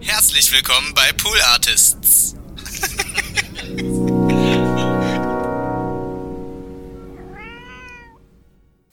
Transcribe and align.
Herzlich 0.00 0.52
willkommen 0.52 0.94
bei 0.94 1.12
Pool 1.16 1.36
Artists. 1.52 2.34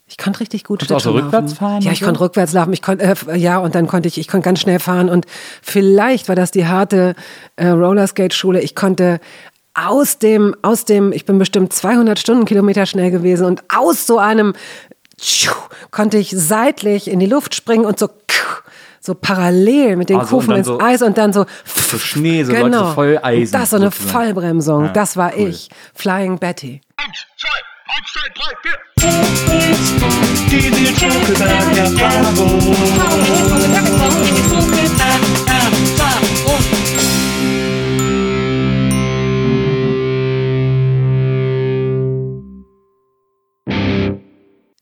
Ich 0.07 0.17
konnte 0.17 0.39
richtig 0.39 0.63
gut 0.63 0.79
Konntest 0.79 0.91
du 0.91 0.95
auch 0.95 0.99
so 0.99 1.11
Schlittschuh 1.11 1.25
rückwärts 1.25 1.51
laufen. 1.51 1.57
fahren 1.57 1.81
Ja, 1.81 1.91
ich 1.91 1.99
so? 1.99 2.05
konnte 2.05 2.19
rückwärts 2.21 2.53
laufen. 2.53 2.73
Ich 2.73 2.81
konnte, 2.81 3.15
äh, 3.27 3.37
ja, 3.37 3.57
und 3.57 3.75
dann 3.75 3.87
konnte 3.87 4.07
ich, 4.07 4.17
ich 4.17 4.27
konnte 4.27 4.45
ganz 4.45 4.59
schnell 4.61 4.79
fahren 4.79 5.09
und 5.09 5.25
vielleicht 5.61 6.27
war 6.29 6.35
das 6.35 6.51
die 6.51 6.67
harte 6.67 7.15
äh, 7.55 7.67
Rollerskate-Schule. 7.67 8.61
Ich 8.61 8.75
konnte 8.75 9.19
aus 9.73 10.19
dem, 10.19 10.55
aus 10.61 10.85
dem, 10.85 11.11
ich 11.11 11.25
bin 11.25 11.37
bestimmt 11.37 11.73
200 11.73 12.17
Stundenkilometer 12.19 12.85
schnell 12.85 13.11
gewesen 13.11 13.45
und 13.45 13.63
aus 13.73 14.07
so 14.07 14.19
einem 14.19 14.53
tschuh, 15.19 15.51
konnte 15.91 16.17
ich 16.17 16.31
seitlich 16.35 17.09
in 17.09 17.19
die 17.19 17.25
Luft 17.25 17.55
springen 17.55 17.85
und 17.85 17.99
so 17.99 18.09
so 19.05 19.15
parallel 19.15 19.95
mit 19.95 20.09
den 20.09 20.17
Also, 20.19 20.35
Kufen 20.37 20.55
ins 20.55 20.67
so- 20.67 20.79
Eis 20.79 21.01
und 21.01 21.17
dann 21.17 21.31
so 21.33 21.45
So 21.65 21.97
Schnee, 21.97 22.43
so 22.43 22.51
Leute 22.53 22.77
so 22.77 22.85
voll 22.93 23.19
Eisen. 23.21 23.51
Das 23.53 23.69
so 23.69 23.75
eine 23.77 23.85
sozusagen. 23.91 24.11
Vollbremsung. 24.11 24.85
Ja, 24.85 24.91
das 24.91 25.15
war 25.17 25.31
cool. 25.37 25.49
ich. 25.49 25.69
Flying 25.93 26.37
Betty. 26.39 26.81
Eins, 26.97 27.25
zwei, 27.37 27.49
eins, 27.95 28.11
zwei, 28.13 28.29
drei, 28.35 28.51
vier. 28.63 28.77
Die 30.49 30.69
Nils 30.69 30.99
Buckelberg 30.99 31.65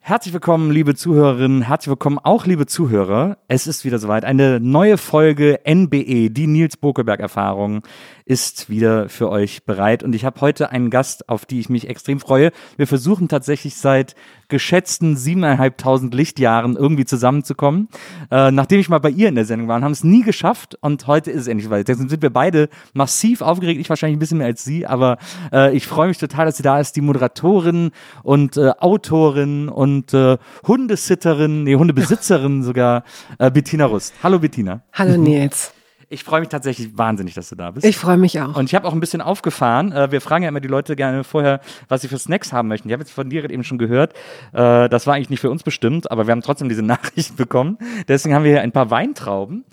Herzlich 0.06 0.34
willkommen, 0.34 0.70
liebe 0.70 0.96
Zuhörerinnen, 0.96 1.62
herzlich 1.62 1.92
willkommen 1.92 2.20
auch, 2.20 2.46
liebe 2.46 2.66
Zuhörer. 2.66 3.38
Es 3.48 3.68
ist 3.68 3.86
wieder 3.86 4.00
soweit. 4.00 4.26
Eine 4.26 4.60
neue 4.60 4.98
Folge 4.98 5.62
NBE, 5.66 6.30
die 6.30 6.46
Nils 6.46 6.76
Bokelberg-Erfahrung, 6.76 7.84
ist 8.26 8.70
wieder 8.70 9.08
für 9.08 9.30
euch 9.30 9.64
bereit. 9.64 10.04
Und 10.04 10.14
ich 10.14 10.26
habe 10.26 10.42
heute 10.42 10.72
einen 10.72 10.90
Gast, 10.90 11.30
auf 11.30 11.46
die 11.46 11.62
ich 11.62 11.70
mich 11.70 11.88
extrem 11.88 12.20
freue. 12.20 12.52
Wir 12.76 12.86
versuchen 12.86 13.30
tatsächlich 13.30 13.78
seit 13.78 14.14
geschätzten 14.54 15.18
siebeneinhalbtausend 15.18 16.14
Lichtjahren 16.14 16.78
irgendwie 16.78 17.06
zusammenzukommen. 17.06 17.90
Äh, 18.30 18.52
nachdem 18.52 18.80
ich 18.80 18.88
mal 18.88 19.00
bei 19.00 19.10
ihr 19.10 19.28
in 19.28 19.36
der 19.36 19.46
Sendung 19.46 19.68
war, 19.68 19.82
haben 19.82 19.92
es 19.92 20.04
nie 20.04 20.22
geschafft. 20.22 20.78
Und 20.80 21.08
heute 21.08 21.32
ist 21.32 21.42
es 21.42 21.48
endlich 21.48 21.72
weit. 21.72 21.88
Deswegen 21.88 22.08
sind 22.08 22.22
wir 22.22 22.30
beide 22.30 22.70
massiv 22.94 23.42
aufgeregt. 23.42 23.82
Ich 23.82 23.90
wahrscheinlich 23.90 24.18
ein 24.18 24.20
bisschen 24.20 24.38
mehr 24.38 24.48
als 24.48 24.64
sie, 24.64 24.86
aber 24.86 25.18
äh, 25.52 25.76
ich 25.76 25.88
freue 25.88 26.08
mich 26.08 26.20
total, 26.20 26.46
dass 26.46 26.58
sie 26.58 26.64
da 26.64 26.80
ist. 26.80 26.96
Die 26.96 27.02
Moderatorin 27.02 27.90
und 28.22 28.56
äh, 28.56 28.74
Autorin 28.78 29.70
und 29.70 30.14
äh, 30.14 30.38
Hundesitterin, 30.68 31.64
nee, 31.64 31.76
Hundebesitzerin 31.76 32.62
sogar, 32.64 33.04
äh, 33.40 33.50
Bettina 33.50 33.86
Rust. 33.86 34.14
Hallo 34.22 34.38
Bettina. 34.38 34.84
Hallo 34.94 35.18
Nils. 35.18 35.74
Ich 36.14 36.24
freue 36.24 36.42
mich 36.42 36.50
tatsächlich 36.50 36.96
wahnsinnig, 36.96 37.34
dass 37.34 37.50
du 37.50 37.56
da 37.56 37.72
bist. 37.72 37.88
Ich 37.88 37.98
freue 37.98 38.18
mich 38.18 38.40
auch. 38.40 38.56
Und 38.56 38.66
ich 38.66 38.76
habe 38.76 38.88
auch 38.88 38.94
ein 38.94 39.00
bisschen 39.00 39.20
aufgefahren. 39.20 39.92
Äh, 39.92 40.12
wir 40.12 40.22
fragen 40.22 40.44
ja 40.44 40.50
immer 40.50 40.60
die 40.60 40.68
Leute 40.68 40.96
gerne 40.96 41.24
vorher, 41.24 41.60
was 41.88 42.02
sie 42.02 42.08
für 42.08 42.20
Snacks 42.20 42.54
haben 42.54 42.68
möchten. 42.68 42.88
Ich 42.88 42.94
habe 42.94 43.02
jetzt 43.02 43.12
von 43.12 43.32
dir 43.32 43.50
eben 43.50 43.64
schon 43.64 43.80
gehört. 43.80 44.14
Äh, 44.54 44.90
das 44.90 45.08
war 45.08 45.16
eigentlich 45.16 45.32
nicht 45.32 45.40
für 45.40 45.50
uns 45.50 45.64
bestimmt, 45.64 46.12
aber 46.12 46.28
wir 46.28 46.32
haben 46.34 46.42
trotzdem 46.42 46.70
diese 46.70 46.82
Nachricht 46.84 47.36
bekommen. 47.36 47.80
Deswegen 48.08 48.36
haben 48.36 48.44
wir 48.44 48.52
hier 48.52 48.62
ein 48.62 48.72
paar 48.72 48.92
Weintrauben. 48.92 49.66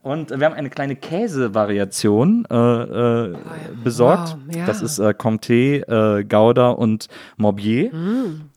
Und 0.00 0.30
wir 0.30 0.46
haben 0.46 0.54
eine 0.54 0.70
kleine 0.70 0.96
Käsevariation 0.96 2.46
äh, 2.50 2.54
äh, 2.56 3.36
besorgt. 3.82 4.36
Wow, 4.46 4.56
ja. 4.56 4.66
Das 4.66 4.80
ist 4.80 4.98
äh, 4.98 5.14
Comté, 5.16 5.82
äh, 5.82 6.24
Gouda 6.24 6.70
und 6.70 7.08
Morbier. 7.36 7.92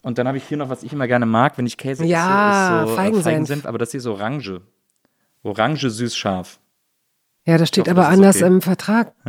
Und 0.01 0.17
dann 0.17 0.27
habe 0.27 0.37
ich 0.37 0.45
hier 0.45 0.57
noch, 0.57 0.69
was 0.69 0.83
ich 0.83 0.93
immer 0.93 1.07
gerne 1.07 1.25
mag, 1.25 1.57
wenn 1.57 1.65
ich 1.65 1.77
Käse 1.77 2.03
Mm. 2.03 2.07
Ja, 2.07 2.83
esse, 2.83 2.83
ist 2.83 2.87
so 2.87 2.93
äh, 2.93 2.95
Feigensenf. 2.95 3.23
Feigensenf. 3.23 3.65
Aber 3.65 3.77
das 3.77 3.91
hier 3.91 3.99
ist 3.99 4.07
Orange. 4.07 4.61
Orange 5.43 5.89
süß-scharf. 5.89 6.59
Ja, 7.47 7.57
das 7.57 7.69
steht 7.69 7.87
hoffe, 7.87 7.91
aber 7.91 8.01
das 8.01 8.11
anders 8.11 8.35
okay. 8.35 8.45
im 8.45 8.61
Vertrag. 8.61 9.13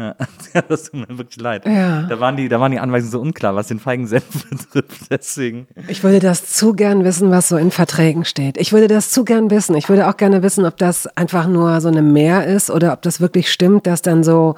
Ja, 0.54 0.62
das 0.62 0.84
tut 0.84 1.08
mir 1.08 1.18
wirklich 1.18 1.40
leid. 1.40 1.66
Ja. 1.66 2.02
Da, 2.02 2.18
waren 2.18 2.36
die, 2.36 2.48
da 2.48 2.58
waren 2.58 2.72
die 2.72 2.80
Anweisungen 2.80 3.12
so 3.12 3.20
unklar, 3.20 3.54
was 3.54 3.68
den 3.68 3.78
Feigensenf 3.78 4.24
betrifft. 4.50 5.10
Deswegen. 5.10 5.68
Ich 5.86 6.02
würde 6.02 6.18
das 6.18 6.46
zu 6.52 6.72
gern 6.72 7.04
wissen, 7.04 7.30
was 7.30 7.48
so 7.48 7.56
in 7.56 7.70
Verträgen 7.70 8.24
steht. 8.24 8.56
Ich 8.58 8.72
würde 8.72 8.88
das 8.88 9.10
zu 9.10 9.24
gern 9.24 9.50
wissen. 9.50 9.76
Ich 9.76 9.88
würde 9.88 10.08
auch 10.08 10.16
gerne 10.16 10.42
wissen, 10.42 10.64
ob 10.64 10.78
das 10.78 11.06
einfach 11.16 11.46
nur 11.46 11.80
so 11.80 11.88
eine 11.88 12.02
Mehr 12.02 12.46
ist 12.46 12.70
oder 12.70 12.92
ob 12.92 13.02
das 13.02 13.20
wirklich 13.20 13.52
stimmt, 13.52 13.86
dass 13.86 14.02
dann 14.02 14.24
so 14.24 14.56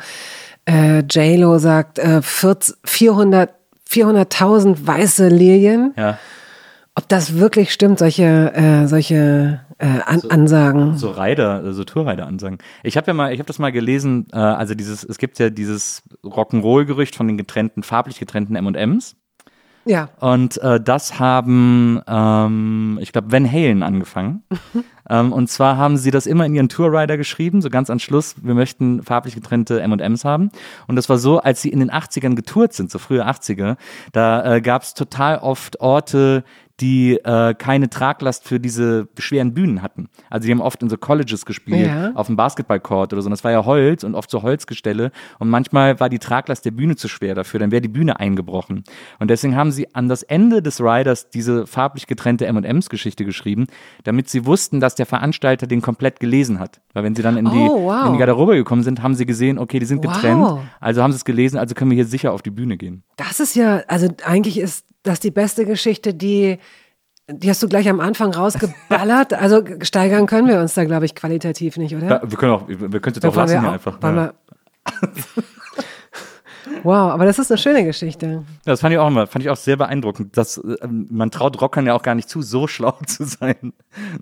äh, 0.66 1.00
J-Lo 1.00 1.59
sagt, 1.59 1.98
äh, 1.98 2.22
40, 2.22 2.77
400 2.84 3.50
400.000 3.91 4.87
weiße 4.87 5.28
Lilien. 5.28 5.92
Ja. 5.97 6.16
Ob 7.00 7.09
das 7.09 7.38
wirklich 7.38 7.72
stimmt, 7.72 7.99
solche, 7.99 8.53
äh, 8.55 8.87
solche 8.87 9.61
äh, 9.78 9.87
An 10.05 10.21
Ansagen. 10.28 10.99
So 10.99 11.12
Rider, 11.12 11.72
so 11.72 11.83
Tourrider-Ansagen. 11.83 12.59
Ich 12.83 12.99
habe 12.99 13.06
ja 13.06 13.15
mal, 13.15 13.33
ich 13.33 13.38
habe 13.38 13.47
das 13.47 13.59
mal 13.59 13.72
gelesen, 13.72 14.27
äh, 14.34 14.37
also 14.37 14.75
dieses, 14.75 15.03
es 15.03 15.16
gibt 15.16 15.39
ja 15.39 15.49
dieses 15.49 16.03
Rock'n'Roll-Gerücht 16.22 17.16
von 17.16 17.27
den 17.27 17.39
getrennten, 17.39 17.83
farblich 17.83 18.19
getrennten 18.19 18.55
M&M's. 18.55 19.16
Ja. 19.87 20.10
Und 20.21 20.59
äh, 20.59 20.81
das 20.81 21.19
haben, 21.19 22.03
ähm, 22.06 22.99
ich 23.00 23.12
glaube, 23.12 23.33
Van 23.33 23.50
Halen 23.50 23.83
angefangen. 23.83 24.43
ähm, 25.09 25.33
und 25.33 25.49
zwar 25.49 25.78
haben 25.78 25.97
sie 25.97 26.10
das 26.10 26.27
immer 26.27 26.44
in 26.44 26.55
ihren 26.55 26.69
Tourrider 26.69 27.16
geschrieben, 27.16 27.62
so 27.62 27.71
ganz 27.71 27.89
am 27.89 27.99
Schluss, 27.99 28.37
wir 28.43 28.55
möchten 28.55 29.03
farblich 29.03 29.34
getrennte 29.34 29.81
M&M's 29.81 30.25
haben. 30.25 30.50
Und 30.87 30.97
das 30.97 31.09
war 31.09 31.16
so, 31.16 31.41
als 31.41 31.62
sie 31.62 31.71
in 31.71 31.81
den 31.81 31.91
80ern 31.91 32.34
getourt 32.34 32.75
sind, 32.75 32.91
so 32.91 32.99
frühe 32.99 33.27
80er, 33.27 33.77
da 34.12 34.56
äh, 34.56 34.60
gab 34.60 34.83
es 34.83 34.93
total 34.93 35.39
oft 35.39 35.81
Orte, 35.81 36.44
die 36.80 37.16
äh, 37.24 37.54
keine 37.54 37.91
Traglast 37.91 38.44
für 38.48 38.58
diese 38.58 39.08
schweren 39.18 39.52
Bühnen 39.54 39.82
hatten. 39.82 40.08
Also 40.30 40.46
die 40.46 40.52
haben 40.52 40.60
oft 40.62 40.82
in 40.82 40.88
so 40.88 40.96
Colleges 40.96 41.44
gespielt, 41.44 41.86
Ja. 41.86 42.12
auf 42.14 42.26
dem 42.28 42.36
Basketballcourt 42.36 43.12
oder 43.12 43.20
so. 43.22 43.26
Und 43.26 43.32
das 43.32 43.44
war 43.44 43.50
ja 43.52 43.64
Holz 43.64 44.02
und 44.04 44.14
oft 44.14 44.30
so 44.30 44.42
Holzgestelle. 44.42 45.12
Und 45.38 45.48
manchmal 45.50 46.00
war 46.00 46.08
die 46.08 46.18
Traglast 46.18 46.64
der 46.64 46.70
Bühne 46.70 46.96
zu 46.96 47.08
schwer 47.08 47.34
dafür, 47.34 47.60
dann 47.60 47.70
wäre 47.70 47.82
die 47.82 47.88
Bühne 47.88 48.18
eingebrochen. 48.18 48.84
Und 49.18 49.28
deswegen 49.28 49.56
haben 49.56 49.70
sie 49.72 49.94
an 49.94 50.08
das 50.08 50.22
Ende 50.22 50.62
des 50.62 50.80
Riders 50.80 51.30
diese 51.30 51.66
farblich 51.66 52.06
getrennte 52.06 52.46
M&M's-Geschichte 52.46 53.24
geschrieben, 53.24 53.66
damit 54.04 54.28
sie 54.28 54.47
wussten, 54.47 54.80
dass 54.80 54.94
der 54.94 55.06
Veranstalter 55.06 55.66
den 55.66 55.82
komplett 55.82 56.20
gelesen 56.20 56.58
hat. 56.58 56.80
Weil 56.94 57.04
wenn 57.04 57.14
sie 57.14 57.22
dann 57.22 57.36
in 57.36 57.44
die, 57.44 57.50
Oh, 57.70 57.86
wow. 57.86 58.06
in 58.06 58.12
die 58.14 58.18
Garderobe 58.18 58.56
gekommen 58.56 58.82
sind, 58.82 59.02
haben 59.02 59.14
sie 59.14 59.26
gesehen, 59.26 59.58
okay, 59.58 59.78
die 59.78 59.86
sind 59.86 60.04
Wow. 60.04 60.14
getrennt. 60.14 60.58
Also 60.80 61.02
haben 61.02 61.12
sie 61.12 61.16
es 61.16 61.24
gelesen, 61.24 61.58
also 61.58 61.74
können 61.74 61.91
wir 61.91 61.97
hier 61.97 62.06
sicher 62.06 62.32
auf 62.32 62.42
die 62.42 62.50
Bühne 62.50 62.76
gehen. 62.76 63.02
Das 63.16 63.38
ist 63.41 63.54
ja, 63.54 63.82
also 63.86 64.08
eigentlich 64.24 64.58
ist 64.58 64.86
das 65.03 65.21
die 65.21 65.31
beste 65.31 65.65
Geschichte, 65.66 66.15
die, 66.15 66.59
die 67.28 67.49
hast 67.50 67.62
du 67.62 67.69
gleich 67.69 67.88
am 67.88 68.00
Anfang 68.00 68.34
rausgeballert. 68.34 69.33
Also 69.34 69.62
steigern 69.83 70.27
können 70.27 70.49
wir 70.49 70.61
uns 70.61 70.75
da, 70.75 70.84
glaube 70.84 71.06
ich, 71.06 71.15
qualitativ 71.15 71.77
nicht, 71.77 71.94
oder? 71.94 72.06
Ja, 72.09 72.22
wir 72.31 72.38
können 72.38 72.53
auch, 72.53 72.69
wir 72.69 72.77
können 72.78 72.91
es 73.06 73.16
jetzt 73.16 73.25
auch 73.27 73.37
lassen 73.37 73.65
auch- 73.65 73.72
einfach. 73.72 73.99
Ja. 74.03 74.34
wow, 76.83 77.12
aber 77.12 77.25
das 77.25 77.39
ist 77.39 77.50
eine 77.50 77.59
schöne 77.59 77.84
Geschichte. 77.84 78.44
Das 78.65 78.81
fand 78.81 78.93
ich 78.93 78.99
auch 78.99 79.09
immer, 79.09 79.27
fand 79.27 79.44
ich 79.44 79.50
auch 79.50 79.56
sehr 79.56 79.77
beeindruckend. 79.77 80.37
Dass, 80.37 80.59
äh, 80.59 80.77
man 80.87 81.31
traut 81.31 81.60
Rockern 81.60 81.87
ja 81.87 81.94
auch 81.94 82.03
gar 82.03 82.15
nicht 82.15 82.28
zu, 82.28 82.43
so 82.43 82.66
schlau 82.66 82.93
zu 83.06 83.25
sein 83.25 83.72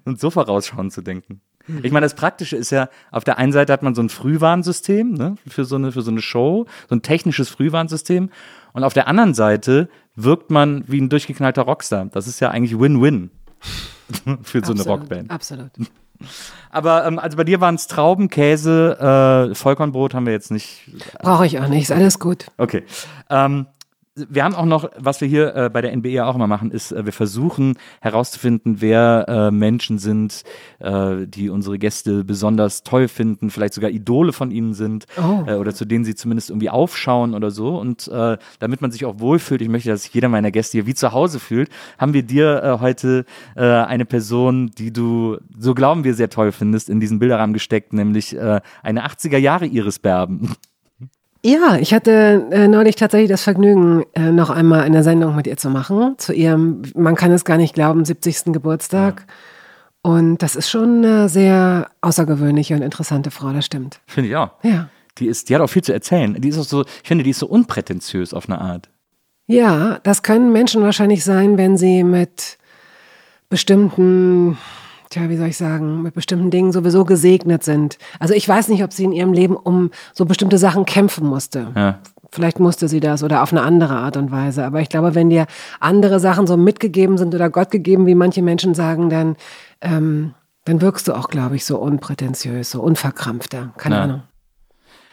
und 0.05 0.21
so 0.21 0.31
vorausschauend 0.31 0.93
zu 0.93 1.03
denken. 1.03 1.41
Ich 1.83 1.93
meine, 1.93 2.07
das 2.07 2.15
Praktische 2.15 2.57
ist 2.57 2.71
ja, 2.71 2.89
auf 3.11 3.25
der 3.25 3.37
einen 3.37 3.53
Seite 3.53 3.75
hat 3.75 3.83
man 3.83 3.95
so 3.95 4.01
ein 4.01 4.09
Frühwarnsystem 4.09 5.13
ne, 5.13 5.35
für, 5.47 5.67
so 5.67 5.77
eine, 5.77 5.93
für 5.93 6.01
so 6.01 6.11
eine 6.11 6.23
Show, 6.23 6.65
so 6.89 6.95
ein 6.95 7.03
technisches 7.03 7.51
Frühwarnsystem. 7.51 8.31
Und 8.73 8.85
auf 8.85 8.95
der 8.95 9.07
anderen 9.07 9.35
Seite 9.35 9.91
wirkt 10.23 10.51
man 10.51 10.85
wie 10.87 11.01
ein 11.01 11.09
durchgeknallter 11.09 11.63
Rockstar. 11.63 12.07
Das 12.07 12.27
ist 12.27 12.41
ja 12.41 12.51
eigentlich 12.51 12.79
Win-Win 12.79 13.31
für 14.43 14.65
so 14.65 14.73
eine 14.73 14.81
Absolut, 14.81 14.87
Rockband. 14.87 15.31
Absolut. 15.31 15.71
Aber 16.71 17.07
ähm, 17.07 17.19
also 17.19 17.37
bei 17.37 17.45
dir 17.45 17.61
waren 17.61 17.77
es 17.77 17.87
Trauben, 17.87 18.29
Käse, 18.29 19.51
äh, 19.51 19.55
Vollkornbrot 19.55 20.15
haben 20.15 20.27
wir 20.27 20.33
jetzt 20.33 20.51
nicht 20.51 20.91
Brauche 21.23 21.47
ich 21.47 21.61
auch 21.61 21.69
nicht, 21.69 21.85
ist 21.85 21.93
alles 21.93 22.19
gut. 22.19 22.47
Okay. 22.57 22.83
Ähm, 23.31 23.67
wir 24.29 24.45
haben 24.45 24.55
auch 24.55 24.65
noch, 24.65 24.91
was 24.97 25.21
wir 25.21 25.29
hier 25.29 25.55
äh, 25.55 25.71
bei 25.71 25.81
der 25.81 25.93
NBE 25.97 26.25
auch 26.25 26.35
immer 26.35 26.47
machen, 26.47 26.71
ist, 26.71 26.93
äh, 26.93 27.05
wir 27.05 27.13
versuchen 27.13 27.77
herauszufinden, 28.01 28.81
wer 28.81 29.27
äh, 29.29 29.51
Menschen 29.51 29.99
sind, 29.99 30.43
äh, 30.79 31.27
die 31.27 31.51
unsere 31.51 31.79
Gäste 31.79 32.25
besonders 32.25 32.83
toll 32.83 33.09
finden, 33.09 33.51
vielleicht 33.51 33.75
sogar 33.75 33.91
Idole 33.91 34.33
von 34.33 34.51
ihnen 34.51 34.75
sind 34.75 35.07
Oh. 35.17 35.45
äh, 35.47 35.55
oder 35.55 35.75
zu 35.75 35.85
denen 35.85 36.05
sie 36.05 36.15
zumindest 36.15 36.51
irgendwie 36.51 36.71
aufschauen 36.71 37.35
oder 37.35 37.51
so. 37.51 37.79
Und 37.79 38.09
äh, 38.09 38.37
damit 38.59 38.81
man 38.81 38.91
sich 38.91 39.05
auch 39.05 39.19
wohlfühlt, 39.21 39.63
ich 39.63 39.69
möchte, 39.69 39.89
dass 39.91 40.03
sich 40.05 40.15
jeder 40.15 40.29
meiner 40.29 40.51
Gäste 40.51 40.79
hier 40.79 40.87
wie 40.87 40.95
zu 40.95 41.13
Hause 41.13 41.41
fühlt, 41.41 41.71
haben 41.99 42.15
wir 42.15 42.23
dir 42.23 42.63
äh, 42.63 42.81
heute 42.81 43.25
äh, 43.57 43.63
eine 43.65 44.05
Person, 44.05 44.71
die 44.77 44.93
du, 44.93 45.39
so 45.59 45.75
glauben 45.75 46.05
wir, 46.05 46.15
sehr 46.15 46.31
toll 46.31 46.53
findest, 46.53 46.89
in 46.89 47.01
diesen 47.01 47.19
Bilderrahmen 47.19 47.53
gesteckt, 47.53 47.93
nämlich 47.93 48.37
äh, 48.37 48.61
eine 48.83 49.07
80er 49.07 49.39
Jahre 49.39 49.67
Iris 49.67 49.99
Berben. 49.99 50.55
Ja, 51.45 51.77
ich 51.77 51.95
hatte 51.95 52.47
äh, 52.51 52.67
neulich 52.67 52.97
tatsächlich 52.97 53.31
das 53.31 53.43
Vergnügen, 53.43 54.05
äh, 54.15 54.33
noch 54.33 54.51
einmal 54.51 54.81
eine 54.81 55.05
Sendung 55.05 55.37
mit 55.37 55.47
ihr 55.47 55.57
zu 55.57 55.71
machen, 55.71 56.15
zu 56.19 56.33
ihrem, 56.33 56.83
man 56.95 57.15
kann 57.15 57.31
es 57.31 57.45
gar 57.45 57.57
nicht 57.57 57.75
glauben, 57.75 58.05
70. 58.05 58.53
Geburtstag. 58.53 59.25
Und 60.03 60.39
das 60.39 60.57
ist 60.57 60.69
schon 60.69 61.05
eine 61.05 61.29
sehr 61.29 61.91
außergewöhnliche 62.01 62.75
und 62.75 62.83
interessante 62.83 63.31
Frau, 63.31 63.53
das 63.53 63.67
stimmt. 63.67 64.01
Finde 64.07 64.31
ich 64.31 64.37
auch. 64.37 64.51
Ja. 64.63 64.89
Die, 65.19 65.27
ist, 65.27 65.49
die 65.49 65.55
hat 65.55 65.63
auch 65.63 65.69
viel 65.69 65.83
zu 65.83 65.93
erzählen. 65.93 66.41
Die 66.41 66.49
ist 66.49 66.59
auch 66.59 66.65
so, 66.65 66.83
ich 66.83 67.09
finde, 67.09 67.25
die 67.25 67.31
ist 67.31 67.41
so 67.41 67.47
unprätentiös 67.47 68.35
auf 68.35 68.49
eine 68.49 68.61
Art. 68.61 68.89
Ja, 69.47 69.99
das 70.03 70.23
können 70.23 70.53
Menschen 70.53 70.83
wahrscheinlich 70.83 71.25
sein, 71.25 71.57
wenn 71.57 71.77
sie 71.77 72.05
mit 72.05 72.59
bestimmten 73.49 74.59
tja, 75.11 75.29
wie 75.29 75.37
soll 75.37 75.49
ich 75.49 75.57
sagen, 75.57 76.03
mit 76.03 76.15
bestimmten 76.15 76.51
Dingen 76.51 76.73
sowieso 76.73 77.05
gesegnet 77.05 77.65
sind. 77.65 77.99
Also 78.19 78.35
ich 78.35 78.49
weiß 78.49 78.69
nicht, 78.69 78.85
ob 78.85 78.93
sie 78.93 79.05
in 79.05 79.13
ihrem 79.13 79.33
Leben 79.33 79.57
um 79.57 79.91
so 80.13 80.25
bestimmte 80.25 80.59
Sachen 80.59 80.85
kämpfen 80.85 81.27
musste. 81.27 81.73
Ja. 81.75 81.99
Vielleicht 82.31 82.61
musste 82.61 82.89
sie 82.89 83.01
das 83.01 83.23
oder 83.23 83.43
auf 83.43 83.53
eine 83.53 83.63
andere 83.63 83.97
Art 83.97 84.19
und 84.19 84.31
Weise. 84.31 84.65
Aber 84.65 84.81
ich 84.81 84.91
glaube, 84.91 85.15
wenn 85.15 85.31
dir 85.31 85.47
andere 85.81 86.21
Sachen 86.21 86.47
so 86.47 86.57
mitgegeben 86.59 87.17
sind 87.17 87.35
oder 87.35 87.49
Gott 87.49 87.71
gegeben, 87.71 88.07
wie 88.07 88.15
manche 88.15 88.43
Menschen 88.43 88.75
sagen, 88.75 89.09
dann, 89.09 89.37
ähm, 89.81 90.35
dann 90.65 90.83
wirkst 90.83 91.09
du 91.09 91.15
auch, 91.15 91.29
glaube 91.29 91.57
ich, 91.57 91.65
so 91.65 91.79
unprätentiös, 91.79 92.71
so 92.71 92.83
unverkrampfter. 92.83 93.73
Keine 93.79 93.95
Ja. 93.95 94.03
Ahnung. 94.03 94.23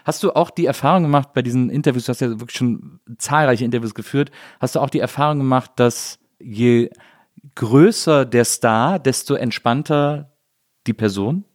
Hast 0.04 0.22
du 0.24 0.34
auch 0.34 0.52
die 0.52 0.66
Erfahrung 0.68 1.04
gemacht 1.04 1.30
bei 1.34 1.42
diesen 1.42 1.70
Interviews, 1.70 2.06
du 2.06 2.10
hast 2.10 2.22
ja 2.22 2.30
wirklich 2.30 2.58
schon 2.58 3.00
zahlreiche 3.18 3.66
Interviews 3.66 3.96
geführt, 3.96 4.30
hast 4.60 4.76
du 4.76 4.80
auch 4.80 4.90
die 4.92 5.00
Erfahrung 5.00 5.40
gemacht, 5.40 5.72
dass 5.78 6.20
je 6.40 6.92
größer 7.56 8.26
der 8.26 8.46
Star, 8.46 9.00
desto 9.00 9.36
entspannter 9.36 10.32
die 10.88 10.94
Person? 10.94 11.46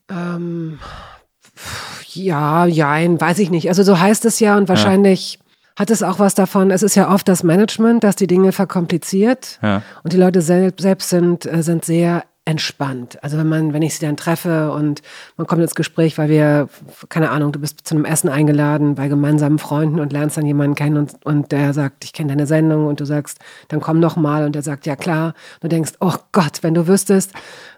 Ja, 2.12 2.66
jein, 2.66 3.20
weiß 3.20 3.38
ich 3.38 3.50
nicht. 3.50 3.68
Also 3.68 3.82
so 3.82 3.98
heißt 3.98 4.24
es 4.24 4.40
ja 4.40 4.56
und 4.56 4.68
wahrscheinlich 4.68 5.38
hat 5.78 5.90
es 5.90 6.02
auch 6.02 6.18
was 6.18 6.34
davon. 6.34 6.70
Es 6.70 6.82
ist 6.82 6.94
ja 6.96 7.12
oft 7.12 7.28
das 7.28 7.42
Management, 7.42 8.02
das 8.04 8.16
die 8.16 8.26
Dinge 8.26 8.52
verkompliziert 8.52 9.58
Ja. 9.62 9.82
und 10.02 10.12
die 10.12 10.16
Leute 10.16 10.42
selbst, 10.42 10.82
selbst 10.82 11.08
sind, 11.10 11.46
äh, 11.46 11.62
sind 11.62 11.84
sehr 11.84 12.24
entspannt. 12.46 13.22
Also 13.22 13.36
wenn 13.36 13.48
man, 13.48 13.72
wenn 13.74 13.82
ich 13.82 13.94
sie 13.94 14.04
dann 14.04 14.16
treffe 14.16 14.72
und 14.72 15.02
man 15.36 15.46
kommt 15.46 15.60
ins 15.60 15.74
Gespräch, 15.74 16.16
weil 16.16 16.30
wir, 16.30 16.68
keine 17.08 17.30
Ahnung, 17.30 17.52
du 17.52 17.60
bist 17.60 17.86
zu 17.86 17.94
einem 17.94 18.06
Essen 18.06 18.28
eingeladen 18.28 18.94
bei 18.94 19.08
gemeinsamen 19.08 19.58
Freunden 19.58 20.00
und 20.00 20.12
lernst 20.12 20.36
dann 20.36 20.46
jemanden 20.46 20.74
kennen 20.74 20.96
und, 20.96 21.14
und 21.24 21.52
der 21.52 21.74
sagt, 21.74 22.04
ich 22.04 22.12
kenne 22.12 22.30
deine 22.30 22.46
Sendung 22.46 22.86
und 22.86 22.98
du 22.98 23.04
sagst, 23.04 23.38
dann 23.68 23.80
komm 23.80 24.00
noch 24.00 24.16
mal 24.16 24.44
und 24.44 24.54
der 24.54 24.62
sagt, 24.62 24.86
ja 24.86 24.96
klar. 24.96 25.34
Und 25.54 25.64
du 25.64 25.68
denkst, 25.68 25.92
oh 26.00 26.14
Gott, 26.32 26.62
wenn 26.62 26.74
du 26.74 26.88
wüsstest, 26.88 27.32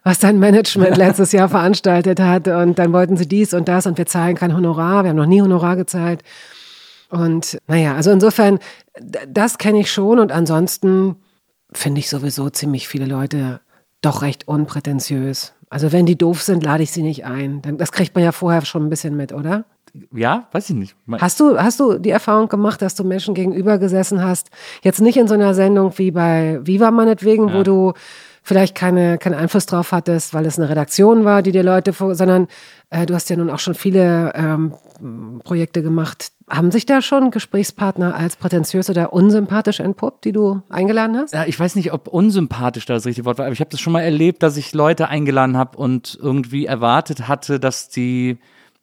was 0.05 0.21
dein 0.21 0.39
Management 0.39 0.97
letztes 0.97 1.33
Jahr 1.33 1.49
veranstaltet 1.49 2.21
hat 2.21 2.47
und 2.47 2.79
dann 2.79 2.93
wollten 2.93 3.17
sie 3.17 3.27
dies 3.27 3.53
und 3.55 3.67
das 3.69 3.87
und 3.87 3.99
wir 3.99 4.07
zahlen 4.07 4.37
kein 4.37 4.57
Honorar, 4.57 5.03
wir 5.03 5.11
haben 5.11 5.17
noch 5.17 5.27
nie 5.27 5.43
Honorar 5.43 5.77
gezahlt. 5.77 6.23
Und 7.11 7.59
naja, 7.67 7.95
also 7.95 8.11
insofern, 8.11 8.59
das 9.29 9.59
kenne 9.59 9.81
ich 9.81 9.91
schon 9.91 10.19
und 10.19 10.33
ansonsten 10.33 11.17
finde 11.73 11.99
ich 11.99 12.09
sowieso 12.09 12.49
ziemlich 12.49 12.89
viele 12.89 13.07
Leute 13.07 13.61
doch 14.03 14.23
recht 14.23 14.47
unprätentiös. 14.47 15.55
Also 15.71 15.91
wenn 15.91 16.05
die 16.05 16.19
doof 16.19 16.43
sind, 16.43 16.63
lade 16.63 16.83
ich 16.83 16.93
sie 16.93 17.03
nicht 17.03 17.25
ein. 17.25 17.63
Das 17.79 17.93
kriegt 17.93 18.15
man 18.15 18.23
ja 18.23 18.33
vorher 18.33 18.65
schon 18.65 18.85
ein 18.85 18.91
bisschen 18.91 19.17
mit, 19.17 19.33
oder? 19.33 19.65
Ja, 20.15 20.49
weiß 20.53 20.71
ich 20.71 20.77
nicht. 20.77 20.97
Hast 21.13 21.41
du, 21.41 21.59
hast 21.59 21.81
du 21.81 21.99
die 21.99 22.11
Erfahrung 22.11 22.49
gemacht, 22.49 22.83
dass 22.83 22.95
du 22.95 23.05
Menschen 23.05 23.35
gegenüber 23.35 23.79
gesessen 23.79 24.23
hast? 24.23 24.51
Jetzt 24.83 25.01
nicht 25.01 25.17
in 25.17 25.29
so 25.29 25.35
einer 25.35 25.55
Sendung 25.55 25.97
wie 25.99 26.11
bei 26.11 26.61
Viva 26.63 26.91
meinetwegen, 26.91 27.53
wo 27.53 27.63
du 27.63 27.93
vielleicht 28.43 28.75
keine, 28.75 29.19
keinen 29.19 29.35
Einfluss 29.35 29.67
drauf 29.67 29.93
hattest, 29.93 30.35
weil 30.35 30.47
es 30.47 30.59
eine 30.59 30.69
Redaktion 30.69 31.25
war, 31.25 31.43
die 31.43 31.53
dir 31.53 31.63
Leute 31.63 31.93
vor, 31.93 32.15
sondern 32.15 32.49
äh, 32.93 33.07
du 33.07 33.15
hast 33.15 33.31
ja 33.31 33.37
nun 33.37 33.49
auch 33.49 33.59
schon 33.59 33.75
viele 33.75 34.33
ähm, 34.35 35.41
Projekte 35.45 35.83
gemacht. 35.83 36.31
Haben 36.49 36.71
sich 36.71 36.85
da 36.85 37.01
schon 37.01 37.31
Gesprächspartner 37.31 38.15
als 38.15 38.37
prätentiös 38.37 38.91
oder 38.91 39.15
unsympathisch 39.15 39.81
entpuppt, 39.81 40.27
die 40.27 40.33
du 40.33 40.61
eingeladen 40.69 41.17
hast? 41.17 41.33
Ja, 41.33 41.47
ich 41.47 41.59
weiß 41.59 41.75
nicht, 41.77 41.95
ob 41.95 42.09
unsympathisch 42.09 42.85
da 42.85 42.93
das 42.93 43.07
richtige 43.07 43.25
Wort 43.25 43.39
war, 43.39 43.47
aber 43.47 43.55
ich 43.55 43.61
habe 43.61 43.71
das 43.71 43.81
schon 43.81 43.95
mal 43.95 44.03
erlebt, 44.03 44.43
dass 44.43 44.59
ich 44.59 44.75
Leute 44.75 45.09
eingeladen 45.09 45.57
habe 45.57 45.79
und 45.79 46.19
irgendwie 46.21 46.67
erwartet 46.67 47.29
hatte, 47.29 47.59
dass 47.59 47.89
die 47.89 48.37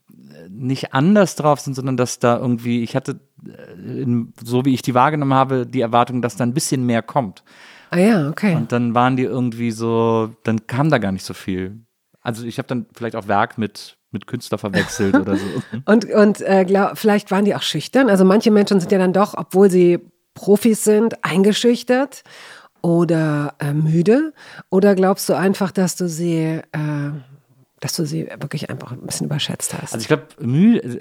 äh, 0.10 0.50
nicht 0.50 0.96
anders 0.96 1.36
drauf 1.36 1.60
sind, 1.60 1.76
sondern 1.76 1.96
dass 1.96 2.18
da 2.18 2.40
irgendwie, 2.40 2.82
ich 2.82 2.96
hatte, 2.96 3.20
äh, 3.46 4.06
so 4.44 4.66
wie 4.66 4.74
ich 4.74 4.82
die 4.82 4.96
wahrgenommen 4.96 5.36
habe, 5.36 5.68
die 5.68 5.82
Erwartung, 5.82 6.24
dass 6.24 6.36
da 6.36 6.46
ein 6.46 6.56
bisschen 6.56 6.84
mehr 6.84 7.04
kommt. 7.04 7.44
Ah 7.92 8.00
ja, 8.00 8.30
okay. 8.30 8.56
Und 8.56 8.72
dann 8.72 8.96
waren 8.96 9.18
die 9.18 9.24
irgendwie 9.24 9.70
so, 9.70 10.32
dann 10.44 10.66
kam 10.66 10.90
da 10.90 10.98
gar 10.98 11.12
nicht 11.12 11.26
so 11.26 11.36
viel. 11.36 11.86
Also 12.22 12.46
ich 12.46 12.58
habe 12.58 12.68
dann 12.68 12.88
vielleicht 12.94 13.16
auch 13.16 13.28
Werk 13.28 13.58
mit, 13.60 13.99
mit 14.12 14.26
Künstler 14.28 14.58
verwechselt 14.58 15.16
oder 15.16 15.36
so. 15.36 15.46
Und, 15.86 16.06
und 16.12 16.42
äh, 16.42 16.66
glaub, 16.66 16.98
vielleicht 16.98 17.30
waren 17.32 17.46
die 17.46 17.54
auch 17.56 17.62
schüchtern. 17.62 18.10
Also 18.10 18.26
manche 18.26 18.50
Menschen 18.52 18.80
sind 18.80 18.92
ja 18.92 18.98
dann 18.98 19.14
doch, 19.14 19.36
obwohl 19.38 19.70
sie 19.70 20.00
Profis 20.34 20.84
sind, 20.84 21.24
eingeschüchtert 21.24 22.24
oder 22.82 23.54
äh, 23.60 23.74
müde. 23.74 24.34
Oder 24.70 24.96
glaubst 24.96 25.28
du 25.30 25.34
einfach, 25.34 25.72
dass 25.72 25.96
du 25.96 26.08
sie, 26.08 26.38
äh, 26.72 27.12
dass 27.82 27.96
du 27.96 28.06
sie 28.06 28.28
wirklich 28.40 28.70
einfach 28.70 28.92
ein 28.94 29.02
bisschen 29.02 29.28
überschätzt 29.28 29.74
hast? 29.74 29.94
Also 29.94 30.02
ich 30.02 30.08
glaube, 30.08 30.24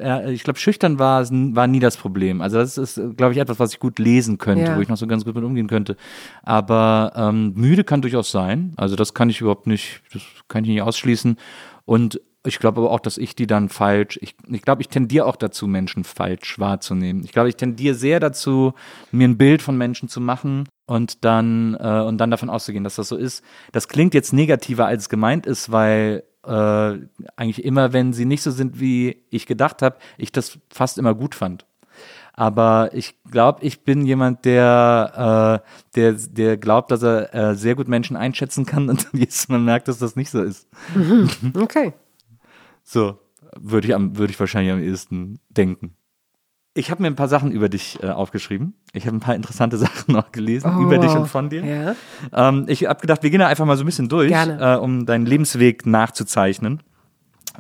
äh, 0.01 0.33
ich 0.33 0.43
glaube, 0.45 0.59
schüchtern 0.59 0.99
war, 0.99 1.25
war 1.31 1.67
nie 1.67 1.81
das 1.81 1.97
Problem. 1.97 2.41
Also 2.43 2.59
das 2.59 2.77
ist, 2.79 3.01
glaube 3.17 3.33
ich, 3.33 3.39
etwas, 3.39 3.59
was 3.59 3.73
ich 3.73 3.81
gut 3.81 3.99
lesen 3.99 4.39
könnte, 4.39 4.65
Ja. 4.65 4.77
wo 4.77 4.81
ich 4.81 4.89
noch 4.89 4.97
so 4.97 5.07
ganz 5.07 5.25
gut 5.25 5.35
mit 5.35 5.45
umgehen 5.45 5.69
könnte. 5.69 5.97
Aber 6.43 7.13
ähm, 7.17 7.53
müde 7.55 7.85
kann 7.85 8.03
durchaus 8.03 8.31
sein. 8.31 8.73
Also 8.77 8.97
das 8.97 9.15
kann 9.15 9.31
ich 9.31 9.41
überhaupt 9.41 9.67
nicht, 9.67 10.03
das 10.13 10.23
kann 10.49 10.65
ich 10.65 10.71
nicht 10.71 10.83
ausschließen. 10.83 11.37
Und 11.85 12.21
ich 12.49 12.59
glaube 12.59 12.81
aber 12.81 12.91
auch, 12.91 13.01
dass 13.01 13.19
ich 13.19 13.37
die 13.37 13.47
dann 13.47 13.69
falsch, 13.69 14.19
ich, 14.23 14.35
ich 14.49 14.63
glaube, 14.63 14.83
ich 14.83 14.89
tendiere 14.89 15.27
auch 15.27 15.37
dazu, 15.37 15.67
Menschen 15.67 16.03
falsch 16.03 16.59
wahrzunehmen. 16.59 17.23
Ich 17.25 17.33
glaube, 17.33 17.49
ich 17.49 17.57
tendiere 17.57 17.95
sehr 17.95 18.21
dazu, 18.21 18.75
mir 19.13 19.29
ein 19.29 19.39
Bild 19.39 19.63
von 19.63 19.77
Menschen 19.77 20.09
zu 20.09 20.21
machen 20.21 20.69
und 20.87 21.25
dann, 21.25 21.77
äh, 21.79 22.01
und 22.01 22.19
dann 22.19 22.31
davon 22.31 22.51
auszugehen, 22.51 22.85
dass 22.85 22.97
das 22.97 23.09
so 23.09 23.17
ist. 23.17 23.45
Das 23.73 23.89
klingt 23.89 24.15
jetzt 24.15 24.33
negativer, 24.33 24.87
als 24.87 25.05
es 25.05 25.09
gemeint 25.09 25.47
ist, 25.47 25.71
weil 25.71 26.25
äh, 26.45 26.99
eigentlich 27.37 27.65
immer, 27.65 27.93
wenn 27.93 28.13
sie 28.13 28.25
nicht 28.25 28.43
so 28.43 28.51
sind, 28.51 28.81
wie 28.81 29.23
ich 29.31 29.47
gedacht 29.47 29.83
habe, 29.83 29.99
ich 30.17 30.33
das 30.33 30.59
fast 30.71 30.99
immer 30.99 31.15
gut 31.15 31.35
fand. 31.35 31.67
Aber 32.33 32.91
ich 32.93 33.17
glaube, 33.31 33.65
ich 33.65 33.83
bin 33.83 34.07
jemand, 34.07 34.45
der, 34.45 35.63
äh, 35.65 35.97
der, 35.97 36.13
der 36.13 36.57
glaubt, 36.57 36.93
dass 36.93 37.03
er 37.03 37.35
äh, 37.35 37.55
sehr 37.57 37.75
gut 37.75 37.89
Menschen 37.89 38.17
einschätzen 38.17 38.65
kann 38.65 38.89
und 38.89 39.09
jetzt 39.13 39.51
man 39.51 39.65
merkt, 39.65 39.89
dass 39.89 39.99
das 39.99 40.17
nicht 40.17 40.31
so 40.31 40.43
ist. 40.43 40.69
Okay. 41.55 41.93
So 42.91 43.19
würde 43.61 43.87
ich, 43.89 43.95
am- 43.95 44.17
würde 44.17 44.33
ich 44.33 44.41
wahrscheinlich 44.41 44.73
am 44.73 44.81
ehesten 44.83 45.41
denken. 45.51 45.95
Ich 46.75 46.91
habe 46.91 47.03
mir 47.03 47.09
ein 47.09 47.17
paar 47.17 47.29
Sachen 47.29 47.51
über 47.53 47.69
dich 47.69 47.99
äh, 48.03 48.07
aufgeschrieben. 48.09 48.75
Ich 48.93 49.07
habe 49.07 49.17
ein 49.17 49.21
paar 49.21 49.35
interessante 49.35 49.77
Sachen 49.85 50.13
noch 50.15 50.33
gelesen 50.33 50.73
Oh, 50.75 50.83
über 50.83 50.97
dich 50.99 51.11
und 51.11 51.27
von 51.27 51.51
dir. 51.51 51.65
Ja. 51.65 52.49
Ähm, 52.49 52.65
ich 52.69 52.87
habe 52.87 53.01
gedacht, 53.01 53.23
wir 53.23 53.31
gehen 53.31 53.41
da 53.41 53.47
einfach 53.49 53.67
mal 53.67 53.77
so 53.77 53.83
ein 53.83 53.87
bisschen 53.87 54.09
durch, 54.09 54.33
äh, 54.33 54.77
um 54.81 55.05
deinen 55.05 55.27
Lebensweg 55.27 55.85
nachzuzeichnen. 55.87 56.83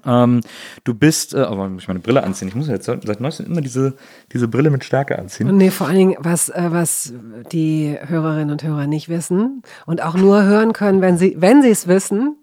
Ähm, 0.06 0.40
du 0.84 0.94
bist, 0.94 1.34
äh, 1.34 1.40
aber 1.40 1.68
muss 1.68 1.82
ich 1.82 1.88
meine 1.88 2.00
Brille 2.00 2.22
anziehen? 2.22 2.48
Ich 2.48 2.54
muss 2.54 2.68
jetzt 2.68 2.86
seit 2.86 3.20
neuestem 3.20 3.46
immer 3.46 3.60
diese, 3.60 3.96
diese 4.32 4.48
Brille 4.48 4.70
mit 4.70 4.84
Stärke 4.84 5.18
anziehen. 5.18 5.54
Nee, 5.56 5.70
vor 5.70 5.88
allen 5.88 5.96
Dingen, 5.98 6.16
was, 6.20 6.48
äh, 6.48 6.68
was 6.70 7.12
die 7.52 7.98
Hörerinnen 8.00 8.50
und 8.52 8.62
Hörer 8.62 8.86
nicht 8.86 9.08
wissen 9.10 9.62
und 9.84 10.02
auch 10.02 10.14
nur 10.14 10.44
hören 10.44 10.72
können, 10.72 11.02
wenn 11.02 11.18
sie 11.18 11.34
wenn 11.38 11.60
sie 11.62 11.70
es 11.70 11.86
wissen. 11.88 12.36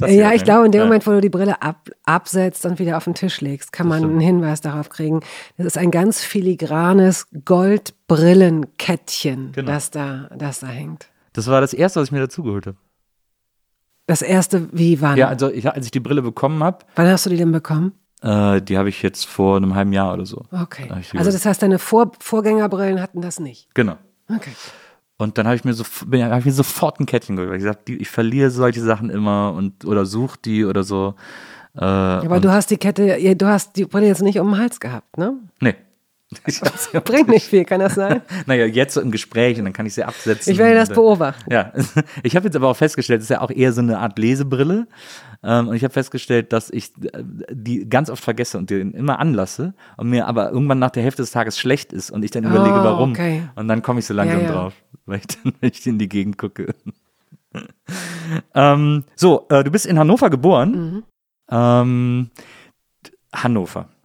Ja, 0.00 0.32
ich 0.32 0.44
glaube, 0.44 0.66
in 0.66 0.72
dem. 0.72 0.82
Moment, 0.82 1.06
wo 1.06 1.12
du 1.12 1.20
die 1.20 1.28
Brille 1.28 1.62
ab, 1.62 1.88
absetzt 2.04 2.64
und 2.66 2.78
wieder 2.78 2.96
auf 2.96 3.04
den 3.04 3.14
Tisch 3.14 3.40
legst, 3.40 3.72
kann 3.72 3.88
man 3.88 4.02
einen 4.04 4.20
Hinweis 4.20 4.60
darauf 4.60 4.88
kriegen. 4.88 5.20
Das 5.56 5.66
ist 5.66 5.78
ein 5.78 5.90
ganz 5.90 6.22
filigranes 6.22 7.26
Goldbrillenkettchen, 7.44 9.52
Genau. 9.52 9.70
das, 9.72 9.90
da, 9.90 10.28
das 10.36 10.60
da 10.60 10.68
hängt. 10.68 11.08
Das 11.32 11.46
war 11.48 11.60
das 11.60 11.72
erste, 11.72 12.00
was 12.00 12.08
ich 12.08 12.12
mir 12.12 12.20
dazugeholt 12.20 12.66
habe. 12.66 12.76
Das 14.06 14.22
erste, 14.22 14.68
wie 14.72 15.00
wann? 15.00 15.16
Ja, 15.16 15.28
also 15.28 15.50
ich, 15.50 15.68
als 15.70 15.86
ich 15.86 15.92
die 15.92 16.00
Brille 16.00 16.22
bekommen 16.22 16.62
habe, 16.62 16.78
wann 16.96 17.06
hast 17.08 17.26
du 17.26 17.30
die 17.30 17.36
denn 17.36 17.52
bekommen? 17.52 17.92
äh, 18.22 18.60
die 18.60 18.76
habe 18.78 18.88
ich 18.88 19.02
jetzt 19.02 19.26
vor 19.26 19.56
einem 19.56 19.74
halben 19.74 19.92
Jahr 19.92 20.12
oder 20.14 20.26
so. 20.26 20.44
Okay. 20.50 20.88
Also 21.16 21.30
das 21.32 21.46
heißt, 21.46 21.62
deine 21.62 21.78
Vor 21.78 22.12
Vorgängerbrillen 22.20 23.00
hatten 23.00 23.20
das 23.20 23.40
nicht. 23.40 23.68
Genau. 23.74 23.96
Okay. 24.28 24.52
Und 25.22 25.38
dann 25.38 25.46
habe 25.46 25.56
ich 25.56 25.64
mir 25.64 25.72
so, 25.74 25.84
hab 25.84 26.38
ich 26.40 26.44
mir 26.44 26.52
sofort 26.52 27.00
ein 27.00 27.06
Kettchen 27.06 27.36
geholt, 27.36 27.50
weil 27.50 27.56
ich 27.58 27.62
gesagt, 27.64 27.88
ich 27.88 28.08
verliere 28.08 28.50
solche 28.50 28.80
Sachen 28.82 29.10
immer 29.10 29.52
und 29.56 29.84
oder 29.84 30.04
suche 30.06 30.38
die 30.44 30.64
oder 30.64 30.82
so. 30.82 31.14
Äh, 31.74 31.84
Aber 31.84 32.40
du 32.40 32.50
hast 32.52 32.70
die 32.70 32.76
Kette, 32.76 33.34
du 33.34 33.46
hast 33.46 33.76
die 33.76 33.84
Brille 33.86 34.06
jetzt 34.06 34.22
nicht 34.22 34.38
um 34.38 34.50
den 34.50 34.58
Hals 34.58 34.78
gehabt, 34.80 35.16
ne? 35.16 35.34
nee. 35.60 35.74
Ja- 36.92 37.00
Bringt 37.00 37.28
nicht 37.28 37.46
viel, 37.46 37.64
kann 37.64 37.80
das 37.80 37.94
sein? 37.94 38.22
Naja, 38.46 38.64
jetzt 38.66 38.94
so 38.94 39.00
im 39.02 39.10
Gespräch 39.10 39.58
und 39.58 39.64
dann 39.64 39.72
kann 39.74 39.84
ich 39.86 39.94
sie 39.94 40.02
absetzen. 40.04 40.50
Ich 40.52 40.58
werde 40.58 40.74
das 40.76 40.88
beobachten. 40.90 41.50
Ja, 41.52 41.72
ich 42.22 42.36
habe 42.36 42.46
jetzt 42.46 42.56
aber 42.56 42.68
auch 42.68 42.76
festgestellt, 42.76 43.18
das 43.20 43.24
ist 43.24 43.30
ja 43.30 43.40
auch 43.42 43.50
eher 43.50 43.72
so 43.72 43.80
eine 43.82 43.98
Art 43.98 44.18
Lesebrille. 44.18 44.86
Ähm, 45.44 45.68
und 45.68 45.74
ich 45.74 45.82
habe 45.84 45.92
festgestellt, 45.92 46.52
dass 46.52 46.70
ich 46.70 46.92
äh, 47.12 47.22
die 47.50 47.88
ganz 47.88 48.10
oft 48.10 48.22
vergesse 48.22 48.58
und 48.58 48.70
die 48.70 48.80
immer 48.80 49.18
anlasse 49.18 49.74
und 49.96 50.08
mir 50.08 50.26
aber 50.28 50.50
irgendwann 50.50 50.78
nach 50.78 50.90
der 50.90 51.02
Hälfte 51.02 51.22
des 51.22 51.32
Tages 51.32 51.58
schlecht 51.58 51.92
ist 51.92 52.10
und 52.10 52.24
ich 52.24 52.30
dann 52.30 52.44
überlege, 52.44 52.80
Oh, 52.80 52.84
warum. 52.84 53.10
okay. 53.10 53.42
Und 53.56 53.68
dann 53.68 53.82
komme 53.82 53.98
ich 54.00 54.06
so 54.06 54.14
langsam 54.14 54.40
Ja, 54.40 54.46
ja. 54.46 54.52
drauf, 54.52 54.74
weil 55.06 55.18
ich 55.18 55.26
dann, 55.26 55.52
wenn 55.60 55.70
ich 55.70 55.86
in 55.86 55.98
die 55.98 56.08
Gegend 56.08 56.38
gucke. 56.38 56.74
ähm, 58.54 59.04
so, 59.14 59.46
äh, 59.50 59.64
du 59.64 59.70
bist 59.70 59.86
in 59.86 59.98
Hannover 59.98 60.30
geboren. 60.30 60.70
Mhm. 60.94 61.02
Ähm, 61.50 62.30
Hannover. 63.34 63.88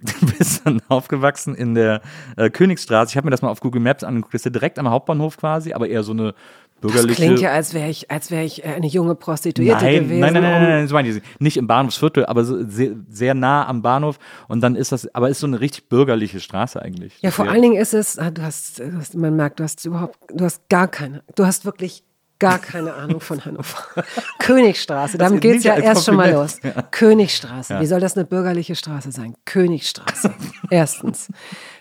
Du 0.00 0.26
bist 0.26 0.64
dann 0.64 0.80
aufgewachsen 0.86 1.56
in 1.56 1.74
der 1.74 2.02
äh, 2.36 2.50
Königsstraße. 2.50 3.10
Ich 3.10 3.16
habe 3.16 3.24
mir 3.26 3.32
das 3.32 3.42
mal 3.42 3.48
auf 3.48 3.58
Google 3.58 3.82
Maps 3.82 4.04
angeguckt. 4.04 4.32
Das 4.32 4.42
ist 4.42 4.44
ja 4.44 4.50
direkt 4.52 4.78
am 4.78 4.88
Hauptbahnhof 4.88 5.36
quasi, 5.36 5.72
aber 5.72 5.88
eher 5.88 6.04
so 6.04 6.12
eine 6.12 6.34
Das 6.80 6.92
bürgerliche. 6.92 7.22
klingt 7.22 7.40
ja, 7.40 7.50
als 7.50 7.74
wäre 7.74 7.88
ich, 7.88 8.10
als 8.10 8.30
wäre 8.30 8.44
ich 8.44 8.64
äh, 8.64 8.68
eine 8.68 8.86
junge 8.86 9.14
Prostituierte 9.14 9.84
nein, 9.84 9.94
gewesen. 10.04 10.20
nein, 10.20 10.32
nein, 10.32 10.42
nein, 10.42 10.52
nein, 10.62 10.70
nein, 10.70 10.88
so 10.88 10.94
meine 10.94 11.08
ich 11.08 11.22
nicht. 11.40 11.56
im 11.56 11.66
Bahnhofsviertel, 11.66 12.26
aber 12.26 12.44
so 12.44 12.64
sehr, 12.68 12.92
sehr 13.08 13.34
nah 13.34 13.66
am 13.66 13.82
Bahnhof. 13.82 14.18
Und 14.46 14.60
dann 14.60 14.76
ist 14.76 14.92
das, 14.92 15.12
aber 15.14 15.28
ist 15.28 15.40
so 15.40 15.46
eine 15.46 15.60
richtig 15.60 15.88
bürgerliche 15.88 16.40
Straße 16.40 16.80
eigentlich. 16.80 17.18
Ja, 17.20 17.30
vor 17.30 17.44
Sehr- 17.46 17.52
allen 17.52 17.62
Dingen 17.62 17.76
ist 17.76 17.94
es, 17.94 18.18
ah, 18.18 18.30
du 18.30 18.42
hast, 18.42 18.78
du 18.78 18.92
hast, 18.96 19.14
man 19.16 19.34
merkt, 19.34 19.58
du 19.60 19.64
hast 19.64 19.84
überhaupt, 19.84 20.18
du 20.32 20.44
hast 20.44 20.68
gar 20.68 20.86
keine, 20.88 21.22
du 21.34 21.44
hast 21.46 21.64
wirklich 21.64 22.04
gar 22.38 22.60
keine 22.60 22.94
Ahnung 22.94 23.18
von 23.20 23.44
Hannover. 23.44 23.78
Königstraße, 24.38 25.18
damit 25.18 25.42
Das 25.42 25.50
geht's 25.50 25.64
ja 25.64 25.76
erst 25.76 26.04
schon 26.04 26.14
mal 26.14 26.30
los. 26.30 26.60
Kompliment. 26.60 26.92
Königstraße, 26.92 27.80
wie 27.80 27.86
soll 27.86 27.98
das 27.98 28.16
eine 28.16 28.24
bürgerliche 28.24 28.76
Straße 28.76 29.10
sein? 29.10 29.34
Königstraße, 29.44 30.32
erstens. 30.70 31.28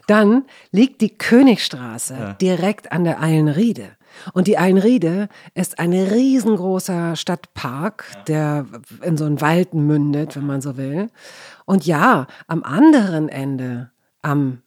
Dann 0.07 0.45
liegt 0.71 1.01
die 1.01 1.15
Königstraße 1.15 2.37
direkt 2.41 2.91
an 2.91 3.03
der 3.03 3.21
Eilenriede. 3.21 3.89
Und 4.33 4.47
die 4.47 4.57
Eilenriede 4.57 5.29
ist 5.53 5.79
ein 5.79 5.93
riesengroßer 5.93 7.15
Stadtpark, 7.15 8.05
der 8.27 8.65
in 9.01 9.17
so 9.17 9.25
einen 9.25 9.41
Wald 9.41 9.73
mündet, 9.73 10.35
wenn 10.35 10.45
man 10.45 10.61
so 10.61 10.77
will. 10.77 11.09
Und 11.65 11.85
ja, 11.85 12.27
am 12.47 12.63
anderen 12.63 13.29
Ende, 13.29 13.91
am 14.21 14.61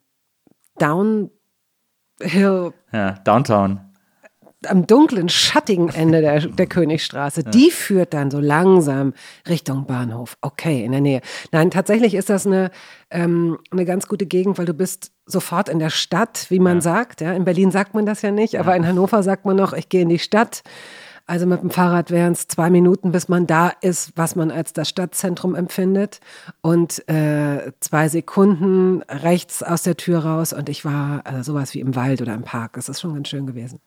Downhill 0.79 1.31
Ja, 2.93 3.13
Downtown. 3.25 3.90
Am 4.67 4.87
dunklen, 4.87 5.29
schattigen 5.29 5.89
Ende 5.89 6.21
der, 6.21 6.41
der 6.41 6.67
Königstraße, 6.67 7.45
die 7.45 7.71
führt 7.71 8.13
dann 8.13 8.31
so 8.31 8.41
langsam 8.41 9.15
Richtung 9.49 9.87
Bahnhof. 9.87 10.37
Okay, 10.43 10.85
in 10.85 10.93
der 10.93 11.01
Nähe. 11.01 11.21
Nein, 11.53 11.71
tatsächlich 11.71 12.15
ist 12.15 12.29
das 12.29 12.47
eine, 12.47 12.71
ähm, 13.11 13.59
eine 13.71 13.85
ganz 13.85 14.07
gute 14.07 14.27
Gegend, 14.27 14.59
weil 14.59 14.67
du 14.67 14.75
bist 14.75 15.13
sofort 15.27 15.69
in 15.69 15.79
der 15.79 15.91
Stadt, 15.91 16.47
wie 16.51 16.59
man 16.59 16.81
sagt. 16.81 17.21
Ja, 17.21 17.33
in 17.33 17.45
Berlin 17.45 17.71
sagt 17.71 17.95
man 17.95 18.05
das 18.05 18.23
ja 18.23 18.31
nicht, 18.31 18.59
aber 18.59 18.77
in 18.77 18.87
Hannover 18.87 19.23
sagt 19.23 19.47
man 19.47 19.57
noch, 19.57 19.73
ich 19.73 19.89
gehe 19.89 20.03
in 20.03 20.09
die 20.09 20.19
Stadt. 20.19 20.63
Also 21.27 21.47
mit 21.47 21.63
dem 21.63 21.71
Fahrrad 21.71 22.11
wären 22.11 22.33
es 22.33 22.49
zwei 22.49 22.71
Minuten, 22.71 23.13
bis 23.13 23.29
man 23.29 23.47
da 23.47 23.71
ist, 23.83 24.13
was 24.17 24.35
man 24.35 24.51
als 24.51 24.73
das 24.73 24.89
Stadtzentrum 24.89 25.55
empfindet. 25.55 26.19
Und 26.61 27.09
äh, 27.09 27.71
zwei 27.79 28.09
Sekunden 28.09 29.03
rechts 29.03 29.63
aus 29.63 29.85
der 29.85 29.97
Tür 29.97 30.25
raus 30.25 30.53
und 30.53 30.69
ich 30.69 30.85
war 30.85 31.23
äh, 31.25 31.45
sowas 31.45 31.73
wie 31.75 31.81
im 31.81 31.95
Wald 31.95 32.21
oder 32.21 32.35
im 32.35 32.43
Park. 32.43 32.73
Das 32.73 32.89
ist 32.89 33.01
schon 33.01 33.15
ganz 33.15 33.29
schön 33.29 33.47
gewesen. 33.47 33.79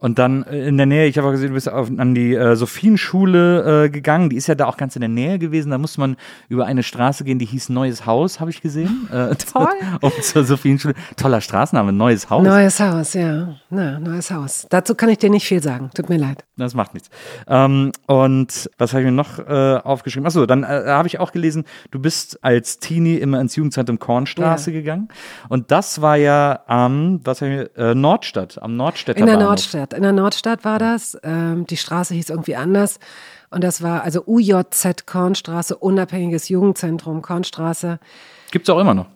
Und 0.00 0.18
dann 0.20 0.44
äh, 0.44 0.68
in 0.68 0.76
der 0.76 0.86
Nähe, 0.86 1.06
ich 1.06 1.18
habe 1.18 1.26
auch 1.28 1.32
gesehen, 1.32 1.48
du 1.48 1.54
bist 1.54 1.68
auf, 1.68 1.88
an 1.96 2.14
die 2.14 2.34
äh, 2.34 2.54
Sophienschule 2.56 3.84
äh, 3.86 3.90
gegangen. 3.90 4.30
Die 4.30 4.36
ist 4.36 4.46
ja 4.46 4.54
da 4.54 4.66
auch 4.66 4.76
ganz 4.76 4.94
in 4.96 5.00
der 5.00 5.08
Nähe 5.08 5.38
gewesen. 5.38 5.70
Da 5.70 5.78
musste 5.78 6.00
man 6.00 6.16
über 6.48 6.66
eine 6.66 6.82
Straße 6.82 7.24
gehen, 7.24 7.38
die 7.38 7.44
hieß 7.46 7.68
Neues 7.70 8.06
Haus, 8.06 8.40
habe 8.40 8.50
ich 8.50 8.60
gesehen. 8.60 9.08
Äh, 9.18 9.34
Toll. 9.52 9.66
um 10.02 10.12
zur 10.20 10.44
Sophienschule. 10.44 10.94
Toller 11.16 11.40
Straßenname, 11.40 11.92
Neues 11.92 12.28
Haus. 12.30 12.44
Neues 12.44 12.78
Haus, 12.78 13.14
ja. 13.14 13.54
Na, 13.70 13.98
neues 13.98 14.30
Haus. 14.30 14.66
Dazu 14.70 14.94
kann 14.94 15.08
ich 15.08 15.18
dir 15.18 15.30
nicht 15.30 15.46
viel 15.46 15.62
sagen. 15.62 15.90
Tut 15.94 16.08
mir 16.10 16.18
leid. 16.18 16.44
Das 16.56 16.74
macht 16.74 16.92
nichts. 16.94 17.08
Ähm, 17.46 17.92
und 18.06 18.70
was 18.78 18.92
habe 18.92 19.02
ich 19.02 19.06
mir 19.06 19.12
noch 19.12 19.38
äh, 19.38 19.76
aufgeschrieben? 19.82 20.26
Achso, 20.26 20.44
dann 20.46 20.62
äh, 20.62 20.66
habe 20.86 21.08
ich 21.08 21.20
auch 21.20 21.32
gelesen, 21.32 21.64
du 21.90 21.98
bist 22.00 22.38
als 22.44 22.78
Teenie 22.78 23.16
immer 23.16 23.40
ins 23.40 23.56
Jugendzentrum 23.56 23.98
Kornstraße 23.98 24.70
Ja. 24.72 24.78
gegangen. 24.78 25.08
Und 25.48 25.70
das 25.70 26.02
war 26.02 26.16
ja 26.16 26.60
am, 26.66 27.20
was 27.24 27.40
habe 27.40 27.50
ich 27.52 27.76
mir, 27.76 27.90
äh, 27.90 27.94
Nordstadt, 27.94 28.60
am 28.62 28.76
Nordstädter 28.76 29.20
In 29.20 29.26
der 29.26 29.34
Bahnhof. 29.34 29.48
Nordstadt. 29.48 29.87
In 29.94 30.02
der 30.02 30.12
Nordstadt 30.12 30.64
war 30.64 30.78
das. 30.78 31.18
Ähm, 31.22 31.66
die 31.66 31.76
Straße 31.76 32.14
hieß 32.14 32.30
irgendwie 32.30 32.56
anders. 32.56 32.98
Und 33.50 33.64
das 33.64 33.82
war 33.82 34.02
also 34.02 34.24
UJZ 34.26 35.06
Kornstraße, 35.06 35.76
Unabhängiges 35.76 36.48
Jugendzentrum 36.48 37.22
Kornstraße. 37.22 37.98
Gibt's 38.50 38.68
auch 38.70 38.78
immer 38.78 38.94
noch. 38.94 39.06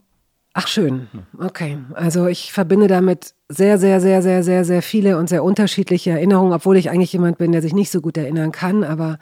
Ach 0.55 0.69
schön, 0.69 1.09
okay. 1.39 1.79
Also 1.95 2.27
ich 2.27 2.53
verbinde 2.53 2.87
damit 2.87 3.33
sehr, 3.49 3.79
sehr, 3.79 4.03
sehr, 4.03 4.21
sehr, 4.21 4.43
sehr, 4.43 4.67
sehr 4.67 4.83
viele 4.83 5.17
und 5.17 5.29
sehr 5.31 5.45
unterschiedliche 5.45 6.11
Erinnerungen, 6.11 6.53
obwohl 6.53 6.77
ich 6.77 6.91
eigentlich 6.91 7.13
jemand 7.15 7.39
bin, 7.39 7.53
der 7.53 7.63
sich 7.63 7.73
nicht 7.73 7.91
so 7.91 8.03
gut 8.03 8.19
erinnern 8.19 8.53
kann. 8.53 8.85
Aber 8.85 9.19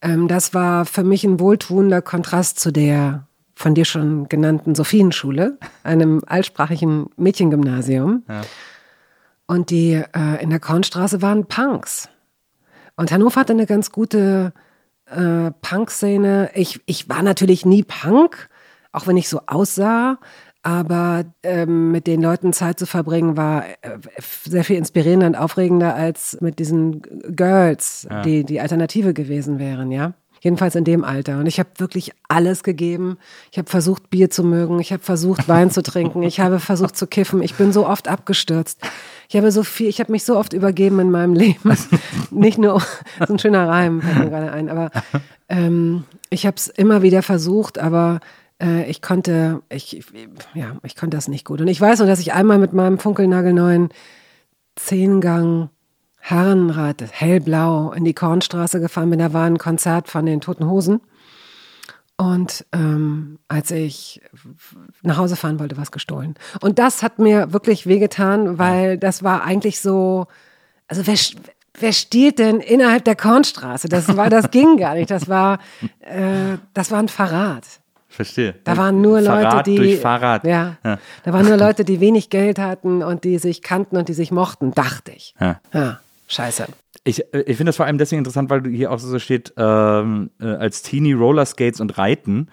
ähm, 0.00 0.28
das 0.28 0.54
war 0.54 0.86
für 0.86 1.04
mich 1.04 1.24
ein 1.24 1.40
wohltuender 1.40 2.00
Kontrast 2.00 2.58
zu 2.58 2.72
der 2.72 3.26
von 3.54 3.74
dir 3.74 3.84
schon 3.84 4.28
genannten 4.28 4.74
Sophienschule, 4.74 5.58
einem 5.84 6.22
altsprachigen 6.26 7.10
Mädchengymnasium. 7.16 8.24
Und 9.52 9.68
die 9.68 9.92
äh, 9.92 10.42
in 10.42 10.48
der 10.48 10.60
Kornstraße 10.60 11.20
waren 11.20 11.44
Punks. 11.44 12.08
Und 12.96 13.12
Hannover 13.12 13.38
hatte 13.38 13.52
eine 13.52 13.66
ganz 13.66 13.92
gute 13.92 14.54
äh, 15.04 15.50
Punk-Szene. 15.60 16.52
Ich, 16.54 16.80
ich 16.86 17.10
war 17.10 17.22
natürlich 17.22 17.66
nie 17.66 17.82
Punk, 17.82 18.48
auch 18.92 19.06
wenn 19.06 19.18
ich 19.18 19.28
so 19.28 19.42
aussah. 19.46 20.18
Aber 20.62 21.24
ähm, 21.42 21.92
mit 21.92 22.06
den 22.06 22.22
Leuten 22.22 22.54
Zeit 22.54 22.78
zu 22.78 22.86
verbringen 22.86 23.36
war 23.36 23.66
äh, 23.82 23.98
sehr 24.42 24.64
viel 24.64 24.78
inspirierender 24.78 25.26
und 25.26 25.34
aufregender 25.34 25.96
als 25.96 26.40
mit 26.40 26.58
diesen 26.58 27.02
Girls, 27.36 28.08
die 28.24 28.44
die 28.44 28.58
Alternative 28.58 29.12
gewesen 29.12 29.58
wären, 29.58 29.90
ja. 29.92 30.14
Jedenfalls 30.44 30.74
in 30.74 30.82
dem 30.82 31.04
Alter. 31.04 31.38
Und 31.38 31.46
ich 31.46 31.60
habe 31.60 31.70
wirklich 31.78 32.10
alles 32.26 32.64
gegeben. 32.64 33.16
Ich 33.52 33.58
habe 33.58 33.70
versucht, 33.70 34.10
Bier 34.10 34.28
zu 34.28 34.42
mögen. 34.42 34.80
Ich 34.80 34.92
habe 34.92 35.00
versucht, 35.02 35.48
Wein 35.48 35.70
zu 35.70 35.84
trinken. 35.84 36.24
Ich 36.24 36.40
habe 36.40 36.58
versucht 36.58 36.96
zu 36.96 37.06
kiffen. 37.06 37.42
Ich 37.42 37.54
bin 37.54 37.72
so 37.72 37.86
oft 37.86 38.08
abgestürzt. 38.08 38.80
Ich 39.28 39.36
habe 39.36 39.52
so 39.52 39.62
viel, 39.62 39.86
ich 39.88 40.00
habe 40.00 40.10
mich 40.10 40.24
so 40.24 40.36
oft 40.36 40.52
übergeben 40.52 40.98
in 40.98 41.12
meinem 41.12 41.34
Leben. 41.34 41.76
Nicht 42.32 42.58
nur, 42.58 42.78
ist 43.20 43.30
ein 43.30 43.38
schöner 43.38 43.68
Reim, 43.68 44.02
fällt 44.02 44.18
mir 44.18 44.30
gerade 44.30 44.50
ein, 44.50 44.68
aber 44.68 44.90
ähm, 45.48 46.02
ich 46.28 46.44
habe 46.44 46.56
es 46.56 46.66
immer 46.66 47.02
wieder 47.02 47.22
versucht, 47.22 47.78
aber 47.78 48.18
äh, 48.60 48.90
ich 48.90 49.00
konnte, 49.00 49.62
ich- 49.68 50.04
ja, 50.54 50.76
ich 50.82 50.96
konnte 50.96 51.16
das 51.16 51.28
nicht 51.28 51.44
gut. 51.44 51.60
Und 51.60 51.68
ich 51.68 51.80
weiß 51.80 52.00
nur, 52.00 52.08
dass 52.08 52.18
ich 52.18 52.32
einmal 52.32 52.58
mit 52.58 52.72
meinem 52.72 52.98
funkelnagelneuen 52.98 53.90
Zehngang 54.74 55.70
Herrenrad, 56.24 57.02
hellblau, 57.10 57.90
in 57.90 58.04
die 58.04 58.14
Kornstraße 58.14 58.78
gefahren 58.80 59.10
bin. 59.10 59.18
Da 59.18 59.32
war 59.32 59.44
ein 59.44 59.58
Konzert 59.58 60.08
von 60.08 60.24
den 60.24 60.40
Toten 60.40 60.70
Hosen. 60.70 61.00
Und 62.16 62.64
ähm, 62.72 63.40
als 63.48 63.72
ich 63.72 64.22
nach 65.02 65.16
Hause 65.16 65.34
fahren 65.34 65.58
wollte, 65.58 65.76
war 65.76 65.82
es 65.82 65.90
gestohlen. 65.90 66.34
Und 66.60 66.78
das 66.78 67.02
hat 67.02 67.18
mir 67.18 67.52
wirklich 67.52 67.88
wehgetan, 67.88 68.56
weil 68.56 68.98
das 68.98 69.24
war 69.24 69.42
eigentlich 69.42 69.80
so, 69.80 70.28
also 70.86 71.04
wer, 71.08 71.16
wer 71.80 71.92
stiehlt 71.92 72.38
denn 72.38 72.60
innerhalb 72.60 73.04
der 73.04 73.16
Kornstraße? 73.16 73.88
Das 73.88 74.16
war, 74.16 74.30
das 74.30 74.52
ging 74.52 74.76
gar 74.78 74.94
nicht. 74.94 75.10
Das 75.10 75.28
war, 75.28 75.58
äh, 75.98 76.56
das 76.72 76.92
war 76.92 77.00
ein 77.00 77.08
Verrat. 77.08 77.64
Verstehe. 78.06 78.54
Da 78.62 78.76
waren 78.76 79.00
nur 79.00 79.20
Leute, 79.20 79.40
Verrat 79.40 79.66
die. 79.66 79.74
durch 79.74 79.98
Fahrrad. 79.98 80.44
Ja, 80.44 80.76
Da 80.84 81.32
waren 81.32 81.46
nur 81.48 81.56
Leute, 81.56 81.84
die 81.84 81.98
wenig 81.98 82.30
Geld 82.30 82.60
hatten 82.60 83.02
und 83.02 83.24
die 83.24 83.38
sich 83.38 83.62
kannten 83.62 83.96
und 83.96 84.08
die 84.08 84.14
sich 84.14 84.30
mochten, 84.30 84.70
dachte 84.72 85.10
ich. 85.10 85.34
Ja. 85.40 85.60
Ja, 85.72 85.98
scheiße. 86.32 86.66
Ich, 87.04 87.20
äh, 87.34 87.40
ich 87.42 87.56
finde 87.56 87.70
das 87.70 87.76
vor 87.76 87.86
allem 87.86 87.98
deswegen 87.98 88.18
interessant, 88.18 88.50
weil 88.50 88.62
du 88.62 88.70
hier 88.70 88.90
auch 88.92 88.98
so 88.98 89.18
steht, 89.18 89.52
ähm, 89.56 90.30
äh, 90.40 90.46
als 90.46 90.82
Teenie 90.82 91.12
Rollerskates 91.12 91.80
und 91.80 91.98
Reiten. 91.98 92.48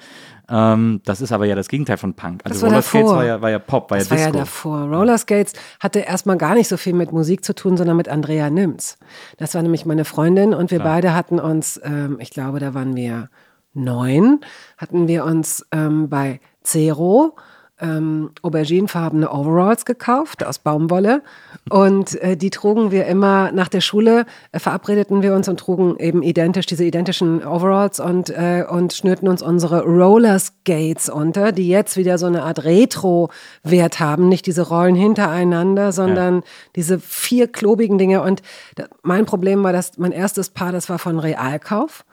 Ähm, 0.50 1.02
das 1.06 1.22
ist 1.22 1.32
aber 1.32 1.46
ja 1.46 1.56
das 1.56 1.68
Gegenteil 1.68 1.98
von 1.98 2.16
Punk. 2.16 2.42
Also 2.44 2.60
Das 2.62 2.70
Rollerskates 2.70 3.08
davor. 3.08 3.18
war 3.18 3.26
ja, 3.26 3.42
war 3.42 3.50
ja 3.52 3.60
Pop, 3.60 3.92
war 3.92 4.00
Das 4.00 4.10
ja 4.10 4.12
war 4.12 4.20
ja 4.20 4.26
Disco. 4.28 4.40
davor. 4.40 4.82
Rollerskates 4.86 5.54
hatte 5.80 6.00
erstmal 6.00 6.38
gar 6.38 6.56
nicht 6.56 6.68
so 6.68 6.78
viel 6.78 6.94
mit 6.94 7.12
Musik 7.12 7.46
zu 7.46 7.54
tun, 7.54 7.78
sondern 7.78 7.98
mit 7.98 8.10
Andrea 8.10 8.50
Nims. 8.50 8.98
Das 9.38 9.54
war 9.54 9.62
nämlich 9.62 9.86
meine 9.86 10.06
Freundin 10.06 10.54
und 10.54 10.72
wir 10.72 10.80
beide 10.80 11.14
hatten 11.14 11.40
uns, 11.40 11.80
ähm, 11.84 12.18
ich 12.20 12.32
glaube, 12.32 12.60
da 12.60 12.74
waren 12.74 12.96
wir 12.96 13.30
neun, 13.74 14.40
hatten 14.78 15.08
wir 15.08 15.24
uns 15.26 15.66
ähm, 15.72 16.10
bei 16.10 16.40
Zero 16.64 17.36
ähm, 17.82 18.32
auberginefarbene 18.42 19.32
Overalls 19.32 19.86
gekauft 19.86 20.46
aus 20.46 20.60
Baumwolle. 20.60 21.22
Und 21.70 22.20
äh, 22.22 22.36
die 22.36 22.50
trugen 22.50 22.92
wir 22.92 23.06
immer 23.06 23.52
nach 23.52 23.68
der 23.68 23.82
Schule, 23.82 24.26
äh, 24.52 24.60
verabredeten 24.60 25.22
wir 25.22 25.34
uns 25.36 25.48
und 25.48 25.60
trugen 25.60 25.98
eben 25.98 26.24
identisch 26.24 26.66
diese 26.66 26.84
identischen 26.84 27.46
Overalls 27.46 28.00
und, 28.00 28.30
äh, 28.30 28.66
und 28.70 28.94
schnürten 28.94 29.28
uns 29.28 29.42
unsere 29.42 29.84
Roller 29.84 30.40
Skates 30.40 31.10
unter, 31.10 31.52
die 31.52 31.68
jetzt 31.68 31.98
wieder 31.98 32.18
so 32.18 32.26
eine 32.26 32.44
Art 32.44 32.64
Retro-Wert 32.64 34.00
haben, 34.00 34.30
nicht 34.30 34.46
diese 34.46 34.68
Rollen 34.68 34.96
hintereinander, 34.96 35.92
sondern 35.92 36.44
diese 36.76 37.00
vier 37.00 37.48
klobigen 37.48 37.98
Dinge. 37.98 38.22
Und 38.22 38.42
da, 38.76 38.86
mein 39.04 39.26
Problem 39.26 39.64
war, 39.64 39.74
dass 39.74 39.98
mein 39.98 40.12
erstes 40.12 40.50
Paar, 40.50 40.72
das 40.72 40.90
war 40.90 41.00
von 41.00 41.20
Realkauf. 41.20 42.06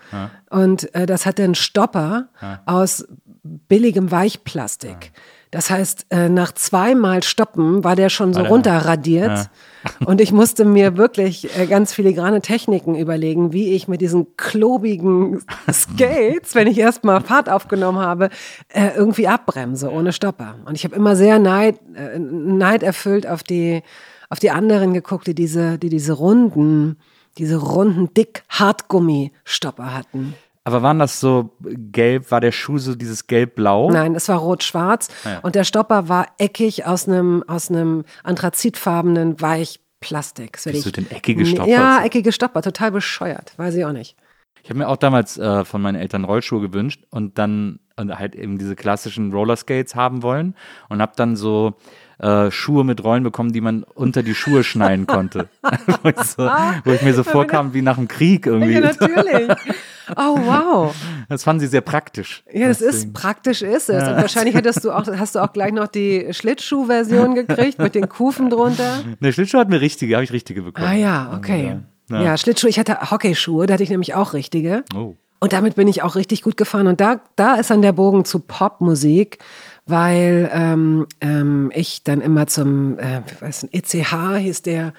Und 0.51 0.95
äh, 0.95 1.07
das 1.07 1.27
hatte 1.27 1.43
einen 1.43 1.57
Stopper 1.57 2.29
aus 2.67 3.07
billigem 3.43 4.11
Weichplastik. 4.11 5.13
Das 5.51 5.71
heißt, 5.71 6.07
äh, 6.11 6.29
nach 6.29 6.53
zweimal 6.53 7.23
Stoppen 7.23 7.85
war 7.85 7.97
der 7.97 8.09
schon 8.09 8.35
so 8.35 8.43
runterradiert. 8.43 9.49
Und 10.05 10.21
ich 10.21 10.33
musste 10.33 10.65
mir 10.65 10.97
wirklich 10.97 11.57
äh, 11.57 11.67
ganz 11.67 11.93
filigrane 11.93 12.41
Techniken 12.41 12.97
überlegen, 12.97 13.53
wie 13.53 13.73
ich 13.75 13.87
mit 13.87 14.01
diesen 14.01 14.37
klobigen 14.37 15.43
Skates, 15.73 16.55
wenn 16.55 16.67
ich 16.67 16.79
erstmal 16.79 17.21
Fahrt 17.21 17.49
aufgenommen 17.49 17.99
habe, 17.99 18.31
äh, 18.69 18.91
irgendwie 18.97 19.29
abbremse 19.29 19.91
ohne 19.93 20.13
Stopper. 20.13 20.57
Und 20.65 20.75
ich 20.75 20.85
habe 20.85 20.97
immer 20.97 21.15
sehr 21.15 21.39
neid, 21.39 21.79
äh, 21.95 22.19
neiderfüllt 22.19 23.27
auf 23.27 23.45
die, 23.45 23.83
auf 24.29 24.41
die 24.41 24.51
anderen 24.51 24.93
geguckt, 24.93 25.29
die 25.29 25.35
diese, 25.35 25.79
die 25.79 25.89
diese 25.89 26.15
runden, 26.15 26.99
diese 27.39 27.57
runden, 27.57 28.13
dick 28.15 28.43
Hartgummi-Stopper 28.49 29.95
hatten. 29.95 30.35
Aber 30.67 30.83
waren 30.83 30.99
das 30.99 31.21
so 31.21 31.51
gelb, 31.63 32.33
war 32.33 32.41
der 32.41 32.51
Schuh 32.51 32.79
so 32.79 32.97
dieses 32.97 33.29
gelb-blau? 33.29 33.89
Nein, 33.93 34.17
es 34.17 34.29
war 34.29 34.39
rot-schwarz 34.39 35.09
und 35.43 35.55
der 35.55 35.63
Stopper 35.63 36.09
war 36.09 36.27
eckig 36.39 36.85
aus 36.87 37.07
einem 37.07 37.45
aus 37.47 37.71
einem 37.71 38.05
anthrazitfarbenen 38.25 39.41
Weichplastik. 39.41 40.65
Werd 40.67 40.75
Wieso 40.75 40.89
ich- 40.89 40.93
denn 40.95 41.09
eckige 41.09 41.47
Stopper? 41.47 41.71
Ja, 41.71 42.05
eckige 42.05 42.33
Stopper, 42.33 42.63
total 42.63 42.91
bescheuert, 42.91 43.53
weiß 43.57 43.77
ich 43.77 43.85
auch 43.85 43.93
nicht. 43.93 44.17
Ich 44.65 44.71
habe 44.71 44.81
mir 44.81 44.89
auch 44.89 44.97
damals 44.97 45.39
äh, 45.39 45.65
von 45.65 45.81
meinen 45.81 45.95
Eltern 45.95 46.25
Rollschuhe 46.25 46.61
gewünscht 46.61 47.05
und 47.11 47.39
dann 47.39 47.79
und 47.97 48.19
halt 48.19 48.35
eben 48.35 48.59
diese 48.59 48.75
klassischen 48.75 49.33
Rollerskates 49.33 49.95
haben 49.95 50.25
wollen 50.25 50.57
und 50.89 51.01
habe 51.01 51.13
dann 51.15 51.37
so 51.37 51.75
äh, 52.19 52.51
Schuhe 52.51 52.83
mit 52.83 53.05
Rollen 53.05 53.23
bekommen, 53.23 53.53
die 53.53 53.61
man 53.61 53.85
unter 53.85 54.25
die 54.25 54.35
Schuhe 54.35 54.65
schnallen 54.65 55.07
konnte. 55.07 55.49
wo, 56.03 56.09
ich 56.09 56.21
so, 56.23 56.51
wo 56.85 56.91
ich 56.93 57.03
mir 57.03 57.15
so 57.15 57.23
vorkam 57.37 57.73
wie 57.73 57.83
nach 57.83 57.97
dem 57.97 58.09
Krieg 58.09 58.47
irgendwie. 58.47 58.73
Ja, 58.73 58.81
natürlich. 58.81 59.57
Oh, 60.15 60.39
wow. 60.39 60.95
Das 61.29 61.43
fanden 61.43 61.61
sie 61.61 61.67
sehr 61.67 61.81
praktisch. 61.81 62.45
Ja, 62.53 62.69
das 62.69 62.81
ist 62.81 62.95
Deswegen. 62.95 63.13
praktisch 63.13 63.63
ist 63.63 63.91
es. 63.91 64.09
Und 64.09 64.17
wahrscheinlich 64.17 64.55
hättest 64.55 64.85
du 64.85 64.93
auch, 64.93 65.07
hast 65.07 65.35
du 65.35 65.41
auch 65.41 65.53
gleich 65.53 65.73
noch 65.73 65.89
die 65.89 66.29
Schlittschuh-Version 66.31 67.35
gekriegt 67.35 67.81
mit 67.81 67.97
den 67.97 68.09
Kufen 68.09 68.51
drunter. 68.51 69.03
Ne, 69.21 69.33
Schlittschuh 69.33 69.59
hat 69.59 69.69
mir 69.69 69.81
richtige, 69.81 70.15
habe 70.15 70.25
ich 70.25 70.33
richtige 70.33 70.63
bekommen. 70.63 70.87
Ah 70.87 70.95
ja, 70.95 71.33
okay. 71.37 71.79
Ja. 72.11 72.23
Ja, 72.23 72.37
Schlittschuhe. 72.37 72.71
Ich 72.71 72.79
hatte 72.79 73.11
Hockeyschuhe, 73.11 73.67
da 73.67 73.75
hatte 73.75 73.83
ich 73.83 73.91
nämlich 73.91 74.15
auch 74.15 74.33
richtige. 74.35 74.85
Oh. 74.95 75.17
Und 75.41 75.53
damit 75.53 75.75
bin 75.77 75.89
ich 75.89 76.03
auch 76.03 76.17
richtig 76.17 76.43
gut 76.43 76.57
gefahren. 76.57 76.87
Und 76.87 77.01
da, 77.01 77.21
da 77.35 77.57
ist 77.57 77.71
dann 77.71 77.83
der 77.83 77.93
Bogen 77.93 78.25
zu 78.25 78.41
Popmusik, 78.41 79.39
weil 79.87 80.51
ähm, 80.53 81.07
ähm, 81.21 81.71
ich 81.75 82.05
dann 82.05 82.21
immer 82.21 82.47
zum, 82.47 82.99
äh, 82.99 83.23
weiß 83.41 83.65
nicht, 83.65 83.95
ECH 83.95 84.39
hieß 84.39 84.63
der 84.63 84.93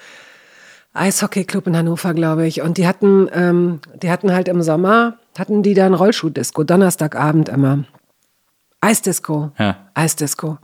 Eishockeyclub 0.97 1.67
in 1.67 1.77
Hannover, 1.77 2.13
glaube 2.13 2.47
ich. 2.47 2.61
Und 2.61 2.77
die 2.77 2.87
hatten, 2.87 3.29
ähm, 3.33 3.79
die 4.01 4.09
hatten 4.11 4.31
halt 4.33 4.47
im 4.47 4.61
Sommer, 4.61 5.17
hatten 5.37 5.63
die 5.63 5.73
dann 5.73 5.93
Rollschuhdisco, 5.93 6.63
Donnerstagabend 6.63 7.49
immer. 7.49 7.83
Eisdisco. 8.81 9.51
Ja. 9.57 9.77
Eisdisco. 9.93 10.47
Und 10.49 10.59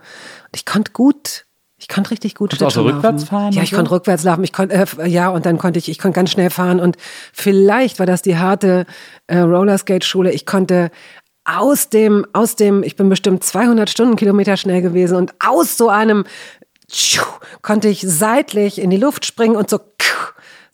ich 0.55 0.65
konnte 0.65 0.91
gut, 0.91 1.45
ich 1.77 1.87
konnte 1.87 2.11
richtig 2.11 2.35
gut 2.35 2.51
Konntest 2.51 2.61
du 2.61 2.65
auch 2.67 2.71
so 2.71 2.81
Schlittschuh 2.81 2.95
laufen. 2.95 3.05
rückwärts 3.07 3.29
fahren 3.29 3.53
Ja, 3.53 3.63
ich 3.63 3.71
so? 3.71 3.75
konnte 3.75 3.91
rückwärts 3.91 4.23
laufen. 4.23 4.43
Ich 4.43 4.53
konnte, 4.53 4.75
äh, 4.75 5.07
ja, 5.07 5.29
und 5.29 5.45
dann 5.45 5.57
konnte 5.57 5.79
ich, 5.79 5.89
ich 5.89 5.99
konnte 5.99 6.15
ganz 6.15 6.31
schnell 6.31 6.49
fahren. 6.49 6.79
Und 6.79 6.97
vielleicht 7.33 7.99
war 7.99 8.05
das 8.05 8.21
die 8.21 8.37
harte 8.37 8.85
äh, 9.27 9.39
Rollerskate-Schule. 9.39 10.31
Ich 10.31 10.45
konnte 10.45 10.91
aus 11.45 11.89
dem, 11.89 12.25
aus 12.31 12.55
dem, 12.55 12.83
ich 12.83 12.95
bin 12.95 13.09
bestimmt 13.09 13.43
200 13.43 13.89
Stundenkilometer 13.89 14.55
schnell 14.55 14.81
gewesen 14.81 15.17
und 15.17 15.33
aus 15.45 15.75
so 15.77 15.89
einem 15.89 16.23
konnte 17.61 17.87
ich 17.89 18.01
seitlich 18.07 18.79
in 18.79 18.89
die 18.89 18.97
Luft 18.97 19.25
springen 19.25 19.55
und 19.55 19.69
so 19.69 19.79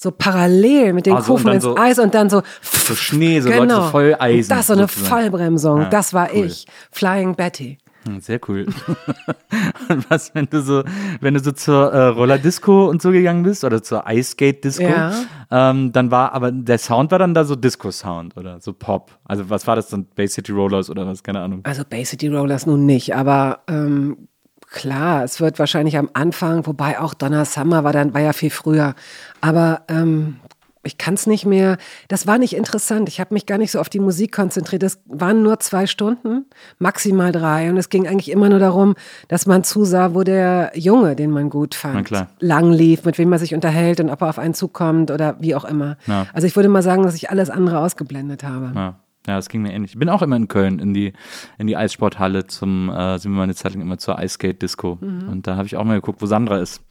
so 0.02 0.12
parallel 0.12 0.94
mit 0.94 1.06
den 1.08 1.14
Also, 1.16 1.34
Kufen 1.34 1.52
ins 1.52 1.64
so- 1.66 1.76
Eis 1.78 2.00
und 2.00 2.14
dann 2.14 2.30
so 2.30 2.42
So 2.64 2.96
Schnee, 2.96 3.42
so 3.42 3.50
Leute, 3.50 3.76
so 3.76 3.82
voll 3.84 4.16
Eisen 4.18 4.50
Und 4.54 4.58
das 4.58 4.68
so 4.68 4.74
eine 4.74 4.84
sozusagen. 4.84 5.10
Vollbremsung, 5.10 5.82
Ja, 5.82 5.90
das 5.90 6.14
war 6.14 6.30
cool. 6.34 6.46
ich, 6.46 6.66
Flying 6.92 7.36
Betty. 7.36 7.78
Hm, 8.08 8.22
Sehr 8.22 8.40
cool. 8.48 8.66
und 9.90 10.10
was, 10.10 10.34
wenn 10.34 10.46
du 10.46 10.62
so, 10.62 10.84
wenn 11.20 11.34
du 11.34 11.42
so 11.42 11.52
zur 11.52 11.92
äh, 11.92 12.08
Rollerdisco 12.08 12.88
und 12.88 13.02
so 13.02 13.12
gegangen 13.12 13.44
bist 13.44 13.66
oder 13.66 13.84
zur 13.84 14.06
Ice 14.08 14.32
Skate 14.32 14.64
Disco, 14.64 14.84
Ja. 14.84 15.12
ähm, 15.52 15.92
dann 15.92 16.10
war, 16.12 16.32
aber 16.32 16.50
der 16.54 16.78
Sound 16.78 17.12
war 17.12 17.20
dann 17.20 17.34
da 17.34 17.44
so 17.44 17.58
Disco-Sound 17.58 18.38
oder 18.38 18.62
so 18.62 18.72
Pop. 18.72 19.12
Also 19.26 19.50
was 19.50 19.68
war 19.68 19.76
das 19.76 19.90
dann? 19.90 20.06
Bay 20.16 20.30
City 20.30 20.54
Rollers 20.54 20.90
oder 20.90 21.06
was? 21.08 21.24
Keine 21.24 21.42
Ahnung. 21.42 21.60
Also 21.66 21.84
Bay 21.84 22.06
City 22.06 22.30
Rollers 22.30 22.66
nun 22.66 22.86
nicht, 22.86 23.16
aber 23.16 23.64
ähm, 23.68 24.29
klar, 24.70 25.24
es 25.24 25.40
wird 25.42 25.60
wahrscheinlich 25.60 25.98
am 25.98 26.10
Anfang, 26.14 26.66
wobei 26.66 27.00
auch 27.00 27.14
Donna 27.14 27.46
Summer 27.46 27.84
war 27.84 27.94
dann 27.94 28.14
war 28.14 28.22
ja 28.22 28.34
viel 28.34 28.50
früher, 28.50 28.96
aber 29.42 29.82
ähm, 29.88 30.38
ich 30.84 30.98
kann 30.98 31.14
es 31.14 31.28
nicht 31.28 31.46
mehr. 31.46 31.78
Das 32.08 32.26
war 32.26 32.38
nicht 32.38 32.56
interessant. 32.56 33.10
Ich 33.10 33.20
habe 33.20 33.34
mich 33.34 33.46
gar 33.46 33.58
nicht 33.58 33.72
so 33.72 33.80
auf 33.80 33.90
die 33.90 34.00
Musik 34.00 34.32
konzentriert. 34.32 34.82
Das 34.82 35.00
waren 35.06 35.44
nur 35.44 35.60
zwei 35.60 35.86
Stunden, 35.88 36.46
maximal 36.78 37.32
drei. 37.32 37.70
Und 37.70 37.78
es 37.78 37.90
ging 37.90 38.08
eigentlich 38.08 38.32
immer 38.32 38.50
nur 38.50 38.60
darum, 38.60 38.96
dass 39.28 39.46
man 39.46 39.64
zusah, 39.64 40.16
wo 40.16 40.24
der 40.24 40.72
Junge, 40.76 41.16
den 41.16 41.32
man 41.32 41.50
gut 41.50 41.76
fand, 41.76 42.10
lang 42.40 42.72
lief, 42.72 43.04
mit 43.04 43.18
wem 43.18 43.30
man 43.30 43.40
sich 43.40 43.54
unterhält 43.54 44.00
und 44.00 44.10
ob 44.10 44.22
er 44.22 44.30
auf 44.30 44.40
einen 44.40 44.54
zukommt 44.54 45.12
oder 45.12 45.36
wie 45.40 45.54
auch 45.54 45.66
immer. 45.66 45.98
Ja. 46.08 46.28
Also 46.34 46.48
ich 46.48 46.56
würde 46.56 46.70
mal 46.70 46.84
sagen, 46.84 47.04
dass 47.04 47.16
ich 47.16 47.30
alles 47.30 47.50
andere 47.50 47.80
ausgeblendet 47.80 48.44
habe. 48.44 48.72
Ja. 48.74 49.00
Ja, 49.30 49.36
das 49.36 49.48
ging 49.48 49.62
mir 49.62 49.72
ähnlich. 49.72 49.92
Ich 49.94 50.00
bin 50.00 50.10
auch 50.10 50.22
immer 50.22 50.36
in 50.36 50.48
Köln 50.48 50.80
in 50.80 50.94
die, 50.94 51.14
in 51.58 51.68
die 51.68 51.78
Eissporthalle 51.78 52.48
zum, 52.48 52.90
äh, 52.90 53.18
sind 53.20 53.32
wir 53.32 53.38
mal 53.38 53.44
eine 53.44 53.56
Zeit 53.56 53.74
lang 53.74 53.82
immer 53.82 53.98
zur 54.00 54.18
Ice 54.20 54.34
Skate 54.34 54.62
Disco. 54.62 54.98
Und 55.02 55.44
da 55.48 55.56
habe 55.56 55.68
ich 55.68 55.76
auch 55.78 55.84
mal 55.84 55.94
geguckt, 55.96 56.22
wo 56.22 56.26
Sandra 56.26 56.58
ist. 56.60 56.82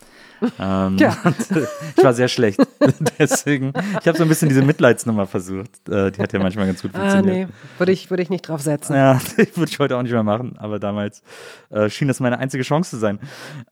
Ähm, 0.60 0.96
Ja. 0.98 1.16
ich 1.96 2.04
war 2.04 2.14
sehr 2.14 2.28
schlecht. 2.28 2.60
Deswegen, 3.18 3.72
ich 4.00 4.06
habe 4.06 4.16
so 4.16 4.22
ein 4.22 4.28
bisschen 4.28 4.48
diese 4.48 4.62
Mitleidsnummer 4.62 5.26
versucht. 5.26 5.88
Äh, 5.88 6.12
die 6.12 6.22
hat 6.22 6.32
ja 6.32 6.38
manchmal 6.38 6.66
ganz 6.66 6.80
gut 6.80 6.92
Ah, 6.94 6.98
funktioniert. 7.00 7.48
nee, 7.48 7.54
würde 7.78 7.90
ich, 7.92 8.08
würde 8.10 8.22
ich 8.22 8.30
nicht 8.30 8.48
drauf 8.48 8.60
setzen. 8.62 8.94
Ja, 8.94 9.20
würde 9.36 9.70
ich 9.70 9.78
heute 9.80 9.96
auch 9.96 10.02
nicht 10.02 10.12
mehr 10.12 10.22
machen, 10.22 10.56
aber 10.58 10.78
damals 10.78 11.22
äh, 11.70 11.90
schien 11.90 12.06
das 12.08 12.20
meine 12.20 12.38
einzige 12.38 12.62
Chance 12.62 12.90
zu 12.90 12.96
sein. 12.98 13.18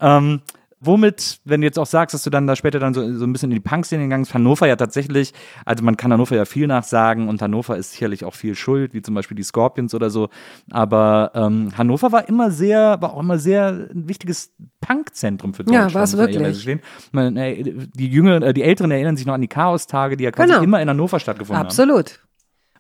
Ähm, 0.00 0.40
womit, 0.80 1.40
wenn 1.44 1.62
du 1.62 1.66
jetzt 1.66 1.78
auch 1.78 1.86
sagst, 1.86 2.12
dass 2.14 2.22
du 2.22 2.30
dann 2.30 2.46
da 2.46 2.54
später 2.54 2.78
dann 2.78 2.92
so, 2.94 3.00
so 3.16 3.24
ein 3.24 3.32
bisschen 3.32 3.50
in 3.50 3.54
die 3.56 3.60
Punk-Szene 3.60 4.02
gegangen 4.04 4.22
bist, 4.24 4.34
Hannover 4.34 4.66
ja 4.66 4.76
tatsächlich, 4.76 5.32
also 5.64 5.82
man 5.82 5.96
kann 5.96 6.12
Hannover 6.12 6.36
ja 6.36 6.44
viel 6.44 6.66
nachsagen 6.66 7.28
und 7.28 7.40
Hannover 7.40 7.76
ist 7.76 7.92
sicherlich 7.92 8.24
auch 8.24 8.34
viel 8.34 8.54
schuld, 8.54 8.92
wie 8.94 9.00
zum 9.02 9.14
Beispiel 9.14 9.36
die 9.36 9.42
Scorpions 9.42 9.94
oder 9.94 10.10
so, 10.10 10.28
aber 10.70 11.30
ähm, 11.34 11.72
Hannover 11.76 12.12
war 12.12 12.28
immer 12.28 12.50
sehr, 12.50 13.00
war 13.00 13.14
auch 13.14 13.20
immer 13.20 13.38
sehr 13.38 13.68
ein 13.68 14.08
wichtiges 14.08 14.52
Punk-Zentrum 14.80 15.54
für 15.54 15.62
Ja, 15.62 15.84
Deutschland. 15.84 15.94
war's 15.94 16.12
muss 16.12 16.18
man 16.28 16.34
wirklich. 16.34 16.78
Man, 17.12 17.36
äh, 17.36 17.62
die 17.94 18.08
Jüngeren, 18.08 18.42
äh, 18.42 18.52
die 18.52 18.62
Älteren 18.62 18.90
erinnern 18.90 19.16
sich 19.16 19.26
noch 19.26 19.34
an 19.34 19.40
die 19.40 19.48
Chaos-Tage, 19.48 20.16
die 20.16 20.24
ja 20.24 20.30
quasi 20.30 20.52
Genau. 20.52 20.62
immer 20.62 20.82
in 20.82 20.88
Hannover 20.90 21.18
stattgefunden 21.18 21.58
haben 21.58 21.66
Absolut. 21.66 22.20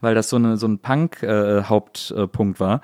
weil 0.02 0.14
das 0.14 0.28
so, 0.28 0.36
eine, 0.36 0.58
so 0.58 0.68
ein 0.68 0.78
Punk-Hauptpunkt 0.80 2.60
war. 2.60 2.80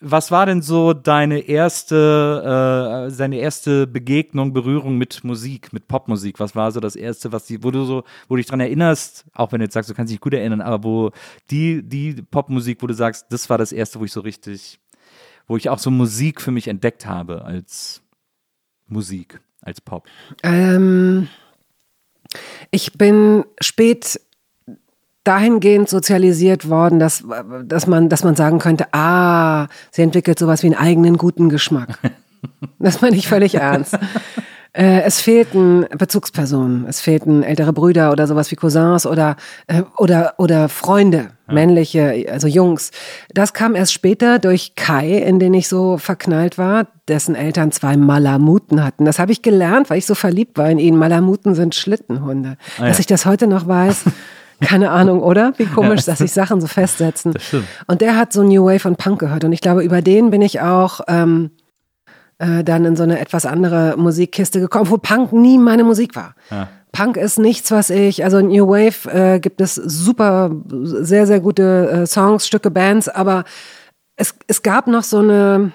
Was 0.00 0.30
war 0.30 0.44
denn 0.44 0.60
so 0.60 0.92
deine 0.92 1.40
erste, 1.40 3.08
äh, 3.10 3.16
deine 3.16 3.38
erste 3.38 3.86
Begegnung, 3.86 4.52
Berührung 4.52 4.98
mit 4.98 5.24
Musik, 5.24 5.72
mit 5.72 5.88
Popmusik? 5.88 6.38
Was 6.38 6.54
war 6.54 6.70
so 6.70 6.80
das 6.80 6.96
erste, 6.96 7.32
was 7.32 7.46
die, 7.46 7.64
wo 7.64 7.70
du 7.70 7.84
so, 7.84 8.04
wo 8.28 8.34
du 8.34 8.36
dich 8.36 8.46
dran 8.46 8.60
erinnerst, 8.60 9.24
auch 9.32 9.52
wenn 9.52 9.60
du 9.60 9.64
jetzt 9.64 9.72
sagst, 9.72 9.88
du 9.88 9.94
kannst 9.94 10.12
dich 10.12 10.20
gut 10.20 10.34
erinnern, 10.34 10.60
aber 10.60 10.84
wo 10.84 11.12
die, 11.50 11.82
die 11.82 12.12
Popmusik, 12.22 12.82
wo 12.82 12.86
du 12.86 12.92
sagst, 12.92 13.26
das 13.30 13.48
war 13.48 13.56
das 13.56 13.72
erste, 13.72 13.98
wo 13.98 14.04
ich 14.04 14.12
so 14.12 14.20
richtig, 14.20 14.78
wo 15.46 15.56
ich 15.56 15.70
auch 15.70 15.78
so 15.78 15.90
Musik 15.90 16.42
für 16.42 16.50
mich 16.50 16.68
entdeckt 16.68 17.06
habe 17.06 17.46
als 17.46 18.02
Musik, 18.88 19.40
als 19.62 19.80
Pop. 19.80 20.06
Ähm, 20.42 21.28
ich 22.70 22.92
bin 22.92 23.44
spät 23.60 24.20
dahingehend 25.26 25.88
sozialisiert 25.88 26.68
worden, 26.68 26.98
dass, 26.98 27.24
dass, 27.64 27.86
man, 27.86 28.08
dass 28.08 28.24
man 28.24 28.36
sagen 28.36 28.58
könnte, 28.58 28.86
ah, 28.92 29.66
sie 29.90 30.02
entwickelt 30.02 30.38
sowas 30.38 30.62
wie 30.62 30.68
einen 30.68 30.76
eigenen 30.76 31.16
guten 31.16 31.48
Geschmack. 31.48 31.98
Das 32.78 33.00
meine 33.00 33.16
ich 33.16 33.26
völlig 33.26 33.56
ernst. 33.56 33.98
Äh, 34.76 35.00
es 35.02 35.20
fehlten 35.22 35.86
Bezugspersonen, 35.96 36.84
es 36.86 37.00
fehlten 37.00 37.42
ältere 37.42 37.72
Brüder 37.72 38.12
oder 38.12 38.26
sowas 38.26 38.50
wie 38.50 38.56
Cousins 38.56 39.06
oder, 39.06 39.36
äh, 39.68 39.82
oder, 39.96 40.34
oder 40.36 40.68
Freunde, 40.68 41.30
männliche, 41.46 42.26
also 42.30 42.46
Jungs. 42.46 42.90
Das 43.32 43.54
kam 43.54 43.74
erst 43.74 43.94
später 43.94 44.38
durch 44.38 44.74
Kai, 44.74 45.16
in 45.16 45.38
den 45.38 45.54
ich 45.54 45.68
so 45.68 45.96
verknallt 45.96 46.58
war, 46.58 46.88
dessen 47.08 47.34
Eltern 47.34 47.72
zwei 47.72 47.96
Malamuten 47.96 48.84
hatten. 48.84 49.06
Das 49.06 49.18
habe 49.18 49.32
ich 49.32 49.40
gelernt, 49.40 49.88
weil 49.88 49.98
ich 49.98 50.06
so 50.06 50.14
verliebt 50.14 50.58
war 50.58 50.68
in 50.68 50.78
ihn. 50.78 50.96
Malamuten 50.96 51.54
sind 51.54 51.74
Schlittenhunde. 51.74 52.58
Ah, 52.76 52.82
ja. 52.82 52.88
Dass 52.88 52.98
ich 52.98 53.06
das 53.06 53.24
heute 53.24 53.46
noch 53.46 53.66
weiß, 53.66 54.04
keine 54.60 54.90
Ahnung, 54.90 55.22
oder? 55.22 55.52
Wie 55.56 55.66
komisch, 55.66 56.04
dass 56.04 56.18
sich 56.18 56.32
Sachen 56.32 56.60
so 56.60 56.66
festsetzen. 56.66 57.32
Das 57.32 57.44
stimmt. 57.44 57.66
Und 57.86 58.00
der 58.00 58.16
hat 58.16 58.32
so 58.32 58.42
New 58.42 58.64
Wave 58.64 58.88
und 58.88 58.96
Punk 58.96 59.20
gehört. 59.20 59.44
Und 59.44 59.52
ich 59.52 59.60
glaube, 59.60 59.82
über 59.82 60.02
den 60.02 60.30
bin 60.30 60.42
ich 60.42 60.60
auch 60.60 61.00
ähm, 61.08 61.50
äh, 62.38 62.64
dann 62.64 62.84
in 62.84 62.96
so 62.96 63.02
eine 63.02 63.18
etwas 63.18 63.46
andere 63.46 63.94
Musikkiste 63.96 64.60
gekommen, 64.60 64.90
wo 64.90 64.98
Punk 64.98 65.32
nie 65.32 65.58
meine 65.58 65.84
Musik 65.84 66.16
war. 66.16 66.34
Ja. 66.50 66.68
Punk 66.92 67.18
ist 67.18 67.38
nichts, 67.38 67.70
was 67.70 67.90
ich, 67.90 68.24
also 68.24 68.40
New 68.40 68.68
Wave 68.68 69.10
äh, 69.12 69.38
gibt 69.38 69.60
es 69.60 69.74
super, 69.74 70.50
sehr, 70.70 71.26
sehr 71.26 71.40
gute 71.40 71.90
äh, 71.90 72.06
Songs, 72.06 72.46
Stücke, 72.46 72.70
Bands, 72.70 73.08
aber 73.08 73.44
es, 74.16 74.34
es 74.46 74.62
gab 74.62 74.86
noch 74.86 75.02
so 75.02 75.18
eine, 75.18 75.72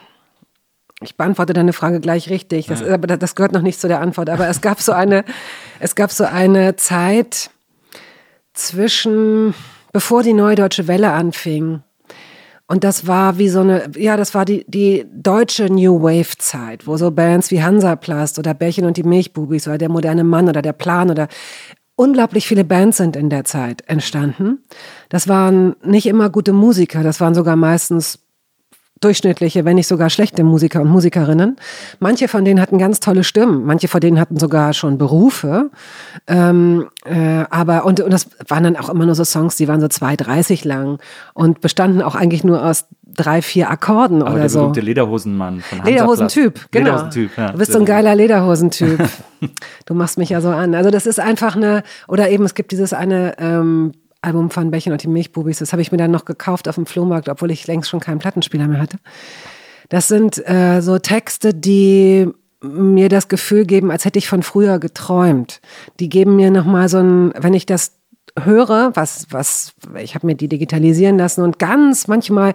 ich 1.00 1.18
beantworte 1.18 1.54
deine 1.54 1.74
Frage 1.74 2.00
gleich 2.00 2.32
richtig, 2.32 2.66
das, 2.68 2.82
aber 2.82 3.06
das 3.06 3.36
gehört 3.36 3.52
noch 3.52 3.62
nicht 3.62 3.80
zu 3.80 3.88
der 3.88 4.02
Antwort, 4.02 4.32
aber 4.32 4.48
es 4.48 4.62
gab 4.62 4.82
so 4.82 4.94
eine, 4.94 5.24
es 5.80 5.94
gab 5.94 6.12
so 6.12 6.24
eine 6.24 6.76
Zeit 6.76 7.52
zwischen, 8.54 9.54
bevor 9.92 10.24
die 10.24 10.34
Neue 10.34 10.56
Deutsche 10.56 10.88
Welle 10.88 11.12
anfing, 11.12 11.84
und 12.72 12.86
das 12.86 13.06
war 13.06 13.38
wie 13.38 13.50
so 13.50 13.60
eine, 13.60 13.92
ja, 13.98 14.16
das 14.16 14.34
war 14.34 14.46
die, 14.46 14.64
die 14.66 15.06
deutsche 15.14 15.66
New 15.66 16.02
Wave 16.02 16.38
Zeit, 16.38 16.88
wo 16.88 16.96
so 16.96 17.12
Bands 17.12 17.52
wie 17.52 17.62
Hansaplast 17.62 18.40
oder 18.40 18.54
Bärchen 18.54 18.86
und 18.86 18.96
die 18.96 19.04
Milchbubis 19.04 19.68
oder 19.68 19.78
der 19.78 19.90
moderne 19.90 20.24
Mann 20.24 20.48
oder 20.48 20.62
der 20.62 20.72
Plan 20.72 21.10
oder 21.10 21.28
unglaublich 21.98 22.48
viele 22.48 22.64
Bands 22.64 22.96
sind 22.96 23.18
in 23.18 23.30
der 23.30 23.44
Zeit 23.44 23.84
entstanden. 23.88 24.64
Das 25.10 25.28
waren 25.28 25.76
nicht 25.84 26.06
immer 26.06 26.30
gute 26.30 26.54
Musiker, 26.54 27.04
das 27.04 27.20
waren 27.20 27.36
sogar 27.36 27.58
meistens 27.58 28.20
durchschnittliche, 29.02 29.66
wenn 29.66 29.76
nicht 29.76 29.88
sogar 29.88 30.10
schlechte 30.10 30.44
Musiker 30.44 30.82
und 30.82 30.90
Musikerinnen. 30.90 31.58
Manche 32.00 32.28
von 32.28 32.46
denen 32.46 32.62
hatten 32.62 32.78
ganz 32.78 33.00
tolle 33.00 33.24
Stimmen, 33.24 33.66
manche 33.66 33.88
von 33.88 34.00
denen 34.00 34.20
hatten 34.20 34.38
sogar 34.38 34.74
schon 34.74 34.98
Berufe. 34.98 35.72
Ähm, 36.28 36.88
äh, 37.04 37.44
aber 37.50 37.86
und, 37.86 38.00
und 38.00 38.12
das 38.12 38.28
waren 38.48 38.64
dann 38.64 38.78
auch 38.78 38.90
immer 38.90 39.06
nur 39.06 39.16
so 39.16 39.24
Songs, 39.24 39.56
die 39.56 39.68
waren 39.68 39.82
so 39.82 39.88
2,30 39.88 40.68
lang 40.68 41.00
und 41.34 41.62
bestanden 41.62 42.02
auch 42.02 42.16
eigentlich 42.16 42.44
nur 42.44 42.64
aus 42.64 42.86
drei, 43.16 43.42
vier 43.42 43.70
Akkorden 43.70 44.22
Aber 44.22 44.32
oder 44.32 44.40
der 44.42 44.50
so. 44.50 44.60
berühmte 44.60 44.82
Lederhosenmann 44.82 45.62
von 45.62 45.80
Hansa 45.80 45.92
Lederhosentyp, 45.92 46.68
genau. 46.72 46.86
Lederhosentyp, 46.86 47.38
ja. 47.38 47.52
du 47.52 47.58
bist 47.58 47.72
so 47.74 47.80
ein 47.80 47.86
geiler 47.86 48.16
Lederhosentyp. 48.16 49.00
du 49.86 49.94
machst 49.94 50.18
mich 50.18 50.30
ja 50.30 50.42
so 50.42 50.50
an. 50.50 50.76
Also 50.76 50.92
das 50.92 51.06
ist 51.06 51.20
einfach 51.20 51.56
eine, 51.56 51.84
oder 52.08 52.30
eben 52.30 52.46
es 52.46 52.54
gibt 52.54 52.72
dieses 52.72 52.94
eine 52.94 53.36
ähm, 53.40 53.92
Album 54.22 54.52
von 54.52 54.72
Bächen 54.72 54.92
und 54.92 55.04
die 55.04 55.08
Milchbubis. 55.08 55.60
Das 55.60 55.72
habe 55.72 55.82
ich 55.82 55.92
mir 55.92 55.98
dann 55.98 56.12
noch 56.12 56.26
gekauft 56.26 56.68
auf 56.68 56.76
dem 56.76 56.86
Flohmarkt, 56.86 57.30
obwohl 57.30 57.52
ich 57.52 57.68
längst 57.68 57.90
schon 57.90 58.00
keinen 58.00 58.20
Plattenspieler 58.20 58.68
mehr 58.68 58.80
hatte. 58.80 58.98
Das 59.90 60.08
sind 60.08 60.38
äh, 60.48 60.82
so 60.82 61.00
Texte, 61.00 61.54
die 61.54 62.30
mir 62.64 63.10
das 63.10 63.28
Gefühl 63.28 63.66
geben, 63.66 63.92
als 63.92 64.06
hätte 64.06 64.20
ich 64.20 64.28
von 64.28 64.44
früher 64.44 64.80
geträumt. 64.80 65.62
Die 66.00 66.10
geben 66.10 66.36
mir 66.36 66.52
nochmal 66.52 66.90
so 66.90 67.00
ein, 67.00 67.34
wenn 67.38 67.54
ich 67.54 67.66
das 67.66 67.98
höre, 68.40 68.92
was, 68.96 69.28
was, 69.32 69.74
ich 70.00 70.16
habe 70.16 70.28
mir 70.28 70.36
die 70.36 70.48
digitalisieren 70.48 71.18
lassen 71.18 71.42
und 71.44 71.60
ganz 71.60 72.08
manchmal 72.08 72.54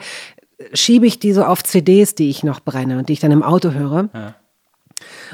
schiebe 0.72 1.06
ich 1.06 1.18
die 1.18 1.32
so 1.32 1.44
auf 1.44 1.62
CDs, 1.62 2.14
die 2.14 2.30
ich 2.30 2.44
noch 2.44 2.60
brenne 2.60 2.98
und 2.98 3.08
die 3.08 3.14
ich 3.14 3.20
dann 3.20 3.32
im 3.32 3.42
Auto 3.42 3.72
höre. 3.72 4.08
Ja. 4.14 4.34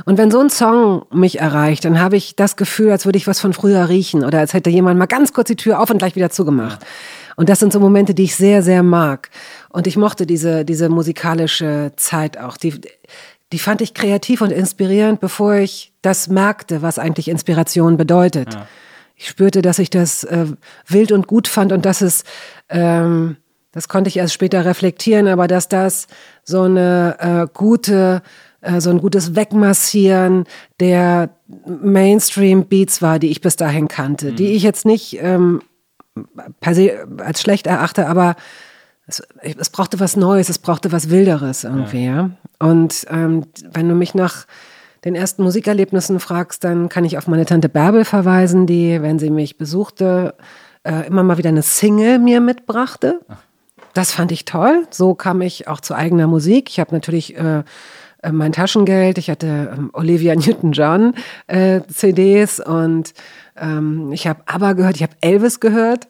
Und 0.04 0.18
wenn 0.18 0.30
so 0.30 0.40
ein 0.40 0.50
Song 0.50 1.04
mich 1.12 1.38
erreicht, 1.40 1.84
dann 1.84 2.00
habe 2.00 2.16
ich 2.16 2.34
das 2.36 2.56
Gefühl, 2.56 2.90
als 2.90 3.04
würde 3.04 3.18
ich 3.18 3.26
was 3.26 3.40
von 3.40 3.52
früher 3.52 3.88
riechen 3.88 4.24
oder 4.24 4.38
als 4.38 4.54
hätte 4.54 4.70
jemand 4.70 4.98
mal 4.98 5.06
ganz 5.06 5.32
kurz 5.32 5.48
die 5.48 5.56
Tür 5.56 5.80
auf 5.80 5.90
und 5.90 5.98
gleich 5.98 6.16
wieder 6.16 6.30
zugemacht. 6.30 6.80
Und 7.36 7.48
das 7.48 7.60
sind 7.60 7.72
so 7.72 7.80
Momente, 7.80 8.14
die 8.14 8.24
ich 8.24 8.36
sehr, 8.36 8.62
sehr 8.62 8.82
mag. 8.82 9.30
Und 9.70 9.86
ich 9.86 9.96
mochte 9.96 10.26
diese, 10.26 10.64
diese 10.64 10.88
musikalische 10.88 11.92
Zeit 11.96 12.38
auch. 12.38 12.56
Die, 12.56 12.80
die 13.52 13.58
fand 13.58 13.80
ich 13.80 13.94
kreativ 13.94 14.40
und 14.40 14.50
inspirierend, 14.50 15.20
bevor 15.20 15.54
ich 15.54 15.92
das 16.02 16.28
merkte, 16.28 16.82
was 16.82 16.98
eigentlich 16.98 17.28
Inspiration 17.28 17.96
bedeutet. 17.96 18.54
Ja. 18.54 18.66
Ich 19.14 19.28
spürte, 19.28 19.62
dass 19.62 19.78
ich 19.78 19.90
das 19.90 20.24
äh, 20.24 20.46
wild 20.88 21.12
und 21.12 21.26
gut 21.26 21.48
fand 21.48 21.72
und 21.72 21.84
dass 21.86 22.00
es, 22.00 22.24
ähm, 22.68 23.36
das 23.70 23.88
konnte 23.88 24.08
ich 24.08 24.16
erst 24.16 24.34
später 24.34 24.64
reflektieren, 24.64 25.28
aber 25.28 25.46
dass 25.48 25.68
das 25.68 26.08
so 26.44 26.62
eine 26.62 27.16
äh, 27.20 27.46
gute, 27.52 28.22
so 28.78 28.90
ein 28.90 28.98
gutes 28.98 29.34
Wegmassieren 29.34 30.44
der 30.80 31.30
Mainstream-Beats 31.66 33.02
war, 33.02 33.18
die 33.18 33.30
ich 33.30 33.40
bis 33.40 33.56
dahin 33.56 33.88
kannte, 33.88 34.32
mhm. 34.32 34.36
die 34.36 34.52
ich 34.52 34.62
jetzt 34.62 34.86
nicht 34.86 35.18
ähm, 35.20 35.62
per 36.60 36.74
se 36.74 37.06
als 37.18 37.40
schlecht 37.40 37.66
erachte, 37.66 38.06
aber 38.06 38.36
es, 39.06 39.22
es, 39.40 39.70
brauchte 39.70 39.98
was 40.00 40.16
Neues, 40.16 40.48
es 40.48 40.58
brauchte 40.58 40.92
was 40.92 41.10
Wilderes 41.10 41.64
irgendwie, 41.64 42.04
ja. 42.04 42.14
ja? 42.14 42.30
Und 42.58 43.06
ähm, 43.10 43.46
wenn 43.72 43.88
du 43.88 43.94
mich 43.94 44.14
nach 44.14 44.46
den 45.04 45.16
ersten 45.16 45.42
Musikerlebnissen 45.42 46.20
fragst, 46.20 46.62
dann 46.62 46.88
kann 46.88 47.04
ich 47.04 47.18
auf 47.18 47.26
meine 47.26 47.44
Tante 47.44 47.68
Bärbel 47.68 48.04
verweisen, 48.04 48.66
die, 48.66 49.02
wenn 49.02 49.18
sie 49.18 49.30
mich 49.30 49.58
besuchte, 49.58 50.34
äh, 50.84 51.06
immer 51.06 51.24
mal 51.24 51.38
wieder 51.38 51.48
eine 51.48 51.62
Single 51.62 52.20
mir 52.20 52.40
mitbrachte. 52.40 53.20
Das 53.94 54.12
fand 54.12 54.30
ich 54.32 54.44
toll. 54.44 54.86
So 54.90 55.14
kam 55.14 55.40
ich 55.42 55.66
auch 55.68 55.80
zu 55.80 55.94
eigener 55.94 56.28
Musik. 56.28 56.70
Ich 56.70 56.78
habe 56.78 56.94
natürlich 56.94 57.36
äh, 57.36 57.64
äh, 58.22 58.32
mein 58.32 58.52
Taschengeld, 58.52 59.18
ich 59.18 59.28
hatte 59.28 59.72
ähm, 59.76 59.90
Olivia 59.92 60.34
Newton-John 60.36 61.14
äh, 61.48 61.80
CDs 61.88 62.60
und 62.60 63.12
ähm, 63.56 64.12
ich 64.12 64.26
habe 64.26 64.42
ABBA 64.46 64.72
gehört, 64.72 64.96
ich 64.96 65.02
habe 65.02 65.16
Elvis 65.20 65.60
gehört. 65.60 66.08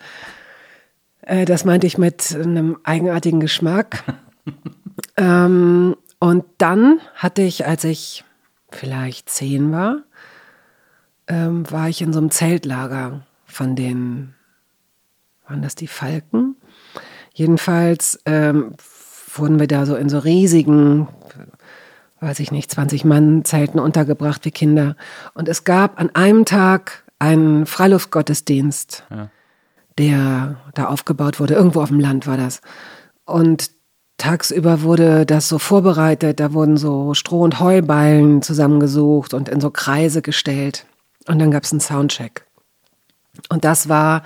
Äh, 1.22 1.44
das 1.44 1.64
meinte 1.64 1.87
ich 1.87 1.98
mit 1.98 2.37
einem 2.37 2.79
eigenartigen 2.85 3.40
Geschmack. 3.40 4.05
ähm, 5.16 5.96
und 6.18 6.44
dann 6.59 7.01
hatte 7.14 7.42
ich, 7.42 7.66
als 7.66 7.85
ich 7.85 8.25
vielleicht 8.70 9.29
zehn 9.29 9.72
war, 9.72 10.03
ähm, 11.27 11.70
war 11.70 11.88
ich 11.88 12.03
in 12.03 12.12
so 12.12 12.18
einem 12.18 12.31
Zeltlager 12.31 13.22
von 13.46 13.75
den, 13.75 14.35
waren 15.48 15.62
das 15.62 15.75
die 15.75 15.87
Falken? 15.87 16.57
Jedenfalls 17.35 18.20
ähm, 18.27 18.75
wurden 19.35 19.59
wir 19.59 19.66
da 19.66 19.87
so 19.87 19.96
in 19.96 20.09
so 20.09 20.18
riesigen, 20.18 21.09
weiß 22.23 22.41
ich 22.41 22.53
nicht, 22.53 22.71
20 22.71 23.05
Mann 23.05 23.45
Zelten 23.45 23.81
untergebracht 23.81 24.45
wie 24.45 24.53
Kinder. 24.53 24.97
Und 25.35 25.49
es 25.49 25.65
gab 25.65 26.01
an 26.01 26.15
einem 26.15 26.45
Tag 26.45 27.05
einen 27.19 27.67
Freiluftgottesdienst, 27.67 29.05
ja. 29.11 29.31
der 29.99 30.57
da 30.75 30.87
aufgebaut 30.87 31.41
wurde. 31.41 31.55
Irgendwo 31.55 31.83
auf 31.83 31.89
dem 31.89 32.01
Land 32.01 32.27
war 32.27 32.37
das. 32.37 32.61
Und 33.25 33.71
tagsüber 34.19 34.83
wurde 34.83 35.27
das 35.27 35.49
so 35.49 35.59
vorbereitet, 35.59 36.39
da 36.39 36.53
wurden 36.53 36.77
so 36.77 37.13
Stroh- 37.15 37.43
und 37.43 37.61
Heuballen 37.61 38.41
zusammengesucht 38.41 39.35
und 39.35 39.49
in 39.49 39.61
so 39.61 39.71
Kreise 39.71 40.23
gestellt. 40.23 40.87
Und 41.27 41.39
dann 41.41 41.51
gab 41.51 41.65
es 41.65 41.73
einen 41.73 41.81
Soundcheck. 41.81 42.45
Und 43.49 43.65
das 43.65 43.89
war 43.89 44.23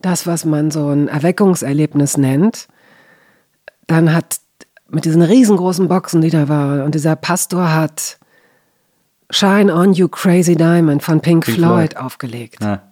das, 0.00 0.26
was 0.26 0.44
man 0.44 0.70
so 0.70 0.88
ein 0.88 1.08
Erweckungserlebnis 1.08 2.16
nennt. 2.16 2.68
Dann 3.86 4.12
hat 4.12 4.38
mit 4.92 5.04
diesen 5.04 5.22
riesengroßen 5.22 5.88
Boxen, 5.88 6.20
die 6.20 6.30
da 6.30 6.48
waren, 6.48 6.82
und 6.82 6.94
dieser 6.94 7.16
Pastor 7.16 7.72
hat 7.74 8.18
Shine 9.30 9.74
on 9.74 9.94
You 9.94 10.08
Crazy 10.08 10.56
Diamond 10.56 11.02
von 11.02 11.20
Pink, 11.20 11.44
Pink 11.44 11.56
Floyd, 11.56 11.92
Floyd, 11.92 11.96
aufgelegt. 11.96 12.62
Ja. 12.62 12.82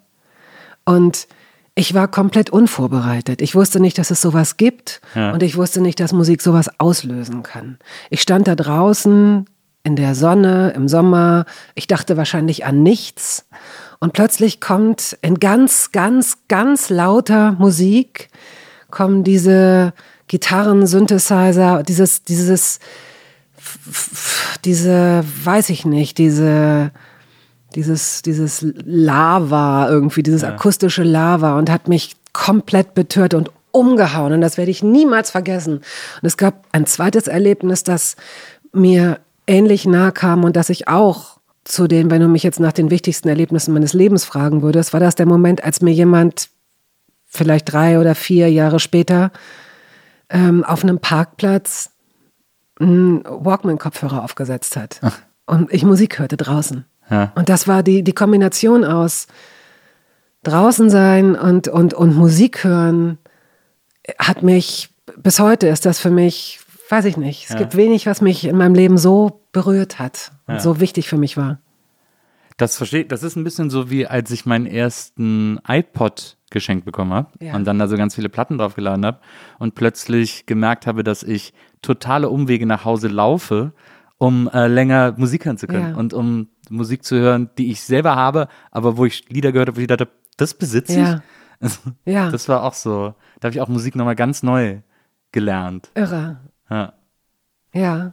Und 0.84 1.28
ich 1.74 1.94
war 1.94 2.08
komplett 2.08 2.50
unvorbereitet. 2.50 3.42
Ich 3.42 3.54
wusste 3.54 3.80
nicht, 3.80 3.98
dass 3.98 4.10
es 4.10 4.20
sowas 4.20 4.56
gibt 4.56 5.00
ja. 5.14 5.32
und 5.32 5.42
ich 5.42 5.56
wusste 5.56 5.80
nicht, 5.80 6.00
dass 6.00 6.12
Musik 6.12 6.42
sowas 6.42 6.70
auslösen 6.78 7.42
kann. 7.42 7.78
Ich 8.08 8.22
stand 8.22 8.48
da 8.48 8.54
draußen 8.54 9.46
in 9.82 9.96
der 9.96 10.14
Sonne 10.14 10.72
im 10.74 10.88
Sommer. 10.88 11.44
Ich 11.74 11.86
dachte 11.86 12.16
wahrscheinlich 12.16 12.64
an 12.64 12.82
nichts. 12.82 13.46
Und 13.98 14.14
plötzlich 14.14 14.60
kommt 14.60 15.16
in 15.22 15.38
ganz, 15.38 15.92
ganz, 15.92 16.38
ganz 16.48 16.88
lauter 16.90 17.52
Musik 17.52 18.30
kommen 18.90 19.24
diese 19.24 19.92
Gitarren, 20.30 20.86
Synthesizer, 20.86 21.82
dieses, 21.82 22.22
dieses, 22.22 22.78
diese, 24.64 25.24
weiß 25.42 25.70
ich 25.70 25.84
nicht, 25.84 26.18
diese, 26.18 26.92
dieses, 27.74 28.22
dieses 28.22 28.64
Lava 28.84 29.88
irgendwie, 29.90 30.22
dieses 30.22 30.42
ja. 30.42 30.50
akustische 30.50 31.02
Lava 31.02 31.58
und 31.58 31.68
hat 31.68 31.88
mich 31.88 32.14
komplett 32.32 32.94
betört 32.94 33.34
und 33.34 33.50
umgehauen. 33.72 34.32
Und 34.32 34.40
das 34.40 34.56
werde 34.56 34.70
ich 34.70 34.84
niemals 34.84 35.32
vergessen. 35.32 35.78
Und 35.78 36.22
es 36.22 36.36
gab 36.36 36.64
ein 36.70 36.86
zweites 36.86 37.26
Erlebnis, 37.26 37.82
das 37.82 38.14
mir 38.72 39.18
ähnlich 39.48 39.84
nahe 39.84 40.12
kam 40.12 40.44
und 40.44 40.54
das 40.54 40.70
ich 40.70 40.86
auch 40.86 41.40
zu 41.64 41.88
den, 41.88 42.08
wenn 42.08 42.22
du 42.22 42.28
mich 42.28 42.44
jetzt 42.44 42.60
nach 42.60 42.72
den 42.72 42.92
wichtigsten 42.92 43.28
Erlebnissen 43.28 43.74
meines 43.74 43.94
Lebens 43.94 44.24
fragen 44.24 44.62
würdest, 44.62 44.92
war 44.92 45.00
das 45.00 45.16
der 45.16 45.26
Moment, 45.26 45.64
als 45.64 45.80
mir 45.80 45.92
jemand 45.92 46.50
vielleicht 47.26 47.72
drei 47.72 47.98
oder 47.98 48.14
vier 48.14 48.48
Jahre 48.48 48.78
später 48.78 49.32
ähm, 50.30 50.64
auf 50.64 50.82
einem 50.82 50.98
Parkplatz 50.98 51.90
einen 52.78 53.24
Walkman-Kopfhörer 53.24 54.24
aufgesetzt 54.24 54.76
hat 54.76 55.00
Ach. 55.02 55.18
und 55.46 55.72
ich 55.72 55.84
Musik 55.84 56.18
hörte 56.18 56.36
draußen. 56.36 56.86
Ja. 57.10 57.32
Und 57.34 57.48
das 57.48 57.68
war 57.68 57.82
die, 57.82 58.02
die 58.02 58.12
Kombination 58.12 58.84
aus 58.84 59.26
draußen 60.42 60.88
sein 60.88 61.36
und, 61.36 61.68
und, 61.68 61.92
und 61.92 62.16
Musik 62.16 62.64
hören, 62.64 63.18
hat 64.18 64.42
mich, 64.42 64.90
bis 65.16 65.38
heute 65.38 65.68
ist 65.68 65.84
das 65.84 66.00
für 66.00 66.10
mich, 66.10 66.60
weiß 66.88 67.04
ich 67.04 67.16
nicht, 67.16 67.44
es 67.44 67.50
ja. 67.50 67.58
gibt 67.58 67.76
wenig, 67.76 68.06
was 68.06 68.20
mich 68.20 68.46
in 68.46 68.56
meinem 68.56 68.74
Leben 68.74 68.96
so 68.96 69.42
berührt 69.52 69.98
hat 69.98 70.32
und 70.46 70.54
ja. 70.54 70.60
so 70.60 70.80
wichtig 70.80 71.08
für 71.08 71.18
mich 71.18 71.36
war. 71.36 71.58
Das 72.56 72.76
verstehe, 72.76 73.04
das 73.04 73.22
ist 73.22 73.36
ein 73.36 73.44
bisschen 73.44 73.70
so 73.70 73.90
wie 73.90 74.06
als 74.06 74.30
ich 74.30 74.46
meinen 74.46 74.66
ersten 74.66 75.58
iPod 75.66 76.36
geschenkt 76.50 76.84
bekommen 76.84 77.12
habe 77.12 77.28
ja. 77.40 77.54
und 77.54 77.64
dann 77.64 77.78
da 77.78 77.88
so 77.88 77.96
ganz 77.96 78.14
viele 78.14 78.28
Platten 78.28 78.58
draufgeladen 78.58 79.06
habe 79.06 79.18
und 79.58 79.74
plötzlich 79.74 80.46
gemerkt 80.46 80.86
habe, 80.86 81.04
dass 81.04 81.22
ich 81.22 81.54
totale 81.82 82.28
Umwege 82.28 82.66
nach 82.66 82.84
Hause 82.84 83.08
laufe, 83.08 83.72
um 84.18 84.50
äh, 84.52 84.66
länger 84.66 85.14
Musik 85.16 85.46
hören 85.46 85.56
zu 85.56 85.66
können 85.66 85.92
ja. 85.92 85.96
und 85.96 86.12
um 86.12 86.48
Musik 86.68 87.04
zu 87.04 87.16
hören, 87.16 87.50
die 87.56 87.70
ich 87.70 87.80
selber 87.82 88.16
habe, 88.16 88.48
aber 88.70 88.96
wo 88.96 89.06
ich 89.06 89.28
Lieder 89.28 89.52
gehört 89.52 89.68
habe, 89.68 89.78
wo 89.78 89.80
ich 89.80 89.86
dachte, 89.86 90.08
das 90.36 90.54
besitze 90.54 90.92
ich. 90.92 90.98
Ja. 90.98 91.22
ja. 92.04 92.30
Das 92.30 92.48
war 92.48 92.62
auch 92.64 92.74
so. 92.74 93.14
Da 93.40 93.46
habe 93.46 93.54
ich 93.54 93.60
auch 93.60 93.68
Musik 93.68 93.96
nochmal 93.96 94.16
ganz 94.16 94.42
neu 94.42 94.80
gelernt. 95.32 95.90
Irre. 95.94 96.38
Ja. 96.68 96.92
Ja. 97.72 98.12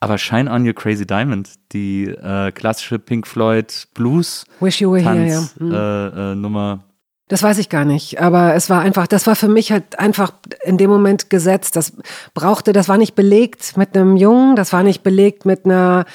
Aber 0.00 0.16
Shine 0.16 0.50
on 0.50 0.66
Your 0.66 0.74
Crazy 0.74 1.06
Diamond, 1.06 1.50
die 1.72 2.04
äh, 2.06 2.52
klassische 2.52 2.98
Pink 2.98 3.26
Floyd 3.26 3.88
Blues 3.92 4.46
Wish 4.60 4.80
You 4.80 4.92
Were 4.92 5.02
Here, 5.02 5.26
ja. 5.28 5.42
Hm. 5.58 5.72
Äh, 5.72 6.34
Nummer. 6.36 6.84
Das 7.30 7.44
weiß 7.44 7.58
ich 7.58 7.68
gar 7.68 7.84
nicht, 7.84 8.20
aber 8.20 8.56
es 8.56 8.68
war 8.70 8.80
einfach, 8.80 9.06
das 9.06 9.28
war 9.28 9.36
für 9.36 9.46
mich 9.46 9.70
halt 9.70 10.00
einfach 10.00 10.32
in 10.64 10.78
dem 10.78 10.90
Moment 10.90 11.30
gesetzt. 11.30 11.76
Das 11.76 11.92
brauchte, 12.34 12.72
das 12.72 12.88
war 12.88 12.98
nicht 12.98 13.14
belegt 13.14 13.76
mit 13.76 13.96
einem 13.96 14.16
Jungen, 14.16 14.56
das 14.56 14.72
war 14.72 14.82
nicht 14.82 15.04
belegt 15.04 15.46
mit 15.46 15.64
einer 15.64 16.06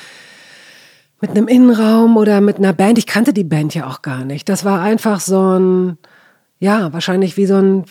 mit 1.22 1.30
einem 1.30 1.48
Innenraum 1.48 2.18
oder 2.18 2.42
mit 2.42 2.58
einer 2.58 2.74
Band. 2.74 2.98
Ich 2.98 3.08
kannte 3.08 3.32
die 3.32 3.46
Band 3.46 3.74
ja 3.74 3.88
auch 3.88 4.02
gar 4.02 4.26
nicht. 4.26 4.50
Das 4.50 4.66
war 4.66 4.82
einfach 4.82 5.22
so 5.22 5.58
ein, 5.58 5.98
ja, 6.60 6.92
wahrscheinlich 6.92 7.38
wie 7.38 7.46
so 7.46 7.56
ein, 7.56 7.86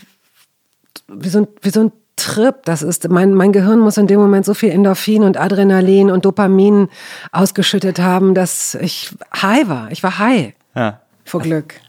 wie 1.09 1.31
so 1.31 1.39
ein, 1.39 1.49
wie 1.63 1.71
so 1.71 1.81
ein 1.81 1.93
Trip. 2.17 2.57
Das 2.67 2.83
ist, 2.83 3.09
mein, 3.09 3.33
mein 3.33 3.53
Gehirn 3.53 3.79
muss 3.79 3.97
in 3.97 4.07
dem 4.07 4.21
Moment 4.21 4.45
so 4.45 4.53
viel 4.53 4.69
Endorphin 4.69 5.23
und 5.23 5.41
Adrenalin 5.41 6.11
und 6.11 6.27
Dopamin 6.27 6.91
ausgeschüttet 7.33 8.01
haben, 8.01 8.35
dass 8.35 8.75
ich 8.75 9.13
high 9.35 9.67
war. 9.67 9.91
Ich 9.91 10.03
war 10.03 10.19
high. 10.19 10.53
Ja. 10.75 11.01
Vor 11.25 11.41
Glück. 11.41 11.81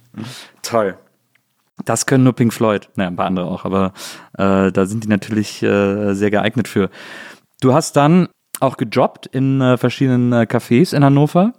Toll. 0.62 0.98
Das 1.84 2.06
können 2.06 2.24
nur 2.24 2.34
Pink 2.34 2.54
Floyd. 2.54 2.90
Naja, 2.96 3.10
ein 3.10 3.16
paar 3.18 3.26
andere 3.26 3.46
auch, 3.48 3.66
aber 3.66 3.92
äh, 4.38 4.72
da 4.72 4.86
sind 4.86 5.04
die 5.04 5.10
natürlich 5.10 5.62
äh, 5.62 6.14
sehr 6.14 6.32
geeignet 6.32 6.68
für. 6.68 6.90
Du 7.62 7.74
hast 7.74 7.96
dann 7.98 8.30
auch 8.62 8.78
gejobbt 8.78 9.26
in 9.28 9.60
äh, 9.60 9.76
verschiedenen 9.76 10.32
äh, 10.32 10.46
Cafés 10.50 10.96
in 10.96 11.04
Hannover. 11.04 11.52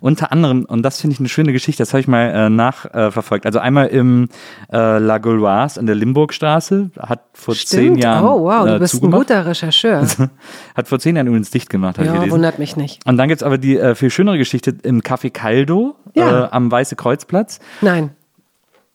Unter 0.00 0.32
anderem, 0.32 0.64
und 0.64 0.82
das 0.82 1.00
finde 1.00 1.14
ich 1.14 1.20
eine 1.20 1.28
schöne 1.28 1.52
Geschichte, 1.52 1.80
das 1.82 1.92
habe 1.92 2.00
ich 2.00 2.08
mal 2.08 2.24
äh, 2.30 2.50
nachverfolgt. 2.50 3.46
also 3.46 3.60
einmal 3.60 3.86
im 3.86 4.28
äh, 4.72 4.98
La 4.98 5.18
Gauloise 5.18 5.78
in 5.78 5.86
der 5.86 5.94
Limburgstraße, 5.94 6.90
hat 6.98 7.20
vor 7.34 7.54
zehn 7.54 7.96
Jahren 7.96 8.24
Oh, 8.26 8.42
wow, 8.46 8.66
du 8.66 8.74
äh, 8.74 8.78
bist 8.80 8.94
ein 8.94 8.98
zugemacht. 8.98 9.20
guter 9.28 9.46
Rechercheur. 9.46 10.04
Hat 10.76 10.88
vor 10.88 10.98
zehn 10.98 11.14
Jahren 11.14 11.28
übrigens 11.28 11.50
dicht 11.50 11.70
gemacht, 11.70 11.98
habe 11.98 12.06
ich 12.06 12.12
ja, 12.12 12.18
gelesen. 12.18 12.32
wundert 12.34 12.58
mich 12.58 12.76
nicht. 12.76 13.06
Und 13.06 13.16
dann 13.16 13.28
gibt's 13.28 13.44
aber 13.44 13.56
die 13.56 13.78
äh, 13.78 13.94
viel 13.94 14.10
schönere 14.10 14.36
Geschichte 14.36 14.76
im 14.82 15.02
Café 15.02 15.30
Caldo 15.30 15.94
Ja. 16.14 16.46
äh, 16.46 16.48
am 16.50 16.72
Weiße 16.72 16.96
Kreuzplatz. 16.96 17.60
Nein. 17.80 18.10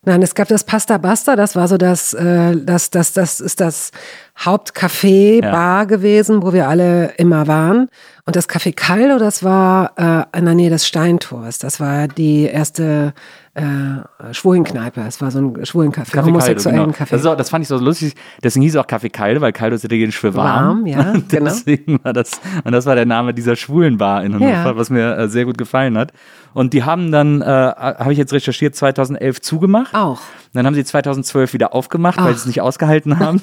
Nein, 0.06 0.22
es 0.22 0.36
gab 0.36 0.48
das 0.48 0.64
Pasta 0.64 0.98
Basta, 0.98 1.36
das 1.36 1.56
war 1.56 1.68
so 1.68 1.78
das, 1.78 2.14
äh, 2.14 2.56
das, 2.56 2.92
das, 2.92 3.14
das 3.14 3.40
ist 3.40 3.60
das 3.60 3.92
Hauptcafé, 4.38 5.44
Ja. 5.44 5.52
Bar 5.52 5.86
gewesen, 5.88 6.44
wo 6.44 6.54
wir 6.54 6.68
alle 6.68 7.14
immer 7.18 7.48
waren. 7.48 7.90
Und 8.26 8.36
das 8.36 8.48
Café 8.48 8.74
Caldo, 8.74 9.18
das 9.18 9.44
war 9.44 10.28
äh, 10.34 10.38
in 10.38 10.46
der 10.46 10.56
Nähe 10.56 10.70
des 10.70 10.88
Steintors. 10.88 11.58
Das 11.60 11.80
war 11.80 12.08
die 12.08 12.44
erste 12.46 13.14
äh, 13.56 14.34
Schwulenkneipe. 14.34 15.02
Es 15.08 15.22
war 15.22 15.32
so 15.32 15.40
ein 15.40 15.66
Schwulencafé, 15.66 16.12
Café 16.14 16.26
homosexuellen 16.26 16.78
Caldo, 16.78 16.92
genau. 16.92 17.06
Café. 17.06 17.10
Das, 17.12 17.26
auch, 17.26 17.38
das 17.38 17.50
fand 17.50 17.64
ich 17.64 17.70
so 17.70 17.78
lustig. 17.78 18.14
Deswegen 18.44 18.64
hieß 18.64 18.76
es 18.76 18.82
auch 18.82 18.86
Café 18.88 19.10
Caldo, 19.10 19.40
weil 19.42 19.54
Caldo 19.54 19.76
ist 19.76 19.86
italienisch 19.86 20.20
für 20.20 20.36
warm. 20.36 20.84
Warm, 20.84 20.86
ja, 20.86 21.12
Und 21.14 21.30
genau. 21.30 21.46
Deswegen 21.46 22.00
war 22.04 22.12
das, 22.14 22.32
und 22.64 22.72
das 22.74 22.86
war 22.86 22.96
der 22.96 23.06
Name 23.06 23.34
dieser 23.34 23.56
schwulen 23.56 23.98
Bar 23.98 24.24
in 24.26 24.34
Hannover, 24.36 24.52
Ja. 24.52 24.76
was 24.78 24.90
mir 24.90 25.18
äh, 25.18 25.28
sehr 25.30 25.46
gut 25.46 25.58
gefallen 25.58 25.98
hat. 25.98 26.12
Und 26.54 26.74
die 26.74 26.84
haben 26.84 27.12
dann, 27.12 27.42
äh, 27.42 27.46
habe 27.46 28.12
ich 28.12 28.18
jetzt 28.18 28.34
recherchiert, 28.34 28.76
2011 28.76 29.42
zugemacht. 29.42 29.94
Auch. 29.96 30.20
Dann 30.54 30.66
haben 30.66 30.74
sie 30.76 30.84
2012 30.84 31.54
wieder 31.54 31.74
aufgemacht, 31.74 32.18
weil 32.18 32.26
Ach. 32.26 32.30
sie 32.30 32.36
es 32.36 32.46
nicht 32.46 32.62
ausgehalten 32.62 33.20
haben. 33.20 33.42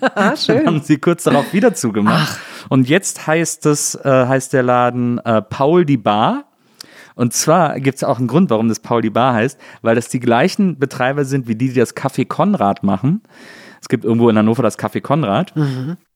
ah, 0.00 0.08
Dann 0.14 0.36
schön. 0.36 0.66
haben 0.66 0.80
sie 0.82 0.98
kurz 0.98 1.24
darauf 1.24 1.52
wieder 1.52 1.74
zugemacht. 1.74 2.38
Und 2.68 2.88
jetzt 2.88 3.26
heißt 3.26 3.66
es, 3.66 3.94
äh, 3.94 4.08
heißt 4.26 4.52
der 4.52 4.62
Laden 4.62 5.18
äh, 5.18 5.40
Paul 5.42 5.84
die 5.84 5.96
Bar. 5.96 6.44
Und 7.14 7.32
zwar 7.32 7.78
gibt 7.80 7.96
es 7.96 8.04
auch 8.04 8.18
einen 8.18 8.28
Grund, 8.28 8.50
warum 8.50 8.68
das 8.68 8.80
Paul 8.80 9.02
die 9.02 9.10
Bar 9.10 9.34
heißt, 9.34 9.58
weil 9.82 9.94
das 9.94 10.08
die 10.08 10.20
gleichen 10.20 10.78
Betreiber 10.78 11.24
sind 11.24 11.48
wie 11.48 11.54
die, 11.54 11.68
die 11.68 11.80
das 11.80 11.96
Café 11.96 12.26
Konrad 12.26 12.82
machen. 12.82 13.22
Es 13.80 13.88
gibt 13.88 14.04
irgendwo 14.04 14.28
in 14.28 14.38
Hannover 14.38 14.62
das 14.62 14.78
Café 14.78 15.00
Konrad. 15.00 15.52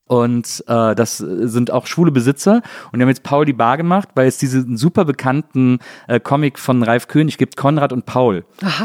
Und 0.09 0.63
äh, 0.69 0.95
das 0.95 1.17
sind 1.19 1.73
auch 1.73 1.87
schwule 1.87 2.13
Besitzer. 2.13 2.63
Und 2.93 2.99
die 2.99 3.03
haben 3.03 3.09
jetzt 3.09 3.25
Paul 3.25 3.45
die 3.45 3.53
Bar 3.53 3.77
gemacht, 3.77 4.11
weil 4.15 4.29
es 4.29 4.39
diesen 4.39 4.77
super 4.77 5.05
bekannten 5.05 5.79
äh, 6.07 6.21
Comic 6.21 6.59
von 6.61 6.83
Ralf 6.85 7.09
König 7.09 7.39
gibt, 7.39 7.57
Konrad 7.57 7.93
und 7.93 8.07
Paul. 8.07 8.45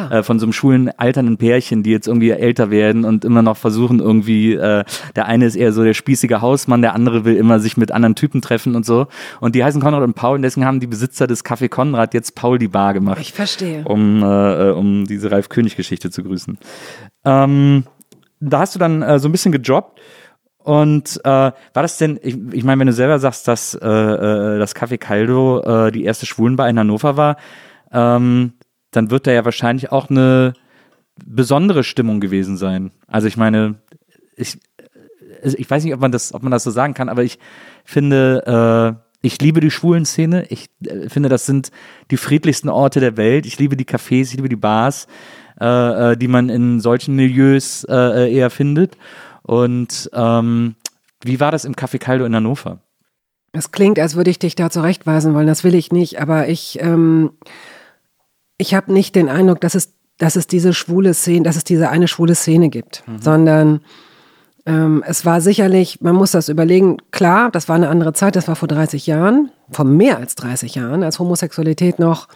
Äh, 0.10 0.24
von 0.24 0.40
so 0.40 0.46
einem 0.46 0.54
schwulen 0.54 0.90
alternden 0.98 1.38
Pärchen, 1.38 1.84
die 1.84 1.92
jetzt 1.92 2.08
irgendwie 2.08 2.32
älter 2.32 2.72
werden 2.72 3.06
und 3.06 3.24
immer 3.24 3.44
noch 3.44 3.58
versuchen 3.58 4.00
irgendwie, 4.00 4.54
äh, 4.54 4.84
der 5.16 5.26
eine 5.28 5.46
ist 5.46 5.56
eher 5.56 5.74
so 5.74 5.84
der 5.84 5.94
spießige 5.94 6.42
Hausmann, 6.42 6.82
der 6.82 6.96
andere 6.96 7.24
will 7.24 7.36
immer 7.36 7.60
sich 7.60 7.78
mit 7.78 7.92
anderen 7.92 8.16
Typen 8.16 8.42
treffen 8.42 8.76
und 8.76 8.86
so. 8.86 9.08
Und 9.40 9.54
die 9.54 9.64
heißen 9.64 9.80
Konrad 9.80 10.02
und 10.02 10.16
Paul 10.16 10.38
und 10.38 10.42
deswegen 10.42 10.66
haben 10.66 10.80
die 10.80 10.88
Besitzer 10.88 11.28
des 11.28 11.46
Café 11.46 11.70
Konrad 11.70 12.16
jetzt 12.16 12.34
Paul 12.34 12.58
die 12.58 12.68
Bar 12.68 12.94
gemacht 12.94 13.20
Ich 13.22 13.34
verstehe. 13.34 13.84
um, 13.86 14.24
äh, 14.24 14.70
äh, 14.70 14.72
um 14.72 15.06
diese 15.06 15.32
Ralf 15.32 15.50
König-Geschichte 15.50 16.10
zu 16.10 16.24
grüßen. 16.24 16.58
Ähm, 17.26 17.84
da 18.40 18.60
hast 18.60 18.74
du 18.74 18.80
dann 18.80 19.02
äh, 19.04 19.20
so 19.20 19.30
ein 19.30 19.32
bisschen 19.32 19.52
gejobbt. 19.52 20.00
Und 20.63 21.19
äh, 21.24 21.30
war 21.30 21.54
das 21.74 21.97
denn, 21.97 22.19
ich, 22.21 22.38
ich 22.52 22.63
meine, 22.63 22.80
wenn 22.80 22.88
du 22.88 22.93
selber 22.93 23.19
sagst, 23.19 23.47
dass 23.47 23.74
äh, 23.74 23.88
äh, 23.88 24.60
das 24.60 24.76
Café 24.76 24.97
Caldo 24.97 25.62
äh, 25.88 25.91
die 25.91 26.04
erste 26.04 26.26
Schwulenbar 26.26 26.69
in 26.69 26.78
Hannover 26.78 27.17
war, 27.17 27.38
ähm, 27.91 28.54
dann 28.91 29.10
wird 29.10 29.28
da 29.28 29.32
ja 29.32 29.45
wahrscheinlich 29.45 29.91
auch 29.91 30.10
eine 30.10 30.54
besondere 31.26 31.84
Stimmung 31.84 32.19
gewesen 32.19 32.58
sein. 32.58 32.91
Also 33.08 33.28
ich 33.28 33.38
meine, 33.38 33.76
ich, 34.36 34.60
also 35.43 35.58
ich 35.58 35.69
weiß 35.69 35.84
nicht, 35.84 35.93
ob 35.93 36.02
man 36.02 36.12
das, 36.12 36.34
ob 36.34 36.43
man 36.43 36.52
das 36.52 36.63
so 36.63 36.71
sagen 36.71 36.93
kann, 36.93 37.10
aber 37.10 37.24
ich 37.24 37.39
finde, 37.84 38.97
äh, 38.97 39.08
ich 39.21 39.39
liebe 39.39 39.60
die 39.60 39.71
schwulen 39.71 40.06
Szene. 40.06 40.45
Ich 40.50 40.69
äh, 40.86 41.10
finde, 41.10 41.30
das 41.30 41.45
sind 41.45 41.71
die 42.10 42.17
friedlichsten 42.17 42.69
Orte 42.69 43.00
der 43.00 43.17
Welt. 43.17 43.45
Ich 43.45 43.60
liebe 43.60 43.78
die 43.78 43.86
Cafés, 43.86 44.30
ich 44.30 44.36
liebe 44.36 44.50
die 44.50 44.56
Bars, 44.56 45.08
äh, 45.60 46.12
äh, 46.12 46.17
die 46.17 46.28
man 46.28 46.50
in 46.50 46.80
solchen 46.80 47.15
Milieus 47.15 47.84
äh, 47.84 47.95
äh, 47.95 48.34
eher 48.34 48.50
findet. 48.50 48.97
Und 49.52 50.10
ähm, 50.14 50.76
wie 51.22 51.42
war 51.42 51.52
das 51.52 51.66
im 51.66 51.74
Café 51.74 52.00
Caldo 52.00 52.24
in 52.24 52.34
Hannover? 52.34 52.80
Es 53.52 53.72
klingt, 53.72 54.00
als 54.00 54.16
würde 54.16 54.30
ich 54.30 54.40
dich 54.40 54.56
da 54.56 54.70
zurechtweisen 54.70 55.34
wollen. 55.34 55.46
Das 55.46 55.66
will 55.66 55.76
ich 55.76 55.92
nicht. 55.92 56.22
Aber 56.22 56.48
ich, 56.48 56.80
ähm, 56.82 57.32
ich 58.58 58.74
habe 58.74 58.94
nicht 58.94 59.14
den 59.14 59.28
Eindruck, 59.28 59.60
dass 59.60 59.76
es, 59.76 59.92
dass 60.18 60.38
es 60.38 60.48
diese 60.48 60.74
schwule 60.74 61.14
Szene, 61.14 61.44
dass 61.44 61.58
es 61.58 61.66
diese 61.66 61.90
eine 61.90 62.08
schwule 62.08 62.34
Szene 62.34 62.70
gibt, 62.70 63.04
sondern 63.20 63.82
ähm, 64.66 65.04
es 65.06 65.26
war 65.26 65.42
sicherlich, 65.42 66.00
man 66.00 66.16
muss 66.16 66.32
das 66.32 66.48
überlegen, 66.48 66.96
klar, 67.12 67.52
das 67.52 67.68
war 67.68 67.76
eine 67.76 67.90
andere 67.90 68.14
Zeit, 68.14 68.38
das 68.38 68.48
war 68.48 68.56
vor 68.56 68.70
30 68.70 69.06
Jahren, 69.06 69.52
vor 69.70 69.84
mehr 69.84 70.16
als 70.16 70.36
30 70.36 70.76
Jahren, 70.76 71.04
als 71.04 71.20
Homosexualität 71.20 72.00
noch, 72.00 72.30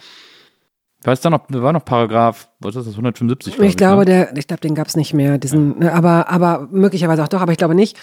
Ist 1.12 1.24
da 1.24 1.30
noch, 1.30 1.46
da 1.48 1.62
war 1.62 1.72
noch 1.72 1.84
Paragraph, 1.84 2.48
was 2.60 2.76
ist 2.76 2.86
das, 2.86 2.94
175? 2.94 3.56
glaub 3.56 3.68
ich 3.68 3.76
glaube, 3.76 4.00
ne? 4.00 4.04
der, 4.06 4.36
ich 4.36 4.46
glaube, 4.46 4.60
den 4.60 4.74
gab 4.74 4.86
es 4.86 4.96
nicht 4.96 5.14
mehr, 5.14 5.38
diesen, 5.38 5.78
ne, 5.78 5.92
aber, 5.92 6.28
aber 6.28 6.68
möglicherweise 6.70 7.22
auch 7.22 7.28
doch, 7.28 7.40
aber 7.40 7.52
ich 7.52 7.58
glaube 7.58 7.74
nicht. 7.74 7.96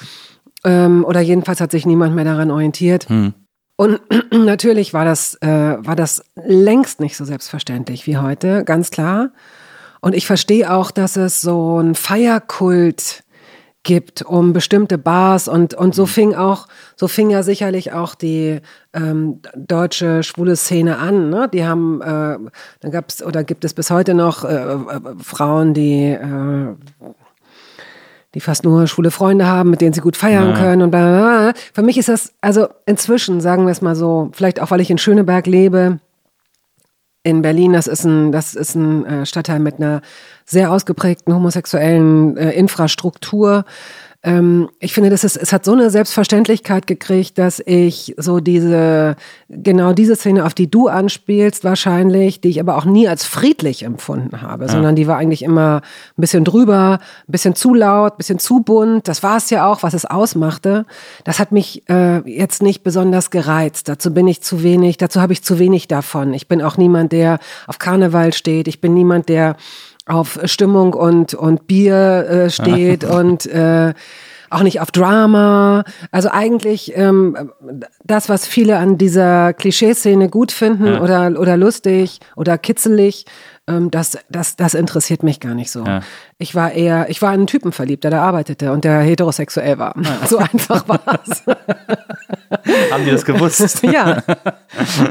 Ähm, 0.63 1.03
oder 1.05 1.19
jedenfalls 1.19 1.59
hat 1.59 1.71
sich 1.71 1.85
niemand 1.85 2.15
mehr 2.15 2.25
daran 2.25 2.51
orientiert. 2.51 3.09
Hm. 3.09 3.33
Und 3.75 3.99
natürlich 4.31 4.93
war 4.93 5.05
das, 5.05 5.35
äh, 5.41 5.47
war 5.47 5.95
das 5.95 6.23
längst 6.35 6.99
nicht 6.99 7.17
so 7.17 7.25
selbstverständlich 7.25 8.07
wie 8.07 8.17
heute, 8.17 8.63
ganz 8.63 8.91
klar. 8.91 9.31
Und 10.01 10.15
ich 10.15 10.27
verstehe 10.27 10.71
auch, 10.71 10.91
dass 10.91 11.15
es 11.15 11.41
so 11.41 11.77
einen 11.77 11.95
Feierkult 11.95 13.22
gibt 13.83 14.21
um 14.21 14.53
bestimmte 14.53 14.97
Bars 14.97 15.47
und, 15.47 15.73
und 15.73 15.93
so 15.93 16.05
fing 16.05 16.33
auch, 16.33 16.67
so 16.95 17.09
fing 17.09 17.29
ja 17.29 17.43
sicherlich 17.43 17.91
auch 17.91 18.15
die 18.15 18.61
ähm, 18.93 19.41
deutsche 19.55 20.23
schwule 20.23 20.55
Szene 20.55 20.97
an. 20.97 21.29
Ne? 21.29 21.49
Die 21.53 21.65
haben, 21.65 22.01
äh, 22.01 22.37
da 22.79 22.89
gab's 22.89 23.21
oder 23.21 23.43
gibt 23.43 23.65
es 23.65 23.73
bis 23.73 23.91
heute 23.91 24.13
noch 24.13 24.45
äh, 24.45 24.55
äh, 24.55 24.77
Frauen, 25.21 25.73
die 25.73 26.11
äh, 26.11 26.75
die 28.33 28.39
fast 28.39 28.63
nur 28.63 28.87
schwule 28.87 29.11
Freunde 29.11 29.45
haben, 29.45 29.69
mit 29.69 29.81
denen 29.81 29.93
sie 29.93 30.01
gut 30.01 30.17
feiern 30.17 30.55
können 30.55 30.81
und 30.81 30.89
bla, 30.89 31.01
bla, 31.01 31.51
bla. 31.51 31.53
Für 31.71 31.83
mich 31.83 31.99
ist 31.99 32.09
das, 32.09 32.33
also 32.41 32.67
inzwischen, 32.87 33.41
sagen 33.41 33.65
wir 33.65 33.71
es 33.71 33.81
mal 33.81 33.95
so, 33.95 34.31
vielleicht 34.33 34.59
auch, 34.59 34.71
weil 34.71 34.81
ich 34.81 34.89
in 34.89 34.97
Schöneberg 34.97 35.45
lebe, 35.45 35.99
in 37.23 37.41
Berlin, 37.41 37.73
das 37.73 37.87
ist 37.87 38.03
ein, 38.03 38.31
das 38.31 38.53
ist 38.53 38.75
ein 38.75 39.05
äh, 39.05 39.25
Stadtteil 39.25 39.59
mit 39.59 39.75
einer 39.75 40.01
sehr 40.45 40.71
ausgeprägten 40.71 41.33
homosexuellen 41.33 42.37
äh, 42.37 42.51
Infrastruktur. 42.51 43.65
Ähm, 44.25 44.69
ich 44.79 44.93
finde, 44.93 45.09
das 45.09 45.25
ist, 45.25 45.35
es 45.35 45.51
hat 45.51 45.65
so 45.65 45.73
eine 45.73 45.89
Selbstverständlichkeit 45.89 46.87
gekriegt, 46.87 47.37
dass 47.37 47.61
ich 47.65 48.15
so 48.17 48.39
diese, 48.39 49.17
genau 49.49 49.91
diese 49.91 50.15
Szene, 50.15 50.45
auf 50.45 50.53
die 50.53 50.71
du 50.71 50.87
anspielst, 50.87 51.65
wahrscheinlich, 51.65 52.39
die 52.39 52.49
ich 52.49 52.59
aber 52.61 52.77
auch 52.77 52.85
nie 52.85 53.07
als 53.07 53.25
friedlich 53.25 53.83
empfunden 53.83 54.41
habe, 54.41 54.69
sondern 54.69 54.95
die 54.95 55.07
war 55.07 55.17
eigentlich 55.17 55.43
immer 55.43 55.81
ein 56.17 56.21
bisschen 56.21 56.45
drüber, 56.45 56.99
ein 57.27 57.31
bisschen 57.31 57.55
zu 57.55 57.73
laut, 57.73 58.13
ein 58.13 58.17
bisschen 58.17 58.39
zu 58.39 58.61
bunt. 58.61 59.09
Das 59.09 59.23
war 59.23 59.35
es 59.35 59.49
ja 59.49 59.69
auch, 59.69 59.83
was 59.83 59.93
es 59.93 60.05
ausmachte. 60.05 60.85
Das 61.25 61.39
hat 61.39 61.51
mich 61.51 61.83
äh, 61.89 62.19
jetzt 62.29 62.63
nicht 62.63 62.83
besonders 62.83 63.29
gereizt. 63.29 63.89
Dazu 63.89 64.13
bin 64.13 64.27
ich 64.29 64.41
zu 64.41 64.63
wenig, 64.63 64.95
dazu 64.95 65.19
habe 65.19 65.33
ich 65.33 65.43
zu 65.43 65.59
wenig 65.59 65.89
davon. 65.89 66.33
Ich 66.33 66.47
bin 66.47 66.61
auch 66.61 66.77
niemand, 66.77 67.11
der 67.11 67.39
auf 67.67 67.77
Karneval 67.77 68.31
steht. 68.31 68.69
Ich 68.69 68.79
bin 68.79 68.93
niemand, 68.93 69.27
der 69.27 69.57
auf 70.05 70.39
Stimmung 70.45 70.93
und, 70.93 71.33
und 71.33 71.67
Bier 71.67 72.27
äh, 72.29 72.49
steht 72.49 73.03
und 73.03 73.45
äh, 73.45 73.93
auch 74.53 74.63
nicht 74.63 74.79
auf 74.79 74.91
Drama. 74.91 75.83
Also 76.11 76.29
eigentlich 76.29 76.93
ähm, 76.95 77.51
das, 78.03 78.29
was 78.29 78.47
viele 78.47 78.77
an 78.77 78.97
dieser 78.97 79.53
Klischeeszene 79.53 80.29
gut 80.29 80.51
finden 80.51 80.99
oder, 80.99 81.39
oder 81.39 81.57
lustig 81.57 82.19
oder 82.35 82.57
kitzelig, 82.57 83.25
ähm, 83.65 83.91
das, 83.91 84.17
das, 84.29 84.57
das 84.57 84.73
interessiert 84.73 85.23
mich 85.23 85.39
gar 85.39 85.53
nicht 85.53 85.71
so. 85.71 85.85
Ja. 85.85 86.01
Ich 86.37 86.53
war 86.53 86.73
eher, 86.73 87.09
ich 87.09 87.21
war 87.21 87.29
in 87.33 87.41
einen 87.41 87.47
Typen 87.47 87.71
verliebt, 87.71 88.03
der 88.03 88.11
da 88.11 88.21
arbeitete 88.21 88.73
und 88.73 88.83
der 88.83 88.99
heterosexuell 88.99 89.77
war. 89.77 89.95
So 90.27 90.37
einfach 90.37 90.87
war 90.87 91.19
es. 91.25 91.43
Haben 92.91 93.05
die 93.05 93.11
das 93.11 93.25
gewusst? 93.25 93.83
ja. 93.91 94.23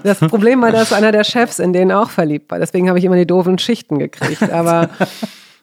Das 0.02 0.20
Problem 0.20 0.62
war, 0.62 0.72
dass 0.72 0.92
einer 0.92 1.12
der 1.12 1.24
Chefs 1.24 1.59
in 1.59 1.72
den 1.72 1.92
auch 1.92 2.11
verliebt 2.11 2.50
war. 2.50 2.59
Deswegen 2.59 2.88
habe 2.88 2.98
ich 2.98 3.05
immer 3.05 3.16
die 3.16 3.26
doofen 3.26 3.59
Schichten 3.59 3.98
gekriegt. 3.98 4.50
Aber 4.50 4.88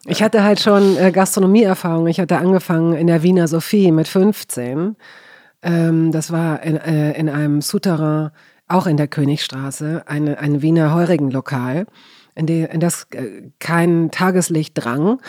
ich 0.06 0.22
hatte 0.22 0.42
halt 0.42 0.60
schon 0.60 0.96
äh, 0.96 1.12
Gastronomieerfahrung. 1.12 2.06
Ich 2.06 2.20
hatte 2.20 2.38
angefangen 2.38 2.94
in 2.94 3.06
der 3.06 3.22
Wiener 3.22 3.48
Sophie 3.48 3.92
mit 3.92 4.08
15. 4.08 4.96
Ähm, 5.62 6.12
das 6.12 6.32
war 6.32 6.62
in, 6.62 6.76
äh, 6.76 7.12
in 7.12 7.28
einem 7.28 7.60
Souterrain, 7.60 8.30
auch 8.66 8.86
in 8.86 8.96
der 8.96 9.08
Königstraße, 9.08 10.04
eine, 10.06 10.38
ein 10.38 10.62
Wiener 10.62 10.94
Heurigenlokal, 10.94 11.86
in, 12.34 12.46
die, 12.46 12.62
in 12.62 12.80
das 12.80 13.08
äh, 13.12 13.50
kein 13.58 14.10
Tageslicht 14.10 14.72
drang. 14.74 15.20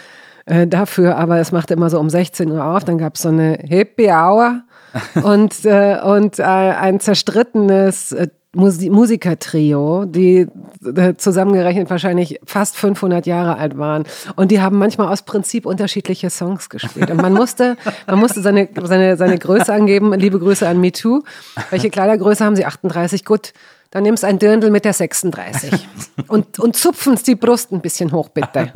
Äh, 0.46 0.68
dafür 0.68 1.18
aber, 1.18 1.40
es 1.40 1.52
machte 1.52 1.74
immer 1.74 1.90
so 1.90 2.00
um 2.00 2.10
16 2.10 2.52
Uhr 2.52 2.64
auf, 2.64 2.84
dann 2.86 2.98
gab 2.98 3.16
es 3.16 3.24
so 3.24 3.30
eine 3.30 3.60
Happy 3.68 4.10
Hour 4.10 4.62
und, 5.24 5.66
äh, 5.66 6.00
und 6.02 6.40
äh, 6.40 6.44
ein 6.44 7.00
zerstrittenes 7.00 8.14
äh, 8.14 8.28
Musi 8.54 8.90
Musikertrio, 8.90 10.04
die 10.06 10.48
äh, 10.84 11.16
zusammengerechnet 11.16 11.90
wahrscheinlich 11.90 12.40
fast 12.46 12.76
500 12.76 13.26
Jahre 13.26 13.58
alt 13.58 13.78
waren. 13.78 14.04
Und 14.36 14.52
die 14.52 14.60
haben 14.60 14.78
manchmal 14.78 15.08
aus 15.08 15.22
Prinzip 15.22 15.66
unterschiedliche 15.66 16.30
Songs 16.30 16.70
gespielt. 16.70 17.10
Und 17.12 17.22
man 17.22 17.34
musste, 17.34 17.78
man 18.08 18.20
musste 18.20 18.42
seine, 18.42 18.68
seine, 18.84 19.16
seine 19.16 19.38
Größe 19.38 19.74
angeben. 19.74 20.14
Liebe 20.14 20.38
Grüße 20.38 20.68
an 20.68 20.82
MeToo. 20.82 21.24
Welche 21.70 21.90
Kleidergröße 21.90 22.44
haben 22.44 22.58
Sie? 22.58 22.66
38. 22.66 23.24
Gut. 23.24 23.54
Dann 23.90 24.04
nimmst 24.04 24.26
ein 24.26 24.40
Dirndl 24.40 24.70
mit 24.70 24.86
der 24.86 24.94
36. 24.94 25.88
Und, 26.28 26.60
und 26.60 26.76
zupfen's 26.76 27.24
die 27.24 27.36
Brust 27.36 27.72
ein 27.72 27.82
bisschen 27.82 28.12
hoch, 28.12 28.30
bitte. 28.30 28.72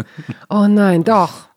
Oh 0.49 0.67
nein, 0.67 1.03
doch. 1.03 1.47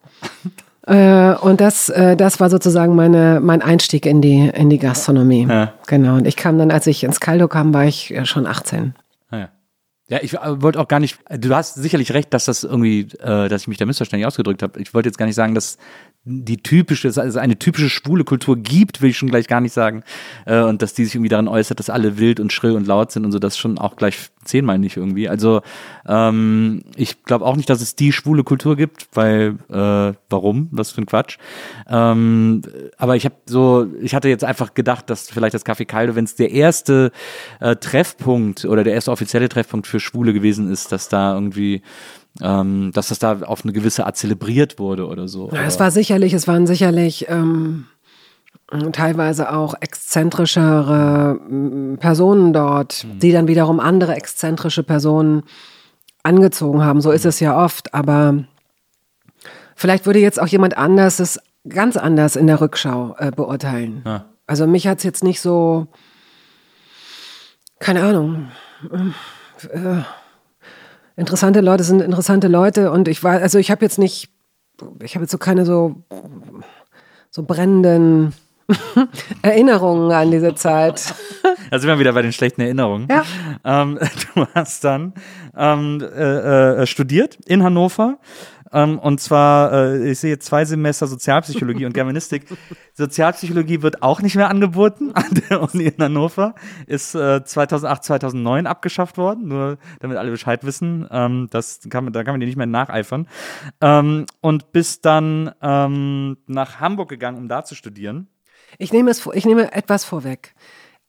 Äh, 0.88 1.34
und 1.34 1.60
das, 1.60 1.90
äh, 1.90 2.16
das 2.16 2.40
war 2.40 2.48
sozusagen 2.48 2.96
meine, 2.96 3.40
mein 3.42 3.60
Einstieg 3.60 4.06
in 4.06 4.22
die, 4.22 4.48
in 4.48 4.70
die 4.70 4.78
Gastronomie. 4.78 5.46
Ja. 5.46 5.74
Genau. 5.86 6.16
Und 6.16 6.26
ich 6.26 6.36
kam 6.36 6.58
dann, 6.58 6.70
als 6.70 6.86
ich 6.86 7.04
ins 7.04 7.20
Caldo 7.20 7.46
kam, 7.46 7.74
war 7.74 7.84
ich 7.84 8.10
äh, 8.14 8.24
schon 8.24 8.46
18. 8.46 8.94
Ah, 9.30 9.36
ja. 9.36 9.48
Ja, 10.08 10.18
ich 10.22 10.32
äh, 10.32 10.62
wollte 10.62 10.80
auch 10.80 10.88
gar 10.88 10.98
nicht, 10.98 11.18
du 11.28 11.54
hast 11.54 11.74
sicherlich 11.74 12.12
recht, 12.14 12.32
dass 12.32 12.46
das 12.46 12.64
irgendwie, 12.64 13.00
äh, 13.20 13.48
dass 13.48 13.62
ich 13.62 13.68
mich 13.68 13.76
da 13.76 13.84
missverständlich 13.84 14.26
ausgedrückt 14.26 14.62
habe. 14.62 14.80
Ich 14.80 14.94
wollte 14.94 15.10
jetzt 15.10 15.18
gar 15.18 15.26
nicht 15.26 15.34
sagen, 15.34 15.54
dass 15.54 15.76
die 16.28 16.58
typische, 16.58 17.08
es 17.08 17.18
eine 17.18 17.58
typische 17.58 17.88
schwule 17.88 18.24
Kultur 18.24 18.56
gibt, 18.56 19.00
will 19.00 19.10
ich 19.10 19.18
schon 19.18 19.30
gleich 19.30 19.48
gar 19.48 19.60
nicht 19.60 19.72
sagen. 19.72 20.04
Äh, 20.44 20.60
und 20.60 20.82
dass 20.82 20.94
die 20.94 21.04
sich 21.04 21.14
irgendwie 21.14 21.30
daran 21.30 21.48
äußert, 21.48 21.78
dass 21.78 21.90
alle 21.90 22.18
wild 22.18 22.38
und 22.38 22.52
schrill 22.52 22.72
und 22.72 22.86
laut 22.86 23.10
sind 23.10 23.24
und 23.24 23.32
so, 23.32 23.38
das 23.38 23.56
schon 23.56 23.78
auch 23.78 23.96
gleich 23.96 24.30
zehnmal 24.44 24.78
nicht 24.78 24.96
irgendwie. 24.96 25.28
Also 25.28 25.62
ähm, 26.06 26.82
ich 26.96 27.24
glaube 27.24 27.44
auch 27.44 27.56
nicht, 27.56 27.70
dass 27.70 27.80
es 27.80 27.96
die 27.96 28.12
schwule 28.12 28.44
Kultur 28.44 28.76
gibt, 28.76 29.08
weil 29.14 29.56
äh, 29.70 30.14
warum? 30.28 30.68
Was 30.70 30.90
für 30.90 31.02
ein 31.02 31.06
Quatsch. 31.06 31.38
Ähm, 31.88 32.62
aber 32.96 33.16
ich 33.16 33.24
habe 33.24 33.36
so, 33.46 33.86
ich 34.00 34.14
hatte 34.14 34.28
jetzt 34.28 34.44
einfach 34.44 34.74
gedacht, 34.74 35.10
dass 35.10 35.30
vielleicht 35.30 35.54
das 35.54 35.64
Café 35.64 35.84
Caldo, 35.84 36.14
wenn 36.14 36.24
es 36.24 36.34
der 36.34 36.50
erste 36.50 37.12
äh, 37.60 37.76
Treffpunkt 37.76 38.64
oder 38.64 38.84
der 38.84 38.94
erste 38.94 39.10
offizielle 39.10 39.48
Treffpunkt 39.48 39.86
für 39.86 40.00
Schwule 40.00 40.32
gewesen 40.32 40.70
ist, 40.70 40.92
dass 40.92 41.08
da 41.08 41.34
irgendwie 41.34 41.82
ähm, 42.42 42.92
dass 42.92 43.08
das 43.08 43.18
da 43.18 43.40
auf 43.40 43.64
eine 43.64 43.72
gewisse 43.72 44.06
Art 44.06 44.16
zelebriert 44.16 44.78
wurde 44.78 45.06
oder 45.06 45.28
so. 45.28 45.50
Ja, 45.52 45.64
es 45.64 45.80
war 45.80 45.90
sicherlich, 45.90 46.32
es 46.32 46.46
waren 46.46 46.66
sicherlich 46.66 47.26
ähm, 47.28 47.86
teilweise 48.92 49.52
auch 49.52 49.74
exzentrischere 49.80 51.34
mm, 51.34 51.96
Personen 51.98 52.52
dort, 52.52 53.06
die 53.22 53.32
dann 53.32 53.48
wiederum 53.48 53.80
andere 53.80 54.14
exzentrische 54.14 54.82
Personen 54.82 55.42
angezogen 56.22 56.82
haben. 56.82 57.00
So 57.00 57.10
ist 57.10 57.24
es 57.24 57.40
ja 57.40 57.62
oft, 57.62 57.94
aber 57.94 58.44
vielleicht 59.74 60.06
würde 60.06 60.18
jetzt 60.18 60.40
auch 60.40 60.46
jemand 60.46 60.76
anders 60.76 61.20
es 61.20 61.40
ganz 61.68 61.96
anders 61.96 62.36
in 62.36 62.46
der 62.46 62.60
Rückschau 62.60 63.16
äh, 63.18 63.30
beurteilen. 63.30 64.02
Ja. 64.04 64.26
Also 64.46 64.66
mich 64.66 64.86
hat 64.86 64.98
es 64.98 65.04
jetzt 65.04 65.24
nicht 65.24 65.40
so, 65.40 65.88
keine 67.78 68.02
Ahnung. 68.02 68.48
Äh, 69.70 70.02
interessante 71.18 71.60
Leute 71.60 71.84
sind 71.84 72.00
interessante 72.00 72.48
Leute 72.48 72.90
und 72.90 73.08
ich 73.08 73.22
war, 73.24 73.40
also 73.40 73.58
ich 73.58 73.70
habe 73.70 73.84
jetzt 73.84 73.98
nicht, 73.98 74.30
ich 75.02 75.14
habe 75.14 75.24
jetzt 75.24 75.32
so 75.32 75.38
keine 75.38 75.64
so, 75.64 75.96
so 77.30 77.42
brennenden 77.42 78.32
Erinnerungen 79.42 80.12
an 80.12 80.30
diese 80.30 80.54
Zeit. 80.54 81.14
Da 81.70 81.78
sind 81.78 81.88
wir 81.88 81.98
wieder 81.98 82.12
bei 82.12 82.22
den 82.22 82.32
schlechten 82.32 82.60
Erinnerungen. 82.60 83.08
Ja. 83.10 83.24
Ähm, 83.64 83.98
du 84.34 84.46
hast 84.54 84.84
dann 84.84 85.14
ähm, 85.56 86.00
äh, 86.00 86.82
äh, 86.82 86.86
studiert 86.86 87.38
in 87.46 87.62
Hannover. 87.62 88.18
Ähm, 88.72 88.98
und 88.98 89.20
zwar, 89.20 89.72
äh, 89.72 90.10
ich 90.10 90.18
sehe 90.18 90.38
zwei 90.38 90.64
Semester 90.64 91.06
Sozialpsychologie 91.06 91.86
und 91.86 91.92
Germanistik. 91.92 92.44
Sozialpsychologie 92.94 93.82
wird 93.82 94.02
auch 94.02 94.20
nicht 94.22 94.36
mehr 94.36 94.50
angeboten 94.50 95.10
an 95.14 95.26
der 95.48 95.62
Uni 95.62 95.84
in 95.84 96.02
Hannover. 96.02 96.54
Ist 96.86 97.14
äh, 97.14 97.44
2008, 97.44 98.04
2009 98.04 98.66
abgeschafft 98.66 99.18
worden, 99.18 99.48
nur 99.48 99.78
damit 100.00 100.16
alle 100.16 100.30
Bescheid 100.30 100.64
wissen. 100.64 101.06
Ähm, 101.10 101.48
das 101.50 101.80
kann 101.88 102.04
man, 102.04 102.12
da 102.12 102.24
kann 102.24 102.34
man 102.34 102.40
dir 102.40 102.46
nicht 102.46 102.56
mehr 102.56 102.66
nacheifern. 102.66 103.28
Ähm, 103.80 104.26
und 104.40 104.72
bist 104.72 105.04
dann 105.04 105.52
ähm, 105.62 106.38
nach 106.46 106.80
Hamburg 106.80 107.08
gegangen, 107.08 107.38
um 107.38 107.48
da 107.48 107.64
zu 107.64 107.74
studieren. 107.74 108.28
Ich 108.78 108.92
nehme 108.92 109.10
es, 109.10 109.26
ich 109.32 109.46
nehme 109.46 109.72
etwas 109.72 110.04
vorweg. 110.04 110.54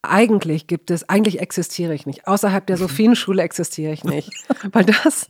Eigentlich 0.02 0.68
gibt 0.68 0.92
es, 0.92 1.10
eigentlich 1.10 1.42
existiere 1.42 1.94
ich 1.94 2.06
nicht. 2.06 2.26
Außerhalb 2.26 2.66
der 2.66 2.78
Sophienschule 2.78 3.42
existiere 3.42 3.92
ich 3.92 4.06
nicht. 4.06 4.30
Weil 4.72 4.86
das, 4.86 5.28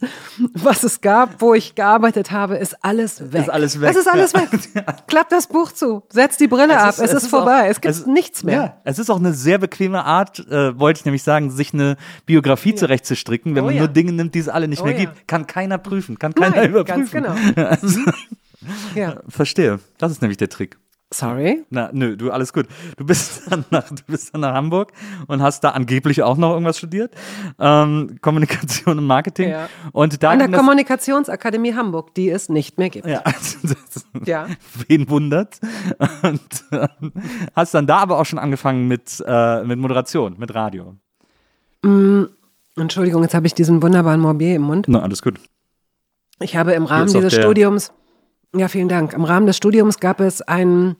was 0.53 0.83
es 0.83 1.01
gab, 1.01 1.41
wo 1.41 1.55
ich 1.55 1.73
gearbeitet 1.73 2.29
habe, 2.29 2.55
ist 2.57 2.77
alles 2.85 3.33
weg. 3.33 3.41
Ist 3.41 3.49
alles 3.49 3.81
weg, 3.81 3.89
Es 3.89 3.95
ist 3.97 4.07
alles 4.07 4.31
ja. 4.33 4.41
weg. 4.41 4.49
Klapp 5.07 5.29
das 5.29 5.47
Buch 5.47 5.71
zu, 5.71 6.03
setz 6.09 6.37
die 6.37 6.47
Brille 6.47 6.79
ab, 6.79 6.93
es 6.99 7.11
ist, 7.13 7.25
vorbei, 7.27 7.63
auch- 7.63 7.71
es 7.71 7.81
gibt 7.81 7.95
es- 7.95 8.05
nichts 8.05 8.43
mehr. 8.43 8.55
Ja, 8.61 8.77
es 8.83 8.99
ist 8.99 9.09
auch 9.09 9.17
eine 9.17 9.33
sehr 9.33 9.57
bequeme 9.57 10.05
Art, 10.05 10.37
äh, 10.47 10.77
wollte 10.79 10.99
ich 10.99 11.05
nämlich 11.05 11.23
sagen, 11.23 11.49
sich 11.49 11.73
eine 11.73 11.97
Biografie 12.27 12.75
zurechtzustricken, 12.75 13.55
wenn 13.55 13.63
Oh 13.63 13.67
man 13.67 13.75
ja. 13.75 13.79
nur 13.81 13.87
Dinge 13.87 14.11
nimmt, 14.11 14.35
die 14.35 14.39
es 14.39 14.49
alle 14.49 14.67
nicht 14.67 14.83
Oh 14.83 14.85
mehr 14.85 14.93
ja. 14.93 14.99
gibt. 15.09 15.27
Kann 15.27 15.47
keiner 15.47 15.79
prüfen, 15.79 16.19
kann 16.19 16.35
keiner 16.35 16.57
Nein, 16.57 16.69
überprüfen. 16.69 17.23
ganz 17.23 17.55
genau. 17.55 17.65
Also, 17.69 17.99
Ja. 18.93 19.15
verstehe. 19.29 19.79
Das 19.97 20.11
ist 20.11 20.21
nämlich 20.21 20.37
der 20.37 20.49
Trick. 20.49 20.77
Sorry. 21.11 21.63
Na, 21.71 21.89
nö, 21.91 22.15
du, 22.15 22.29
alles 22.31 22.53
gut. 22.53 22.67
Du 22.97 23.03
bist 23.05 23.41
dann 23.51 23.65
nach, 23.71 23.89
du 23.89 24.03
bist 24.05 24.31
dann 24.33 24.41
nach 24.41 24.53
Hamburg 24.53 24.91
und 25.27 25.41
hast 25.41 25.63
da 25.63 25.71
angeblich 25.71 26.21
auch 26.21 26.37
noch 26.37 26.51
irgendwas 26.51 26.77
studiert. 26.77 27.15
Ähm, 27.59 28.17
Kommunikation 28.21 28.99
und 28.99 29.05
Marketing. 29.07 29.49
Ja. 29.49 29.69
Und 29.91 30.21
da 30.21 30.29
An 30.29 30.39
der 30.39 30.49
Kommunikationsakademie 30.51 31.73
Hamburg, 31.73 32.13
die 32.13 32.29
es 32.29 32.47
nicht 32.49 32.77
mehr 32.77 32.89
gibt. 32.91 33.07
ja, 33.07 33.21
also 33.21 33.57
das, 33.63 34.05
Ja. 34.25 34.47
wen 34.87 35.09
wundert? 35.09 35.59
Und 36.21 36.63
ähm, 36.71 37.11
hast 37.55 37.73
dann 37.73 37.87
da 37.87 37.97
aber 37.97 38.19
auch 38.19 38.25
schon 38.25 38.37
angefangen 38.37 38.87
mit, 38.87 39.23
äh, 39.25 39.63
mit 39.63 39.79
Moderation, 39.79 40.35
mit 40.37 40.53
Radio. 40.53 40.95
Entschuldigung, 42.75 43.23
jetzt 43.23 43.33
habe 43.33 43.47
ich 43.47 43.53
diesen 43.55 43.81
wunderbaren 43.81 44.19
Morbier 44.21 44.55
im 44.55 44.63
Mund. 44.63 44.85
Na, 44.87 45.01
alles 45.01 45.21
gut. 45.21 45.39
Ich 46.41 46.55
habe 46.55 46.73
im 46.73 46.85
Rahmen 46.85 47.11
dieses 47.11 47.33
Studiums, 47.33 47.91
ja, 48.55 48.67
vielen 48.67 48.89
Dank. 48.89 49.13
Im 49.13 49.23
Rahmen 49.23 49.45
des 49.45 49.57
Studiums 49.57 49.99
gab 49.99 50.19
es 50.19 50.41
einen, 50.41 50.95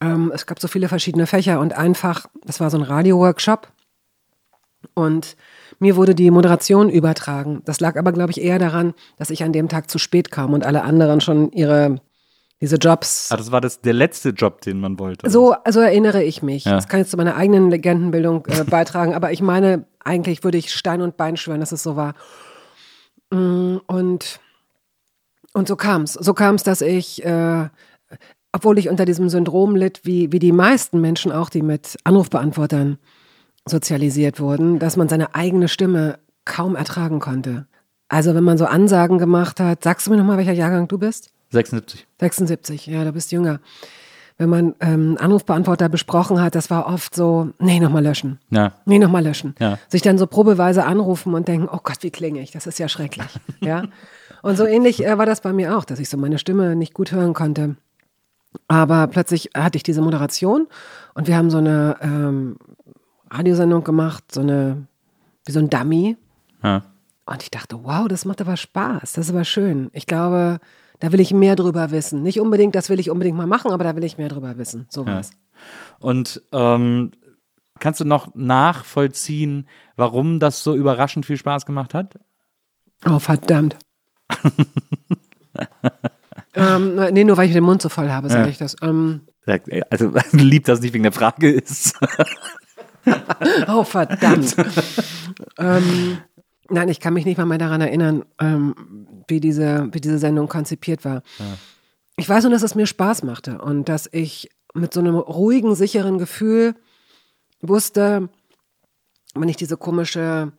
ähm, 0.00 0.32
es 0.34 0.46
gab 0.46 0.60
so 0.60 0.68
viele 0.68 0.88
verschiedene 0.88 1.26
Fächer 1.26 1.60
und 1.60 1.72
einfach, 1.76 2.26
das 2.44 2.60
war 2.60 2.70
so 2.70 2.78
ein 2.78 2.82
Radio-Workshop. 2.82 3.68
Und 4.92 5.36
mir 5.78 5.96
wurde 5.96 6.14
die 6.14 6.30
Moderation 6.30 6.90
übertragen. 6.90 7.62
Das 7.64 7.80
lag 7.80 7.96
aber, 7.96 8.12
glaube 8.12 8.30
ich, 8.30 8.40
eher 8.40 8.58
daran, 8.58 8.92
dass 9.16 9.30
ich 9.30 9.42
an 9.42 9.52
dem 9.52 9.68
Tag 9.68 9.90
zu 9.90 9.98
spät 9.98 10.30
kam 10.30 10.52
und 10.52 10.64
alle 10.64 10.82
anderen 10.82 11.20
schon 11.20 11.50
ihre, 11.52 12.00
diese 12.60 12.76
Jobs. 12.76 13.30
Ah, 13.32 13.36
das 13.36 13.50
war 13.50 13.60
das, 13.60 13.80
der 13.80 13.94
letzte 13.94 14.30
Job, 14.30 14.60
den 14.60 14.78
man 14.78 14.98
wollte. 14.98 15.28
So, 15.28 15.52
also 15.52 15.80
erinnere 15.80 16.22
ich 16.22 16.42
mich. 16.42 16.66
Ja. 16.66 16.72
Das 16.72 16.88
kann 16.88 17.00
jetzt 17.00 17.10
zu 17.10 17.16
meiner 17.16 17.36
eigenen 17.36 17.70
Legendenbildung 17.70 18.46
äh, 18.46 18.64
beitragen, 18.64 19.14
aber 19.14 19.32
ich 19.32 19.40
meine, 19.40 19.86
eigentlich 20.04 20.44
würde 20.44 20.58
ich 20.58 20.72
Stein 20.72 21.00
und 21.00 21.16
Bein 21.16 21.36
schwören, 21.36 21.60
dass 21.60 21.72
es 21.72 21.82
so 21.82 21.96
war. 21.96 22.14
Mm, 23.30 23.78
Und, 23.86 24.40
und 25.54 25.68
so 25.68 25.76
kam 25.76 26.02
es. 26.02 26.12
So 26.12 26.34
kam 26.34 26.56
es, 26.56 26.62
dass 26.62 26.82
ich, 26.82 27.24
äh, 27.24 27.68
obwohl 28.52 28.78
ich 28.78 28.90
unter 28.90 29.04
diesem 29.04 29.28
Syndrom 29.30 29.76
litt, 29.76 30.00
wie, 30.04 30.30
wie 30.32 30.38
die 30.38 30.52
meisten 30.52 31.00
Menschen 31.00 31.32
auch, 31.32 31.48
die 31.48 31.62
mit 31.62 31.96
Anrufbeantwortern 32.04 32.98
sozialisiert 33.66 34.40
wurden, 34.40 34.78
dass 34.78 34.96
man 34.96 35.08
seine 35.08 35.34
eigene 35.34 35.68
Stimme 35.68 36.18
kaum 36.44 36.76
ertragen 36.76 37.20
konnte. 37.20 37.66
Also 38.08 38.34
wenn 38.34 38.44
man 38.44 38.58
so 38.58 38.66
Ansagen 38.66 39.18
gemacht 39.18 39.60
hat, 39.60 39.82
sagst 39.82 40.06
du 40.06 40.10
mir 40.10 40.18
nochmal, 40.18 40.36
welcher 40.36 40.52
Jahrgang 40.52 40.88
du 40.88 40.98
bist? 40.98 41.30
76. 41.50 42.06
76, 42.20 42.86
ja, 42.86 43.04
du 43.04 43.12
bist 43.12 43.32
jünger. 43.32 43.60
Wenn 44.36 44.48
man 44.48 44.74
ähm, 44.80 45.16
Anrufbeantworter 45.20 45.88
besprochen 45.88 46.40
hat, 46.42 46.56
das 46.56 46.68
war 46.68 46.86
oft 46.88 47.14
so, 47.14 47.50
nee, 47.60 47.78
nochmal 47.78 48.02
löschen. 48.02 48.40
Ja. 48.50 48.72
Nee, 48.84 48.98
nochmal 48.98 49.22
löschen. 49.22 49.54
Ja. 49.60 49.78
Sich 49.88 50.02
dann 50.02 50.18
so 50.18 50.26
probeweise 50.26 50.84
anrufen 50.84 51.34
und 51.34 51.46
denken, 51.46 51.68
oh 51.70 51.78
Gott, 51.82 51.98
wie 52.00 52.10
klinge 52.10 52.40
ich? 52.40 52.50
Das 52.50 52.66
ist 52.66 52.80
ja 52.80 52.88
schrecklich. 52.88 53.28
ja. 53.60 53.84
Und 54.44 54.58
so 54.58 54.66
ähnlich 54.66 55.02
äh, 55.02 55.16
war 55.16 55.24
das 55.24 55.40
bei 55.40 55.54
mir 55.54 55.74
auch, 55.74 55.86
dass 55.86 55.98
ich 55.98 56.10
so 56.10 56.18
meine 56.18 56.38
Stimme 56.38 56.76
nicht 56.76 56.92
gut 56.92 57.12
hören 57.12 57.32
konnte. 57.32 57.76
Aber 58.68 59.06
plötzlich 59.06 59.50
hatte 59.56 59.76
ich 59.76 59.82
diese 59.82 60.02
Moderation 60.02 60.66
und 61.14 61.26
wir 61.26 61.36
haben 61.38 61.48
so 61.48 61.56
eine 61.56 61.96
ähm, 62.02 62.58
Radiosendung 63.30 63.84
gemacht, 63.84 64.24
so 64.30 64.42
eine, 64.42 64.86
wie 65.46 65.52
so 65.52 65.60
ein 65.60 65.70
Dummy. 65.70 66.18
Ja. 66.62 66.84
Und 67.24 67.42
ich 67.42 67.50
dachte, 67.50 67.80
wow, 67.84 68.06
das 68.06 68.26
macht 68.26 68.42
aber 68.42 68.58
Spaß, 68.58 69.14
das 69.14 69.16
ist 69.16 69.30
aber 69.30 69.44
schön. 69.44 69.88
Ich 69.94 70.06
glaube, 70.06 70.60
da 71.00 71.10
will 71.10 71.20
ich 71.20 71.32
mehr 71.32 71.56
drüber 71.56 71.90
wissen. 71.90 72.22
Nicht 72.22 72.38
unbedingt, 72.38 72.74
das 72.74 72.90
will 72.90 73.00
ich 73.00 73.08
unbedingt 73.08 73.38
mal 73.38 73.46
machen, 73.46 73.72
aber 73.72 73.84
da 73.84 73.96
will 73.96 74.04
ich 74.04 74.18
mehr 74.18 74.28
drüber 74.28 74.58
wissen. 74.58 74.84
So 74.90 75.06
was. 75.06 75.30
Und 76.00 76.42
ähm, 76.52 77.12
kannst 77.80 77.98
du 77.98 78.04
noch 78.04 78.34
nachvollziehen, 78.34 79.66
warum 79.96 80.38
das 80.38 80.62
so 80.62 80.74
überraschend 80.74 81.24
viel 81.24 81.38
Spaß 81.38 81.64
gemacht 81.64 81.94
hat? 81.94 82.18
Oh, 83.06 83.18
verdammt. 83.18 83.78
ähm, 86.54 86.96
nee, 87.12 87.24
nur 87.24 87.36
weil 87.36 87.48
ich 87.48 87.52
den 87.54 87.64
Mund 87.64 87.82
so 87.82 87.88
voll 87.88 88.10
habe, 88.10 88.28
sage 88.28 88.42
Ja. 88.44 88.48
ich 88.48 88.58
das. 88.58 88.76
Ähm, 88.82 89.22
ey, 89.46 89.82
Also 89.90 90.12
lieb, 90.32 90.64
dass 90.64 90.78
es 90.78 90.82
nicht 90.82 90.94
wegen 90.94 91.02
der 91.04 91.12
Frage 91.12 91.50
ist. 91.50 91.94
oh, 93.68 93.84
verdammt. 93.84 94.56
ähm, 95.58 96.18
nein, 96.70 96.88
ich 96.88 97.00
kann 97.00 97.14
mich 97.14 97.24
nicht 97.24 97.38
mal 97.38 97.46
mehr 97.46 97.58
daran 97.58 97.80
erinnern, 97.80 98.24
ähm, 98.40 98.74
wie, 99.28 99.40
diese, 99.40 99.88
wie 99.92 100.00
diese 100.00 100.18
Sendung 100.18 100.48
konzipiert 100.48 101.04
war. 101.04 101.22
Ich 102.16 102.28
weiß 102.28 102.44
nur, 102.44 102.52
dass 102.52 102.62
es 102.62 102.74
mir 102.74 102.86
Spaß 102.86 103.22
machte 103.24 103.58
und 103.60 103.88
dass 103.88 104.08
ich 104.12 104.50
mit 104.74 104.92
so 104.94 105.00
einem 105.00 105.16
ruhigen, 105.16 105.74
sicheren 105.74 106.18
Gefühl 106.18 106.74
wusste, 107.60 108.28
wenn 109.34 109.48
ich 109.48 109.56
diese 109.56 109.76
komische 109.76 110.52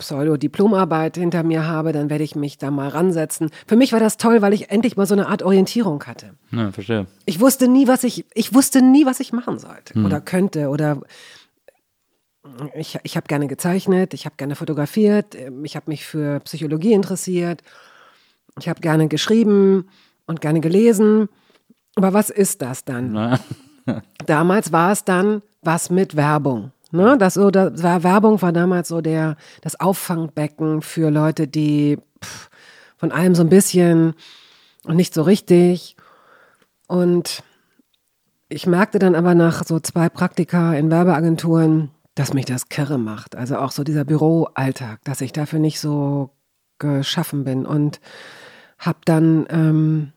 Pseudo-Diplomarbeit 0.00 1.16
hinter 1.16 1.42
mir 1.42 1.66
habe, 1.66 1.92
dann 1.92 2.10
werde 2.10 2.24
ich 2.24 2.34
mich 2.34 2.58
da 2.58 2.70
mal 2.70 2.88
ransetzen. 2.88 3.50
Für 3.66 3.76
mich 3.76 3.92
war 3.92 4.00
das 4.00 4.16
toll, 4.16 4.42
weil 4.42 4.52
ich 4.52 4.70
endlich 4.70 4.96
mal 4.96 5.06
so 5.06 5.14
eine 5.14 5.28
Art 5.28 5.42
Orientierung 5.42 6.02
hatte. 6.04 6.34
Ja, 6.50 6.72
verstehe. 6.72 7.06
Ich 7.26 7.40
wusste 7.40 7.68
nie, 7.68 7.86
was 7.86 8.04
ich, 8.04 8.24
ich 8.34 8.52
wusste 8.54 8.82
nie, 8.82 9.06
was 9.06 9.20
ich 9.20 9.32
machen 9.32 9.58
sollte 9.58 9.98
oder 10.00 10.20
könnte 10.20 10.68
oder 10.68 11.00
ich, 12.74 12.98
ich 13.02 13.16
habe 13.16 13.26
gerne 13.28 13.46
gezeichnet, 13.46 14.14
ich 14.14 14.24
habe 14.24 14.36
gerne 14.36 14.56
fotografiert, 14.56 15.36
ich 15.62 15.76
habe 15.76 15.90
mich 15.90 16.06
für 16.06 16.40
Psychologie 16.40 16.94
interessiert, 16.94 17.62
ich 18.58 18.68
habe 18.68 18.80
gerne 18.80 19.08
geschrieben 19.08 19.88
und 20.26 20.40
gerne 20.40 20.60
gelesen. 20.60 21.28
Aber 21.96 22.12
was 22.12 22.30
ist 22.30 22.62
das 22.62 22.84
dann? 22.84 23.12
Na, 23.12 23.38
Damals 24.26 24.72
war 24.72 24.92
es 24.92 25.04
dann 25.04 25.42
was 25.62 25.90
mit 25.90 26.16
Werbung. 26.16 26.72
Ne? 26.92 27.16
Das 27.18 27.34
so, 27.34 27.50
das 27.50 27.82
war, 27.82 28.02
Werbung 28.02 28.40
war 28.42 28.52
damals 28.52 28.88
so 28.88 29.00
der, 29.00 29.36
das 29.60 29.78
Auffangbecken 29.78 30.82
für 30.82 31.10
Leute, 31.10 31.48
die 31.48 31.98
pff, 32.22 32.50
von 32.96 33.12
allem 33.12 33.34
so 33.34 33.42
ein 33.42 33.48
bisschen 33.48 34.14
und 34.84 34.96
nicht 34.96 35.14
so 35.14 35.22
richtig. 35.22 35.96
Und 36.86 37.42
ich 38.48 38.66
merkte 38.66 38.98
dann 38.98 39.14
aber 39.14 39.34
nach 39.34 39.64
so 39.64 39.78
zwei 39.80 40.08
Praktika 40.08 40.74
in 40.74 40.90
Werbeagenturen, 40.90 41.90
dass 42.14 42.34
mich 42.34 42.44
das 42.44 42.68
kirre 42.68 42.98
macht. 42.98 43.36
Also 43.36 43.56
auch 43.56 43.70
so 43.70 43.84
dieser 43.84 44.04
Büroalltag, 44.04 45.02
dass 45.04 45.20
ich 45.20 45.32
dafür 45.32 45.60
nicht 45.60 45.80
so 45.80 46.30
geschaffen 46.78 47.44
bin. 47.44 47.64
Und 47.64 48.00
habe 48.78 48.98
dann, 49.04 49.46
ähm, 49.50 50.12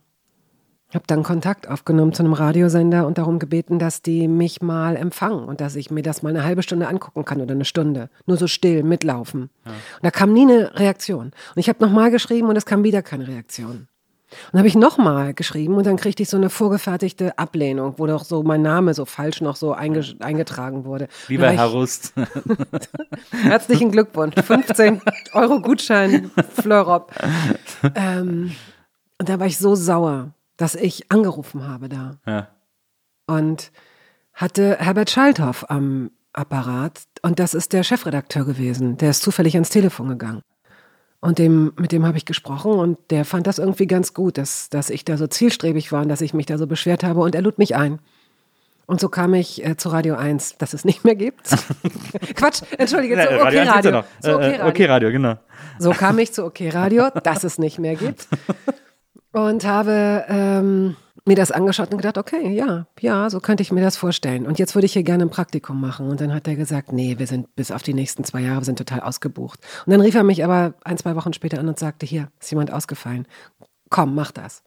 hab 0.96 1.08
dann 1.08 1.24
Kontakt 1.24 1.68
aufgenommen 1.70 2.14
zu 2.14 2.24
einem 2.24 2.34
Radiosender 2.34 3.08
und 3.08 3.18
darum 3.18 3.40
gebeten, 3.40 3.80
dass 3.80 4.02
die 4.02 4.28
mich 4.28 4.62
mal 4.62 4.96
empfangen 4.96 5.46
und 5.46 5.62
dass 5.62 5.76
ich 5.76 5.92
mir 5.92 6.04
das 6.04 6.24
mal 6.24 6.30
eine 6.30 6.44
halbe 6.44 6.64
Stunde 6.64 6.88
angucken 6.88 7.26
kann 7.26 7.42
oder 7.42 7.54
eine 7.54 7.66
Stunde. 7.66 8.10
Nur 8.26 8.38
so 8.38 8.48
still, 8.48 8.84
mitlaufen. 8.84 9.50
Und 9.66 10.04
da 10.04 10.12
kam 10.12 10.34
nie 10.34 10.44
eine 10.44 10.80
Reaktion. 10.80 11.28
Und 11.28 11.58
ich 11.58 11.70
habe 11.70 11.84
nochmal 11.84 12.12
geschrieben 12.12 12.48
und 12.50 12.56
es 12.56 12.66
kam 12.66 12.84
wieder 12.84 13.02
keine 13.02 13.28
Reaktion. 13.28 13.88
Und 14.34 14.54
dann 14.54 14.60
habe 14.60 14.68
ich 14.68 14.76
nochmal 14.76 15.34
geschrieben 15.34 15.76
und 15.76 15.86
dann 15.86 15.98
kriegte 15.98 16.24
ich 16.24 16.30
so 16.30 16.38
eine 16.38 16.50
vorgefertigte 16.50 17.38
Ablehnung, 17.38 17.96
wo 17.98 18.08
doch 18.08 18.24
so 18.24 18.44
mein 18.44 18.62
Name 18.62 18.94
so 18.94 19.06
falsch 19.06 19.42
noch 19.42 19.56
so 19.56 19.74
einge 19.74 20.04
eingetragen 20.20 20.86
wurde. 20.86 21.08
war 21.40 21.52
Herr 21.52 21.66
Rust. 21.66 22.14
Herzlichen 23.44 23.92
Glückwunsch. 23.92 24.36
15 24.36 25.02
Euro 25.34 25.62
Gutschein, 25.62 26.32
Fleurop. 26.56 27.12
Ähm, 27.96 28.52
und 29.20 29.30
da 29.30 29.40
war 29.40 29.48
ich 29.48 29.58
so 29.58 29.76
sauer, 29.76 30.32
dass 30.58 30.76
ich 30.76 31.12
angerufen 31.12 31.68
habe 31.68 31.90
da 31.90 32.18
ja. 32.26 32.48
und 33.28 33.72
hatte 34.34 34.78
Herbert 34.80 35.10
Schalthoff 35.10 35.70
am 35.70 36.12
Apparat 36.34 37.02
und 37.22 37.40
das 37.40 37.54
ist 37.54 37.74
der 37.74 37.84
Chefredakteur 37.84 38.46
gewesen. 38.46 38.98
Der 38.98 39.12
ist 39.12 39.22
zufällig 39.22 39.56
ans 39.56 39.70
Telefon 39.70 40.10
gegangen. 40.10 40.42
Und 41.20 41.40
dem, 41.40 41.72
mit 41.78 41.92
dem 41.94 42.06
habe 42.06 42.18
ich 42.18 42.26
gesprochen 42.26 42.74
und 42.74 42.98
der 43.10 43.24
fand 43.24 43.48
das 43.48 43.58
irgendwie 43.58 43.88
ganz 43.88 44.14
gut, 44.14 44.38
dass, 44.38 44.70
dass 44.70 44.90
ich 44.90 45.06
da 45.06 45.16
so 45.16 45.26
zielstrebig 45.28 45.92
war 45.92 46.02
und 46.02 46.10
dass 46.10 46.20
ich 46.22 46.34
mich 46.34 46.48
da 46.48 46.58
so 46.58 46.68
beschwert 46.68 47.04
habe 47.04 47.22
und 47.22 47.34
er 47.34 47.42
lud 47.42 47.58
mich 47.60 47.76
ein. 47.76 48.00
Und 48.86 49.00
so 49.00 49.08
kam 49.08 49.34
ich 49.34 49.66
äh, 49.66 49.78
zu 49.78 49.88
Radio 49.90 50.16
1, 50.16 50.58
das 50.58 50.74
es 50.74 50.84
nicht 50.84 51.06
mehr 51.06 51.16
gibt. 51.16 51.48
Quatsch, 52.36 52.64
entschuldige, 52.78 53.16
zu 53.16 53.40
OK 53.40 53.54
Radio. 53.54 53.92
noch. 53.92 54.06
Zu 54.20 54.36
OK 54.36 54.42
Äh, 54.42 54.46
äh, 54.46 54.52
Radio. 54.56 54.68
okay, 54.68 54.86
Radio, 54.86 55.12
genau. 55.12 55.36
So 55.80 55.92
kam 55.92 56.20
ich 56.20 56.34
zu 56.34 56.46
OK 56.46 56.60
Radio, 56.74 57.10
das 57.24 57.46
es 57.46 57.58
nicht 57.58 57.80
mehr 57.80 57.96
gibt. 57.96 58.28
Und 59.34 59.66
habe 59.66 60.26
ähm, 60.30 60.96
mir 61.26 61.36
das 61.36 61.52
angeschaut 61.52 61.92
und 61.92 61.98
gedacht, 61.98 62.18
okay, 62.18 62.50
ja, 62.50 62.86
ja, 63.00 63.30
so 63.30 63.40
könnte 63.40 63.64
ich 63.64 63.72
mir 63.72 63.82
das 63.82 63.98
vorstellen. 63.98 64.46
Und 64.46 64.60
jetzt 64.60 64.76
würde 64.76 64.86
ich 64.86 64.94
hier 64.94 65.04
gerne 65.04 65.24
ein 65.24 65.30
Praktikum 65.30 65.80
machen. 65.80 66.10
Und 66.10 66.22
dann 66.22 66.34
hat 66.34 66.48
er 66.48 66.56
gesagt, 66.56 66.92
nee, 66.92 67.18
wir 67.18 67.28
sind 67.28 67.56
bis 67.56 67.72
auf 67.72 67.84
die 67.84 67.94
nächsten 67.94 68.24
zwei 68.24 68.42
Jahre, 68.42 68.62
wir 68.62 68.66
sind 68.66 68.78
total 68.78 69.02
ausgebucht. 69.02 69.60
Und 69.86 69.92
dann 69.92 70.02
rief 70.02 70.16
er 70.16 70.24
mich 70.24 70.44
aber 70.44 70.76
ein, 70.84 70.98
zwei 70.98 71.16
Wochen 71.16 71.34
später 71.34 71.60
an 71.60 71.68
und 71.68 71.80
sagte, 71.80 72.06
hier, 72.06 72.30
ist 72.40 72.52
jemand 72.52 72.72
ausgefallen. 72.72 73.28
Komm, 73.90 74.16
mach 74.16 74.32
das. 74.32 74.64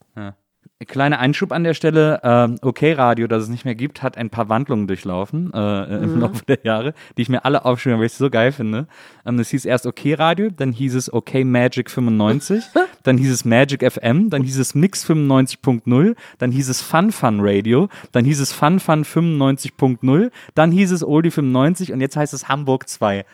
Kleiner 0.84 1.20
Einschub 1.20 1.52
an 1.52 1.64
der 1.64 1.72
Stelle. 1.72 2.20
Ähm, 2.22 2.58
okay 2.60 2.92
Radio, 2.92 3.26
das 3.26 3.44
es 3.44 3.48
nicht 3.48 3.64
mehr 3.64 3.74
gibt, 3.74 4.02
hat 4.02 4.18
ein 4.18 4.28
paar 4.28 4.50
Wandlungen 4.50 4.86
durchlaufen 4.86 5.50
äh, 5.54 5.84
im 6.02 6.20
Laufe 6.20 6.44
der 6.44 6.58
Jahre, 6.64 6.92
die 7.16 7.22
ich 7.22 7.30
mir 7.30 7.46
alle 7.46 7.64
aufschreibe, 7.64 7.98
weil 7.98 8.06
ich 8.06 8.12
es 8.12 8.18
so 8.18 8.28
geil 8.28 8.52
finde. 8.52 8.86
Ähm, 9.24 9.38
es 9.38 9.48
hieß 9.48 9.64
erst 9.64 9.86
Okay 9.86 10.12
Radio, 10.12 10.50
dann 10.50 10.72
hieß 10.72 10.94
es 10.94 11.10
Okay 11.10 11.44
Magic 11.44 11.90
95, 11.90 12.62
dann 13.04 13.16
hieß 13.16 13.32
es 13.32 13.46
Magic 13.46 13.90
FM, 13.90 14.28
dann 14.28 14.42
hieß 14.42 14.58
es 14.58 14.74
Mix 14.74 15.08
95.0, 15.08 16.14
dann 16.36 16.50
hieß 16.52 16.68
es 16.68 16.82
Fun 16.82 17.10
Fun 17.10 17.38
Radio, 17.40 17.88
dann 18.12 18.26
hieß 18.26 18.40
es 18.40 18.52
Fun 18.52 18.78
Fun 18.78 19.02
95.0, 19.02 20.30
dann 20.54 20.72
hieß 20.72 20.92
es 20.92 21.02
Oldie 21.02 21.30
95 21.30 21.94
und 21.94 22.02
jetzt 22.02 22.16
heißt 22.16 22.34
es 22.34 22.50
Hamburg 22.50 22.86
2. 22.86 23.24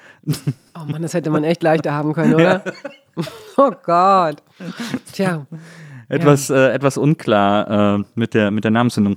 Oh 0.76 0.84
Mann, 0.86 1.02
das 1.02 1.12
hätte 1.12 1.30
man 1.30 1.42
echt 1.42 1.64
leichter 1.64 1.92
haben 1.92 2.12
können, 2.12 2.34
oder? 2.36 2.62
Oh 3.56 3.72
Gott. 3.84 4.44
Tja. 5.12 5.44
Etwas, 6.12 6.50
äh, 6.50 6.70
etwas 6.72 6.96
unklar 6.96 7.96
äh, 7.98 8.04
mit, 8.14 8.34
der, 8.34 8.50
mit 8.50 8.64
der 8.64 8.70
Namensfindung. 8.70 9.16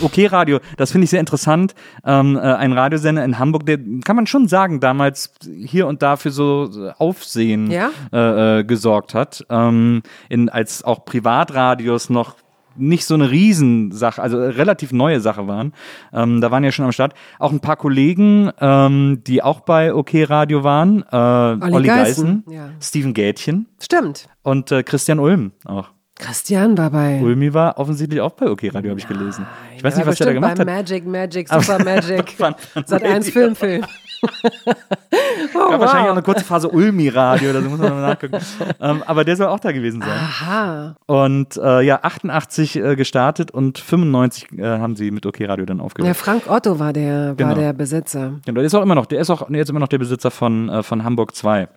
Okay, 0.00 0.24
Radio, 0.26 0.58
das 0.78 0.90
finde 0.90 1.04
ich 1.04 1.10
sehr 1.10 1.20
interessant. 1.20 1.74
Ähm, 2.04 2.36
äh, 2.36 2.40
ein 2.40 2.72
Radiosender 2.72 3.22
in 3.24 3.38
Hamburg, 3.38 3.66
der 3.66 3.78
kann 4.04 4.16
man 4.16 4.26
schon 4.26 4.48
sagen, 4.48 4.80
damals 4.80 5.34
hier 5.66 5.86
und 5.86 6.00
da 6.00 6.16
für 6.16 6.30
so 6.30 6.92
Aufsehen 6.96 7.70
Ja? 7.70 7.90
äh, 8.10 8.60
äh, 8.60 8.64
gesorgt 8.64 9.12
hat. 9.12 9.44
Ähm, 9.50 10.02
in, 10.30 10.48
als 10.48 10.82
auch 10.82 11.04
Privatradios 11.04 12.08
noch 12.08 12.36
nicht 12.74 13.04
so 13.04 13.12
eine 13.12 13.30
Riesensache, 13.30 14.22
also 14.22 14.38
äh, 14.38 14.48
relativ 14.48 14.92
neue 14.92 15.20
Sache 15.20 15.46
waren. 15.46 15.74
Ähm, 16.12 16.40
da 16.40 16.50
waren 16.50 16.64
ja 16.64 16.72
schon 16.72 16.86
am 16.86 16.92
Start 16.92 17.12
auch 17.38 17.52
ein 17.52 17.60
paar 17.60 17.76
Kollegen, 17.76 18.50
ähm, 18.60 19.22
die 19.26 19.42
auch 19.42 19.60
bei 19.60 19.92
OK 19.94 20.10
Radio 20.14 20.64
waren. 20.64 21.02
Äh, 21.12 21.16
Olli, 21.16 21.86
Geißen, 21.86 22.44
Geißen, 22.44 22.44
ja. 22.48 22.70
Steven 22.80 23.12
Gätchen 23.12 23.66
Stimmt. 23.78 24.26
und 24.42 24.72
äh, 24.72 24.82
Christian 24.82 25.18
Ulm 25.18 25.52
auch. 25.66 25.90
Christian 26.22 26.78
war 26.78 26.90
bei. 26.90 27.20
Ulmi 27.20 27.52
war 27.52 27.78
offensichtlich 27.78 28.20
auch 28.20 28.32
bei 28.32 28.48
OK 28.48 28.62
Radio, 28.72 28.90
habe 28.90 29.00
ich 29.00 29.08
gelesen. 29.08 29.44
Ich 29.76 29.82
weiß 29.82 29.96
nicht, 29.96 30.06
was 30.06 30.16
der 30.18 30.28
da 30.28 30.32
gemacht 30.32 30.54
bei 30.54 30.60
hat. 30.60 30.66
Magic, 30.66 31.04
Magic, 31.06 31.48
Super 31.48 31.82
Magic. 31.84 32.34
Sat 32.86 33.02
1 33.02 33.26
Radio. 33.26 33.32
Film, 33.32 33.56
Film. 33.56 33.84
oh, 34.22 35.70
Gab 35.70 35.80
wahrscheinlich 35.80 36.06
auch 36.06 36.10
eine 36.10 36.16
wow. 36.18 36.24
kurze 36.24 36.44
Phase 36.44 36.68
Ulmi 36.68 37.08
Radio, 37.08 37.50
oder 37.50 37.60
so 37.62 37.68
muss 37.68 37.80
man 37.80 37.90
mal 37.90 38.00
nachgucken. 38.02 38.38
ähm, 38.80 39.02
aber 39.04 39.24
der 39.24 39.36
soll 39.36 39.48
auch 39.48 39.58
da 39.58 39.72
gewesen 39.72 40.00
sein. 40.00 40.10
Aha. 40.10 40.96
Und 41.06 41.56
äh, 41.56 41.80
ja, 41.82 41.98
88 42.02 42.76
äh, 42.76 42.94
gestartet 42.96 43.50
und 43.50 43.78
95 43.78 44.58
äh, 44.58 44.62
haben 44.64 44.94
sie 44.94 45.10
mit 45.10 45.26
OK 45.26 45.40
Radio 45.40 45.64
dann 45.66 45.78
Ja, 45.78 45.84
aufgehört. 45.84 46.16
Frank 46.16 46.48
Otto 46.48 46.78
war 46.78 46.92
der, 46.92 47.34
Genau. 47.36 47.48
war 47.48 47.54
der 47.56 47.72
Besitzer. 47.72 48.34
Genau, 48.46 48.60
der 48.60 48.64
ist 48.64 48.74
auch 48.74 48.82
immer 48.82 48.94
noch, 48.94 49.06
der 49.06 49.20
ist 49.20 49.30
auch 49.30 49.50
jetzt 49.50 49.70
immer 49.70 49.80
noch 49.80 49.88
der 49.88 49.98
Besitzer 49.98 50.30
von, 50.30 50.68
äh, 50.68 50.82
von 50.84 51.02
Hamburg 51.02 51.34
2. 51.34 51.68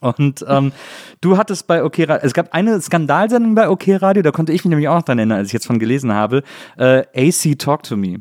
Und 0.00 0.44
ähm, 0.48 0.72
du 1.20 1.36
hattest 1.36 1.66
bei 1.66 1.84
OK 1.84 1.98
Radio, 2.00 2.20
es 2.22 2.34
gab 2.34 2.52
eine 2.52 2.80
Skandalsendung 2.80 3.54
bei 3.54 3.68
OK 3.68 3.84
Radio, 3.88 4.22
da 4.22 4.30
konnte 4.30 4.52
ich 4.52 4.64
mich 4.64 4.70
nämlich 4.70 4.88
auch 4.88 4.96
noch 4.96 5.02
dran 5.02 5.18
erinnern, 5.18 5.38
als 5.38 5.48
ich 5.48 5.52
jetzt 5.52 5.66
von 5.66 5.78
gelesen 5.78 6.12
habe. 6.12 6.42
Äh, 6.76 7.04
AC 7.14 7.58
Talk 7.58 7.82
to 7.82 7.96
Me. 7.96 8.20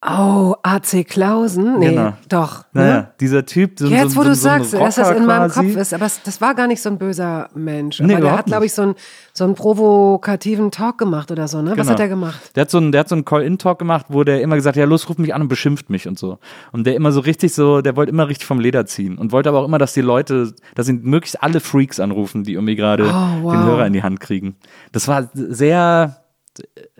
Oh, 0.00 0.54
AC 0.62 1.02
Klausen? 1.04 1.80
Nee, 1.80 1.88
Genau. 1.90 2.12
doch. 2.28 2.64
Naja, 2.72 2.94
Ne? 2.98 3.08
dieser 3.18 3.44
Typ. 3.44 3.80
So, 3.80 3.88
Jetzt, 3.88 4.12
so, 4.12 4.18
wo 4.18 4.22
so, 4.22 4.28
du 4.28 4.34
so 4.36 4.42
sagst, 4.42 4.72
dass 4.72 4.94
das 4.94 5.10
in 5.10 5.26
meinem 5.26 5.50
quasi. 5.50 5.72
Kopf 5.72 5.76
ist, 5.80 5.92
aber 5.92 6.06
es, 6.06 6.22
das 6.22 6.40
war 6.40 6.54
gar 6.54 6.68
nicht 6.68 6.80
so 6.80 6.88
ein 6.88 6.98
böser 6.98 7.48
Mensch. 7.56 7.98
Nee, 7.98 8.14
aber 8.14 8.22
der 8.22 8.38
hat, 8.38 8.46
glaube 8.46 8.66
ich, 8.66 8.72
so 8.72 8.82
einen, 8.82 8.94
so 9.32 9.42
einen 9.42 9.56
provokativen 9.56 10.70
Talk 10.70 10.98
gemacht 10.98 11.32
oder 11.32 11.48
so, 11.48 11.62
ne? 11.62 11.70
Was 11.72 11.78
Genau. 11.78 11.90
hat 11.90 11.98
er 12.00 12.06
gemacht? 12.08 12.52
Der 12.54 12.60
hat 12.60 12.70
so 12.70 12.78
einen, 12.78 12.92
der 12.92 13.00
hat 13.00 13.08
so 13.08 13.16
einen 13.16 13.24
Call-In-Talk 13.24 13.80
gemacht, 13.80 14.06
wo 14.08 14.22
der 14.22 14.40
immer 14.40 14.54
gesagt 14.54 14.76
hat, 14.76 14.80
ja, 14.80 14.86
los, 14.86 15.08
ruf 15.08 15.18
mich 15.18 15.34
an 15.34 15.42
und 15.42 15.48
beschimpft 15.48 15.90
mich 15.90 16.06
und 16.06 16.16
so. 16.16 16.38
Und 16.70 16.86
der 16.86 16.94
immer 16.94 17.10
so 17.10 17.18
richtig 17.18 17.52
so, 17.52 17.80
der 17.80 17.96
wollte 17.96 18.10
immer 18.12 18.28
richtig 18.28 18.46
vom 18.46 18.60
Leder 18.60 18.86
ziehen 18.86 19.18
und 19.18 19.32
wollte 19.32 19.48
aber 19.48 19.58
auch 19.58 19.64
immer, 19.66 19.78
dass 19.78 19.94
die 19.94 20.00
Leute, 20.00 20.54
dass 20.76 20.88
ihn 20.88 21.00
möglichst 21.02 21.42
alle 21.42 21.58
Freaks 21.58 21.98
anrufen, 21.98 22.44
die 22.44 22.52
irgendwie 22.52 22.76
gerade 22.76 23.02
Oh, 23.08 23.42
wow. 23.42 23.52
den 23.52 23.64
Hörer 23.64 23.86
in 23.88 23.92
die 23.94 24.04
Hand 24.04 24.20
kriegen. 24.20 24.54
Das 24.92 25.08
war 25.08 25.28
sehr 25.34 26.18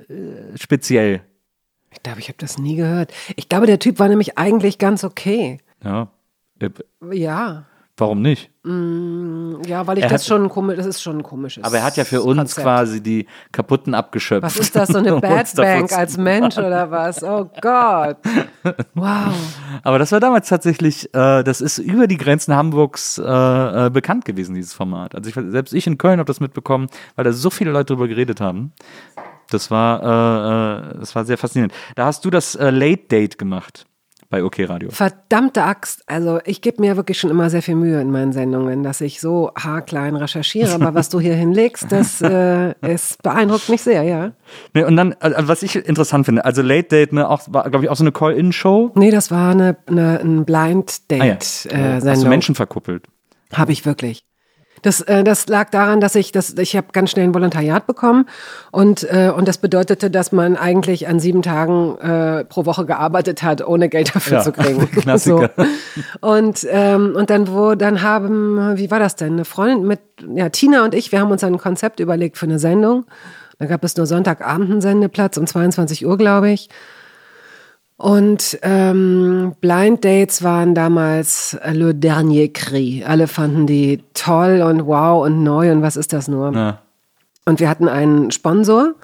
äh, 0.09 0.57
speziell. 0.57 1.20
Ich 1.91 2.03
glaube, 2.03 2.20
ich 2.20 2.28
habe 2.28 2.39
das 2.39 2.59
nie 2.59 2.76
gehört. 2.76 3.12
Ich 3.36 3.49
glaube, 3.49 3.66
der 3.66 3.78
Typ 3.78 3.99
war 3.99 4.09
nämlich 4.09 4.36
eigentlich 4.39 4.78
ganz 4.78 5.05
okay. 5.05 5.59
Ja. 5.84 6.09
Äh, 6.61 6.70
Ja. 7.12 7.64
Warum 8.01 8.22
nicht? 8.22 8.49
Ja, 8.64 9.86
weil 9.89 9.99
ich 9.99 10.05
Er 10.05 10.11
das 10.11 10.22
hat- 10.22 10.28
schon 10.28 10.49
komisch, 10.49 10.76
das 10.76 10.86
ist 10.86 11.03
schon 11.03 11.16
ein 11.18 11.22
komisches. 11.24 11.64
Aber 11.64 11.78
er 11.78 11.82
hat 11.82 11.97
ja 11.97 12.05
für 12.05 12.22
uns 12.22 12.39
Konzept. 12.39 12.62
quasi 12.64 13.03
die 13.03 13.26
kaputten 13.51 13.93
abgeschöpft. 13.93 14.45
Was 14.45 14.57
ist 14.57 14.76
das, 14.76 14.91
so 14.91 14.99
eine 14.99 15.16
Bad 15.20 15.53
Bank 15.57 15.93
als 15.93 16.16
Mensch 16.16 16.57
oder 16.59 16.89
was? 16.93 17.24
Oh 17.24 17.51
Gott. 17.61 18.18
Wow. 18.95 19.34
Aber 19.82 19.99
das 19.99 20.12
war 20.12 20.20
damals 20.20 20.49
tatsächlich, 20.49 21.12
äh, 21.14 21.43
das 21.43 21.61
ist 21.61 21.78
über 21.78 22.07
die 22.07 22.18
Grenzen 22.18 22.55
Hamburgs 22.55 23.18
äh, 23.18 23.86
äh, 23.86 23.91
bekannt 23.91 24.24
gewesen, 24.24 24.55
dieses 24.55 24.74
Format. 24.74 25.16
Also 25.16 25.30
ich, 25.30 25.34
selbst 25.51 25.72
ich 25.74 25.86
in 25.89 25.99
Köln 25.99 26.20
habe 26.20 26.26
das 26.26 26.39
mitbekommen, 26.39 26.89
weil 27.16 27.24
da 27.24 27.32
so 27.32 27.51
viele 27.51 27.72
Leute 27.72 27.95
drüber 27.95 28.07
geredet 28.07 28.41
haben. 28.41 28.72
Das 29.51 29.70
war, 29.70 30.03
äh, 30.03 30.96
äh, 30.96 30.99
das 31.01 31.14
war 31.14 31.24
sehr 31.24 31.38
faszinierend. 31.38 31.72
Da 31.96 32.07
hast 32.07 32.24
du 32.24 32.30
das 32.30 32.55
äh, 32.55 32.70
Late 32.70 33.05
Date 33.09 33.38
gemacht 33.38 33.86
bei 34.30 34.44
OK 34.44 34.59
Radio. 34.68 34.90
Verdammte 34.90 35.62
Axt. 35.62 36.03
Also 36.07 36.40
ich 36.44 36.61
gebe 36.61 36.82
mir 36.82 36.96
wirklich 36.96 37.18
schon 37.18 37.30
immer 37.30 37.49
sehr 37.49 37.62
viel 37.62 37.76
Mühe 37.76 38.01
in 38.01 38.11
meinen 38.11 38.32
Sendungen, 38.32 38.82
dass 38.82 39.01
ich 39.01 39.20
so 39.20 39.51
haarklein 39.57 40.16
recherchiere. 40.16 40.74
Aber 40.74 40.94
was 40.94 41.09
du 41.09 41.18
hier 41.18 41.34
hinlegst, 41.34 41.90
das 41.90 42.20
äh, 42.20 42.74
es 42.82 43.16
beeindruckt 43.22 43.68
mich 43.68 43.82
sehr, 43.82 44.03
ja. 44.03 44.32
Nee, 44.74 44.84
und 44.84 44.96
dann, 44.96 45.12
äh, 45.12 45.32
was 45.38 45.62
ich 45.62 45.76
interessant 45.76 46.26
finde, 46.26 46.44
also 46.44 46.61
Late 46.62 46.88
Date, 46.88 47.12
ne, 47.14 47.28
auch, 47.28 47.40
war, 47.49 47.68
glaube 47.70 47.86
ich, 47.86 47.90
auch 47.90 47.96
so 47.96 48.05
eine 48.05 48.12
Call-In-Show. 48.12 48.92
Nee, 48.96 49.11
das 49.11 49.30
war 49.30 49.53
eine, 49.53 49.76
eine, 49.86 50.20
ein 50.20 50.38
Ah 50.40 50.40
ja. 50.40 50.44
Blind-Date-Sendung. 50.44 52.11
Hast 52.11 52.22
du 52.22 52.28
Menschen 52.28 52.55
verkuppelt? 52.55 53.07
Habe 53.55 53.72
ich 53.72 53.86
wirklich. 53.86 54.28
Das, 54.83 55.01
äh, 55.03 55.24
das 55.24 55.49
lag 55.49 55.70
daran, 55.70 56.01
dass 56.01 56.14
ich 56.14 56.33
das, 56.33 56.55
ich 56.59 56.76
habe 56.76 56.89
ganz 56.93 57.11
schnell 57.11 57.24
ein 57.24 57.35
Volontariat 57.35 57.87
bekommen 57.87 58.26
und 58.70 59.05
äh, 59.05 59.31
und 59.35 59.49
das 59.49 59.59
bedeutete, 59.59 60.11
dass 60.11 60.33
man 60.33 60.57
eigentlich 60.57 61.09
an 61.09 61.20
sieben 61.20 61.43
Tagen 61.43 61.97
äh, 61.99 62.45
pro 62.45 62.66
Woche 62.66 62.87
gearbeitet 62.87 63.43
hat, 63.43 63.66
ohne 63.66 63.89
Geld 63.89 64.14
dafür 64.14 64.39
Ja, 64.39 64.43
zu 64.43 64.53
kriegen. 64.53 64.91
Klassiker. 64.91 65.51
So. 65.57 66.26
Und 66.26 66.66
ähm, 66.70 67.14
und 67.16 67.31
dann 67.31 67.49
wo 67.49 67.74
dann 67.74 68.03
haben, 68.03 68.76
wie 68.76 68.91
war 68.91 68.99
das 68.99 69.16
denn? 69.16 69.35
Eine 69.35 69.45
Freundin 69.45 69.87
mit 69.87 70.01
ja 70.35 70.49
Tina 70.49 70.85
und 70.85 70.95
ich, 70.95 71.12
wir 71.12 71.20
haben 71.20 71.31
uns 71.31 71.45
ein 71.45 71.59
Konzept 71.59 72.01
überlegt 72.01 72.39
für 72.39 72.47
eine 72.47 72.59
Sendung. 72.59 73.05
Da 73.59 73.66
gab 73.66 73.83
es 73.83 73.97
nur 73.97 74.07
Sonntagabend 74.07 74.70
einen 74.70 74.81
Sendeplatz 74.81 75.37
um 75.37 75.47
22 75.47 76.07
Uhr, 76.07 76.16
glaube 76.16 76.51
ich. 76.51 76.68
Und 77.99 78.57
ähm, 78.62 79.57
Blind 79.61 80.05
Dates 80.05 80.44
waren 80.44 80.76
damals 80.76 81.59
le 81.72 81.92
dernier 81.92 82.53
cri. 82.53 83.05
Alle 83.05 83.26
fanden 83.26 83.66
die 83.66 84.05
toll 84.14 84.62
und 84.62 84.86
wow 84.86 85.26
und 85.26 85.42
neu 85.42 85.72
und 85.72 85.82
was 85.82 85.96
ist 85.96 86.12
das 86.12 86.28
nur? 86.28 86.53
Ja. 86.55 86.78
Und 87.44 87.59
wir 87.59 87.68
hatten 87.68 87.88
einen 87.88 88.30
Sponsor, 88.30 88.94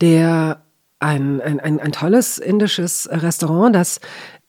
der 0.00 0.60
ein, 0.98 1.40
ein, 1.40 1.60
ein, 1.60 1.78
ein 1.78 1.92
tolles 1.92 2.38
indisches 2.38 3.08
Restaurant, 3.12 3.76
das, 3.76 4.00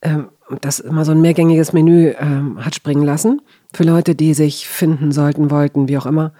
ähm, 0.01 0.30
das 0.62 0.80
immer 0.80 1.05
so 1.05 1.12
ein 1.12 1.22
mehrgängiges 1.22 1.72
Menü 1.72 2.16
ähm, 2.20 2.66
hat 2.66 2.74
springen 2.74 3.03
lassen. 3.03 3.43
Für 3.76 3.84
Leute, 3.84 4.16
die 4.16 4.34
sich 4.34 4.68
finden 4.68 5.12
sollten, 5.12 5.51
wollten, 5.51 5.88
wie 5.88 5.99
auch 5.99 6.07
immer. 6.07 6.34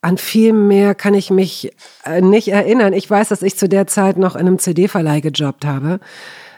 An 0.00 0.16
viel 0.16 0.52
mehr 0.52 0.94
kann 0.94 1.14
ich 1.14 1.30
mich 1.30 1.72
äh, 2.04 2.20
nicht 2.20 2.48
erinnern. 2.48 2.92
Ich 2.92 3.10
weiß, 3.10 3.28
dass 3.30 3.42
ich 3.42 3.56
zu 3.58 3.68
der 3.68 3.88
Zeit 3.88 4.16
noch 4.16 4.36
in 4.36 4.42
einem 4.46 4.58
CD-Verleih 4.60 5.20
gejobbt 5.20 5.64
habe. 5.64 5.98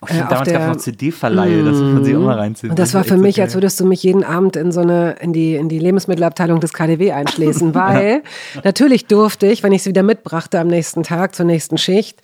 Oh, 0.02 0.06
Äh, 0.08 0.18
damals 0.28 0.48
der- 0.48 0.58
gab 0.58 0.70
es 0.70 0.76
noch 0.76 0.82
CD-Verleihe, 0.84 1.64
das 1.64 2.04
sich 2.04 2.16
auch 2.16 2.20
mal 2.20 2.38
reinziehen. 2.38 2.70
und 2.70 2.78
das 2.78 2.90
ist 2.90 2.94
war 2.94 3.04
für 3.04 3.16
mich, 3.16 3.36
geil. 3.36 3.44
als 3.46 3.54
würdest 3.54 3.80
du 3.80 3.86
mich 3.86 4.02
jeden 4.02 4.24
Abend 4.24 4.56
in 4.56 4.72
so 4.72 4.80
eine, 4.80 5.12
in 5.20 5.32
die, 5.32 5.54
in 5.56 5.70
die 5.70 5.78
Lebensmittelabteilung 5.78 6.60
des 6.60 6.74
KDW 6.74 7.12
einschließen, 7.12 7.74
weil 7.74 8.22
natürlich 8.62 9.06
durfte 9.06 9.46
ich, 9.46 9.62
wenn 9.62 9.72
ich 9.72 9.82
sie 9.82 9.90
wieder 9.90 10.02
mitbrachte 10.02 10.58
am 10.60 10.68
nächsten 10.68 11.02
Tag 11.02 11.34
zur 11.34 11.46
nächsten 11.46 11.78
Schicht, 11.78 12.20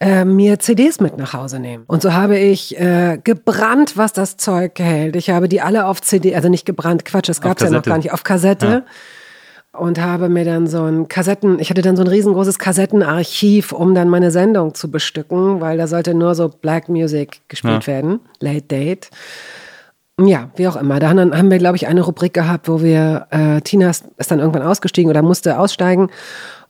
äh, 0.00 0.24
mir 0.24 0.58
CDs 0.58 0.98
mit 1.00 1.16
nach 1.18 1.34
Hause 1.34 1.60
nehmen. 1.60 1.84
Und 1.86 2.00
so 2.02 2.14
habe 2.14 2.38
ich 2.38 2.78
äh, 2.80 3.18
gebrannt, 3.22 3.96
was 3.96 4.12
das 4.14 4.36
Zeug 4.38 4.78
hält. 4.78 5.14
Ich 5.16 5.28
habe 5.30 5.48
die 5.48 5.60
alle 5.60 5.86
auf 5.86 6.00
CD, 6.02 6.34
also 6.34 6.48
nicht 6.48 6.64
gebrannt, 6.66 7.04
Quatsch, 7.04 7.28
das 7.28 7.40
gab 7.42 7.58
es 7.58 7.64
ja 7.64 7.70
noch 7.70 7.82
gar 7.82 7.98
nicht, 7.98 8.12
auf 8.12 8.22
Kassette. 8.24 8.84
Und 9.76 10.00
habe 10.00 10.28
mir 10.28 10.44
dann 10.44 10.66
so 10.68 10.84
ein 10.84 11.08
Kassetten, 11.08 11.58
ich 11.58 11.68
hatte 11.68 11.82
dann 11.82 11.96
so 11.96 12.02
ein 12.02 12.08
riesengroßes 12.08 12.58
Kassettenarchiv, 12.60 13.72
um 13.72 13.94
dann 13.94 14.08
meine 14.08 14.30
Sendung 14.30 14.74
zu 14.74 14.90
bestücken, 14.90 15.60
weil 15.60 15.76
da 15.78 15.88
sollte 15.88 16.14
nur 16.14 16.34
so 16.36 16.48
Black 16.48 16.88
Music 16.88 17.40
gespielt 17.48 17.86
Ja. 17.86 17.92
werden, 17.94 18.20
Late 18.40 18.62
Date. 18.62 19.10
Ja, 20.20 20.50
wie 20.54 20.68
auch 20.68 20.76
immer. 20.76 21.00
Da 21.00 21.08
haben 21.08 21.50
wir, 21.50 21.58
glaube 21.58 21.76
ich, 21.76 21.88
eine 21.88 22.02
Rubrik 22.02 22.32
gehabt, 22.34 22.68
wo 22.68 22.82
wir, 22.82 23.26
äh, 23.30 23.60
Tina 23.62 23.90
ist 23.90 24.04
ist 24.16 24.30
dann 24.30 24.38
irgendwann 24.38 24.62
ausgestiegen 24.62 25.10
oder 25.10 25.22
musste 25.22 25.58
aussteigen. 25.58 26.08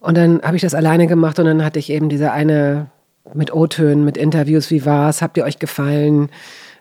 Und 0.00 0.16
dann 0.16 0.40
habe 0.42 0.56
ich 0.56 0.62
das 0.62 0.74
alleine 0.74 1.06
gemacht 1.06 1.38
und 1.38 1.44
dann 1.44 1.62
hatte 1.62 1.78
ich 1.78 1.90
eben 1.90 2.08
diese 2.08 2.32
eine 2.32 2.86
mit 3.34 3.52
O-Tönen, 3.52 4.04
mit 4.04 4.16
Interviews, 4.16 4.70
wie 4.70 4.86
war's, 4.86 5.20
habt 5.20 5.36
ihr 5.36 5.44
euch 5.44 5.58
gefallen, 5.58 6.30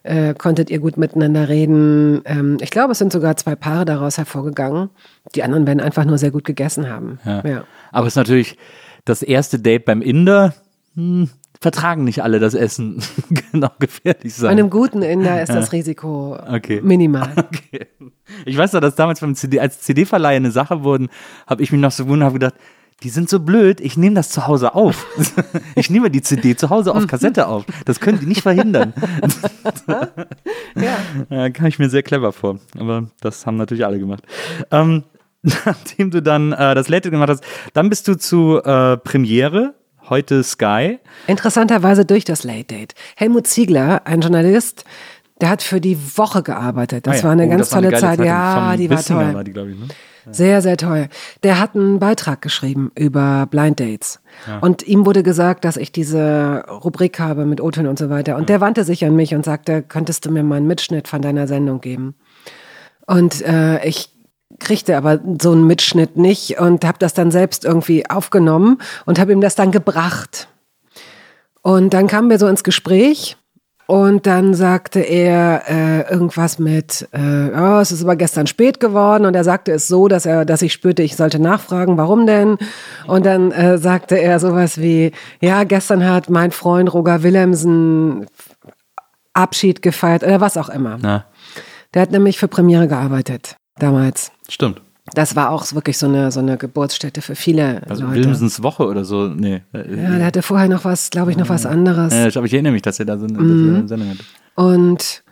äh, 0.04 0.34
konntet 0.34 0.70
ihr 0.70 0.80
gut 0.80 0.98
miteinander 0.98 1.50
reden. 1.50 2.22
Ähm, 2.26 2.58
ich 2.62 2.70
glaube, 2.72 2.92
es 2.92 2.98
sind 3.00 3.12
sogar 3.12 3.36
zwei 3.38 3.56
Paare 3.56 3.86
daraus 3.86 4.18
hervorgegangen. 4.18 4.90
Die 5.36 5.44
anderen 5.44 5.66
werden 5.66 5.80
einfach 5.80 6.06
nur 6.06 6.18
sehr 6.18 6.32
gut 6.32 6.44
gegessen 6.44 6.90
haben. 6.90 7.20
Ja. 7.26 7.44
Ja. 7.48 7.64
Aber 7.92 8.08
es 8.08 8.14
ist 8.14 8.18
natürlich 8.18 8.58
das 9.06 9.22
erste 9.22 9.60
Date 9.60 9.86
beim 9.86 10.02
Inder. 10.02 10.54
Hm, 10.96 11.30
vertragen 11.62 12.04
nicht 12.04 12.22
alle 12.22 12.40
das 12.40 12.54
Essen. 12.54 13.02
genau, 13.52 13.70
gefährlich 13.80 14.24
Bei 14.24 14.30
sein. 14.30 14.52
einem 14.52 14.70
guten 14.70 15.02
Inder 15.02 15.42
ist 15.42 15.54
das 15.54 15.72
Risiko 15.72 16.38
Okay. 16.48 16.82
minimal. 16.84 17.30
Okay. 17.38 17.88
Ich 18.46 18.58
weiß 18.58 18.74
noch, 18.74 18.82
dass 18.82 18.96
damals 18.96 19.20
beim 19.20 19.36
CD, 19.36 19.60
als 19.60 19.82
CD-Verleihe 19.82 20.38
eine 20.38 20.52
Sache 20.52 20.84
wurden, 20.84 21.10
habe 21.48 21.62
ich 21.64 21.72
mich 21.72 21.80
noch 21.82 21.92
so 21.92 22.06
gewundert, 22.06 22.28
habe 22.28 22.40
gedacht, 22.40 22.56
die 23.02 23.10
sind 23.10 23.30
so 23.30 23.40
blöd, 23.40 23.82
ich 23.82 23.98
nehme 23.98 24.16
das 24.16 24.30
zu 24.30 24.46
Hause 24.48 24.76
auf. 24.76 25.06
Ich 25.76 25.90
nehme 25.90 26.12
die 26.12 26.22
CD 26.22 26.56
zu 26.56 26.70
Hause 26.70 26.94
auf 26.94 27.08
Kassette 27.08 27.48
auf. 27.48 27.66
Das 27.86 28.00
können 28.00 28.20
die 28.20 28.26
nicht 28.28 28.42
verhindern. 28.44 28.94
Ja. 30.76 30.98
Ja, 31.30 31.50
kam 31.50 31.68
ich 31.68 31.80
mir 31.80 31.90
sehr 31.90 32.04
clever 32.04 32.32
vor. 32.34 32.60
Aber 32.80 33.08
das 33.22 33.46
haben 33.46 33.58
natürlich 33.58 33.86
alle 33.86 34.00
gemacht. 34.00 34.24
Ähm, 34.72 35.04
nachdem 35.42 36.12
du 36.12 36.22
dann 36.22 36.52
äh, 36.52 36.74
das 36.76 36.90
Late 36.90 37.12
gemacht 37.12 37.30
hast, 37.30 37.44
dann 37.74 37.90
bist 37.90 38.08
du 38.08 38.16
zu 38.18 38.62
äh, 38.64 38.98
Premiere, 38.98 39.74
heute 40.10 40.44
Sky. 40.44 41.00
Interessanterweise 41.28 42.06
durch 42.06 42.24
das 42.26 42.44
Late 42.44 42.66
Date. 42.66 42.94
Helmut 43.16 43.48
Ziegler, 43.48 44.02
ein 44.06 44.22
Journalist, 44.22 44.84
der 45.42 45.50
hat 45.50 45.62
für 45.62 45.82
die 45.82 45.98
Woche 46.18 46.44
gearbeitet. 46.44 47.06
Das 47.08 47.16
Ah 47.16 47.18
ja. 47.18 47.24
war 47.26 47.32
eine 47.32 47.46
Oh, 47.46 47.50
ganz 47.50 47.74
eine 47.74 47.82
tolle 47.82 47.92
geile 47.92 48.02
Zeit. 48.02 48.10
Zeitung. 48.18 48.26
Ja, 48.26 48.78
die 48.78 48.90
war 48.90 49.04
toll. 49.04 49.34
War 49.34 49.44
die, 49.44 49.52
ich, 49.52 49.58
ne? 49.80 49.88
Sehr, 50.32 50.62
sehr 50.62 50.78
toll. 50.78 51.10
Der 51.44 51.60
hat 51.60 51.76
einen 51.76 52.00
Beitrag 52.00 52.42
geschrieben 52.42 52.92
über 52.96 53.46
Blind 53.50 53.80
Dates. 53.80 54.20
Und 54.62 54.84
ihm 54.84 55.06
wurde 55.06 55.24
gesagt, 55.24 55.66
dass 55.66 55.78
ich 55.78 55.92
diese 55.92 56.64
Rubrik 56.68 57.20
habe 57.20 57.46
mit 57.46 57.62
O-Tönen 57.62 57.90
und 57.90 58.00
so 58.00 58.10
weiter. 58.10 58.38
Und 58.38 58.50
der 58.50 58.62
wandte 58.62 58.84
sich 58.84 59.06
an 59.06 59.16
mich 59.16 59.36
und 59.36 59.46
sagte, 59.46 59.84
könntest 59.84 60.26
du 60.26 60.32
mir 60.32 60.44
mal 60.44 60.56
einen 60.56 60.68
Mitschnitt 60.68 61.08
von 61.08 61.22
deiner 61.22 61.48
Sendung 61.48 61.82
geben? 61.82 62.16
Und 63.06 63.42
äh, 63.42 63.86
ich 63.86 64.10
kriegte 64.60 64.98
aber 64.98 65.20
so 65.42 65.52
einen 65.52 65.68
Mitschnitt 65.68 66.18
nicht 66.18 66.60
und 66.60 66.86
habe 66.86 67.00
das 67.00 67.14
dann 67.14 67.32
selbst 67.32 67.66
irgendwie 67.66 68.10
aufgenommen 68.10 68.80
und 69.06 69.20
habe 69.20 69.34
ihm 69.34 69.42
das 69.42 69.56
dann 69.56 69.72
gebracht. 69.72 70.48
Und 71.62 71.94
dann 71.94 72.08
kamen 72.08 72.30
wir 72.30 72.40
so 72.40 72.48
ins 72.48 72.64
Gespräch 72.64 73.38
und 73.88 74.26
dann 74.26 74.54
sagte 74.54 75.00
er 75.02 75.64
äh, 75.68 76.12
irgendwas 76.12 76.58
mit, 76.60 77.08
äh, 77.14 77.52
ja, 77.52 77.82
es 77.82 77.92
ist 77.92 78.04
aber 78.04 78.16
gestern 78.16 78.48
spät 78.48 78.80
geworden 78.80 79.26
und 79.26 79.36
er 79.36 79.44
sagte 79.44 79.72
es 79.74 79.88
so, 79.88 80.08
dass 80.08 80.26
er, 80.26 80.46
dass 80.46 80.62
ich 80.62 80.72
spürte, 80.74 81.04
ich 81.04 81.16
sollte 81.16 81.40
nachfragen, 81.40 81.98
warum 81.98 82.26
denn? 82.26 82.58
Und 83.08 83.26
dann 83.26 83.52
äh, 83.52 83.78
sagte 83.78 84.16
er 84.20 84.40
sowas 84.40 84.80
wie, 84.80 85.12
ja, 85.42 85.64
gestern 85.66 86.08
hat 86.08 86.30
mein 86.30 86.52
Freund 86.52 86.94
Roger 86.94 87.24
Willemsen 87.24 88.26
Abschied 89.34 89.82
gefeiert 89.82 90.24
oder 90.24 90.40
was 90.42 90.58
auch 90.58 90.70
immer. 90.70 90.98
Na, 91.02 91.26
Der 91.94 92.04
hat 92.04 92.12
nämlich 92.12 92.38
für 92.40 92.48
Premiere 92.48 92.88
gearbeitet 92.88 93.58
damals. 93.80 94.32
stimmt. 94.48 94.82
Das 95.14 95.36
war 95.36 95.50
auch 95.52 95.74
wirklich 95.74 95.98
so 95.98 96.06
eine, 96.08 96.32
so 96.32 96.40
eine 96.40 96.58
Geburtsstätte 96.58 97.22
für 97.22 97.36
viele 97.36 97.82
Also 97.90 98.06
Leute. 98.06 98.24
Wilmsens 98.24 98.64
Woche 98.64 98.86
oder 98.88 99.04
so. 99.04 99.28
Nee. 99.28 99.62
Ja, 99.74 99.84
der 100.18 100.26
hatte 100.26 100.42
vorher 100.42 100.70
noch 100.70 100.86
was, 100.86 101.10
glaube 101.10 101.32
ich, 101.32 101.38
noch 101.38 101.50
was 101.50 101.66
anderes. 101.66 102.14
Ja, 102.14 102.28
aber 102.28 102.46
ich 102.46 102.54
erinnere 102.54 102.72
mich, 102.72 102.84
dass 102.84 103.00
er 103.00 103.06
da 103.06 103.18
so 103.18 103.26
eine, 103.26 103.38
Mhm. 103.38 103.88
Sendung 103.88 104.10
hatte. 104.10 104.24
Und 104.56 105.24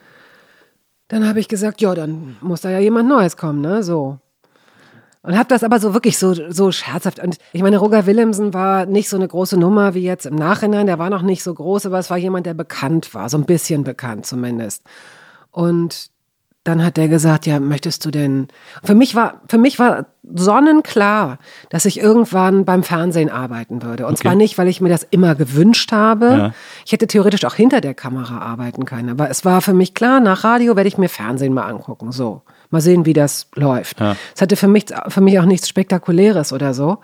dann 1.07 1.26
habe 1.28 1.39
ich 1.39 1.47
gesagt, 1.47 1.80
ja, 1.82 1.95
dann 1.95 2.36
muss 2.41 2.61
da 2.61 2.69
ja 2.69 2.80
jemand 2.80 3.07
Neues 3.07 3.38
kommen, 3.38 3.61
ne? 3.61 3.82
So. 3.82 4.19
Und 5.24 5.38
habe 5.38 5.47
das 5.47 5.63
aber 5.63 5.80
so 5.80 5.93
wirklich 5.93 6.17
so, 6.17 6.34
so 6.51 6.72
scherzhaft. 6.72 7.19
Und 7.19 7.38
ich 7.53 7.61
meine, 7.61 7.78
Roger 7.78 8.05
Willemsen 8.05 8.53
war 8.53 8.86
nicht 8.86 9.07
so 9.07 9.15
eine 9.17 9.28
große 9.28 9.55
Nummer 9.57 9.93
wie 9.93 10.01
jetzt 10.03 10.26
im 10.26 10.36
Nachhinein. 10.36 10.86
Der 10.88 10.99
war 10.99 11.09
noch 11.09 11.22
nicht 11.22 11.43
so 11.43 11.53
groß, 11.53 11.86
aber 11.86 11.99
es 11.99 12.09
war 12.09 12.17
jemand, 12.17 12.45
der 12.45 12.55
bekannt 12.55 13.13
war, 13.13 13.30
so 13.30 13.38
ein 13.38 13.45
bisschen 13.45 13.84
bekannt 13.84 14.26
zumindest. 14.26 14.84
Und 15.51 16.11
dann 16.64 16.84
hat 16.86 16.97
er 16.99 17.07
gesagt, 17.07 17.47
ja, 17.47 17.59
möchtest 17.59 18.05
du 18.05 18.12
denn? 18.12 18.47
Für 18.84 18.93
mich 18.93 19.16
war, 19.16 19.41
für 19.47 19.57
mich 19.57 19.80
war 19.80 20.05
sonnenklar, 20.24 21.39
dass 21.70 21.86
ich 21.86 21.99
irgendwann 21.99 22.66
beim 22.66 22.84
Fernsehen 22.84 23.32
arbeiten 23.32 23.82
würde. 23.82 24.05
Und 24.05 24.20
zwar 24.20 24.36
nicht, 24.36 24.59
weil 24.59 24.68
ich 24.68 24.80
mir 24.80 24.89
das 24.89 25.05
immer 25.09 25.34
gewünscht 25.34 25.91
habe. 25.91 26.26
Ja. 26.26 26.53
Ich 26.86 26.91
hätte 26.91 27.07
theoretisch 27.07 27.45
auch 27.45 27.55
hinter 27.55 27.82
der 27.82 27.95
Kamera 27.95 28.38
arbeiten 28.39 28.86
können. 28.86 29.09
Aber 29.09 29.32
es 29.32 29.43
war 29.43 29.62
für 29.62 29.74
mich 29.74 29.95
klar, 29.95 30.20
nach 30.20 30.43
Radio 30.43 30.76
werde 30.76 30.88
ich 30.88 30.99
mir 30.99 31.09
Fernsehen 31.09 31.53
mal 31.53 31.66
angucken. 31.66 32.12
So. 32.12 32.43
Mal 32.70 32.82
sehen, 32.82 33.07
wie 33.07 33.14
das 33.14 33.47
läuft. 33.55 33.99
Ja. 33.99 34.16
Es 34.36 34.41
hatte 34.41 34.55
für 34.55 34.68
mich, 34.68 34.86
für 35.07 35.22
mich 35.22 35.39
auch 35.39 35.45
nichts 35.45 35.68
Spektakuläres 35.68 36.53
oder 36.53 36.76
so. 36.76 36.99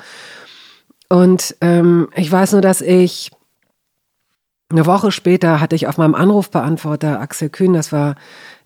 Und 1.10 1.56
ähm, 1.62 2.10
ich 2.16 2.32
weiß 2.32 2.52
nur, 2.52 2.62
dass 2.62 2.82
ich 2.82 3.32
eine 4.70 4.86
Woche 4.86 5.12
später 5.12 5.62
hatte 5.62 5.76
ich 5.76 5.88
auf 5.88 5.98
meinem 5.98 6.14
Anrufbeantworter 6.14 7.22
Axel 7.22 7.50
Kühn, 7.50 7.74
das 7.74 7.92
war 7.94 8.16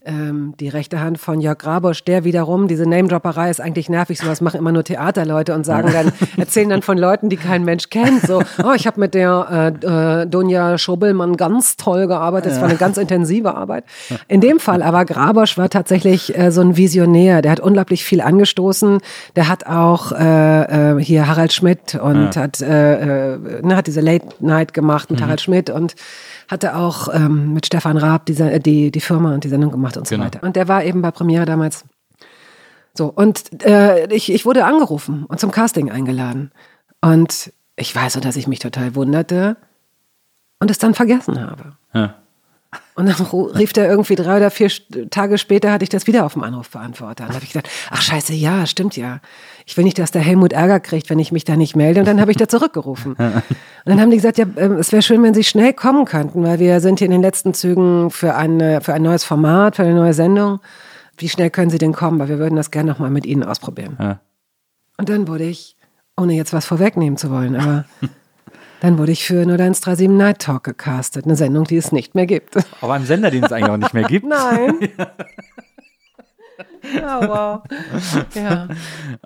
ähm, 0.04 0.56
die 0.60 0.68
rechte 0.68 1.00
Hand 1.00 1.20
von 1.20 1.42
Jörg 1.42 1.60
Grabosch, 1.60 2.04
der 2.04 2.24
wiederum, 2.24 2.68
diese 2.68 2.88
Name-Dropperei 2.88 3.52
ist 3.52 3.62
eigentlich 3.62 3.88
nervig, 3.88 4.18
sowas 4.20 4.42
machen 4.42 4.58
immer 4.58 4.72
nur 4.72 4.84
Theaterleute 4.84 5.54
und 5.54 5.64
sagen 5.64 5.92
dann, 5.94 6.12
erzählen 6.38 6.70
dann 6.70 6.82
von 6.82 6.98
Leuten, 6.98 7.30
die 7.30 7.38
kein 7.38 7.64
Mensch 7.64 7.90
kennt, 7.90 8.22
so, 8.24 8.42
oh, 8.64 8.74
ich 8.76 8.88
habe 8.88 9.00
mit 9.00 9.14
der 9.14 9.74
äh, 9.84 10.22
äh, 10.22 10.28
Donja 10.28 10.78
Schobelmann 10.80 11.38
ganz 11.38 11.78
toll 11.78 12.08
gearbeitet, 12.08 12.52
das 12.52 12.62
war 12.62 12.70
eine 12.70 12.78
ganz 12.78 12.98
intensive 12.98 13.54
Arbeit. 13.56 13.84
In 14.28 14.42
dem 14.42 14.60
Fall 14.60 14.82
aber, 14.82 15.06
Grabosch 15.06 15.58
war 15.58 15.70
tatsächlich 15.70 16.36
äh, 16.36 16.52
so 16.52 16.62
ein 16.62 16.78
Visionär, 16.78 17.44
der 17.44 17.52
hat 17.52 17.60
unglaublich 17.60 18.04
viel 18.04 18.22
angestoßen, 18.22 19.00
der 19.36 19.48
hat 19.48 19.68
auch 19.68 20.12
äh, 20.14 20.96
äh, 20.96 21.04
hier 21.04 21.28
Harald 21.28 21.54
Schmidt 21.54 21.96
und 21.96 22.36
hat, 22.36 22.62
äh, 22.62 23.34
äh, 23.34 23.62
ne, 23.62 23.76
hat 23.76 23.86
diese 23.86 24.02
Late 24.02 24.28
Night 24.40 24.74
gemacht 24.74 25.12
mit 25.12 25.22
Harald 25.22 25.42
Schmidt 25.42 25.70
und 25.70 25.96
hatte 26.52 26.76
auch 26.76 27.08
ähm, 27.14 27.54
mit 27.54 27.66
Stefan 27.66 27.98
Raab 27.98 28.26
die, 28.26 28.34
Se- 28.34 28.60
die, 28.60 28.92
die 28.92 29.00
Firma 29.02 29.34
und 29.34 29.44
die 29.44 29.50
Sendung 29.50 29.72
gemacht 29.72 29.98
und 29.98 30.08
so 30.08 30.16
Genau. 30.16 30.26
weiter. 30.26 30.44
Und 30.44 30.56
der 30.56 30.68
war 30.68 30.84
eben 30.84 31.02
bei 31.02 31.12
Premiere 31.12 31.46
damals. 31.46 31.86
So, 32.94 33.08
und 33.08 33.64
äh, 33.66 34.14
ich, 34.14 34.32
ich 34.32 34.46
wurde 34.46 34.66
angerufen 34.66 35.26
und 35.26 35.40
zum 35.40 35.52
Casting 35.52 35.90
eingeladen. 35.90 36.52
Und 37.00 37.54
ich 37.78 37.96
weiß 37.96 38.14
so, 38.14 38.20
dass 38.20 38.36
ich 38.36 38.48
mich 38.48 38.60
total 38.60 38.96
wunderte 38.96 39.56
und 40.60 40.70
es 40.70 40.78
dann 40.78 40.94
vergessen 40.94 41.40
habe. 41.42 41.74
Ja. 41.94 42.16
Und 43.02 43.08
dann 43.08 43.28
rief 43.56 43.74
der 43.74 43.90
irgendwie 43.90 44.14
drei 44.14 44.38
oder 44.38 44.52
vier 44.52 44.70
Tage 45.10 45.40
später, 45.40 45.72
hatte 45.72 45.82
ich 45.82 45.90
das 45.90 46.06
wieder 46.06 46.24
auf 46.24 46.34
dem 46.34 46.44
Anrufbeantworter. 46.44 47.24
Und 47.24 47.30
dann 47.30 47.36
habe 47.36 47.44
ich 47.44 47.52
gedacht, 47.52 47.68
ach 47.90 48.00
scheiße, 48.00 48.34
ja, 48.34 48.68
stimmt 48.68 48.96
ja. 48.96 49.22
Ich 49.66 49.76
will 49.76 49.86
nicht, 49.86 49.98
dass 49.98 50.12
der 50.12 50.22
Helmut 50.22 50.54
Ärger 50.54 50.80
kriegt, 50.80 51.10
wenn 51.10 51.18
ich 51.18 51.32
mich 51.32 51.44
da 51.44 51.56
nicht 51.56 51.76
melde. 51.76 52.02
Und 52.02 52.06
dann 52.06 52.22
habe 52.22 52.30
ich 52.30 52.38
da 52.38 52.48
zurückgerufen. 52.48 53.14
Und 53.16 53.44
dann 53.86 54.00
haben 54.00 54.12
die 54.12 54.18
gesagt, 54.18 54.38
ja, 54.38 54.46
ähm, 54.56 54.74
es 54.74 54.92
wäre 54.92 55.02
schön, 55.02 55.24
wenn 55.24 55.34
Sie 55.34 55.44
schnell 55.44 55.74
kommen 55.74 56.06
könnten, 56.06 56.44
weil 56.44 56.60
wir 56.60 56.80
sind 56.80 57.00
hier 57.00 57.06
in 57.06 57.12
den 57.12 57.24
letzten 57.24 57.56
Zügen 57.56 58.12
für, 58.12 58.36
eine, 58.36 58.82
für 58.82 58.94
ein 58.94 59.02
neues 59.02 59.24
Format, 59.24 59.78
für 59.78 59.82
eine 59.82 59.96
neue 59.96 60.14
Sendung. 60.14 60.60
Wie 61.18 61.28
schnell 61.28 61.50
können 61.50 61.72
Sie 61.72 61.80
denn 61.80 61.94
kommen? 61.94 62.20
Weil 62.20 62.30
wir 62.30 62.38
würden 62.38 62.56
das 62.56 62.70
gerne 62.70 62.92
nochmal 62.92 63.10
mit 63.10 63.26
Ihnen 63.26 63.44
ausprobieren. 63.44 63.98
Ja. 64.00 64.20
Und 64.98 65.10
dann 65.10 65.28
wurde 65.28 65.46
ich, 65.46 65.76
ohne 66.16 66.34
jetzt 66.34 66.54
was 66.54 66.68
vorwegnehmen 66.68 67.18
zu 67.18 67.32
wollen, 67.32 67.56
aber 67.56 67.86
dann 68.82 68.98
wurde 68.98 69.12
ich 69.12 69.24
für 69.24 69.42
0137 69.42 70.10
Night 70.10 70.40
Talk 70.40 70.64
gecastet. 70.64 71.26
Eine 71.26 71.36
Sendung, 71.36 71.66
die 71.66 71.78
es 71.78 71.92
nicht 71.92 72.16
mehr 72.16 72.26
gibt. 72.26 72.58
Auf 72.82 72.90
einem 72.90 73.06
Sender, 73.06 73.30
den 73.30 73.44
es 73.44 73.52
eigentlich 73.52 73.70
auch 73.70 73.78
nicht 73.78 73.94
mehr 73.94 74.04
gibt. 74.04 74.26
Nein. 74.26 74.90
Ja, 76.96 77.28
wow. 77.28 77.62
Ja. 78.34 78.68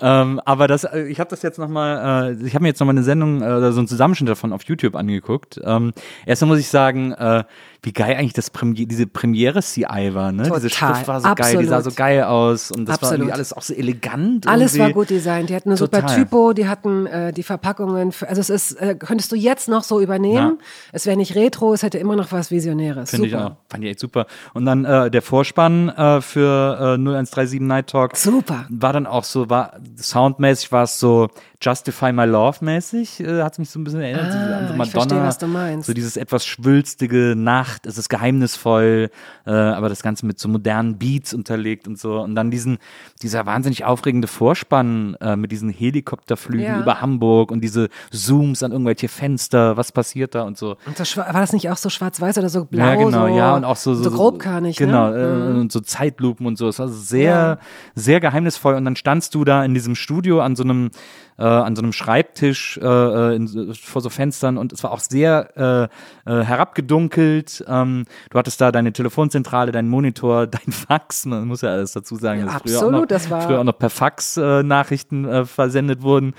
Ähm, 0.01 0.41
aber 0.43 0.67
das, 0.67 0.83
äh, 0.83 1.03
ich 1.03 1.19
habe 1.19 1.29
das 1.29 1.41
jetzt 1.41 1.57
nochmal, 1.57 2.35
äh, 2.35 2.45
ich 2.45 2.53
habe 2.53 2.63
mir 2.63 2.69
jetzt 2.69 2.79
nochmal 2.79 2.95
eine 2.95 3.03
Sendung 3.03 3.41
äh, 3.41 3.45
oder 3.45 3.71
so 3.71 3.79
einen 3.79 3.87
Zusammenschnitt 3.87 4.29
davon 4.29 4.51
auf 4.51 4.63
YouTube 4.63 4.95
angeguckt. 4.95 5.59
Ähm, 5.63 5.93
erstmal 6.25 6.49
muss 6.49 6.59
ich 6.59 6.67
sagen, 6.67 7.13
äh, 7.13 7.43
wie 7.85 7.93
geil 7.93 8.15
eigentlich 8.15 8.33
das 8.33 8.49
Premier, 8.49 8.87
diese 8.87 9.05
Premiere 9.05 9.61
CI 9.61 10.11
war, 10.13 10.31
ne? 10.31 10.43
Diese 10.43 10.69
Total. 10.69 10.95
Schrift 10.95 11.07
war 11.07 11.21
so 11.21 11.35
geil, 11.35 11.57
die 11.57 11.65
sah 11.65 11.81
so 11.81 11.89
Absolut. 11.89 11.97
geil 11.97 12.23
aus 12.23 12.71
und 12.71 12.85
das 12.85 12.93
war 13.01 13.09
Absolut. 13.09 13.19
irgendwie 13.19 13.33
alles 13.33 13.53
auch 13.53 13.61
so 13.61 13.73
elegant. 13.75 14.47
Alles 14.47 14.79
war 14.79 14.91
gut 14.91 15.11
designt. 15.11 15.49
Die 15.49 15.55
hatten 15.55 15.69
eine 15.69 15.77
super 15.77 16.01
Total. 16.01 16.15
Typo, 16.15 16.53
die 16.53 16.67
hatten 16.67 17.05
äh, 17.05 17.31
die 17.31 17.43
Verpackungen. 17.43 18.11
Für, 18.11 18.27
also 18.27 18.41
es 18.41 18.49
ist, 18.49 18.73
äh, 18.73 18.95
könntest 18.95 19.31
du 19.31 19.35
jetzt 19.35 19.69
noch 19.69 19.83
so 19.83 20.01
übernehmen. 20.01 20.57
Es 20.93 21.05
wäre 21.05 21.15
nicht 21.15 21.35
retro, 21.35 21.73
es 21.73 21.83
hätte 21.83 21.99
immer 21.99 22.15
noch 22.15 22.31
was 22.31 22.49
Visionäres. 22.49 23.11
Finde 23.11 23.27
ich 23.27 23.33
super. 23.33 23.45
auch. 23.45 23.55
Fand 23.69 23.83
ich 23.83 23.91
echt 23.91 23.99
super. 23.99 24.25
Und 24.53 24.65
dann 24.65 24.83
äh, 24.83 25.11
der 25.11 25.21
Vorspann 25.21 25.89
äh, 25.89 26.21
für 26.21 26.77
äh, 26.79 26.97
0137 26.97 27.61
Night 27.61 27.87
Talk. 27.87 28.17
Super. 28.17 28.65
War 28.69 28.93
dann 28.93 29.05
auch 29.05 29.23
so, 29.23 29.49
war 29.49 29.73
soundmäßig 29.97 30.71
war 30.71 30.83
es 30.83 30.99
so 30.99 31.29
Justify 31.65 32.11
My 32.11 32.25
Love 32.25 32.63
mäßig, 32.63 33.19
äh, 33.21 33.41
hat 33.41 33.57
mich 33.57 33.69
so 33.69 33.79
ein 33.79 33.83
bisschen 33.83 34.01
erinnert. 34.01 34.25
Ah, 34.27 34.67
so 34.67 34.73
ich 34.73 34.77
Madonna. 34.77 34.85
verstehe, 34.85 35.21
was 35.23 35.37
du 35.39 35.47
meinst. 35.47 35.87
So 35.87 35.93
dieses 35.93 36.15
etwas 36.17 36.45
schwülstige 36.45 37.33
Nacht, 37.35 37.85
es 37.87 37.97
ist 37.97 38.09
geheimnisvoll, 38.09 39.09
äh, 39.47 39.51
aber 39.51 39.89
das 39.89 40.03
Ganze 40.03 40.25
mit 40.25 40.39
so 40.39 40.47
modernen 40.47 40.97
Beats 40.97 41.33
unterlegt 41.33 41.87
und 41.87 41.97
so. 41.97 42.19
Und 42.21 42.35
dann 42.35 42.51
diesen, 42.51 42.77
dieser 43.21 43.45
wahnsinnig 43.45 43.85
aufregende 43.85 44.27
Vorspann 44.27 45.15
äh, 45.21 45.35
mit 45.35 45.51
diesen 45.51 45.69
Helikopterflügen 45.69 46.65
Ja. 46.65 46.79
über 46.81 47.01
Hamburg 47.01 47.51
und 47.51 47.61
diese 47.61 47.89
Zooms 48.11 48.61
an 48.63 48.71
irgendwelche 48.71 49.07
Fenster, 49.07 49.77
was 49.77 49.91
passiert 49.91 50.35
da 50.35 50.43
und 50.43 50.57
so. 50.57 50.77
Und 50.85 50.97
schwa- 50.99 51.33
war 51.33 51.41
das 51.41 51.53
nicht 51.53 51.69
auch 51.69 51.77
so 51.77 51.89
schwarz-weiß 51.89 52.37
oder 52.37 52.49
so 52.49 52.65
blau? 52.65 52.85
Ja, 52.85 52.95
genau, 52.95 53.27
so, 53.27 53.35
ja, 53.35 53.55
und 53.55 53.63
auch 53.63 53.75
so, 53.75 53.95
so, 53.95 54.03
so 54.03 54.11
grobkörnig. 54.11 54.77
Genau, 54.77 55.09
ne? 55.09 55.51
äh, 55.55 55.59
und 55.59 55.71
so 55.71 55.79
Zeitlupen 55.79 56.45
und 56.45 56.57
so. 56.57 56.67
Es 56.67 56.79
war 56.79 56.87
sehr, 56.89 57.23
Ja. 57.23 57.57
sehr 57.95 58.19
geheimnisvoll. 58.19 58.75
Und 58.75 58.85
dann 58.85 58.95
standst 58.95 59.33
du 59.35 59.43
da 59.45 59.63
in 59.63 59.73
diesem 59.73 59.95
Studio 59.95 60.41
an 60.41 60.55
so 60.55 60.63
einem, 60.63 60.91
äh, 61.37 61.43
an 61.43 61.75
so 61.75 61.81
einem 61.81 61.91
Schreibtisch 61.93 62.77
äh, 62.81 62.85
äh, 62.85 63.35
in, 63.35 63.73
vor 63.75 64.01
so 64.01 64.09
Fenstern 64.09 64.57
und 64.57 64.71
es 64.73 64.83
war 64.83 64.91
auch 64.91 64.99
sehr 64.99 65.89
äh, 66.25 66.31
äh, 66.31 66.43
herabgedunkelt. 66.43 67.63
Ähm, 67.67 68.05
du 68.29 68.37
hattest 68.39 68.61
da 68.61 68.71
deine 68.71 68.93
Telefonzentrale, 68.93 69.71
deinen 69.71 69.89
Monitor, 69.89 70.47
dein 70.47 70.71
Fax. 70.71 71.25
Man 71.25 71.47
muss 71.47 71.61
ja 71.61 71.69
alles 71.69 71.93
dazu 71.93 72.15
sagen, 72.15 72.41
Ja, 72.41 72.45
dass 72.45 72.53
früher, 72.61 72.71
auch 72.71 72.81
absolut, 72.83 73.01
noch, 73.01 73.05
das 73.07 73.29
war- 73.29 73.41
früher 73.41 73.59
auch 73.59 73.63
noch 73.65 73.77
per 73.77 73.89
Fax 73.89 74.37
äh, 74.37 74.63
Nachrichten 74.63 75.45
versendet 75.45 76.01
wurden. 76.01 76.33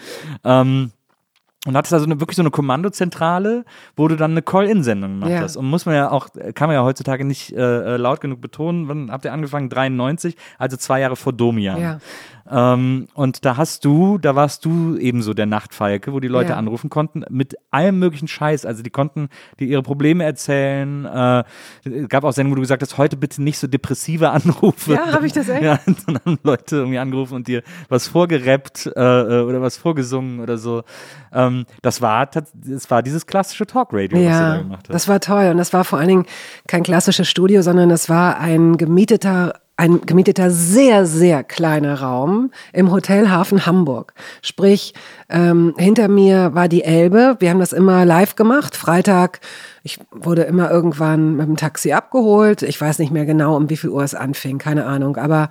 Ähm, 0.44 0.92
und 1.66 1.76
hattest 1.76 1.92
also 1.94 2.06
eine, 2.06 2.20
wirklich 2.20 2.36
so 2.36 2.42
eine 2.42 2.52
Kommandozentrale, 2.52 3.64
wo 3.96 4.06
du 4.06 4.14
dann 4.14 4.30
eine 4.30 4.42
Call-In-Sendung 4.42 5.14
gemacht 5.14 5.30
Ja. 5.30 5.40
hast. 5.40 5.56
Und 5.56 5.66
muss 5.68 5.84
man 5.84 5.96
ja 5.96 6.12
auch, 6.12 6.28
kann 6.54 6.68
man 6.68 6.74
ja 6.74 6.84
heutzutage 6.84 7.24
nicht 7.24 7.52
äh, 7.56 7.96
laut 7.96 8.20
genug 8.20 8.40
betonen, 8.40 8.86
wann 8.86 9.10
habt 9.10 9.24
ihr 9.24 9.32
angefangen? 9.32 9.68
93, 9.68 10.36
also 10.58 10.76
zwei 10.76 11.00
Jahre 11.00 11.16
vor 11.16 11.32
Domian. 11.32 11.80
Ja. 11.80 11.98
Ähm, 12.50 13.08
und 13.14 13.44
da 13.44 13.56
hast 13.56 13.84
du, 13.84 14.18
da 14.18 14.34
warst 14.36 14.64
du 14.64 14.96
ebenso 14.96 15.34
der 15.34 15.46
Nachtfalke, 15.46 16.12
wo 16.12 16.20
die 16.20 16.28
Leute 16.28 16.50
Ja. 16.52 16.56
anrufen 16.56 16.90
konnten 16.90 17.24
mit 17.28 17.56
allem 17.70 17.98
möglichen 17.98 18.28
Scheiß. 18.28 18.64
Also 18.66 18.82
die 18.82 18.90
konnten 18.90 19.28
dir 19.58 19.66
ihre 19.66 19.82
Probleme 19.82 20.24
erzählen. 20.24 21.04
Äh, 21.04 21.44
es 21.84 22.08
gab 22.08 22.24
auch 22.24 22.32
Sendungen, 22.32 22.52
wo 22.52 22.56
du 22.56 22.62
gesagt 22.62 22.82
hast, 22.82 22.98
heute 22.98 23.16
bitte 23.16 23.42
nicht 23.42 23.58
so 23.58 23.66
depressive 23.66 24.30
Anrufe. 24.30 24.94
Ja, 24.94 25.12
hab 25.12 25.22
ich 25.24 25.32
das 25.32 25.48
echt? 25.48 25.62
Ja, 25.66 25.78
dann 26.06 26.18
haben 26.24 26.38
Leute 26.42 26.76
irgendwie 26.76 26.98
angerufen 26.98 27.34
und 27.34 27.48
dir 27.48 27.62
was 27.88 28.06
vorgerappt 28.08 28.86
äh, 28.94 29.00
äh, 29.00 29.42
oder 29.42 29.60
was 29.62 29.76
vorgesungen 29.76 30.40
oder 30.40 30.58
so. 30.58 30.82
Ähm, 31.32 31.64
das 31.82 32.00
war 32.02 32.26
das 32.26 32.90
war 32.90 33.02
dieses 33.02 33.26
klassische 33.26 33.66
Talkradio, 33.66 34.18
was 34.18 34.24
du 34.38 34.44
da 34.44 34.54
Ja, 34.56 34.62
gemacht 34.62 34.80
hast. 34.88 34.94
das 34.94 35.08
war 35.08 35.20
toll. 35.20 35.48
Und 35.50 35.56
das 35.58 35.72
war 35.72 35.84
vor 35.84 35.98
allen 35.98 36.08
Dingen 36.08 36.26
kein 36.68 36.82
klassisches 36.82 37.28
Studio, 37.28 37.62
sondern 37.62 37.90
es 37.90 38.08
war 38.08 38.38
ein 38.38 38.76
gemieteter, 38.76 39.54
ein 39.76 40.00
gemieteter 40.06 40.50
sehr, 40.50 41.04
sehr 41.04 41.44
kleiner 41.44 42.00
Raum 42.00 42.50
im 42.72 42.90
Hotel 42.90 43.28
Hafen 43.28 43.66
Hamburg. 43.66 44.14
Sprich, 44.40 44.94
ähm, 45.28 45.74
hinter 45.76 46.08
mir 46.08 46.54
war 46.54 46.68
die 46.68 46.82
Elbe. 46.82 47.36
Wir 47.40 47.50
haben 47.50 47.60
das 47.60 47.74
immer 47.74 48.06
live 48.06 48.36
gemacht. 48.36 48.74
Freitag, 48.74 49.40
ich 49.82 50.00
wurde 50.10 50.42
immer 50.42 50.70
irgendwann 50.70 51.36
mit 51.36 51.46
dem 51.46 51.56
Taxi 51.56 51.92
abgeholt. 51.92 52.62
Ich 52.62 52.80
weiß 52.80 52.98
nicht 52.98 53.12
mehr 53.12 53.26
genau, 53.26 53.54
um 53.54 53.68
wie 53.68 53.76
viel 53.76 53.90
Uhr 53.90 54.02
es 54.02 54.14
anfing, 54.14 54.56
keine 54.58 54.86
Ahnung. 54.86 55.16
Aber 55.16 55.50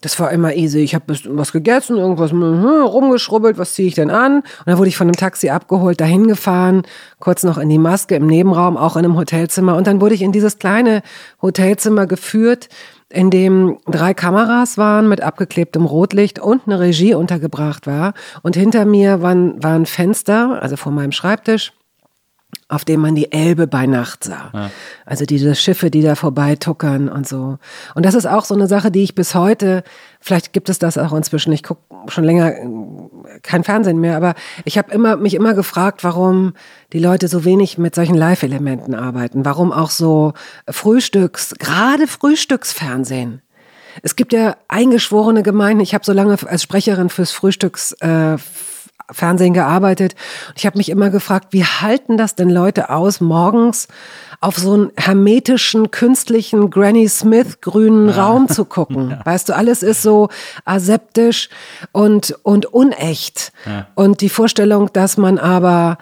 das 0.00 0.18
war 0.18 0.30
immer 0.30 0.54
easy. 0.54 0.78
Ich 0.78 0.94
habe 0.94 1.14
was 1.26 1.52
gegessen, 1.52 1.96
irgendwas 1.96 2.30
hm, 2.30 2.64
rumgeschrubbelt, 2.64 3.58
was 3.58 3.74
ziehe 3.74 3.88
ich 3.88 3.94
denn 3.94 4.10
an? 4.10 4.36
Und 4.36 4.66
dann 4.66 4.78
wurde 4.78 4.88
ich 4.88 4.96
von 4.96 5.08
einem 5.08 5.16
Taxi 5.16 5.50
abgeholt, 5.50 6.00
dahin 6.00 6.26
gefahren, 6.26 6.82
kurz 7.18 7.42
noch 7.42 7.58
in 7.58 7.68
die 7.68 7.78
Maske 7.78 8.14
im 8.14 8.26
Nebenraum, 8.26 8.76
auch 8.76 8.96
in 8.96 9.04
einem 9.04 9.16
Hotelzimmer. 9.16 9.76
Und 9.76 9.86
dann 9.86 10.00
wurde 10.00 10.14
ich 10.14 10.22
in 10.22 10.32
dieses 10.32 10.58
kleine 10.58 11.02
Hotelzimmer 11.42 12.06
geführt, 12.06 12.68
in 13.10 13.30
dem 13.30 13.78
drei 13.86 14.12
Kameras 14.12 14.76
waren 14.76 15.08
mit 15.08 15.22
abgeklebtem 15.22 15.84
Rotlicht 15.84 16.38
und 16.38 16.62
eine 16.66 16.80
Regie 16.80 17.14
untergebracht 17.14 17.86
war. 17.86 18.12
Und 18.42 18.56
hinter 18.56 18.84
mir 18.84 19.22
waren, 19.22 19.62
waren 19.62 19.86
Fenster, 19.86 20.62
also 20.62 20.76
vor 20.76 20.92
meinem 20.92 21.12
Schreibtisch 21.12 21.72
auf 22.68 22.84
dem 22.84 23.00
man 23.00 23.14
die 23.14 23.32
Elbe 23.32 23.66
bei 23.66 23.86
Nacht 23.86 24.24
sah. 24.24 24.50
Also 25.06 25.24
diese 25.24 25.54
Schiffe, 25.54 25.90
die 25.90 26.02
da 26.02 26.14
vorbeituckern 26.14 27.08
und 27.08 27.26
so. 27.26 27.58
Und 27.94 28.04
das 28.04 28.14
ist 28.14 28.26
auch 28.26 28.44
so 28.44 28.54
eine 28.54 28.66
Sache, 28.66 28.90
die 28.90 29.02
ich 29.02 29.14
bis 29.14 29.34
heute, 29.34 29.82
vielleicht 30.20 30.52
gibt 30.52 30.68
es 30.68 30.78
das 30.78 30.98
auch 30.98 31.14
inzwischen, 31.14 31.52
ich 31.52 31.62
gucke 31.62 31.80
schon 32.08 32.24
länger 32.24 32.52
äh, 32.52 33.40
kein 33.42 33.64
Fernsehen 33.64 34.00
mehr, 34.00 34.16
aber 34.16 34.34
ich 34.64 34.76
habe 34.76 34.92
immer, 34.92 35.16
mich 35.16 35.34
immer 35.34 35.54
gefragt, 35.54 36.04
warum 36.04 36.52
die 36.92 36.98
Leute 36.98 37.28
so 37.28 37.44
wenig 37.44 37.78
mit 37.78 37.94
solchen 37.94 38.14
Live-Elementen 38.14 38.94
arbeiten, 38.94 39.44
warum 39.46 39.72
auch 39.72 39.90
so 39.90 40.34
Frühstücks, 40.68 41.54
gerade 41.58 42.06
Frühstücksfernsehen. 42.06 43.40
Es 44.02 44.14
gibt 44.14 44.32
ja 44.32 44.56
eingeschworene 44.68 45.42
Gemeinden. 45.42 45.82
Ich 45.82 45.94
habe 45.94 46.04
so 46.04 46.12
lange 46.12 46.36
als 46.46 46.62
Sprecherin 46.62 47.08
fürs 47.08 47.32
Frühstücks 47.32 47.92
äh, 48.00 48.36
Fernsehen 49.10 49.54
gearbeitet. 49.54 50.14
Und 50.48 50.58
ich 50.58 50.66
habe 50.66 50.78
mich 50.78 50.88
immer 50.88 51.10
gefragt, 51.10 51.48
wie 51.50 51.64
halten 51.64 52.16
das 52.16 52.34
denn 52.34 52.50
Leute 52.50 52.90
aus, 52.90 53.20
morgens 53.20 53.88
auf 54.40 54.56
so 54.56 54.74
einen 54.74 54.92
hermetischen, 54.96 55.90
künstlichen 55.90 56.70
Granny 56.70 57.08
Smith 57.08 57.60
grünen 57.60 58.10
Raum 58.10 58.48
zu 58.48 58.64
gucken? 58.64 59.18
Weißt 59.24 59.48
du, 59.48 59.56
alles 59.56 59.82
ist 59.82 60.02
so 60.02 60.28
aseptisch 60.64 61.48
und, 61.92 62.38
und 62.42 62.66
unecht. 62.66 63.52
Und 63.94 64.20
die 64.20 64.28
Vorstellung, 64.28 64.92
dass 64.92 65.16
man 65.16 65.38
aber 65.38 65.98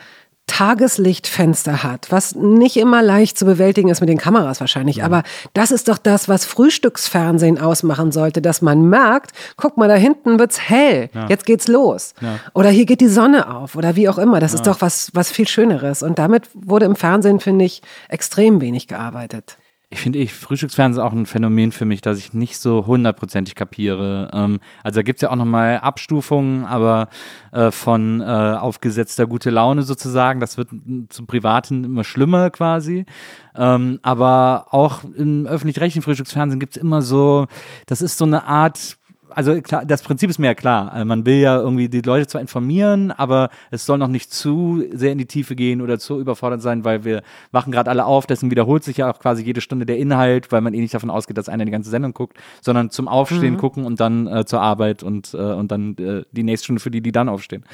Tageslichtfenster 0.46 1.82
hat, 1.82 2.06
was 2.10 2.34
nicht 2.34 2.76
immer 2.76 3.02
leicht 3.02 3.38
zu 3.38 3.44
bewältigen 3.44 3.88
ist 3.88 4.00
mit 4.00 4.08
den 4.08 4.18
Kameras 4.18 4.60
wahrscheinlich, 4.60 5.02
aber 5.02 5.22
das 5.54 5.70
ist 5.70 5.88
doch 5.88 5.98
das, 5.98 6.28
was 6.28 6.44
Frühstücksfernsehen 6.44 7.58
ausmachen 7.58 8.12
sollte, 8.12 8.40
dass 8.40 8.62
man 8.62 8.88
merkt, 8.88 9.32
guck 9.56 9.76
mal, 9.76 9.88
da 9.88 9.94
hinten 9.94 10.38
wird's 10.38 10.60
hell, 10.60 11.10
jetzt 11.28 11.46
geht's 11.46 11.68
los. 11.68 12.14
Oder 12.54 12.70
hier 12.70 12.86
geht 12.86 13.00
die 13.00 13.08
Sonne 13.08 13.54
auf 13.54 13.76
oder 13.76 13.96
wie 13.96 14.08
auch 14.08 14.18
immer. 14.18 14.40
Das 14.40 14.54
ist 14.54 14.66
doch 14.66 14.80
was, 14.80 15.10
was 15.14 15.30
viel 15.30 15.48
Schöneres. 15.48 16.02
Und 16.02 16.18
damit 16.18 16.48
wurde 16.54 16.86
im 16.86 16.96
Fernsehen, 16.96 17.40
finde 17.40 17.64
ich, 17.64 17.82
extrem 18.08 18.60
wenig 18.60 18.86
gearbeitet. 18.88 19.58
Ich 19.88 20.00
finde, 20.00 20.18
ich 20.18 20.34
Frühstücksfernsehen 20.34 21.00
ist 21.00 21.06
auch 21.06 21.12
ein 21.12 21.26
Phänomen 21.26 21.70
für 21.70 21.84
mich, 21.84 22.00
das 22.00 22.18
ich 22.18 22.34
nicht 22.34 22.58
so 22.58 22.86
hundertprozentig 22.86 23.54
kapiere. 23.54 24.28
Ähm, 24.32 24.58
also 24.82 24.98
da 24.98 25.02
gibt's 25.02 25.22
ja 25.22 25.30
auch 25.30 25.36
nochmal 25.36 25.78
Abstufungen, 25.78 26.64
aber 26.64 27.08
äh, 27.52 27.70
von 27.70 28.20
äh, 28.20 28.24
aufgesetzter 28.24 29.28
gute 29.28 29.50
Laune 29.50 29.82
sozusagen, 29.82 30.40
das 30.40 30.56
wird 30.56 30.70
zum 31.08 31.28
Privaten 31.28 31.84
immer 31.84 32.02
schlimmer 32.02 32.50
quasi. 32.50 33.06
Ähm, 33.54 34.00
aber 34.02 34.66
auch 34.72 35.04
im 35.04 35.46
öffentlich-rechtlichen 35.46 36.02
Frühstücksfernsehen 36.02 36.58
gibt's 36.58 36.76
immer 36.76 37.00
so, 37.00 37.46
das 37.86 38.02
ist 38.02 38.18
so 38.18 38.24
eine 38.24 38.44
Art 38.44 38.98
also 39.36 39.60
klar, 39.60 39.84
das 39.84 40.00
Prinzip 40.00 40.30
ist 40.30 40.38
mir 40.38 40.46
ja 40.46 40.54
klar. 40.54 40.90
Also 40.92 41.04
Man 41.04 41.26
will 41.26 41.36
ja 41.36 41.58
irgendwie 41.58 41.90
die 41.90 42.00
Leute 42.00 42.26
zwar 42.26 42.40
informieren, 42.40 43.12
aber 43.12 43.50
es 43.70 43.84
soll 43.84 43.98
noch 43.98 44.08
nicht 44.08 44.32
zu 44.32 44.82
sehr 44.92 45.12
in 45.12 45.18
die 45.18 45.26
Tiefe 45.26 45.54
gehen 45.54 45.82
oder 45.82 45.98
zu 45.98 46.18
überfordert 46.18 46.62
sein, 46.62 46.84
weil 46.84 47.04
wir 47.04 47.22
wachen 47.52 47.70
gerade 47.70 47.90
alle 47.90 48.06
auf, 48.06 48.26
deswegen 48.26 48.50
wiederholt 48.50 48.82
sich 48.82 48.96
ja 48.96 49.10
auch 49.10 49.18
quasi 49.18 49.44
jede 49.44 49.60
Stunde 49.60 49.84
der 49.84 49.98
Inhalt, 49.98 50.52
weil 50.52 50.62
man 50.62 50.72
eh 50.72 50.80
nicht 50.80 50.94
davon 50.94 51.10
ausgeht, 51.10 51.36
dass 51.36 51.50
einer 51.50 51.66
die 51.66 51.70
ganze 51.70 51.90
Sendung 51.90 52.14
guckt, 52.14 52.38
sondern 52.62 52.88
zum 52.88 53.08
Aufstehen 53.08 53.58
gucken 53.58 53.84
und 53.84 54.00
dann 54.00 54.26
äh, 54.26 54.46
zur 54.46 54.62
Arbeit 54.62 55.02
und, 55.02 55.34
äh, 55.34 55.36
und 55.36 55.70
dann 55.70 55.96
äh, 55.98 56.22
die 56.32 56.42
nächste 56.42 56.64
Stunde 56.64 56.80
für 56.80 56.90
die, 56.90 57.02
die 57.02 57.12
dann 57.12 57.28
aufstehen. 57.28 57.64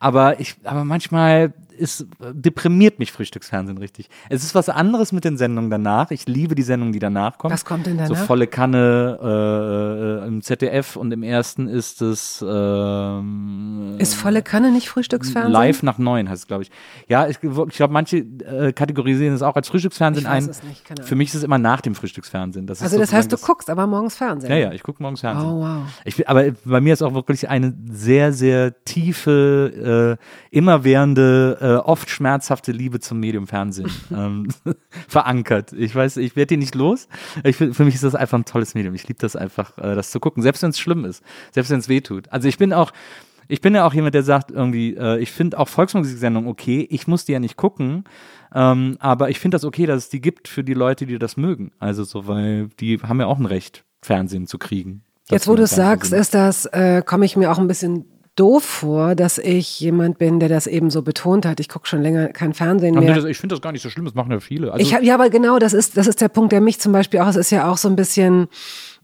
Aber 0.00 0.40
ich, 0.40 0.56
aber 0.64 0.84
manchmal 0.84 1.52
ist, 1.78 2.06
deprimiert 2.32 2.98
mich 2.98 3.12
Frühstücksfernsehen 3.12 3.78
richtig. 3.78 4.08
Es 4.28 4.44
ist 4.44 4.54
was 4.54 4.68
anderes 4.68 5.12
mit 5.12 5.24
den 5.24 5.36
Sendungen 5.36 5.70
danach. 5.70 6.10
Ich 6.10 6.26
liebe 6.26 6.54
die 6.54 6.62
Sendungen, 6.62 6.92
die 6.92 6.98
danach 6.98 7.38
kommen. 7.38 7.52
Was 7.52 7.64
kommt 7.64 7.86
denn 7.86 7.98
So 8.06 8.14
danach? 8.14 8.26
volle 8.26 8.46
Kanne 8.46 10.20
äh, 10.24 10.26
im 10.28 10.42
ZDF 10.42 10.96
und 10.96 11.12
im 11.12 11.22
ersten 11.22 11.68
ist 11.68 12.02
es 12.02 12.44
ähm, 12.46 13.96
Ist 13.98 14.14
volle 14.14 14.42
Kanne 14.42 14.70
nicht 14.72 14.88
Frühstücksfernsehen? 14.88 15.52
live 15.52 15.82
nach 15.82 15.98
neun, 15.98 16.28
heißt 16.28 16.42
es, 16.42 16.46
glaube 16.46 16.62
ich. 16.64 16.70
Ja, 17.08 17.26
ich, 17.28 17.38
ich 17.42 17.76
glaube, 17.76 17.92
manche 17.92 18.18
äh, 18.18 18.72
kategorisieren 18.72 19.34
es 19.34 19.42
auch 19.42 19.56
als 19.56 19.68
Frühstücksfernsehen 19.68 20.26
Ich 20.26 20.30
weiß 20.32 20.44
ein. 20.44 20.50
es 20.50 20.62
nicht, 20.62 20.84
keine. 20.84 21.02
Für 21.02 21.14
mich 21.16 21.28
ist 21.28 21.34
es 21.36 21.42
immer 21.42 21.58
nach 21.58 21.80
dem 21.80 21.94
Frühstücksfernsehen. 21.94 22.66
Das 22.66 22.82
Also 22.82 22.98
das 22.98 23.12
heißt, 23.12 23.32
du 23.32 23.36
guckst 23.36 23.70
aber 23.70 23.86
morgens 23.86 24.16
Fernsehen. 24.16 24.50
ja, 24.50 24.56
ja, 24.58 24.72
ich 24.72 24.82
gucke 24.82 25.02
morgens 25.02 25.20
Fernsehen. 25.20 25.48
Oh, 25.48 25.60
wow. 25.60 25.82
Ich, 26.04 26.28
aber 26.28 26.44
bei 26.64 26.80
mir 26.80 26.92
ist 26.92 27.02
auch 27.02 27.14
wirklich 27.14 27.48
eine 27.48 27.74
sehr, 27.90 28.32
sehr 28.32 28.84
tiefe, 28.84 30.18
äh, 30.18 30.56
immerwährende, 30.56 31.58
äh, 31.62 31.76
oft 31.76 32.10
schmerzhafte 32.10 32.72
Liebe 32.72 32.98
zum 32.98 33.20
Medium 33.20 33.46
Fernsehen 33.46 33.90
ähm, 34.10 34.48
verankert. 35.08 35.72
Ich 35.72 35.94
weiß, 35.94 36.16
ich 36.16 36.34
werde 36.34 36.48
die 36.48 36.56
nicht 36.56 36.74
los. 36.74 37.08
Ich, 37.44 37.56
für 37.56 37.84
mich 37.84 37.94
ist 37.94 38.04
das 38.04 38.14
einfach 38.14 38.38
ein 38.38 38.44
tolles 38.44 38.74
Medium. 38.74 38.94
Ich 38.94 39.06
liebe 39.06 39.20
das 39.20 39.36
einfach, 39.36 39.78
äh, 39.78 39.94
das 39.94 40.10
zu 40.10 40.20
gucken, 40.20 40.42
selbst 40.42 40.62
wenn 40.62 40.70
es 40.70 40.78
schlimm 40.78 41.04
ist, 41.04 41.22
selbst 41.52 41.70
wenn 41.70 41.78
es 41.78 41.88
weh 41.88 42.00
tut. 42.00 42.30
Also 42.32 42.48
ich 42.48 42.58
bin 42.58 42.72
auch, 42.72 42.92
ich 43.48 43.60
bin 43.60 43.74
ja 43.74 43.86
auch 43.86 43.94
jemand, 43.94 44.14
der 44.14 44.24
sagt 44.24 44.50
irgendwie, 44.50 44.96
äh, 44.96 45.18
ich 45.18 45.30
finde 45.30 45.58
auch 45.58 45.68
Volksmusiksendungen 45.68 46.50
okay. 46.50 46.86
Ich 46.90 47.06
muss 47.06 47.24
die 47.24 47.32
ja 47.32 47.38
nicht 47.38 47.56
gucken, 47.56 48.04
ähm, 48.54 48.96
aber 48.98 49.30
ich 49.30 49.38
finde 49.38 49.54
das 49.54 49.64
okay, 49.64 49.86
dass 49.86 50.04
es 50.04 50.08
die 50.08 50.20
gibt 50.20 50.48
für 50.48 50.64
die 50.64 50.74
Leute, 50.74 51.06
die 51.06 51.18
das 51.18 51.36
mögen. 51.36 51.72
Also 51.78 52.04
so, 52.04 52.26
weil 52.26 52.68
die 52.80 52.98
haben 52.98 53.20
ja 53.20 53.26
auch 53.26 53.38
ein 53.38 53.46
Recht, 53.46 53.84
Fernsehen 54.02 54.46
zu 54.46 54.58
kriegen. 54.58 55.04
Jetzt, 55.30 55.46
wo 55.46 55.54
du 55.54 55.62
es 55.62 55.70
sagst, 55.70 56.12
ist 56.12 56.34
das, 56.34 56.66
äh, 56.66 57.02
komme 57.06 57.24
ich 57.24 57.36
mir 57.36 57.52
auch 57.52 57.58
ein 57.58 57.68
bisschen 57.68 58.04
doof 58.36 58.64
vor, 58.64 59.14
dass 59.14 59.36
ich 59.38 59.78
jemand 59.80 60.16
bin, 60.18 60.40
der 60.40 60.48
das 60.48 60.66
eben 60.66 60.88
so 60.90 61.02
betont 61.02 61.44
hat. 61.44 61.60
Ich 61.60 61.68
gucke 61.68 61.86
schon 61.86 62.00
länger 62.02 62.28
kein 62.28 62.54
Fernsehen 62.54 62.94
mehr. 62.94 63.14
das- 63.14 63.24
Ich 63.26 63.38
finde 63.38 63.54
das 63.54 63.60
gar 63.62 63.72
nicht 63.72 63.82
so 63.82 63.90
schlimm, 63.90 64.04
das 64.06 64.14
machen 64.14 64.32
ja 64.32 64.40
viele. 64.40 64.72
Also, 64.72 64.82
Ich 64.84 64.94
hab, 64.94 65.02
ja, 65.02 65.14
aber 65.14 65.28
genau, 65.28 65.58
das 65.58 65.72
ist, 65.74 65.96
das 65.96 66.06
ist 66.06 66.20
der 66.20 66.28
Punkt, 66.28 66.52
der 66.52 66.60
mich 66.62 66.80
zum 66.80 66.92
Beispiel 66.92 67.20
auch, 67.20 67.28
es 67.28 67.36
ist 67.36 67.50
ja 67.50 67.70
auch 67.70 67.76
so 67.76 67.88
ein 67.88 67.96
bisschen 67.96 68.48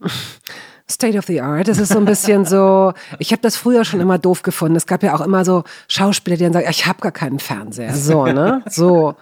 State 0.89 1.17
of 1.17 1.25
the 1.25 1.41
Art. 1.41 1.67
Es 1.67 1.77
ist 1.77 1.89
so 1.93 1.99
ein 1.99 2.05
bisschen 2.05 2.45
so, 2.45 2.93
ich 3.19 3.31
habe 3.31 3.41
das 3.43 3.55
früher 3.55 3.85
schon 3.85 3.99
immer 3.99 4.17
doof 4.17 4.41
gefunden. 4.41 4.75
Es 4.75 4.87
gab 4.87 5.03
ja 5.03 5.13
auch 5.13 5.21
immer 5.21 5.45
so 5.45 5.63
Schauspieler, 5.87 6.35
die 6.37 6.43
dann 6.45 6.53
sagen, 6.53 6.65
ja, 6.65 6.71
ich 6.71 6.87
habe 6.87 6.99
gar 6.99 7.11
keinen 7.11 7.37
Fernseher. 7.39 7.93
So, 7.93 8.25
ne? 8.25 8.63
So. 8.67 9.15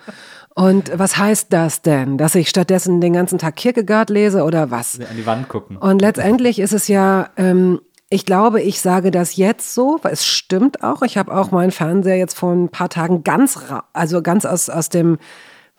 Und 0.56 0.98
was 0.98 1.18
heißt 1.18 1.52
das 1.52 1.82
denn? 1.82 2.18
Dass 2.18 2.34
ich 2.36 2.48
stattdessen 2.50 3.02
den 3.02 3.12
ganzen 3.14 3.38
Tag 3.38 3.58
Kierkegaard 3.58 4.10
lese 4.10 4.44
oder 4.44 4.72
was? 4.72 5.00
an 5.00 5.18
die 5.18 5.26
Wand 5.26 5.50
gucken. 5.50 5.76
Und 5.78 6.02
letztendlich 6.02 6.60
ist 6.60 6.72
es 6.74 6.88
ja, 6.88 7.30
ähm, 7.36 7.82
ich 8.10 8.26
glaube, 8.26 8.62
ich 8.62 8.80
sage 8.80 9.12
das 9.12 9.36
jetzt 9.36 9.74
so, 9.74 10.00
weil 10.02 10.14
es 10.14 10.26
stimmt 10.26 10.82
auch. 10.84 11.02
Ich 11.02 11.18
habe 11.18 11.36
auch 11.36 11.52
meinen 11.52 11.72
Fernseher 11.72 12.18
jetzt 12.18 12.38
vor 12.38 12.54
ein 12.54 12.70
paar 12.70 12.90
Tagen 12.90 13.24
ganz, 13.24 13.60
also 13.94 14.22
ganz 14.22 14.46
aus, 14.46 14.70
aus 14.70 14.90
dem 14.90 15.18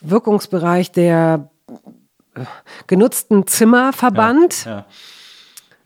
Wirkungsbereich 0.00 0.92
der 0.92 1.48
äh, 2.34 2.40
genutzten 2.86 3.46
Zimmer 3.46 3.92
verbannt 3.94 4.66
Ja. 4.66 4.84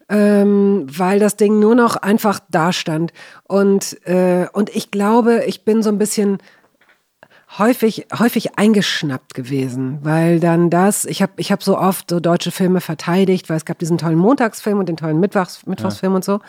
ähm, 0.09 0.86
weil 0.88 1.20
das 1.20 1.36
Ding 1.36 1.61
nur 1.61 1.74
noch 1.76 1.97
einfach 1.97 2.40
da 2.51 2.72
stand. 2.72 3.12
Und, 3.45 4.05
äh, 4.07 4.47
und 4.53 4.68
ich 4.74 4.90
glaube, 4.90 5.45
ich 5.47 5.64
bin 5.64 5.82
so 5.82 5.90
ein 5.90 5.99
bisschen 5.99 6.38
häufig, 7.59 8.07
häufig 8.19 8.59
eingeschnappt 8.59 9.35
gewesen, 9.35 9.99
weil 10.03 10.41
dann 10.41 10.71
das, 10.71 11.05
ich 11.05 11.23
habe 11.23 11.33
ich 11.37 11.53
hab 11.53 11.63
so 11.63 11.79
oft 11.79 12.11
so 12.11 12.21
deutsche 12.21 12.51
Filme 12.51 12.81
verteidigt, 12.81 13.49
weil 13.49 13.57
es 13.57 13.65
gab 13.65 13.79
diesen 13.79 13.99
tollen 13.99 14.19
Montagsfilm 14.19 14.79
und 14.79 14.89
den 14.89 14.97
tollen 14.97 15.21
Mittwochs, 15.21 15.67
Mittwochsfilm 15.67 16.15
und 16.15 16.25
so. 16.25 16.41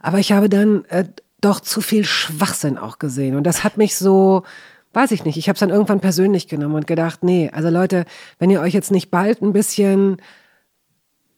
Aber 0.00 0.18
ich 0.18 0.32
habe 0.32 0.48
dann 0.48 0.84
äh, 0.86 1.04
doch 1.40 1.60
zu 1.60 1.80
viel 1.80 2.04
Schwachsinn 2.04 2.78
auch 2.78 2.98
gesehen. 2.98 3.36
Und 3.36 3.44
das 3.44 3.64
hat 3.64 3.76
mich 3.76 3.96
so, 3.96 4.44
weiß 4.92 5.10
ich 5.10 5.24
nicht, 5.24 5.36
ich 5.36 5.48
habe 5.48 5.54
es 5.54 5.60
dann 5.60 5.70
irgendwann 5.70 6.00
persönlich 6.00 6.48
genommen 6.48 6.74
und 6.74 6.86
gedacht, 6.86 7.22
nee, 7.22 7.50
also 7.52 7.68
Leute, 7.68 8.04
wenn 8.38 8.50
ihr 8.50 8.60
euch 8.60 8.74
jetzt 8.74 8.90
nicht 8.90 9.10
bald 9.10 9.42
ein 9.42 9.52
bisschen 9.52 10.18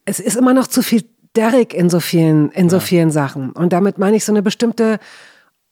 es 0.04 0.20
ist 0.20 0.36
immer 0.36 0.54
noch 0.54 0.66
zu 0.66 0.82
viel 0.82 1.04
Derrick 1.36 1.74
in 1.74 1.88
so 1.88 2.00
vielen, 2.00 2.50
in 2.50 2.68
so 2.68 2.80
vielen 2.80 3.10
Sachen. 3.10 3.52
Und 3.52 3.72
damit 3.72 3.98
meine 3.98 4.16
ich 4.16 4.24
so 4.24 4.32
eine 4.32 4.42
bestimmte 4.42 4.98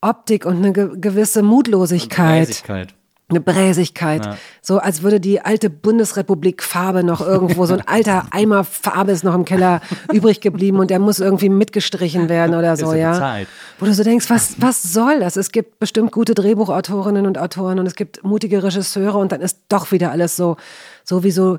Optik 0.00 0.46
und 0.46 0.56
eine 0.56 0.72
ge 0.72 0.90
gewisse 0.94 1.42
Mutlosigkeit. 1.42 2.46
Bräsigkeit. 2.46 2.94
Eine 3.30 3.40
Bräsigkeit. 3.40 4.38
So 4.62 4.78
als 4.78 5.02
würde 5.02 5.20
die 5.20 5.40
alte 5.40 5.70
Bundesrepublik 5.70 6.62
Farbe 6.62 7.02
noch 7.02 7.20
irgendwo, 7.20 7.66
so 7.66 7.74
ein 7.74 7.82
alter 7.86 8.26
Eimer 8.30 8.64
Farbe 8.64 9.12
ist 9.12 9.24
noch 9.24 9.34
im 9.34 9.44
Keller 9.44 9.80
übrig 10.12 10.40
geblieben 10.40 10.78
und 10.78 10.90
der 10.90 10.98
muss 10.98 11.18
irgendwie 11.18 11.48
mitgestrichen 11.48 12.28
werden 12.28 12.54
oder 12.54 12.76
so, 12.76 12.92
ja 12.92 13.00
ja. 13.00 13.12
bezahlt. 13.12 13.48
Wo 13.78 13.86
du 13.86 13.94
so 13.94 14.04
denkst, 14.04 14.28
was, 14.30 14.54
was 14.58 14.82
soll 14.82 15.20
das? 15.20 15.36
Es 15.36 15.52
gibt 15.52 15.78
bestimmt 15.78 16.12
gute 16.12 16.34
Drehbuchautorinnen 16.34 17.26
und 17.26 17.38
Autoren 17.38 17.78
und 17.78 17.86
es 17.86 17.94
gibt 17.94 18.22
mutige 18.22 18.62
Regisseure 18.62 19.18
und 19.18 19.32
dann 19.32 19.40
ist 19.40 19.58
doch 19.68 19.90
wieder 19.92 20.10
alles 20.10 20.36
so, 20.36 20.56
so 21.04 21.24
wie 21.24 21.30
so, 21.30 21.58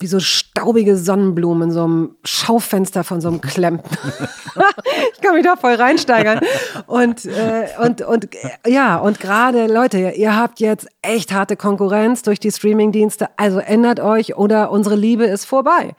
wie 0.00 0.06
so 0.06 0.20
staubige 0.20 0.96
Sonnenblumen 0.96 1.68
in 1.68 1.70
so 1.70 1.84
einem 1.84 2.16
Schaufenster 2.24 3.04
von 3.04 3.20
so 3.20 3.28
einem 3.28 3.40
Klempner. 3.40 3.98
ich 5.14 5.20
kann 5.20 5.34
mich 5.34 5.44
da 5.44 5.56
voll 5.56 5.74
reinsteigern. 5.74 6.40
Und, 6.86 7.24
äh, 7.24 7.68
und, 7.82 8.02
und 8.02 8.34
äh, 8.34 8.70
ja, 8.70 8.96
und 8.96 9.20
gerade, 9.20 9.66
Leute, 9.66 10.10
ihr 10.10 10.36
habt 10.36 10.60
jetzt 10.60 10.88
echt 11.02 11.32
harte 11.32 11.56
Konkurrenz 11.56 12.22
durch 12.22 12.40
die 12.40 12.50
Streamingdienste. 12.50 13.28
Also 13.36 13.58
ändert 13.58 14.00
euch 14.00 14.36
oder 14.36 14.70
unsere 14.70 14.96
Liebe 14.96 15.24
ist 15.24 15.44
vorbei. 15.44 15.94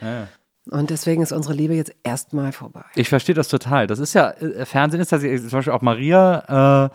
Und 0.70 0.90
deswegen 0.90 1.22
ist 1.22 1.32
unsere 1.32 1.54
Liebe 1.54 1.74
jetzt 1.76 1.94
erstmal 2.04 2.52
vorbei. 2.52 2.84
Ich 2.96 3.10
verstehe 3.10 3.36
das 3.36 3.48
total. 3.48 3.88
Das 3.88 4.00
ist 4.00 4.14
ja, 4.14 4.32
äh, 4.32 4.66
Fernsehen 4.66 5.00
ist 5.00 5.10
tatsächlich, 5.10 5.42
zum 5.42 5.60
Beispiel 5.60 5.74
auch 5.74 5.82
Maria, 5.82 6.88
äh, 6.88 6.90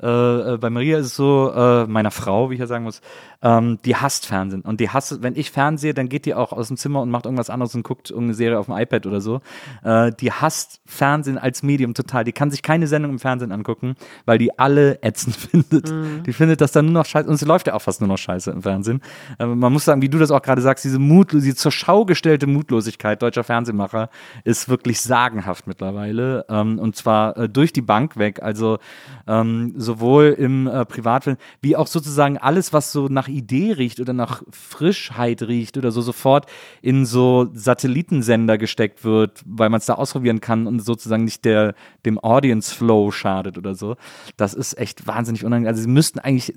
äh, 0.00 0.56
bei 0.58 0.70
Maria 0.70 0.98
ist 0.98 1.06
es 1.06 1.16
so, 1.16 1.52
äh, 1.54 1.86
meiner 1.86 2.10
Frau, 2.10 2.50
wie 2.50 2.54
ich 2.54 2.60
ja 2.60 2.66
sagen 2.66 2.84
muss, 2.84 3.00
ähm, 3.42 3.78
die 3.84 3.96
hasst 3.96 4.26
Fernsehen. 4.26 4.62
Und 4.62 4.80
die 4.80 4.90
hasst, 4.90 5.22
wenn 5.22 5.36
ich 5.36 5.50
fernsehe, 5.50 5.94
dann 5.94 6.08
geht 6.08 6.26
die 6.26 6.34
auch 6.34 6.52
aus 6.52 6.68
dem 6.68 6.76
Zimmer 6.76 7.02
und 7.02 7.10
macht 7.10 7.24
irgendwas 7.24 7.50
anderes 7.50 7.74
und 7.74 7.82
guckt 7.82 8.10
irgendeine 8.10 8.34
Serie 8.34 8.58
auf 8.58 8.66
dem 8.66 8.76
iPad 8.76 9.06
oder 9.06 9.20
so. 9.20 9.40
Äh, 9.84 10.12
die 10.20 10.32
hasst 10.32 10.80
Fernsehen 10.86 11.38
als 11.38 11.62
Medium 11.62 11.94
total. 11.94 12.24
Die 12.24 12.32
kann 12.32 12.50
sich 12.50 12.62
keine 12.62 12.86
Sendung 12.86 13.12
im 13.12 13.18
Fernsehen 13.18 13.52
angucken, 13.52 13.94
weil 14.24 14.38
die 14.38 14.58
alle 14.58 15.02
ätzend 15.02 15.36
findet. 15.36 15.92
Die 16.26 16.32
findet 16.32 16.60
das 16.60 16.72
dann 16.72 16.86
nur 16.86 16.94
noch 16.94 17.06
scheiße. 17.06 17.28
Und 17.28 17.34
es 17.34 17.42
läuft 17.42 17.66
ja 17.66 17.74
auch 17.74 17.82
fast 17.82 18.00
nur 18.00 18.08
noch 18.08 18.18
scheiße 18.18 18.50
im 18.50 18.62
Fernsehen. 18.62 19.00
Äh, 19.38 19.46
man 19.46 19.72
muss 19.72 19.84
sagen, 19.84 20.02
wie 20.02 20.08
du 20.08 20.18
das 20.18 20.30
auch 20.30 20.42
gerade 20.42 20.62
sagst, 20.62 20.84
diese 20.84 20.98
Mut, 20.98 21.32
diese 21.32 21.54
zur 21.54 21.72
Schau 21.72 22.04
gestellte 22.04 22.46
Mutlosigkeit 22.46 23.22
deutscher 23.22 23.44
Fernsehmacher 23.44 24.10
ist 24.44 24.68
wirklich 24.68 25.00
sagenhaft 25.00 25.66
mittlerweile. 25.66 26.44
Ähm, 26.48 26.78
und 26.78 26.96
zwar 26.96 27.36
äh, 27.36 27.48
durch 27.48 27.72
die 27.72 27.82
Bank 27.82 28.16
weg. 28.16 28.42
Also 28.42 28.78
ähm, 29.26 29.74
sowohl 29.88 30.36
im 30.38 30.66
äh, 30.66 30.84
Privatfilm 30.84 31.38
wie 31.62 31.74
auch 31.74 31.86
sozusagen 31.86 32.36
alles, 32.36 32.74
was 32.74 32.92
so 32.92 33.08
nach 33.08 33.26
Idee 33.26 33.72
riecht 33.72 34.00
oder 34.00 34.12
nach 34.12 34.42
Frischheit 34.50 35.40
riecht 35.42 35.78
oder 35.78 35.90
so 35.92 36.02
sofort 36.02 36.44
in 36.82 37.06
so 37.06 37.48
Satellitensender 37.54 38.58
gesteckt 38.58 39.02
wird, 39.02 39.42
weil 39.46 39.70
man 39.70 39.78
es 39.78 39.86
da 39.86 39.94
ausprobieren 39.94 40.42
kann 40.42 40.66
und 40.66 40.80
sozusagen 40.80 41.24
nicht 41.24 41.46
der, 41.46 41.74
dem 42.04 42.18
Audience 42.18 42.74
Flow 42.74 43.10
schadet 43.10 43.56
oder 43.56 43.74
so. 43.74 43.96
Das 44.36 44.52
ist 44.52 44.76
echt 44.76 45.06
wahnsinnig 45.06 45.42
unangenehm. 45.46 45.68
Also 45.68 45.80
sie 45.80 45.88
müssten 45.88 46.18
eigentlich, 46.18 46.52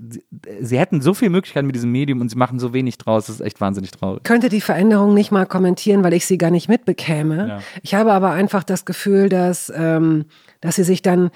sie, 0.60 0.78
hätten 0.78 1.00
so 1.00 1.14
viele 1.14 1.32
Möglichkeiten 1.32 1.68
mit 1.68 1.76
diesem 1.76 1.92
Medium 1.92 2.20
und 2.20 2.28
sie 2.28 2.38
machen 2.38 2.60
so 2.60 2.74
wenig 2.74 2.98
draus. 2.98 3.28
Das 3.28 3.36
ist 3.36 3.42
echt 3.42 3.62
wahnsinnig 3.62 3.92
traurig. 3.92 4.24
könnte 4.24 4.50
die 4.50 4.60
Veränderung 4.60 5.14
nicht 5.14 5.32
mal 5.32 5.46
kommentieren, 5.46 6.04
weil 6.04 6.14
ich 6.14 6.26
sie 6.26 6.38
gar 6.38 6.52
nicht 6.52 6.68
mitbekäme. 6.68 7.48
Ja. 7.48 7.60
Ich 7.82 7.96
habe 7.96 8.12
aber 8.12 8.32
einfach 8.32 8.66
das 8.66 8.84
Gefühl, 8.84 9.30
dass, 9.30 9.72
ähm, 9.74 10.26
dass 10.62 10.76
sie 10.76 10.84
sich 10.84 11.02
dann, 11.02 11.30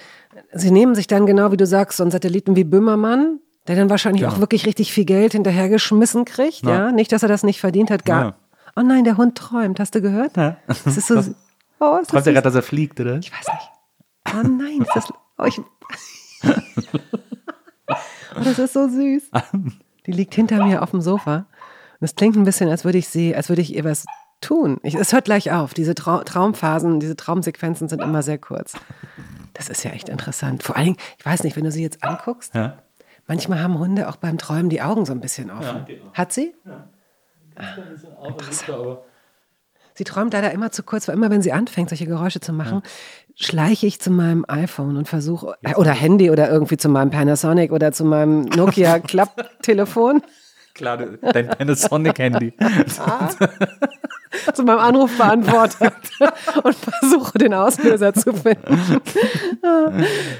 sie 0.53 0.71
nehmen 0.71 0.95
sich 0.95 1.07
dann 1.07 1.25
genau 1.25 1.51
wie 1.51 1.57
du 1.57 1.65
sagst, 1.65 1.97
so 1.97 2.03
einen 2.03 2.11
Satelliten 2.11 2.55
wie 2.55 2.63
Böhmermann, 2.63 3.39
der 3.67 3.75
dann 3.75 3.89
wahrscheinlich 3.89 4.21
Ja. 4.21 4.29
auch 4.29 4.39
wirklich 4.39 4.65
richtig 4.65 4.93
viel 4.93 5.05
Geld 5.05 5.33
hinterhergeschmissen 5.33 6.23
kriegt, 6.25 6.63
Ja. 6.63 6.71
ja. 6.87 6.91
Nicht, 6.91 7.11
dass 7.11 7.23
er 7.23 7.29
das 7.29 7.43
nicht 7.43 7.59
verdient 7.59 7.89
hat, 7.91 8.05
gar. 8.05 8.23
Ja. 8.23 8.35
Oh 8.75 8.81
nein, 8.81 9.03
der 9.03 9.17
Hund 9.17 9.37
träumt, 9.37 9.79
hast 9.79 9.95
du 9.95 10.01
gehört? 10.01 10.37
Ja. 10.37 10.57
Das 10.67 10.85
ist 10.85 11.07
so, 11.07 11.15
oh, 11.79 11.97
ist 12.01 12.09
Träumt 12.11 12.27
er 12.27 12.33
gerade, 12.33 12.43
dass 12.43 12.55
er 12.55 12.61
fliegt, 12.63 12.99
oder? 12.99 13.17
Ich 13.17 13.31
weiß 13.31 13.45
nicht. 13.47 13.71
Oh 14.33 14.47
nein, 14.47 14.81
ist 14.81 14.91
das, 14.95 15.13
oh, 15.37 15.45
ich, 15.45 15.59
oh, 17.87 18.41
das 18.43 18.59
ist 18.59 18.73
so 18.73 18.87
süß. 18.87 19.23
Die 20.05 20.11
liegt 20.11 20.35
hinter 20.35 20.63
mir 20.65 20.83
auf 20.83 20.91
dem 20.91 21.01
Sofa. 21.01 21.45
Und 21.99 22.05
es 22.05 22.15
klingt 22.15 22.35
ein 22.35 22.43
bisschen, 22.43 22.69
als 22.69 22.85
würde 22.85 22.97
ich 22.99 23.07
sie, 23.07 23.35
als 23.35 23.49
würde 23.49 23.61
ich 23.61 23.75
ihr 23.75 23.83
was 23.83 24.05
tun. 24.45 24.79
Es 24.83 25.11
hört 25.13 25.25
gleich 25.25 25.51
auf. 25.51 25.73
Diese 25.73 25.95
Trau 25.95 26.23
Traumphasen, 26.23 26.99
diese 26.99 27.15
Traumsequenzen 27.15 27.89
sind 27.89 28.01
immer 28.01 28.21
sehr 28.23 28.37
kurz. 28.37 28.73
Das 29.53 29.69
ist 29.69 29.83
ja 29.83 29.91
echt 29.91 30.09
interessant. 30.09 30.63
Vor 30.63 30.75
allen 30.75 30.85
Dingen, 30.85 30.97
ich 31.17 31.25
weiß 31.25 31.43
nicht, 31.43 31.55
wenn 31.55 31.63
du 31.63 31.71
sie 31.71 31.81
jetzt 31.81 32.03
anguckst, 32.03 32.53
Ja. 32.53 32.77
manchmal 33.27 33.61
haben 33.61 33.79
Hunde 33.79 34.07
auch 34.09 34.17
beim 34.17 34.37
Träumen 34.37 34.69
die 34.69 34.81
Augen 34.81 35.05
so 35.05 35.13
ein 35.13 35.21
bisschen 35.21 35.49
offen. 35.51 35.85
Hat 36.13 36.33
sie? 36.33 36.53
Sie 39.93 40.03
träumt 40.03 40.33
leider 40.33 40.51
immer 40.51 40.71
zu 40.71 40.83
kurz, 40.83 41.07
weil 41.07 41.15
immer 41.15 41.29
wenn 41.29 41.41
sie 41.41 41.53
anfängt, 41.53 41.87
solche 41.89 42.05
Geräusche 42.05 42.41
zu 42.41 42.51
machen, 42.51 42.81
schleiche 43.35 43.87
ich 43.87 44.01
zu 44.01 44.11
meinem 44.11 44.43
iPhone 44.47 44.97
und 44.97 45.07
versuche, 45.07 45.55
äh, 45.63 45.75
oder 45.75 45.91
Handy 45.91 46.29
oder 46.31 46.49
irgendwie 46.49 46.75
zu 46.75 46.89
meinem 46.89 47.11
Panasonic 47.11 47.71
oder 47.71 47.93
zu 47.93 48.03
meinem 48.03 48.41
Nokia 48.41 48.99
Klapptelefon, 48.99 50.21
Klar, 50.75 50.97
dein 50.97 51.47
Panasonic-Handy. 51.47 52.53
zu 54.53 54.63
meinem 54.63 54.79
Anrufbeantworter 54.79 55.93
und 56.63 56.75
versuche 56.75 57.37
den 57.39 57.53
Auslöser 57.53 58.13
zu 58.13 58.33
finden. 58.33 59.01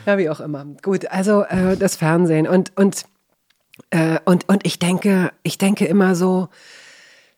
ja, 0.06 0.18
wie 0.18 0.30
auch 0.30 0.40
immer. 0.40 0.66
Gut, 0.84 1.08
also 1.08 1.44
äh, 1.44 1.76
das 1.78 1.96
Fernsehen 1.96 2.48
und, 2.48 2.72
und 2.76 3.06
Äh, 3.90 4.20
und, 4.26 4.48
und 4.48 4.66
ich 4.66 4.80
denke, 4.80 5.32
ich 5.44 5.58
denke 5.58 5.86
immer 5.86 6.16
so, 6.16 6.48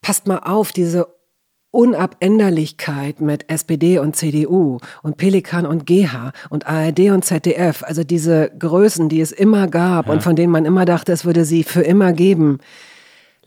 passt 0.01 0.27
mal 0.27 0.39
auf, 0.39 0.71
diese 0.71 1.07
Unabänderlichkeit 1.71 3.21
mit 3.21 3.49
SPD 3.49 3.99
und 3.99 4.15
CDU 4.15 4.79
und 5.03 5.17
Pelikan 5.17 5.65
und 5.65 5.85
GH 5.85 6.31
und 6.49 6.65
ARD 6.67 7.11
und 7.11 7.25
ZDF, 7.25 7.83
also 7.83 8.03
diese 8.03 8.51
Größen, 8.57 9.09
die 9.09 9.21
es 9.21 9.31
immer 9.31 9.67
gab 9.67 10.09
und 10.09 10.23
von 10.23 10.35
denen 10.35 10.51
man 10.51 10.65
immer 10.65 10.85
dachte, 10.85 11.11
es 11.11 11.25
würde 11.25 11.43
sie 11.43 11.63
für 11.63 11.81
immer 11.81 12.13
geben. 12.13 12.59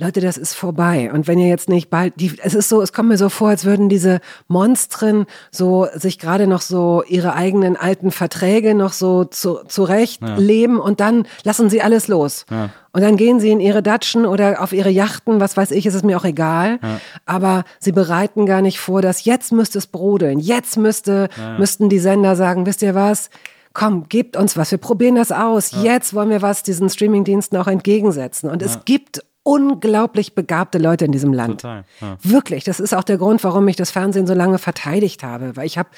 Leute, 0.01 0.23
das 0.23 0.39
ist 0.39 0.55
vorbei. 0.55 1.13
Und 1.13 1.29
wenn 1.29 1.39
ihr 1.39 1.49
jetzt 1.49 1.69
nicht 1.69 1.91
bald, 1.91 2.15
die, 2.17 2.33
es 2.43 2.55
ist 2.55 2.71
so, 2.71 2.81
es 2.81 2.95
kommt 2.95 3.11
mir 3.11 3.19
so 3.19 3.29
vor, 3.29 3.51
als 3.51 3.67
würden 3.67 3.91
diese 3.91 4.21
Monstren 4.49 5.27
so 5.51 5.89
sich 5.93 6.19
gerade 6.19 6.47
noch 6.47 6.63
so 6.63 7.03
ihre 7.07 7.35
eigenen 7.35 7.77
alten 7.77 8.11
Verträge 8.11 8.75
noch 8.75 8.95
so 8.95 9.25
zu, 9.25 9.59
zurecht 9.69 10.23
leben 10.39 10.81
und 10.81 11.01
dann 11.01 11.27
lassen 11.45 11.69
sie 11.69 11.83
alles 11.83 12.09
los. 12.09 12.47
Und 12.93 13.03
dann 13.03 13.19
gehen 13.19 13.41
sie 13.41 13.51
in 13.51 13.61
ihre 13.61 13.83
Datschen 13.83 14.25
oder 14.25 14.63
auf 14.63 14.73
ihre 14.73 14.89
Yachten, 14.89 15.39
was 15.39 15.59
weiß 15.59 15.71
ich, 15.73 15.85
ist 15.85 15.95
es 15.95 16.03
mir 16.03 16.17
auch 16.17 16.25
egal. 16.25 16.79
Aber 17.27 17.65
sie 17.79 17.93
bereiten 17.93 18.47
gar 18.47 18.63
nicht 18.63 18.81
vor, 18.81 19.03
dass 19.03 19.27
jetzt 19.27 19.53
müsste 19.53 19.77
es 19.77 19.87
brodeln. 19.87 20.39
Jetzt 20.39 20.79
müsste, 20.79 21.29
müssten 21.59 21.91
die 21.91 21.99
Sender 21.99 22.37
sagen, 22.37 22.65
wisst 22.65 22.81
ihr 22.81 22.95
was? 22.95 23.29
Komm, 23.75 24.09
gebt 24.09 24.37
uns 24.37 24.57
was, 24.57 24.71
wir 24.71 24.79
probieren 24.79 25.15
das 25.15 25.31
aus. 25.31 25.73
Jetzt 25.83 26.15
wollen 26.15 26.31
wir 26.31 26.43
was 26.43 26.63
diesen 26.63 26.89
Streamingdiensten 26.89 27.57
auch 27.59 27.69
entgegensetzen. 27.69 28.51
Und 28.51 28.63
es 28.63 28.85
gibt 28.85 29.23
unglaublich 29.43 30.34
begabte 30.34 30.78
Leute 30.78 31.05
in 31.07 31.12
diesem 31.12 31.32
Land. 31.32 31.62
Total, 31.62 31.84
ja. 32.01 32.16
Wirklich, 32.22 32.64
das 32.64 32.80
ist 32.80 32.95
auch 32.95 33.05
der 33.05 33.18
Grund, 33.18 33.43
warum 33.43 33.66
ich 33.68 33.76
das 33.76 33.91
Fernsehen 33.91 34.26
so 34.26 34.34
lange 34.34 34.59
verteidigt 34.59 35.22
habe, 35.22 35.57
weil 35.57 35.66
ich 35.66 35.78
habe 35.78 35.88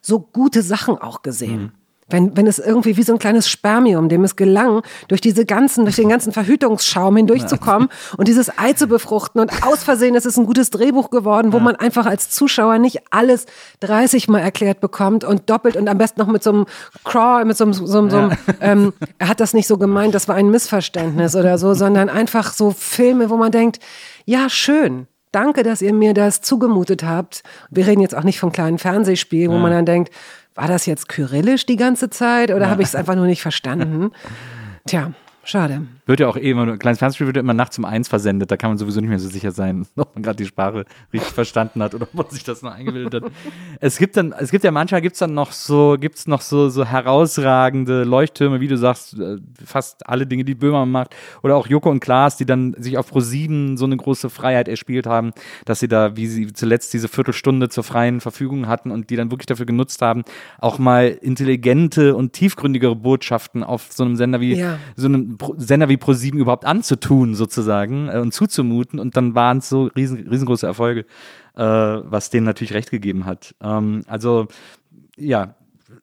so 0.00 0.20
gute 0.20 0.62
Sachen 0.62 0.96
auch 0.98 1.22
gesehen. 1.22 1.72
Wenn, 2.12 2.36
wenn 2.36 2.46
es 2.46 2.58
irgendwie 2.58 2.96
wie 2.96 3.02
so 3.02 3.12
ein 3.12 3.18
kleines 3.18 3.48
Spermium, 3.48 4.08
dem 4.08 4.24
es 4.24 4.36
gelang, 4.36 4.82
durch 5.08 5.20
diese 5.20 5.44
ganzen, 5.44 5.84
durch 5.84 5.96
den 5.96 6.08
ganzen 6.08 6.32
Verhütungsschaum 6.32 7.16
hindurchzukommen 7.16 7.88
und 8.16 8.28
dieses 8.28 8.56
Ei 8.58 8.72
zu 8.74 8.86
befruchten 8.86 9.40
und 9.40 9.66
aus 9.66 9.82
Versehen 9.82 10.14
ist 10.14 10.26
es 10.26 10.36
ein 10.36 10.46
gutes 10.46 10.70
Drehbuch 10.70 11.10
geworden, 11.10 11.52
wo 11.52 11.58
man 11.58 11.76
einfach 11.76 12.06
als 12.06 12.30
Zuschauer 12.30 12.78
nicht 12.78 13.00
alles 13.10 13.46
30 13.80 14.28
Mal 14.28 14.40
erklärt 14.40 14.80
bekommt 14.80 15.24
und 15.24 15.50
doppelt 15.50 15.76
und 15.76 15.88
am 15.88 15.98
besten 15.98 16.20
noch 16.20 16.28
mit 16.28 16.42
so 16.42 16.50
einem 16.50 16.66
Crawl, 17.04 17.44
mit 17.44 17.56
so 17.56 17.64
einem, 17.64 17.72
so 17.72 17.98
einem, 17.98 18.10
so 18.10 18.16
einem 18.16 18.32
ähm, 18.60 18.92
er 19.18 19.28
hat 19.28 19.40
das 19.40 19.54
nicht 19.54 19.66
so 19.66 19.78
gemeint, 19.78 20.14
das 20.14 20.28
war 20.28 20.36
ein 20.36 20.50
Missverständnis 20.50 21.34
oder 21.36 21.58
so, 21.58 21.74
sondern 21.74 22.08
einfach 22.08 22.52
so 22.52 22.70
Filme, 22.70 23.30
wo 23.30 23.36
man 23.36 23.52
denkt, 23.52 23.80
ja, 24.24 24.48
schön. 24.48 25.06
Danke, 25.32 25.62
dass 25.62 25.82
ihr 25.82 25.94
mir 25.94 26.14
das 26.14 26.42
zugemutet 26.42 27.02
habt. 27.02 27.42
Wir 27.70 27.86
reden 27.86 28.02
jetzt 28.02 28.14
auch 28.14 28.22
nicht 28.22 28.38
vom 28.38 28.52
kleinen 28.52 28.78
Fernsehspiel, 28.78 29.48
wo 29.48 29.54
man 29.54 29.72
dann 29.72 29.86
denkt, 29.86 30.12
war 30.54 30.68
das 30.68 30.84
jetzt 30.84 31.08
kyrillisch 31.08 31.64
die 31.64 31.76
ganze 31.76 32.10
Zeit 32.10 32.50
oder 32.52 32.68
habe 32.68 32.82
ich 32.82 32.88
es 32.88 32.94
einfach 32.94 33.14
nur 33.14 33.26
nicht 33.26 33.40
verstanden? 33.40 34.12
Tja, 34.86 35.12
schade. 35.44 35.86
Wird 36.04 36.18
ja 36.20 36.26
auch 36.28 36.36
eh 36.36 36.50
immer, 36.50 36.66
ein 36.66 36.78
kleines 36.78 36.98
Fernsehspiel 36.98 37.26
wird 37.28 37.36
ja 37.36 37.40
immer 37.42 37.54
nachts 37.54 37.78
um 37.78 37.84
eins 37.84 38.08
versendet. 38.08 38.50
Da 38.50 38.56
kann 38.56 38.70
man 38.70 38.78
sowieso 38.78 39.00
nicht 39.00 39.08
mehr 39.10 39.18
so 39.20 39.28
sicher 39.28 39.52
sein, 39.52 39.86
ob 39.96 40.14
man 40.14 40.22
gerade 40.22 40.36
die 40.36 40.46
Sprache 40.46 40.84
richtig 41.12 41.32
verstanden 41.32 41.82
hat 41.82 41.94
oder 41.94 42.04
ob 42.04 42.14
man 42.14 42.28
sich 42.30 42.42
das 42.44 42.62
nur 42.62 42.72
eingebildet 42.72 43.22
hat. 43.22 43.32
Es 43.80 43.98
gibt 43.98 44.16
dann, 44.16 44.32
es 44.38 44.50
gibt 44.50 44.64
ja 44.64 44.70
manchmal 44.72 45.00
gibt's 45.00 45.20
dann 45.20 45.34
noch 45.34 45.52
so, 45.52 45.96
gibt's 46.00 46.26
noch 46.26 46.40
so, 46.40 46.68
so 46.70 46.84
herausragende 46.84 48.04
Leuchttürme, 48.04 48.60
wie 48.60 48.68
du 48.68 48.76
sagst, 48.76 49.18
äh, 49.18 49.36
fast 49.64 50.06
alle 50.08 50.26
Dinge, 50.26 50.44
die 50.44 50.54
Böhmer 50.54 50.86
macht. 50.86 51.14
Oder 51.42 51.56
auch 51.56 51.66
Joko 51.66 51.90
und 51.90 52.00
Klaas, 52.00 52.36
die 52.36 52.46
dann 52.46 52.74
sich 52.78 52.98
auf 52.98 53.12
Pro7 53.12 53.76
so 53.76 53.84
eine 53.84 53.96
große 53.96 54.28
Freiheit 54.30 54.68
erspielt 54.68 55.06
haben, 55.06 55.32
dass 55.64 55.80
sie 55.80 55.88
da, 55.88 56.16
wie 56.16 56.26
sie 56.26 56.52
zuletzt 56.52 56.92
diese 56.94 57.08
Viertelstunde 57.08 57.68
zur 57.68 57.84
freien 57.84 58.20
Verfügung 58.20 58.66
hatten 58.66 58.90
und 58.90 59.10
die 59.10 59.16
dann 59.16 59.30
wirklich 59.30 59.46
dafür 59.46 59.66
genutzt 59.66 60.02
haben, 60.02 60.22
auch 60.58 60.78
mal 60.78 61.06
intelligente 61.08 62.14
und 62.16 62.32
tiefgründigere 62.32 62.96
Botschaften 62.96 63.62
auf 63.62 63.92
so 63.92 64.04
einem 64.04 64.16
Sender 64.16 64.40
wie, 64.40 64.54
Ja. 64.56 64.78
so 64.96 65.06
einem 65.06 65.38
Sender 65.58 65.88
wie 65.88 65.91
Pro7 65.96 66.34
überhaupt 66.34 66.64
anzutun, 66.64 67.34
sozusagen, 67.34 68.08
äh, 68.08 68.18
und 68.18 68.32
zuzumuten. 68.32 68.98
Und 68.98 69.16
dann 69.16 69.34
waren 69.34 69.58
es 69.58 69.68
so 69.68 69.84
riesen, 69.96 70.28
riesengroße 70.28 70.66
Erfolge, 70.66 71.06
äh, 71.56 71.62
was 71.62 72.30
denen 72.30 72.46
natürlich 72.46 72.74
recht 72.74 72.90
gegeben 72.90 73.26
hat. 73.26 73.54
Ähm, 73.62 74.02
also, 74.06 74.48
ja, 75.16 75.54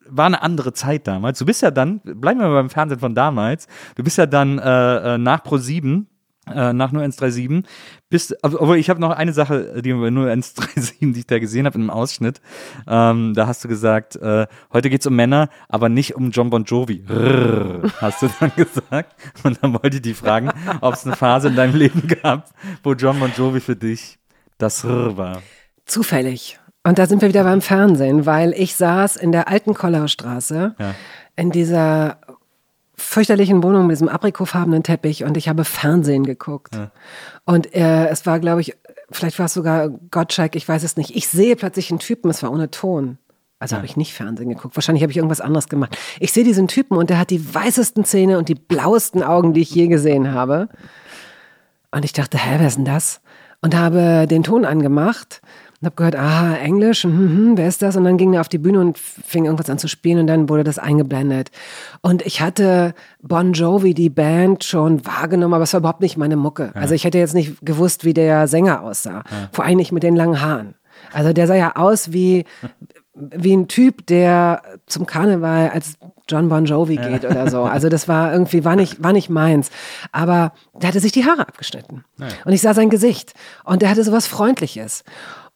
war 0.08 0.26
eine 0.26 0.42
andere 0.42 0.72
Zeit 0.72 1.06
damals. 1.06 1.38
Du 1.38 1.46
bist 1.46 1.62
ja 1.62 1.70
dann, 1.70 2.00
bleiben 2.00 2.40
wir 2.40 2.48
mal 2.48 2.54
beim 2.54 2.70
Fernsehen 2.70 3.00
von 3.00 3.14
damals, 3.14 3.66
du 3.96 4.02
bist 4.02 4.18
ja 4.18 4.26
dann 4.26 4.58
äh, 4.58 5.14
äh, 5.14 5.18
nach 5.18 5.44
Pro7 5.44 6.06
äh, 6.46 6.72
nach 6.72 6.90
nur 6.92 7.02
137 7.02 7.62
bist, 8.08 8.42
aber 8.44 8.60
aber 8.60 8.76
ich 8.78 8.88
habe 8.90 9.00
noch 9.00 9.10
eine 9.10 9.32
Sache, 9.32 9.82
die 9.82 9.92
bei 9.92 10.10
nur 10.10 10.26
137, 10.28 10.96
die 11.00 11.18
ich 11.20 11.26
da 11.26 11.38
gesehen 11.38 11.66
habe 11.66 11.76
in 11.76 11.82
einem 11.82 11.90
Ausschnitt. 11.90 12.40
Ähm, 12.88 13.34
da 13.34 13.46
hast 13.46 13.62
du 13.62 13.68
gesagt, 13.68 14.16
äh, 14.16 14.46
heute 14.72 14.90
geht's 14.90 15.06
um 15.06 15.14
Männer, 15.14 15.48
aber 15.68 15.88
nicht 15.88 16.16
um 16.16 16.30
John 16.30 16.50
Bon 16.50 16.64
Jovi. 16.64 17.04
Rrrr, 17.08 17.90
hast 18.00 18.22
du 18.22 18.30
dann 18.40 18.52
gesagt. 18.56 19.14
Und 19.44 19.62
dann 19.62 19.74
wollte 19.74 19.96
ich 19.96 20.02
die 20.02 20.14
fragen, 20.14 20.50
ob 20.80 20.94
es 20.94 21.06
eine 21.06 21.14
Phase 21.16 21.48
in 21.48 21.56
deinem 21.56 21.76
Leben 21.76 22.08
gab, 22.22 22.50
wo 22.82 22.94
John 22.94 23.20
Bon 23.20 23.30
Jovi 23.36 23.60
für 23.60 23.76
dich 23.76 24.18
das 24.58 24.84
Rrr 24.84 25.16
war. 25.16 25.42
Zufällig. 25.84 26.58
Und 26.82 26.98
da 26.98 27.06
sind 27.06 27.20
wir 27.20 27.28
wieder 27.28 27.44
beim 27.44 27.60
Fernsehen, 27.60 28.24
weil 28.26 28.52
ich 28.54 28.74
saß 28.74 29.16
in 29.16 29.32
der 29.32 29.48
alten 29.48 29.74
Kollaustraße 29.74 30.74
Ja. 30.78 30.94
in 31.36 31.50
dieser 31.50 32.18
fürchterlichen 33.00 33.62
Wohnung 33.62 33.86
mit 33.86 33.94
diesem 33.94 34.08
aprikotfarbenen 34.08 34.82
Teppich 34.82 35.24
und 35.24 35.36
ich 35.36 35.48
habe 35.48 35.64
Fernsehen 35.64 36.24
geguckt. 36.24 36.76
Und 37.44 37.74
äh, 37.74 38.06
es 38.08 38.26
war, 38.26 38.38
glaube 38.38 38.60
ich, 38.60 38.76
vielleicht 39.10 39.38
war 39.38 39.46
es 39.46 39.54
sogar 39.54 39.88
Gottschalk, 39.88 40.54
ich 40.54 40.68
weiß 40.68 40.82
es 40.82 40.96
nicht. 40.96 41.16
Ich 41.16 41.28
sehe 41.28 41.56
plötzlich 41.56 41.90
einen 41.90 41.98
Typen, 41.98 42.30
es 42.30 42.42
war 42.42 42.52
ohne 42.52 42.70
Ton. 42.70 43.18
Also 43.58 43.76
habe 43.76 43.84
ich 43.84 43.96
nicht 43.96 44.14
Fernsehen 44.14 44.48
geguckt. 44.48 44.74
Wahrscheinlich 44.76 45.02
habe 45.02 45.10
ich 45.10 45.18
irgendwas 45.18 45.42
anderes 45.42 45.68
gemacht. 45.68 45.96
Ich 46.18 46.32
sehe 46.32 46.44
diesen 46.44 46.66
Typen 46.66 46.96
und 46.96 47.10
der 47.10 47.18
hat 47.18 47.30
die 47.30 47.54
weißesten 47.54 48.04
Zähne 48.04 48.38
und 48.38 48.48
die 48.48 48.54
blauesten 48.54 49.22
Augen, 49.22 49.52
die 49.52 49.60
ich 49.60 49.74
je 49.74 49.88
gesehen 49.88 50.32
habe. 50.32 50.68
Und 51.90 52.04
ich 52.04 52.14
dachte, 52.14 52.38
hä, 52.38 52.56
wer 52.58 52.68
ist 52.68 52.76
denn 52.76 52.86
das? 52.86 53.20
Und 53.60 53.76
habe 53.76 54.26
den 54.26 54.44
Ton 54.44 54.64
angemacht 54.64 55.42
und 55.80 55.86
habe 55.86 55.96
gehört, 55.96 56.16
aha, 56.16 56.56
Englisch, 56.56 57.04
hm, 57.04 57.12
hm, 57.12 57.56
wer 57.56 57.66
ist 57.66 57.80
das? 57.80 57.96
Und 57.96 58.04
dann 58.04 58.18
ging 58.18 58.34
er 58.34 58.42
auf 58.42 58.48
die 58.48 58.58
Bühne 58.58 58.80
und 58.80 58.98
fing 58.98 59.46
irgendwas 59.46 59.70
an 59.70 59.78
zu 59.78 59.88
spielen 59.88 60.18
und 60.18 60.26
dann 60.26 60.48
wurde 60.48 60.62
das 60.62 60.78
eingeblendet. 60.78 61.50
Und 62.02 62.20
ich 62.26 62.42
hatte 62.42 62.94
Bon 63.22 63.54
Jovi, 63.54 63.94
die 63.94 64.10
Band, 64.10 64.64
schon 64.64 65.06
wahrgenommen, 65.06 65.54
aber 65.54 65.64
es 65.64 65.72
war 65.72 65.80
überhaupt 65.80 66.02
nicht 66.02 66.18
meine 66.18 66.36
Mucke. 66.36 66.72
Also 66.74 66.94
ich 66.94 67.04
hätte 67.04 67.18
jetzt 67.18 67.34
nicht 67.34 67.64
gewusst, 67.64 68.04
wie 68.04 68.12
der 68.12 68.46
Sänger 68.46 68.82
aussah. 68.82 69.22
Vor 69.52 69.64
allem 69.64 69.78
nicht 69.78 69.92
mit 69.92 70.02
den 70.02 70.16
langen 70.16 70.42
Haaren. 70.42 70.74
Also 71.12 71.32
der 71.32 71.46
sah 71.46 71.54
ja 71.54 71.76
aus 71.76 72.12
wie, 72.12 72.44
wie 73.14 73.56
ein 73.56 73.68
Typ, 73.68 74.06
der 74.06 74.62
zum 74.86 75.06
Karneval 75.06 75.70
als 75.70 75.94
John 76.28 76.48
Bon 76.48 76.64
Jovi 76.64 76.96
geht 76.96 77.24
oder 77.24 77.50
so. 77.50 77.62
Also 77.62 77.88
das 77.88 78.06
war 78.06 78.32
irgendwie, 78.32 78.64
war 78.64 78.76
nicht, 78.76 79.02
war 79.02 79.12
nicht 79.12 79.30
meins. 79.30 79.70
Aber 80.12 80.52
der 80.80 80.88
hatte 80.88 81.00
sich 81.00 81.12
die 81.12 81.24
Haare 81.24 81.48
abgeschnitten. 81.48 82.04
Und 82.44 82.52
ich 82.52 82.60
sah 82.60 82.74
sein 82.74 82.90
Gesicht. 82.90 83.34
Und 83.64 83.82
der 83.82 83.90
hatte 83.90 84.04
sowas 84.04 84.26
Freundliches. 84.26 85.04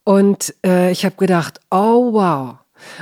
Und 0.05 0.55
äh, 0.65 0.91
ich 0.91 1.05
habe 1.05 1.17
gedacht, 1.17 1.61
oh 1.71 2.13
wow. 2.13 2.57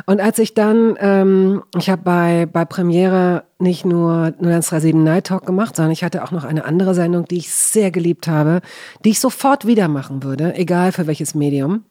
Und 0.07 0.21
als 0.21 0.39
ich 0.39 0.55
dann, 0.55 0.97
ähm, 1.01 1.63
ich 1.77 1.91
habe 1.91 2.03
bei, 2.03 2.47
bei 2.47 2.65
Premiere 2.65 3.45
nicht 3.59 3.85
nur 3.85 4.33
0137 4.39 4.95
Night 4.95 5.27
Talk 5.27 5.45
gemacht, 5.45 5.77
sondern 5.77 5.93
ich 5.93 6.05
hatte 6.05 6.23
auch 6.23 6.31
noch 6.31 6.45
eine 6.45 6.65
andere 6.65 6.95
Sendung, 6.95 7.25
die 7.25 7.39
ich 7.39 7.51
sehr 7.53 7.91
geliebt 7.91 8.29
habe, 8.29 8.61
die 9.05 9.11
ich 9.11 9.21
sofort 9.21 9.67
wieder 9.67 9.89
machen 9.89 10.23
würde, 10.23 10.55
egal 10.55 10.93
für 10.93 11.07
welches 11.07 11.35
Medium. 11.35 11.85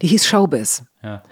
Die 0.00 0.06
hieß 0.06 0.26
Showbiz. 0.26 0.84
Ja. 1.02 1.22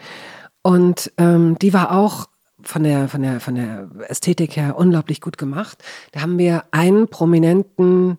Und 0.63 1.13
ähm, 1.17 1.59
die 1.61 1.73
war 1.73 1.93
auch 1.97 2.27
von 2.63 2.83
der, 2.83 3.09
von, 3.09 3.23
der, 3.23 3.41
von 3.41 3.55
der 3.55 3.89
Ästhetik 4.09 4.57
her 4.57 4.77
unglaublich 4.77 5.21
gut 5.21 5.39
gemacht. 5.39 5.83
Da 6.13 6.21
haben 6.21 6.39
wir 6.39 6.65
einen 6.73 7.09
prominenten 7.09 8.19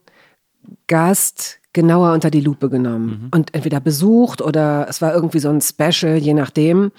Gast 0.87 1.56
genauer 1.73 2.13
unter 2.13 2.31
die 2.31 2.41
Lupe 2.41 2.69
genommen 2.69 3.29
und 3.33 3.53
entweder 3.53 3.79
besucht 3.79 4.41
oder 4.41 4.87
es 4.89 5.01
war 5.01 5.13
irgendwie 5.13 5.39
so 5.39 5.49
ein 5.49 5.61
Special, 5.61 6.17
je 6.17 6.33
nachdem. 6.33 6.91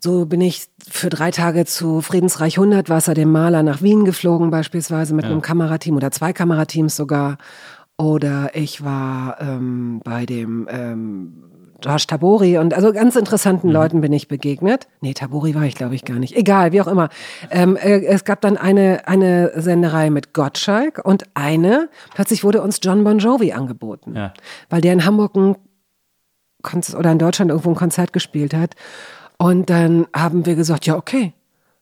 So 0.00 0.26
bin 0.26 0.40
ich 0.40 0.66
für 0.88 1.10
drei 1.10 1.30
Tage 1.30 1.64
zu 1.64 2.00
Friedensreich 2.00 2.58
100 2.58 2.88
Wasser, 2.88 3.14
dem 3.14 3.30
Maler, 3.30 3.62
nach 3.62 3.82
Wien 3.82 4.04
geflogen, 4.04 4.50
beispielsweise 4.50 5.14
mit 5.14 5.24
einem 5.24 5.42
Kamerateam 5.42 5.96
oder 5.96 6.10
zwei 6.10 6.32
Kamerateams 6.32 6.96
sogar. 6.96 7.38
Oder 7.96 8.50
ich 8.54 8.82
war 8.84 9.40
ähm, 9.40 10.00
bei 10.02 10.26
dem 10.26 10.66
ähm, 10.68 11.44
Josh 11.82 12.06
Tabori 12.06 12.58
und 12.58 12.74
also 12.74 12.92
ganz 12.92 13.16
interessanten 13.16 13.68
Leuten 13.68 14.00
bin 14.00 14.12
ich 14.12 14.28
begegnet. 14.28 14.88
Nee, 15.00 15.14
Tabori 15.14 15.54
war 15.54 15.64
ich 15.64 15.74
glaube 15.74 15.94
ich 15.94 16.04
gar 16.04 16.18
nicht. 16.18 16.36
Egal, 16.36 16.72
wie 16.72 16.80
auch 16.80 16.86
immer. 16.86 17.08
Ähm, 17.50 17.76
äh, 17.76 18.04
es 18.04 18.24
gab 18.24 18.40
dann 18.40 18.56
eine, 18.56 19.06
eine 19.06 19.52
Senderei 19.60 20.10
mit 20.10 20.32
Gottschalk 20.32 21.04
und 21.04 21.24
eine, 21.34 21.88
plötzlich 22.14 22.44
wurde 22.44 22.62
uns 22.62 22.80
John 22.82 23.04
Bon 23.04 23.18
Jovi 23.18 23.52
angeboten. 23.52 24.14
Ja. 24.14 24.32
Weil 24.70 24.80
der 24.80 24.92
in 24.92 25.04
Hamburg 25.04 25.34
ein 25.36 25.56
Konzert 26.62 26.98
oder 26.98 27.12
in 27.12 27.18
Deutschland 27.18 27.50
irgendwo 27.50 27.70
ein 27.70 27.76
Konzert 27.76 28.12
gespielt 28.12 28.54
hat. 28.54 28.74
Und 29.36 29.70
dann 29.70 30.06
haben 30.14 30.46
wir 30.46 30.54
gesagt, 30.54 30.86
ja, 30.86 30.96
okay, 30.96 31.32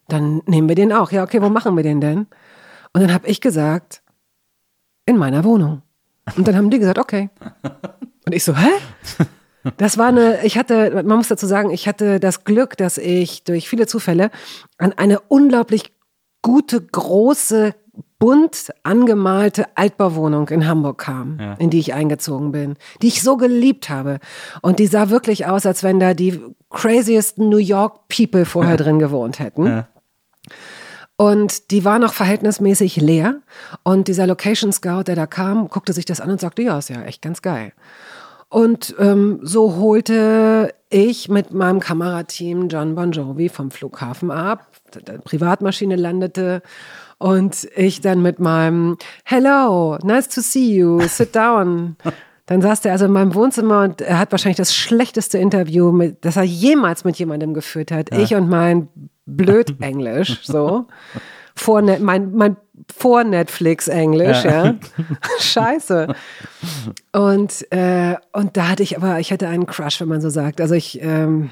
dann 0.08 0.42
nehmen 0.46 0.68
wir 0.68 0.76
den 0.76 0.92
auch. 0.92 1.12
Ja, 1.12 1.22
okay, 1.22 1.42
wo 1.42 1.48
machen 1.48 1.76
wir 1.76 1.82
den 1.82 2.00
denn? 2.00 2.26
Und 2.92 3.02
dann 3.02 3.12
habe 3.12 3.28
ich 3.28 3.40
gesagt, 3.40 4.02
in 5.06 5.16
meiner 5.16 5.44
Wohnung. 5.44 5.82
Und 6.36 6.46
dann 6.46 6.56
haben 6.56 6.70
die 6.70 6.78
gesagt, 6.78 6.98
okay. 6.98 7.30
Und 8.26 8.34
ich 8.34 8.44
so, 8.44 8.56
hä? 8.56 8.68
Das 9.76 9.98
war 9.98 10.06
eine, 10.08 10.44
ich 10.44 10.56
hatte, 10.56 10.90
man 11.04 11.16
muss 11.18 11.28
dazu 11.28 11.46
sagen, 11.46 11.70
ich 11.70 11.86
hatte 11.86 12.18
das 12.20 12.44
Glück, 12.44 12.76
dass 12.76 12.96
ich 12.98 13.44
durch 13.44 13.68
viele 13.68 13.86
Zufälle 13.86 14.30
an 14.78 14.92
eine 14.94 15.20
unglaublich 15.20 15.92
gute, 16.42 16.80
große 16.80 17.74
bunt 18.18 18.70
angemalte 18.82 19.66
Altbauwohnung 19.76 20.48
in 20.50 20.66
Hamburg 20.66 20.98
kam, 20.98 21.38
Ja. 21.40 21.54
in 21.54 21.70
die 21.70 21.78
ich 21.78 21.94
eingezogen 21.94 22.52
bin, 22.52 22.76
die 23.02 23.08
ich 23.08 23.22
so 23.22 23.36
geliebt 23.36 23.88
habe. 23.90 24.18
Und 24.62 24.78
die 24.78 24.86
sah 24.86 25.10
wirklich 25.10 25.46
aus, 25.46 25.64
als 25.66 25.82
wenn 25.82 26.00
da 26.00 26.14
die 26.14 26.40
craziesten 26.70 27.48
New 27.48 27.56
York 27.58 28.08
People 28.08 28.44
vorher 28.46 28.76
drin 28.78 28.98
gewohnt 28.98 29.38
hätten. 29.38 29.66
Ja. 29.66 29.88
Und 31.16 31.70
die 31.70 31.84
war 31.84 31.98
noch 31.98 32.14
verhältnismäßig 32.14 32.96
leer. 32.96 33.40
Und 33.82 34.08
dieser 34.08 34.26
Location 34.26 34.72
Scout, 34.72 35.04
der 35.06 35.16
da 35.16 35.26
kam, 35.26 35.68
guckte 35.68 35.92
sich 35.92 36.06
das 36.06 36.20
an 36.20 36.30
und 36.30 36.40
sagte, 36.40 36.62
ja, 36.62 36.78
ist 36.78 36.88
ja 36.88 37.02
echt 37.02 37.20
ganz 37.20 37.42
geil. 37.42 37.72
Und 38.50 38.96
ähm, 38.98 39.38
so 39.42 39.76
holte 39.76 40.74
ich 40.90 41.28
mit 41.28 41.52
meinem 41.52 41.78
Kamerateam 41.78 42.68
John 42.68 42.96
Bon 42.96 43.12
Jovi 43.12 43.48
vom 43.48 43.70
Flughafen 43.70 44.32
ab. 44.32 44.66
Die 44.92 45.18
Privatmaschine 45.18 45.94
landete 45.94 46.60
und 47.18 47.68
ich 47.76 48.00
dann 48.00 48.22
mit 48.22 48.40
meinem 48.40 48.98
Hello, 49.24 49.98
nice 50.02 50.28
to 50.28 50.40
see 50.40 50.74
you, 50.74 51.00
sit 51.02 51.34
down. 51.34 51.96
Dann 52.46 52.62
saß 52.62 52.80
der 52.80 52.90
also 52.90 53.04
in 53.04 53.12
meinem 53.12 53.36
Wohnzimmer 53.36 53.82
und 53.82 54.00
er 54.00 54.18
hat 54.18 54.32
wahrscheinlich 54.32 54.56
das 54.56 54.74
schlechteste 54.74 55.38
Interview, 55.38 55.92
mit, 55.92 56.24
das 56.24 56.36
er 56.36 56.42
jemals 56.42 57.04
mit 57.04 57.16
jemandem 57.16 57.54
geführt 57.54 57.92
hat. 57.92 58.12
Ich 58.12 58.34
und 58.34 58.48
mein 58.48 58.88
blöd 59.24 59.80
Englisch, 59.80 60.40
so. 60.42 60.88
Vor, 61.56 61.82
Net- 61.82 62.00
mein, 62.00 62.32
mein 62.34 62.56
vor 62.96 63.24
Netflix 63.24 63.88
Englisch, 63.88 64.44
ja. 64.44 64.74
Scheiße. 65.40 66.14
Und, 67.12 67.70
äh, 67.72 68.16
und 68.32 68.56
da 68.56 68.68
hatte 68.68 68.82
ich 68.82 68.96
aber, 68.96 69.20
ich 69.20 69.32
hatte 69.32 69.48
einen 69.48 69.66
Crush, 69.66 70.00
wenn 70.00 70.08
man 70.08 70.20
so 70.20 70.30
sagt. 70.30 70.60
Also 70.60 70.74
ich 70.74 71.00
ähm, 71.02 71.50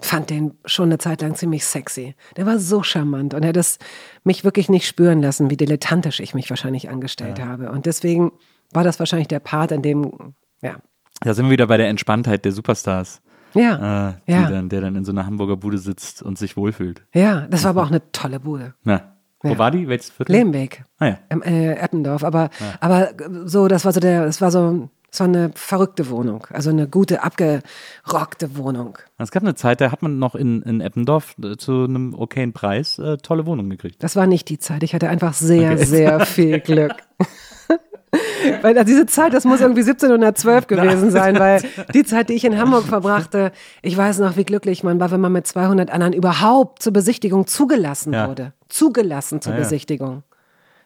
fand 0.00 0.30
den 0.30 0.52
schon 0.64 0.86
eine 0.88 0.98
Zeit 0.98 1.22
lang 1.22 1.34
ziemlich 1.34 1.64
sexy. 1.64 2.14
Der 2.36 2.46
war 2.46 2.58
so 2.58 2.82
charmant 2.82 3.34
und 3.34 3.42
er 3.42 3.50
hat 3.50 3.56
es 3.56 3.78
mich 4.24 4.44
wirklich 4.44 4.68
nicht 4.68 4.86
spüren 4.86 5.20
lassen, 5.22 5.50
wie 5.50 5.56
dilettantisch 5.56 6.20
ich 6.20 6.34
mich 6.34 6.48
wahrscheinlich 6.50 6.88
angestellt 6.90 7.40
habe. 7.40 7.70
Und 7.70 7.86
deswegen 7.86 8.32
war 8.72 8.84
das 8.84 8.98
wahrscheinlich 8.98 9.28
der 9.28 9.40
Part, 9.40 9.72
in 9.72 9.82
dem, 9.82 10.34
ja. 10.62 10.76
Da 11.22 11.34
sind 11.34 11.46
wir 11.46 11.50
wieder 11.52 11.66
bei 11.66 11.76
der 11.76 11.88
Entspanntheit 11.88 12.44
der 12.44 12.52
Superstars, 12.52 13.20
Ja, 13.54 14.10
äh, 14.26 14.32
Ja. 14.32 14.48
dann, 14.50 14.68
der 14.68 14.80
dann 14.80 14.96
in 14.96 15.04
so 15.04 15.12
einer 15.12 15.26
Hamburger 15.26 15.56
Bude 15.56 15.76
sitzt 15.78 16.22
und 16.22 16.38
sich 16.38 16.56
wohlfühlt. 16.56 17.02
ja, 17.12 17.46
das 17.50 17.64
war 17.64 17.70
aber 17.70 17.82
auch 17.82 17.90
eine 17.90 18.10
tolle 18.12 18.40
Bude. 18.40 18.74
Na, 18.84 19.16
wo 19.42 19.48
Ja. 19.52 19.58
war 19.58 19.70
die? 19.70 19.88
Welches 19.88 20.10
Viertel? 20.10 20.32
Lehmweg. 20.32 20.84
Ah 20.98 21.06
ja. 21.06 21.18
Im, 21.30 21.42
äh, 21.42 21.74
Eppendorf. 21.74 22.24
Aber, 22.24 22.50
aber 22.80 23.10
so, 23.44 23.68
das 23.68 23.84
war 23.84 23.92
so 23.92 24.00
der, 24.00 24.26
das 24.26 24.40
war 24.40 24.50
so, 24.50 24.88
das 25.10 25.20
war 25.20 25.26
eine 25.28 25.50
verrückte 25.54 26.08
Wohnung. 26.10 26.46
Also 26.52 26.70
eine 26.70 26.86
gute, 26.86 27.22
abgerockte 27.24 28.56
Wohnung. 28.56 28.96
Es 29.18 29.30
gab 29.30 29.42
eine 29.42 29.54
Zeit, 29.56 29.80
da 29.80 29.90
hat 29.90 30.02
man 30.02 30.18
noch 30.18 30.34
in, 30.34 30.62
in 30.62 30.80
Eppendorf 30.80 31.34
äh, 31.42 31.56
zu 31.56 31.84
einem 31.84 32.14
okayen 32.14 32.52
Preis 32.52 32.98
äh, 32.98 33.16
tolle 33.18 33.46
Wohnungen 33.46 33.70
gekriegt. 33.70 34.02
Das 34.02 34.14
war 34.14 34.26
nicht 34.26 34.48
die 34.48 34.58
Zeit. 34.58 34.82
Ich 34.82 34.94
hatte 34.94 35.08
einfach 35.08 35.32
sehr, 35.34 35.72
Okay. 35.72 35.84
sehr 35.84 36.20
viel 36.26 36.60
Glück. 36.60 36.92
weil 38.62 38.76
also 38.76 38.84
diese 38.90 39.06
Zeit, 39.06 39.32
das 39.34 39.44
muss 39.44 39.60
irgendwie 39.60 39.82
1712 39.82 40.66
gewesen 40.66 41.10
sein, 41.10 41.38
weil 41.38 41.62
die 41.94 42.04
Zeit, 42.04 42.28
die 42.28 42.34
ich 42.34 42.44
in 42.44 42.58
Hamburg 42.58 42.84
verbrachte, 42.84 43.52
ich 43.82 43.96
weiß 43.96 44.18
noch, 44.18 44.36
wie 44.36 44.44
glücklich 44.44 44.82
man 44.82 44.98
war, 44.98 45.10
wenn 45.10 45.20
man 45.20 45.32
mit 45.32 45.46
200 45.46 45.90
anderen 45.90 46.12
überhaupt 46.12 46.82
zur 46.82 46.92
Besichtigung 46.92 47.46
zugelassen 47.46 48.12
Ja. 48.12 48.28
wurde. 48.28 48.52
Zugelassen 48.68 49.40
zur 49.40 49.52
Ah. 49.54 49.56
Besichtigung. 49.56 50.22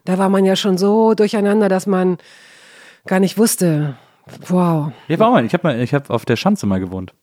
Da 0.04 0.18
war 0.18 0.28
man 0.28 0.44
ja 0.44 0.54
schon 0.56 0.76
so 0.76 1.14
durcheinander, 1.14 1.68
dass 1.70 1.86
man 1.86 2.18
gar 3.06 3.20
nicht 3.20 3.38
wusste, 3.38 3.96
wow. 4.48 4.92
Ja, 5.08 5.18
war 5.18 5.28
auch 5.28 5.32
mal. 5.32 5.44
Ich 5.46 5.54
habe 5.54 5.74
ich 5.76 5.94
hab 5.94 6.10
auf 6.10 6.24
der 6.26 6.36
Schanze 6.36 6.66
mal 6.66 6.80
gewohnt. 6.80 7.14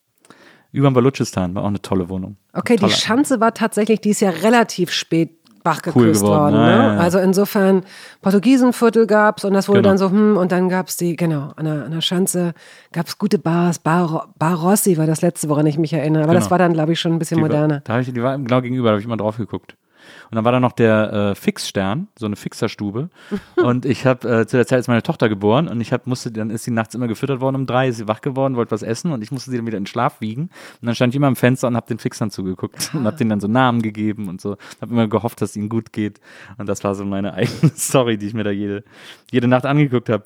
Über 0.71 0.89
dem 0.89 0.93
Balutschistan 0.93 1.53
war 1.53 1.63
auch 1.63 1.67
eine 1.67 1.81
tolle 1.81 2.07
Wohnung. 2.09 2.37
Okay, 2.53 2.77
die 2.77 2.89
Schanze 2.89 3.39
war 3.41 3.53
tatsächlich, 3.53 3.99
die 4.01 4.11
ist 4.11 4.21
ja 4.21 4.29
relativ 4.29 4.91
spät 4.91 5.40
wachgeküsst 5.63 5.95
Cool 5.95 6.11
geworden, 6.13 6.53
worden. 6.53 6.55
ja, 6.55 6.65
Ne? 6.65 6.71
ja, 6.71 6.93
ja. 6.95 6.99
Also 6.99 7.19
insofern, 7.19 7.83
Portugiesenviertel 8.21 9.07
gab's 9.07 9.43
und 9.45 9.53
das 9.53 9.67
wurde 9.67 9.79
Genau. 9.81 9.89
dann 9.89 9.97
so, 9.97 10.09
hm, 10.09 10.37
und 10.37 10.51
dann 10.51 10.69
gab's 10.69 10.97
die, 10.97 11.15
genau, 11.15 11.51
an 11.55 11.65
der, 11.65 11.85
an 11.85 11.91
der 11.91 12.01
Schanze 12.01 12.53
gab's 12.91 13.17
gute 13.17 13.39
Bars. 13.39 13.79
Bar, 13.79 14.29
Bar 14.37 14.55
Rossi 14.61 14.97
war 14.97 15.05
das 15.07 15.21
letzte, 15.21 15.49
woran 15.49 15.65
ich 15.65 15.77
mich 15.77 15.93
erinnere. 15.93 16.23
Aber 16.23 16.33
das 16.33 16.43
Genau. 16.45 16.51
war 16.51 16.57
dann, 16.59 16.73
glaube 16.73 16.93
ich, 16.93 16.99
schon 16.99 17.13
ein 17.13 17.19
bisschen 17.19 17.37
Die 17.37 17.41
moderner. 17.43 17.75
War, 17.75 17.81
da 17.83 17.93
hab 17.93 18.01
ich, 18.01 18.13
die 18.13 18.21
war 18.23 18.37
genau 18.37 18.61
gegenüber, 18.61 18.87
da 18.89 18.91
habe 18.93 18.99
ich 19.01 19.05
immer 19.05 19.17
drauf 19.17 19.37
geguckt. 19.37 19.75
Und 20.31 20.37
dann 20.37 20.45
war 20.45 20.53
da 20.53 20.61
noch 20.61 20.71
der 20.71 21.11
äh, 21.11 21.35
Fixstern, 21.35 22.07
so 22.17 22.25
eine 22.25 22.37
Fixerstube. 22.37 23.09
und 23.57 23.85
ich 23.85 24.05
habe, 24.05 24.27
äh, 24.27 24.47
zu 24.47 24.55
der 24.55 24.65
Zeit 24.65 24.79
ist 24.79 24.87
meine 24.87 25.03
Tochter 25.03 25.27
geboren 25.27 25.67
und 25.67 25.81
ich 25.81 25.91
hab, 25.91 26.07
musste, 26.07 26.31
dann 26.31 26.49
ist 26.49 26.63
sie 26.63 26.71
nachts 26.71 26.95
immer 26.95 27.09
gefüttert 27.09 27.41
worden 27.41 27.57
um 27.57 27.65
drei, 27.65 27.89
ist 27.89 27.97
sie 27.97 28.07
wach 28.07 28.21
geworden, 28.21 28.55
wollte 28.55 28.71
was 28.71 28.81
essen 28.81 29.11
und 29.11 29.21
ich 29.21 29.31
musste 29.31 29.51
sie 29.51 29.57
dann 29.57 29.67
wieder 29.67 29.77
in 29.77 29.83
den 29.83 29.87
Schlaf 29.87 30.21
wiegen. 30.21 30.43
Und 30.43 30.85
dann 30.85 30.95
stand 30.95 31.13
ich 31.13 31.17
immer 31.17 31.27
am 31.27 31.35
Fenster 31.35 31.67
und 31.67 31.75
habe 31.75 31.87
den 31.87 31.99
Fixern 31.99 32.31
zugeguckt 32.31 32.91
und 32.93 33.05
habe 33.05 33.17
denen 33.17 33.29
dann 33.29 33.41
so 33.41 33.49
Namen 33.49 33.81
gegeben 33.81 34.29
und 34.29 34.39
so. 34.39 34.55
Habe 34.81 34.93
immer 34.93 35.07
gehofft, 35.09 35.41
dass 35.41 35.49
es 35.49 35.57
ihnen 35.57 35.67
gut 35.67 35.91
geht. 35.91 36.21
Und 36.57 36.69
das 36.69 36.81
war 36.85 36.95
so 36.95 37.03
meine 37.03 37.33
eigene 37.35 37.71
Story, 37.75 38.17
die 38.17 38.27
ich 38.27 38.33
mir 38.33 38.45
da 38.45 38.51
jede, 38.51 38.85
jede 39.31 39.49
Nacht 39.49 39.65
angeguckt 39.65 40.07
habe. 40.07 40.23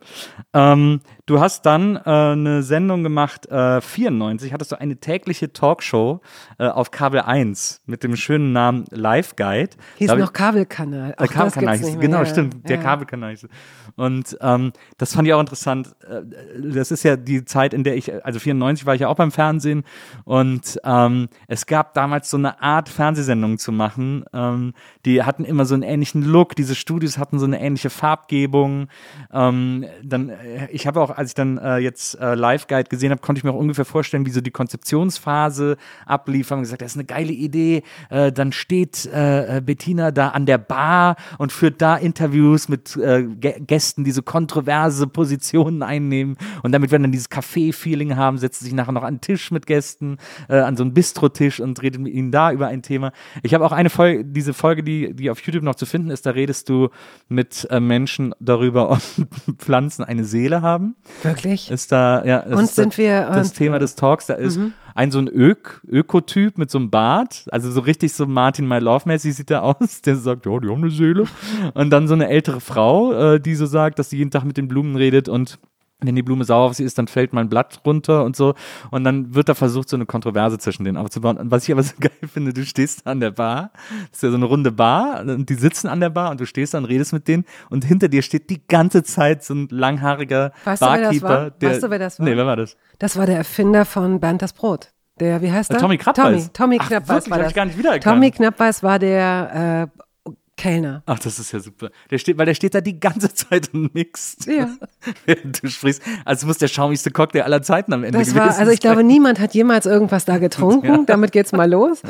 Ähm, 0.53 1.01
du 1.26 1.39
hast 1.39 1.65
dann 1.65 1.95
äh, 1.95 1.99
eine 2.09 2.61
Sendung 2.63 3.03
gemacht, 3.03 3.47
äh, 3.47 3.82
94, 3.82 4.53
hattest 4.53 4.71
du 4.71 4.80
eine 4.80 4.97
tägliche 4.97 5.51
Talkshow 5.51 6.21
äh, 6.59 6.67
auf 6.67 6.91
Kabel 6.91 7.21
1 7.21 7.82
mit 7.86 8.03
dem 8.03 8.15
schönen 8.15 8.53
Namen 8.53 8.86
Live 8.91 9.36
Guide. 9.36 9.71
Hieß 9.97 10.11
ich- 10.11 10.17
noch 10.17 10.34
Kabelkanal. 10.34 11.07
Der 11.09 11.15
das 11.28 11.30
Kabelkanal 11.30 11.78
hieß, 11.78 11.99
genau, 11.99 12.19
Ja, 12.19 12.26
stimmt, 12.26 12.67
der 12.69 12.78
ja. 12.78 12.82
Kabelkanal 12.84 13.32
hieß. 13.32 13.47
Und 13.95 14.38
ähm, 14.41 14.71
das 14.97 15.13
fand 15.13 15.28
ich 15.28 15.34
auch 15.34 15.39
interessant. 15.39 15.95
Äh, 16.07 16.21
Das 16.73 16.91
ist 16.91 17.03
ja 17.03 17.15
die 17.15 17.45
Zeit, 17.45 17.73
in 17.73 17.84
der 17.84 17.95
ich, 17.97 18.13
also 18.26 18.39
94 18.39 18.86
war 18.86 18.93
ich 18.95 19.01
ja 19.01 19.07
auch 19.07 19.15
beim 19.15 19.32
Fernsehen 19.32 19.84
und 20.26 20.80
ähm, 20.84 21.28
es 21.47 21.65
gab 21.65 21.93
damals 21.93 22.30
so 22.30 22.38
eine 22.38 22.61
Art 22.61 22.89
Fernsehsendung 22.89 23.57
zu 23.57 23.71
machen. 23.71 24.26
Ähm, 24.34 24.73
die 25.05 25.23
hatten 25.23 25.45
immer 25.45 25.65
so 25.65 25.73
einen 25.73 25.84
ähnlichen 25.84 26.23
Look, 26.23 26.55
diese 26.55 26.76
Studios 26.76 27.17
hatten 27.17 27.39
so 27.39 27.45
eine 27.45 27.59
ähnliche 27.61 27.89
Farbgebung. 27.89 28.88
Ähm, 29.34 29.86
dann, 30.03 30.30
äh, 30.30 30.67
ich 30.71 30.88
habe 30.88 31.01
auch, 31.01 31.14
als 31.18 31.32
ich 31.32 31.36
dann 31.36 31.57
äh, 31.57 31.78
jetzt 31.78 32.20
äh, 32.20 32.36
Live 32.36 32.68
Guide 32.68 32.89
gesehen 32.89 33.11
habe, 33.11 33.22
konnte 33.22 33.39
ich 33.39 33.43
mir 33.43 33.51
auch 33.51 33.59
ungefähr 33.59 33.86
vorstellen, 33.86 34.26
wie 34.26 34.32
so 34.32 34.41
die 34.41 34.51
Konzeptionsphase 34.51 35.78
ablief. 36.05 36.51
Haben 36.51 36.61
gesagt, 36.61 36.82
das 36.82 36.91
ist 36.91 36.97
eine 36.97 37.05
geile 37.05 37.32
Idee. 37.32 37.84
Äh, 38.09 38.32
dann 38.32 38.51
steht 38.51 39.05
äh, 39.07 39.57
äh, 39.57 39.61
Bettina 39.61 40.11
da 40.11 40.30
an 40.30 40.45
der 40.45 40.57
Bar 40.57 41.16
und 41.38 41.51
führt 41.51 41.82
da 41.82 41.95
Interviews 41.95 42.70
mit 42.70 42.95
äh, 42.95 43.28
Gä- 43.39 43.66
Gästen, 43.66 44.03
die 44.03 44.11
so 44.11 44.22
kontroverse 44.22 45.07
Positionen 45.07 45.84
einnehmen. 45.84 46.38
Und 46.63 46.72
damit 46.72 46.91
wir 46.91 46.99
dann 46.99 47.11
dieses 47.11 47.30
Café-Feeling 47.30 48.16
haben, 48.16 48.38
setzt 48.38 48.61
sich 48.61 48.74
nachher 48.74 48.91
noch 48.91 49.03
an 49.03 49.16
den 49.16 49.22
Tisch 49.22 49.51
mit 49.51 49.66
Gästen, 49.66 50.18
äh, 50.49 50.57
an 50.59 50.78
so 50.78 50.84
einen 50.84 50.93
Bistro-Tisch 50.93 51.59
und 51.59 51.82
redet 51.82 52.01
mit 52.01 52.13
ihnen 52.13 52.32
da 52.32 52.51
über 52.51 52.68
ein 52.68 52.82
Thema. 52.82 53.11
Ich 53.43 53.53
habe 53.53 53.66
auch 53.66 53.72
eine 53.72 53.89
Folge, 53.89 54.26
diese 54.26 54.53
Folge, 54.53 54.84
die, 54.84 55.13
die 55.13 55.30
auf 55.30 55.39
YouTube 55.41 55.63
noch 55.63 55.76
zu 55.76 55.86
finden 55.86 56.09
ist, 56.09 56.26
da 56.26 56.32
redest 56.32 56.70
du 56.70 56.89
mit 57.28 57.68
äh, 57.70 57.80
Menschen 57.80 58.34
darüber, 58.39 58.91
ob 58.91 59.01
Pflanzen 59.57 60.03
eine 60.03 60.26
Seele 60.26 60.61
haben. 60.61 60.95
Wirklich? 61.24 61.72
Ist 61.72 61.91
da, 61.91 62.24
ja, 62.26 62.41
das 62.41 62.58
Und 62.60 62.66
ist 62.66 62.76
sind 62.76 62.93
da, 62.93 62.97
wir, 62.97 63.22
das 63.32 63.53
Thema 63.53 63.80
des 63.80 63.95
Talks, 63.95 64.28
da 64.28 64.34
ist 64.36 64.58
Mhm. 64.58 64.74
ein 64.95 65.12
so 65.12 65.20
ein 65.20 65.28
Ök, 65.28 65.82
Ökotyp 65.88 66.58
mit 66.58 66.72
so 66.72 66.78
einem 66.78 66.89
Bart, 66.89 67.45
also 67.51 67.72
so 67.72 67.82
richtig 67.82 68.14
so 68.14 68.26
Martin 68.26 68.68
My 68.68 68.80
Love 68.80 69.08
mäßig 69.08 69.36
sieht 69.36 69.51
er 69.51 69.64
aus, 69.64 70.01
der 70.06 70.16
sagt, 70.16 70.45
ja, 70.45 70.60
die 70.60 70.68
haben 70.70 70.82
eine 70.82 70.91
Seele. 70.91 71.26
Und 71.74 71.89
dann 71.91 72.08
so 72.08 72.14
eine 72.14 72.30
ältere 72.30 72.60
Frau, 72.62 73.14
äh, 73.34 73.39
die 73.39 73.56
so 73.56 73.66
sagt, 73.66 73.99
dass 73.99 74.10
sie 74.10 74.18
jeden 74.18 74.32
Tag 74.32 74.43
mit 74.45 74.58
den 74.58 74.68
Blumen 74.68 74.95
redet 74.95 75.30
und 75.30 75.60
wenn 76.02 76.16
die 76.16 76.24
Blume 76.24 76.43
sauer 76.43 76.66
auf 76.70 76.74
sie 76.76 76.84
ist, 76.84 76.98
dann 76.98 77.08
fällt 77.08 77.32
mein 77.34 77.48
Blatt 77.50 77.80
runter 77.86 78.24
und 78.26 78.36
so. 78.36 78.54
Und 78.91 79.04
dann 79.06 79.34
wird 79.34 79.48
da 79.50 79.54
versucht, 79.56 79.88
so 79.89 79.96
eine 79.96 80.06
Kontroverse 80.06 80.58
zwischen 80.58 80.84
denen 80.84 80.98
aufzubauen. 80.98 81.38
Und 81.38 81.52
was 81.52 81.64
ich 81.64 81.72
aber 81.72 81.84
so 81.84 81.93
geil 82.00 82.12
finde, 82.32 82.54
du 82.54 82.66
stehst 82.66 83.06
da 83.06 83.12
an 83.12 83.20
der 83.22 83.32
Bar, 83.32 83.72
das 84.12 84.18
ist 84.18 84.24
ja 84.24 84.30
so 84.30 84.36
eine 84.36 84.46
runde 84.46 84.72
Bar, 84.72 85.22
und 85.22 85.50
die 85.50 85.54
sitzen 85.56 85.88
an 85.88 86.00
der 86.02 86.10
Bar 86.10 86.32
und 86.32 86.39
du 86.41 86.46
stehst 86.46 86.74
da 86.74 86.80
und 86.80 86.86
redest 86.86 87.14
mit 87.14 87.28
denen 87.28 87.46
und 87.70 87.86
hinter 87.86 88.08
dir 88.10 88.22
steht 88.22 88.50
die 88.50 88.62
ganze 88.68 89.04
Zeit 89.04 89.43
so 89.43 89.54
ein 89.56 89.68
langhaariger 89.72 90.52
Weißt 90.66 90.82
du, 90.82 90.86
wer 90.86 90.91
das 90.98 91.02
Barkeeper. 91.04 91.30
war? 91.30 91.50
Der, 91.52 91.70
Weißt 91.72 91.84
du, 91.84 91.89
wer 91.89 92.00
das 92.00 92.20
war? 92.20 92.26
Nee, 92.28 92.36
wer 92.38 92.46
war 92.46 92.56
das? 92.58 92.76
Das 93.00 93.18
war 93.18 93.26
der 93.26 93.38
Erfinder 93.38 93.86
von 93.86 94.20
Bernd 94.20 94.41
das 94.41 94.54
Brot. 94.54 94.89
Der, 95.20 95.41
wie 95.41 95.50
heißt 95.52 95.72
Äh, 95.72 95.76
er? 95.76 95.80
Tommy 95.80 95.98
Knappweiß. 95.98 96.52
Tommy, 96.52 96.78
Tommy 96.78 96.78
Knappweiß 96.78 97.30
war 97.30 97.38
das. 97.39 97.48
ich 97.50 97.56
gar 97.56 97.66
nicht 97.66 97.78
wiedererkannt. 97.78 98.16
Tommy 98.16 98.32
Knappweiß 98.32 98.84
war 98.84 99.00
der 99.00 99.89
äh, 99.96 100.02
Kellner. 100.58 101.03
Ach, 101.06 101.20
das 101.20 101.38
ist 101.38 101.51
ja 101.51 101.60
super. 101.60 101.89
Der 102.10 102.18
steht, 102.18 102.38
weil 102.38 102.45
der 102.45 102.53
steht 102.53 102.74
da 102.74 102.82
die 102.82 102.99
ganze 102.99 103.34
Zeit 103.34 103.74
und 103.74 103.93
mixt. 103.93 104.45
Ja. 104.47 104.70
Du 105.62 105.68
sprichst. 105.70 106.01
Also 106.24 106.47
muss 106.47 106.58
der 106.58 106.68
schaumigste 106.68 107.12
Cocktail 107.12 107.41
aller 107.43 107.62
Zeiten 107.62 107.93
am 107.93 108.03
Ende 108.03 108.18
Das 108.18 108.30
gewesen 108.30 108.39
war, 108.39 108.58
also 108.58 108.72
ich 108.72 108.80
glaube, 108.80 108.97
sein. 108.97 109.08
niemand 109.08 109.39
hat 109.39 109.53
jemals 109.53 109.86
irgendwas 109.86 110.26
da 110.26 110.38
getrunken. 110.38 111.06
Damit 111.06 111.32
geht's 111.32 111.51
mal 111.51 111.70
los. 111.70 112.01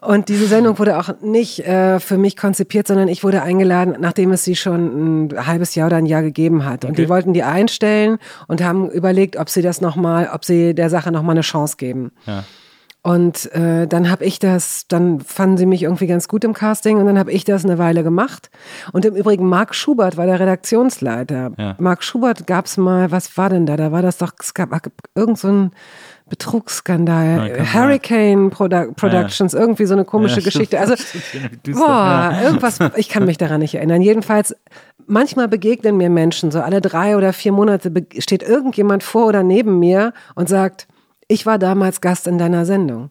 Und 0.00 0.28
diese 0.28 0.46
Sendung 0.46 0.78
wurde 0.78 0.98
auch 0.98 1.20
nicht 1.22 1.60
äh, 1.66 2.00
für 2.00 2.18
mich 2.18 2.36
konzipiert, 2.36 2.86
sondern 2.86 3.08
ich 3.08 3.22
wurde 3.24 3.42
eingeladen, 3.42 3.96
nachdem 4.00 4.32
es 4.32 4.42
sie 4.44 4.56
schon 4.56 5.26
ein 5.26 5.46
halbes 5.46 5.74
Jahr 5.74 5.86
oder 5.88 5.96
ein 5.96 6.06
Jahr 6.06 6.22
gegeben 6.22 6.64
hat. 6.64 6.84
Und 6.84 6.92
Okay. 6.92 7.02
die 7.02 7.08
wollten 7.08 7.32
die 7.32 7.42
einstellen 7.42 8.18
und 8.48 8.62
haben 8.62 8.90
überlegt, 8.90 9.36
ob 9.36 9.48
sie 9.50 9.62
das 9.62 9.80
noch 9.80 9.96
mal, 9.96 10.30
ob 10.32 10.44
sie 10.44 10.74
der 10.74 10.90
Sache 10.90 11.12
noch 11.12 11.22
mal 11.22 11.32
eine 11.32 11.42
Chance 11.42 11.76
geben. 11.76 12.10
Ja. 12.26 12.44
Und 13.04 13.52
äh, 13.52 13.88
dann 13.88 14.08
habe 14.08 14.24
ich 14.24 14.38
das, 14.38 14.86
dann 14.86 15.20
fanden 15.20 15.56
sie 15.56 15.66
mich 15.66 15.82
irgendwie 15.82 16.06
ganz 16.06 16.28
gut 16.28 16.44
im 16.44 16.52
Casting 16.52 16.98
und 16.98 17.06
dann 17.06 17.18
habe 17.18 17.32
ich 17.32 17.42
das 17.42 17.64
eine 17.64 17.76
Weile 17.76 18.04
gemacht. 18.04 18.48
Und 18.92 19.04
im 19.04 19.16
Übrigen, 19.16 19.48
Marc 19.48 19.74
Schubert 19.74 20.16
war 20.16 20.26
der 20.26 20.38
Redaktionsleiter. 20.38 21.50
Ja. 21.58 21.74
Marc 21.80 22.04
Schubert 22.04 22.46
gab 22.46 22.66
es 22.66 22.76
mal, 22.76 23.10
was 23.10 23.36
war 23.36 23.50
denn 23.50 23.66
da? 23.66 23.76
Da 23.76 23.90
war 23.90 24.02
das 24.02 24.18
doch, 24.18 24.32
es 24.38 24.54
gab 24.54 24.70
irgend 25.16 25.36
so 25.36 25.48
ein 25.48 25.70
Betrugsskandal. 26.28 27.56
Ja, 27.58 27.74
Hurricane 27.74 28.50
Produ 28.50 28.92
Productions, 28.94 29.52
irgendwie 29.52 29.86
so 29.86 29.94
eine 29.94 30.04
komische 30.04 30.38
Ja. 30.38 30.44
Geschichte. 30.44 30.78
Also, 30.78 30.94
boah, 31.72 32.30
ja. 32.32 32.42
irgendwas, 32.42 32.78
ich 32.94 33.08
kann 33.08 33.24
mich 33.24 33.36
daran 33.36 33.60
nicht 33.60 33.74
erinnern. 33.74 34.00
Jedenfalls, 34.00 34.54
manchmal 35.06 35.48
begegnen 35.48 35.96
mir 35.96 36.08
Menschen, 36.08 36.52
so 36.52 36.60
alle 36.60 36.80
drei 36.80 37.16
oder 37.16 37.32
vier 37.32 37.50
Monate 37.50 37.92
steht 38.18 38.44
irgendjemand 38.44 39.02
vor 39.02 39.26
oder 39.26 39.42
neben 39.42 39.80
mir 39.80 40.12
und 40.36 40.48
sagt, 40.48 40.86
ich 41.32 41.46
war 41.46 41.58
damals 41.58 42.00
Gast 42.00 42.26
in 42.26 42.38
deiner 42.38 42.64
Sendung. 42.66 43.10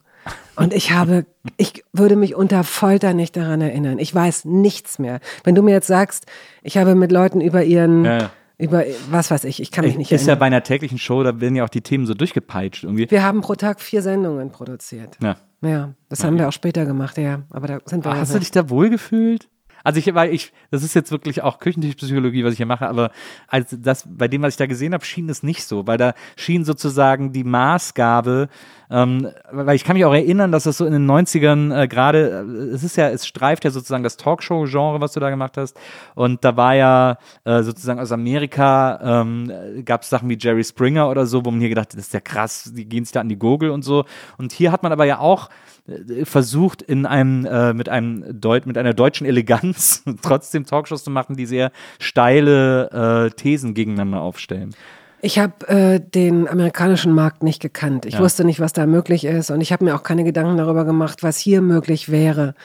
Und 0.55 0.74
ich 0.74 0.91
habe, 0.91 1.26
ich 1.57 1.84
würde 1.93 2.15
mich 2.15 2.36
unter 2.36 2.63
Folter 2.63 3.13
nicht 3.13 3.36
daran 3.36 3.61
erinnern. 3.61 3.97
Ich 3.97 4.13
weiß 4.13 4.45
nichts 4.45 4.99
mehr. 4.99 5.19
Wenn 5.43 5.55
du 5.55 5.63
mir 5.63 5.72
jetzt 5.72 5.88
sagst, 5.88 6.26
ich 6.61 6.78
habe 6.78 6.93
mit 6.93 7.11
Leuten 7.11 7.41
über 7.41 7.63
ihren, 7.63 8.05
Ja, 8.05 8.17
ja. 8.19 8.30
über 8.59 8.84
was 9.09 9.32
weiß 9.32 9.45
ich, 9.45 9.59
ich 9.61 9.72
kann 9.72 9.86
mich 9.86 9.97
nicht 9.97 10.11
ist 10.11 10.22
ja 10.22 10.28
erinnern. 10.28 10.39
bei 10.39 10.45
einer 10.45 10.61
täglichen 10.63 10.99
Show, 10.99 11.24
da 11.24 11.41
werden 11.41 11.55
ja 11.55 11.63
auch 11.63 11.69
die 11.69 11.82
Themen 11.82 12.05
so 12.05 12.13
durchgepeitscht 12.13 12.84
irgendwie. 12.84 13.09
Wir 13.09 13.24
haben 13.24 13.41
pro 13.41 13.55
Tag 13.55 13.82
vier 13.82 14.03
Sendungen 14.03 14.51
produziert. 14.51 15.17
Ja. 15.22 15.38
Ja, 15.63 15.93
das 16.09 16.24
haben 16.24 16.38
wir 16.39 16.47
auch 16.47 16.53
später 16.53 16.86
gemacht, 16.86 17.17
ja. 17.17 17.41
Aber 17.51 17.67
da 17.67 17.80
sind 17.86 18.03
wir 18.05 18.11
ja 18.13 18.17
Hast 18.19 18.34
du 18.36 18.39
dich 18.39 18.51
da 18.51 18.69
wohl 18.69 18.89
gefühlt? 18.89 19.47
Also 19.84 19.99
ich, 19.99 20.13
weil 20.13 20.34
ich, 20.34 20.53
das 20.69 20.84
ist 20.84 20.93
jetzt 20.93 21.11
wirklich 21.11 21.41
auch 21.41 21.59
Küchentischpsychologie, 21.59 22.43
was 22.43 22.53
ich 22.53 22.57
hier 22.57 22.65
mache, 22.65 22.88
aber 22.88 23.11
als 23.47 23.75
das, 23.79 24.07
bei 24.07 24.27
dem, 24.27 24.41
was 24.41 24.53
ich 24.53 24.57
da 24.57 24.65
gesehen 24.65 24.93
habe, 24.93 25.05
schien 25.05 25.29
es 25.29 25.43
nicht 25.43 25.63
so, 25.65 25.88
weil 25.88 25.97
da 25.97 26.13
schien 26.36 26.65
sozusagen 26.65 27.34
die 27.34 27.43
Maßgabe, 27.43 28.49
ähm, 28.91 29.29
weil 29.51 29.75
ich 29.75 29.85
kann 29.85 29.95
mich 29.95 30.03
auch 30.03 30.13
erinnern, 30.13 30.51
dass 30.51 30.63
das 30.63 30.77
so 30.77 30.85
in 30.85 30.91
den 30.91 31.09
90ern 31.09 31.83
äh, 31.83 31.87
gerade, 31.87 32.45
äh, 32.45 32.75
es 32.75 32.83
ist 32.83 32.97
ja, 32.97 33.09
es 33.09 33.25
streift 33.25 33.63
ja 33.63 33.71
sozusagen 33.71 34.03
das 34.03 34.17
Talkshow-Genre, 34.17 34.99
was 34.99 35.13
du 35.13 35.21
da 35.21 35.29
gemacht 35.29 35.57
hast. 35.57 35.79
Und 36.13 36.43
da 36.43 36.57
war 36.57 36.75
ja 36.75 37.17
äh, 37.45 37.63
sozusagen 37.63 37.99
aus 37.99 38.11
Amerika, 38.11 39.21
ähm, 39.21 39.51
gab 39.85 40.01
es 40.01 40.09
Sachen 40.09 40.29
wie 40.29 40.37
Jerry 40.37 40.63
Springer 40.63 41.09
oder 41.09 41.25
so, 41.25 41.45
wo 41.45 41.51
man 41.51 41.61
hier 41.61 41.69
gedacht 41.69 41.91
hat, 41.91 41.97
das 41.97 42.07
ist 42.07 42.13
ja 42.13 42.19
krass, 42.19 42.71
die 42.75 42.85
gehen 42.85 43.05
sich 43.05 43.13
da 43.13 43.21
an 43.21 43.29
die 43.29 43.39
Gurgel 43.39 43.69
und 43.69 43.83
so. 43.83 44.03
Und 44.37 44.51
hier 44.51 44.73
hat 44.73 44.83
man 44.83 44.91
aber 44.91 45.05
ja 45.05 45.19
auch 45.19 45.49
äh, 45.87 46.25
versucht, 46.25 46.81
in 46.81 47.05
einem, 47.05 47.45
äh, 47.45 47.73
mit 47.73 47.87
einem 47.87 48.41
Deut 48.41 48.65
mit 48.65 48.77
einer 48.77 48.93
deutschen 48.93 49.25
Eleganz 49.25 50.03
trotzdem 50.21 50.65
Talkshows 50.65 51.03
zu 51.03 51.11
machen, 51.11 51.37
die 51.37 51.45
sehr 51.45 51.71
steile 51.99 53.29
äh, 53.29 53.29
Thesen 53.31 53.73
gegeneinander 53.73 54.21
aufstellen. 54.21 54.75
Ich 55.22 55.38
habe 55.39 55.67
äh, 55.67 55.99
den 55.99 56.47
amerikanischen 56.47 57.13
Markt 57.13 57.43
nicht 57.43 57.61
gekannt. 57.61 58.05
Ich 58.05 58.15
Ja. 58.15 58.19
wusste 58.22 58.43
nicht, 58.43 58.59
was 58.59 58.74
da 58.74 58.86
möglich 58.88 59.24
ist 59.26 59.51
und 59.51 59.61
ich 59.61 59.72
habe 59.72 59.86
mir 59.86 59.95
auch 59.95 60.03
keine 60.03 60.24
Gedanken 60.24 60.57
darüber 60.57 60.84
gemacht, 60.84 61.22
was 61.24 61.38
hier 61.38 61.61
möglich 61.61 62.09
wäre. 62.09 62.55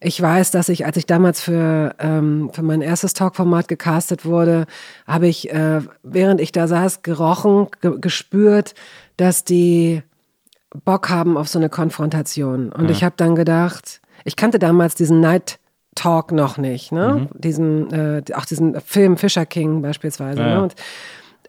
Ich 0.00 0.20
weiß, 0.20 0.52
dass 0.52 0.68
ich, 0.68 0.86
als 0.86 0.96
ich 0.96 1.06
damals 1.06 1.40
für, 1.40 1.94
ähm, 1.98 2.50
für 2.52 2.62
mein 2.62 2.82
erstes 2.82 3.14
Talkformat 3.14 3.66
gecastet 3.68 4.24
wurde, 4.24 4.66
habe 5.06 5.26
ich, 5.26 5.52
äh, 5.52 5.80
während 6.02 6.40
ich 6.40 6.52
da 6.52 6.68
saß, 6.68 7.02
gerochen, 7.02 7.66
ge 7.80 7.98
gespürt, 8.00 8.74
dass 9.16 9.44
die 9.44 10.02
Bock 10.84 11.08
haben 11.10 11.36
auf 11.36 11.48
so 11.48 11.58
eine 11.58 11.68
Konfrontation. 11.68 12.70
Und 12.70 12.90
ich 12.90 13.02
habe 13.02 13.14
dann 13.16 13.34
gedacht, 13.34 14.00
ich 14.24 14.36
kannte 14.36 14.58
damals 14.58 14.94
diesen 14.94 15.20
Night 15.20 15.58
Talk 15.94 16.30
noch 16.30 16.58
nicht, 16.58 16.92
ne? 16.92 17.28
Diesen, 17.34 17.90
äh, 17.92 18.22
auch 18.34 18.44
diesen 18.44 18.80
Film 18.82 19.16
Fisher 19.16 19.46
King 19.46 19.82
beispielsweise. 19.82 20.40
Ja. 20.42 20.54
Ne? 20.54 20.62
Und, 20.62 20.74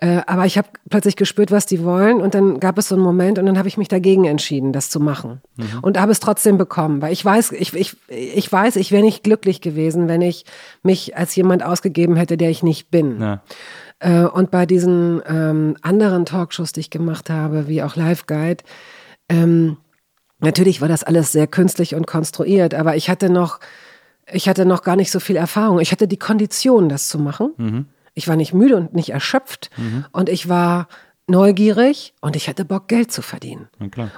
äh, 0.01 0.21
aber 0.27 0.45
ich 0.45 0.57
habe 0.57 0.69
plötzlich 0.89 1.17
gespürt, 1.17 1.51
was 1.51 1.65
die 1.65 1.83
wollen 1.83 2.21
und 2.21 2.33
dann 2.33 2.61
gab 2.61 2.77
es 2.77 2.87
so 2.87 2.95
einen 2.95 3.03
Moment 3.03 3.37
und 3.37 3.45
dann 3.45 3.57
habe 3.57 3.67
ich 3.67 3.77
mich 3.77 3.89
dagegen 3.89 4.23
entschieden, 4.23 4.71
das 4.71 4.89
zu 4.89 5.01
machen 5.01 5.41
und 5.81 5.99
habe 5.99 6.13
es 6.13 6.21
trotzdem 6.21 6.57
bekommen, 6.57 7.01
weil 7.01 7.11
ich 7.11 7.23
weiß, 7.23 7.51
ich, 7.51 7.73
ich, 7.73 7.97
ich 8.07 8.49
weiß, 8.49 8.77
ich 8.77 8.93
wäre 8.93 9.03
nicht 9.03 9.25
glücklich 9.25 9.59
gewesen, 9.59 10.07
wenn 10.07 10.21
ich 10.21 10.45
mich 10.83 11.17
als 11.17 11.35
jemand 11.35 11.63
ausgegeben 11.63 12.15
hätte, 12.15 12.37
der 12.37 12.49
ich 12.49 12.63
nicht 12.63 12.89
bin. 12.91 13.19
Ja. 13.19 13.43
Äh, 13.99 14.23
und 14.23 14.51
bei 14.51 14.65
diesen 14.65 15.21
ähm, 15.27 15.75
anderen 15.81 16.25
Talkshows, 16.25 16.71
die 16.71 16.79
ich 16.79 16.89
gemacht 16.89 17.29
habe, 17.29 17.67
wie 17.67 17.83
auch 17.83 17.97
Live 17.97 18.25
Guide, 18.25 18.63
ähm, 19.27 19.75
natürlich 20.39 20.79
war 20.79 20.87
das 20.87 21.03
alles 21.03 21.33
sehr 21.33 21.47
künstlich 21.47 21.93
und 21.93 22.07
konstruiert, 22.07 22.73
aber 22.73 22.95
ich 22.95 23.09
hatte 23.09 23.29
noch, 23.29 23.59
ich 24.31 24.47
hatte 24.47 24.65
noch 24.65 24.83
gar 24.83 24.95
nicht 24.95 25.11
so 25.11 25.19
viel 25.19 25.35
Erfahrung. 25.35 25.81
Ich 25.81 25.91
hatte 25.91 26.07
die 26.07 26.19
Kondition, 26.19 26.87
das 26.87 27.09
zu 27.09 27.19
machen. 27.19 27.53
Ich 28.13 28.27
war 28.27 28.35
nicht 28.35 28.53
müde 28.53 28.75
und 28.75 28.93
nicht 28.93 29.09
erschöpft 29.11 29.69
und 30.11 30.29
ich 30.29 30.49
war 30.49 30.87
neugierig 31.29 32.13
und 32.21 32.35
ich 32.35 32.49
hatte 32.49 32.65
Bock, 32.65 32.87
Geld 32.87 33.11
zu 33.11 33.21
verdienen. 33.21 33.69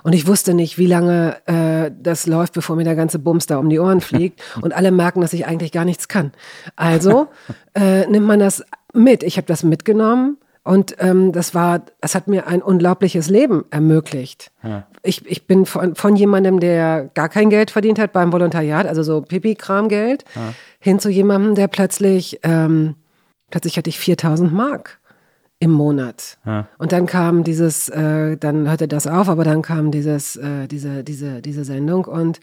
Und 0.03 0.13
ich 0.13 0.27
wusste 0.27 0.53
nicht, 0.53 0.77
wie 0.77 0.87
lange 0.87 1.37
äh, 1.45 1.91
das 2.01 2.25
läuft, 2.25 2.53
bevor 2.53 2.75
mir 2.75 2.83
der 2.83 2.95
ganze 2.95 3.19
Bums 3.19 3.45
da 3.45 3.57
um 3.57 3.69
die 3.69 3.79
Ohren 3.79 4.01
fliegt. 4.01 4.41
und 4.61 4.73
alle 4.73 4.91
merken, 4.91 5.21
dass 5.21 5.33
ich 5.33 5.45
eigentlich 5.45 5.71
gar 5.71 5.85
nichts 5.85 6.07
kann. 6.07 6.31
Also 6.75 7.27
äh, 7.75 8.07
nimmt 8.07 8.25
man 8.25 8.39
das 8.39 8.63
mit. 8.93 9.23
Ich 9.23 9.37
habe 9.37 9.47
das 9.47 9.63
mitgenommen 9.63 10.37
und 10.63 10.95
ähm, 10.99 11.31
das 11.31 11.53
war, 11.53 11.81
das 11.99 12.15
hat 12.15 12.27
mir 12.27 12.47
ein 12.47 12.61
unglaubliches 12.61 13.29
Leben 13.29 13.65
ermöglicht. 13.71 14.51
Ich, 15.03 15.25
ich 15.25 15.47
bin 15.47 15.65
von, 15.65 15.95
von 15.95 16.15
jemandem, 16.15 16.59
der 16.59 17.09
gar 17.13 17.29
kein 17.29 17.49
Geld 17.49 17.71
verdient 17.71 17.97
hat 17.99 18.13
beim 18.13 18.31
Volontariat, 18.31 18.85
also 18.85 19.01
so 19.01 19.21
Pipi-Kram-Geld, 19.21 20.23
hin 20.79 20.99
zu 20.99 21.09
jemandem, 21.09 21.55
der 21.55 21.67
plötzlich, 21.67 22.39
ähm, 22.43 22.95
plötzlich 23.51 23.77
hatte 23.77 23.89
ich 23.89 23.99
4000 23.99 24.51
Mark 24.51 24.99
im 25.59 25.71
Monat. 25.71 26.39
Und 26.79 26.91
dann 26.91 27.05
kam 27.05 27.43
dieses, 27.43 27.87
äh, 27.89 28.35
dann 28.37 28.67
hörte 28.67 28.87
das 28.87 29.05
auf, 29.05 29.29
aber 29.29 29.43
dann 29.43 29.61
kam 29.61 29.91
dieses, 29.91 30.35
äh, 30.35 30.67
diese, 30.67 31.03
diese, 31.03 31.41
diese 31.41 31.63
Sendung 31.63 32.05
und, 32.05 32.39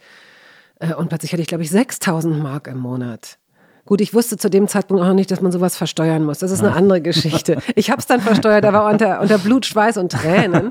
äh, 0.79 0.95
und 0.95 1.09
plötzlich 1.09 1.33
hatte 1.33 1.43
ich, 1.43 1.49
glaube 1.49 1.65
ich, 1.65 1.71
6000 1.71 2.41
Mark 2.41 2.69
im 2.69 2.79
Monat. 2.79 3.39
Gut, 3.87 4.01
ich 4.03 4.15
wusste 4.15 4.37
zu 4.37 4.51
dem 4.51 4.69
Zeitpunkt 4.69 5.03
auch 5.03 5.07
noch 5.09 5.15
nicht, 5.15 5.31
dass 5.31 5.41
man 5.41 5.51
sowas 5.51 5.75
versteuern 5.75 6.23
muss. 6.23 6.39
Das 6.39 6.51
ist 6.51 6.63
eine 6.63 6.75
andere 6.77 7.01
Geschichte. 7.01 7.57
Ich 7.75 7.91
habe 7.91 8.01
es 8.01 8.07
dann 8.07 8.21
versteuert, 8.21 8.65
aber 8.67 8.87
unter, 8.87 9.21
unter 9.21 9.39
Blut, 9.39 9.67
Schweiß 9.67 9.97
und 9.97 10.13
Tränen. 10.13 10.71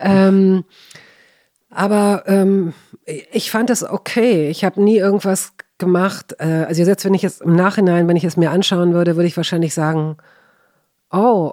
ähm, 0.00 0.64
aber 1.70 2.24
ähm, 2.26 2.74
ich 3.06 3.50
fand 3.50 3.70
es 3.70 3.88
okay. 3.88 4.50
Ich 4.50 4.64
habe 4.64 4.82
nie 4.82 4.98
irgendwas 4.98 5.52
gemacht. 5.78 6.34
Äh, 6.38 6.64
also 6.68 6.82
jetzt, 6.82 7.04
wenn 7.04 7.14
ich 7.14 7.24
es 7.24 7.40
im 7.40 7.54
Nachhinein, 7.54 8.08
wenn 8.08 8.16
ich 8.16 8.24
es 8.24 8.36
mir 8.36 8.50
anschauen 8.50 8.92
würde, 8.92 9.16
würde 9.16 9.28
ich 9.28 9.36
wahrscheinlich 9.36 9.74
sagen, 9.74 10.16
oh, 11.10 11.52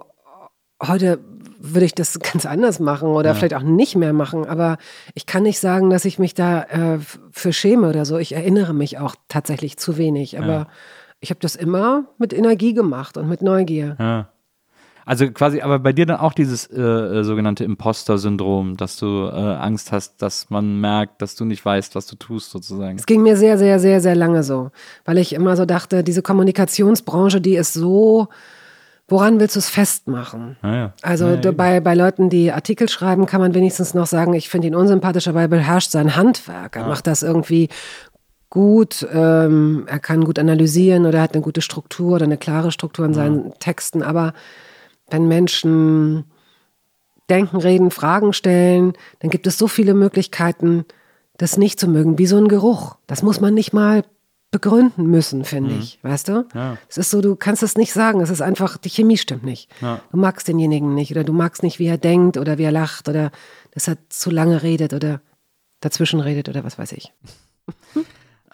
heute 0.85 1.19
würde 1.59 1.85
ich 1.85 1.95
das 1.95 2.19
ganz 2.33 2.45
anders 2.45 2.79
machen 2.79 3.09
oder 3.09 3.35
vielleicht 3.35 3.53
auch 3.53 3.61
nicht 3.61 3.95
mehr 3.95 4.13
machen. 4.13 4.45
Aber 4.45 4.77
ich 5.13 5.25
kann 5.25 5.43
nicht 5.43 5.59
sagen, 5.59 5.89
dass 5.89 6.05
ich 6.05 6.19
mich 6.19 6.33
da 6.33 6.63
äh, 6.63 6.99
für 7.31 7.53
schäme 7.53 7.89
oder 7.89 8.05
so. 8.05 8.17
Ich 8.17 8.33
erinnere 8.33 8.73
mich 8.73 8.97
auch 8.99 9.15
tatsächlich 9.27 9.77
zu 9.77 9.97
wenig. 9.97 10.39
Aber 10.39 10.67
ich 11.19 11.29
habe 11.29 11.39
das 11.39 11.55
immer 11.55 12.05
mit 12.17 12.33
Energie 12.33 12.73
gemacht 12.73 13.17
und 13.17 13.27
mit 13.27 13.41
Neugier. 13.41 13.95
Ja. 13.99 14.29
Also 15.05 15.29
quasi, 15.29 15.61
aber 15.61 15.77
bei 15.77 15.93
dir 15.93 16.07
dann 16.07 16.17
auch 16.17 16.33
dieses 16.33 16.65
äh, 16.65 16.81
äh, 16.81 17.23
sogenannte 17.23 17.63
Imposter-Syndrom, 17.63 18.75
dass 18.75 18.97
du 18.97 19.27
äh, 19.27 19.31
Angst 19.31 19.91
hast, 19.91 20.21
dass 20.21 20.49
man 20.49 20.81
merkt, 20.81 21.21
dass 21.21 21.35
du 21.35 21.45
nicht 21.45 21.63
weißt, 21.63 21.93
was 21.93 22.07
du 22.07 22.15
tust, 22.15 22.49
sozusagen. 22.49 22.97
Es 22.97 23.05
ging 23.05 23.21
mir 23.21 23.37
sehr, 23.37 23.59
sehr, 23.59 23.79
sehr, 23.79 24.01
sehr 24.01 24.15
lange 24.15 24.43
so, 24.43 24.71
weil 25.05 25.19
ich 25.19 25.33
immer 25.33 25.55
so 25.55 25.65
dachte, 25.65 26.03
diese 26.03 26.23
Kommunikationsbranche, 26.23 27.39
die 27.39 27.55
ist 27.55 27.73
so, 27.73 28.29
woran 29.07 29.39
willst 29.39 29.55
du 29.55 29.59
es 29.59 29.69
festmachen? 29.69 30.57
Ah, 30.63 30.75
ja. 30.75 30.93
Also 31.03 31.27
Ja, 31.27 31.51
bei, 31.51 31.79
bei 31.81 31.93
Leuten, 31.93 32.31
die 32.31 32.51
Artikel 32.51 32.89
schreiben, 32.89 33.27
kann 33.27 33.41
man 33.41 33.53
wenigstens 33.53 33.93
noch 33.93 34.07
sagen, 34.07 34.33
ich 34.33 34.49
finde 34.49 34.69
ihn 34.69 34.75
unsympathisch, 34.75 35.27
aber 35.27 35.41
er 35.41 35.47
beherrscht 35.47 35.91
sein 35.91 36.15
Handwerk. 36.15 36.77
Er 36.77 36.87
macht 36.87 37.05
das 37.05 37.21
irgendwie 37.21 37.69
gut, 38.49 39.05
ähm, 39.13 39.83
er 39.87 39.99
kann 39.99 40.23
gut 40.23 40.39
analysieren 40.39 41.05
oder 41.05 41.21
hat 41.21 41.33
eine 41.33 41.43
gute 41.43 41.61
Struktur 41.61 42.15
oder 42.15 42.25
eine 42.25 42.37
klare 42.37 42.71
Struktur 42.71 43.05
in 43.05 43.13
seinen 43.13 43.53
Texten. 43.59 44.01
Aber 44.01 44.33
wenn 45.09 45.27
Menschen 45.27 46.25
denken, 47.29 47.57
reden, 47.57 47.91
Fragen 47.91 48.33
stellen, 48.33 48.93
dann 49.19 49.29
gibt 49.29 49.47
es 49.47 49.57
so 49.57 49.67
viele 49.67 49.93
Möglichkeiten, 49.93 50.85
das 51.37 51.57
nicht 51.57 51.79
zu 51.79 51.87
mögen, 51.87 52.17
wie 52.17 52.27
so 52.27 52.37
ein 52.37 52.47
Geruch. 52.47 52.97
Das 53.07 53.23
muss 53.23 53.41
man 53.41 53.53
nicht 53.53 53.73
mal 53.73 54.03
begründen 54.51 55.07
müssen, 55.07 55.43
finde 55.43 55.75
ich, 55.75 55.99
weißt 56.01 56.29
du? 56.29 56.47
Ja. 56.53 56.77
Es 56.87 56.97
ist 56.97 57.09
so, 57.09 57.21
du 57.21 57.35
kannst 57.35 57.61
es 57.61 57.75
nicht 57.75 57.91
sagen, 57.91 58.21
es 58.21 58.29
ist 58.29 58.41
einfach, 58.41 58.77
die 58.77 58.89
Chemie 58.89 59.17
stimmt 59.17 59.43
nicht. 59.43 59.69
Ja. 59.81 59.99
Du 60.11 60.17
magst 60.17 60.47
denjenigen 60.47 60.93
nicht 60.93 61.11
oder 61.11 61.25
du 61.25 61.33
magst 61.33 61.61
nicht, 61.61 61.77
wie 61.77 61.87
er 61.87 61.97
denkt 61.97 62.37
oder 62.37 62.57
wie 62.57 62.63
er 62.63 62.71
lacht 62.71 63.09
oder 63.09 63.31
dass 63.71 63.89
er 63.89 63.97
zu 64.07 64.29
lange 64.29 64.63
redet 64.63 64.93
oder 64.93 65.19
dazwischen 65.81 66.21
redet 66.21 66.47
oder 66.47 66.63
was 66.63 66.77
weiß 66.77 66.93
ich. 66.93 67.11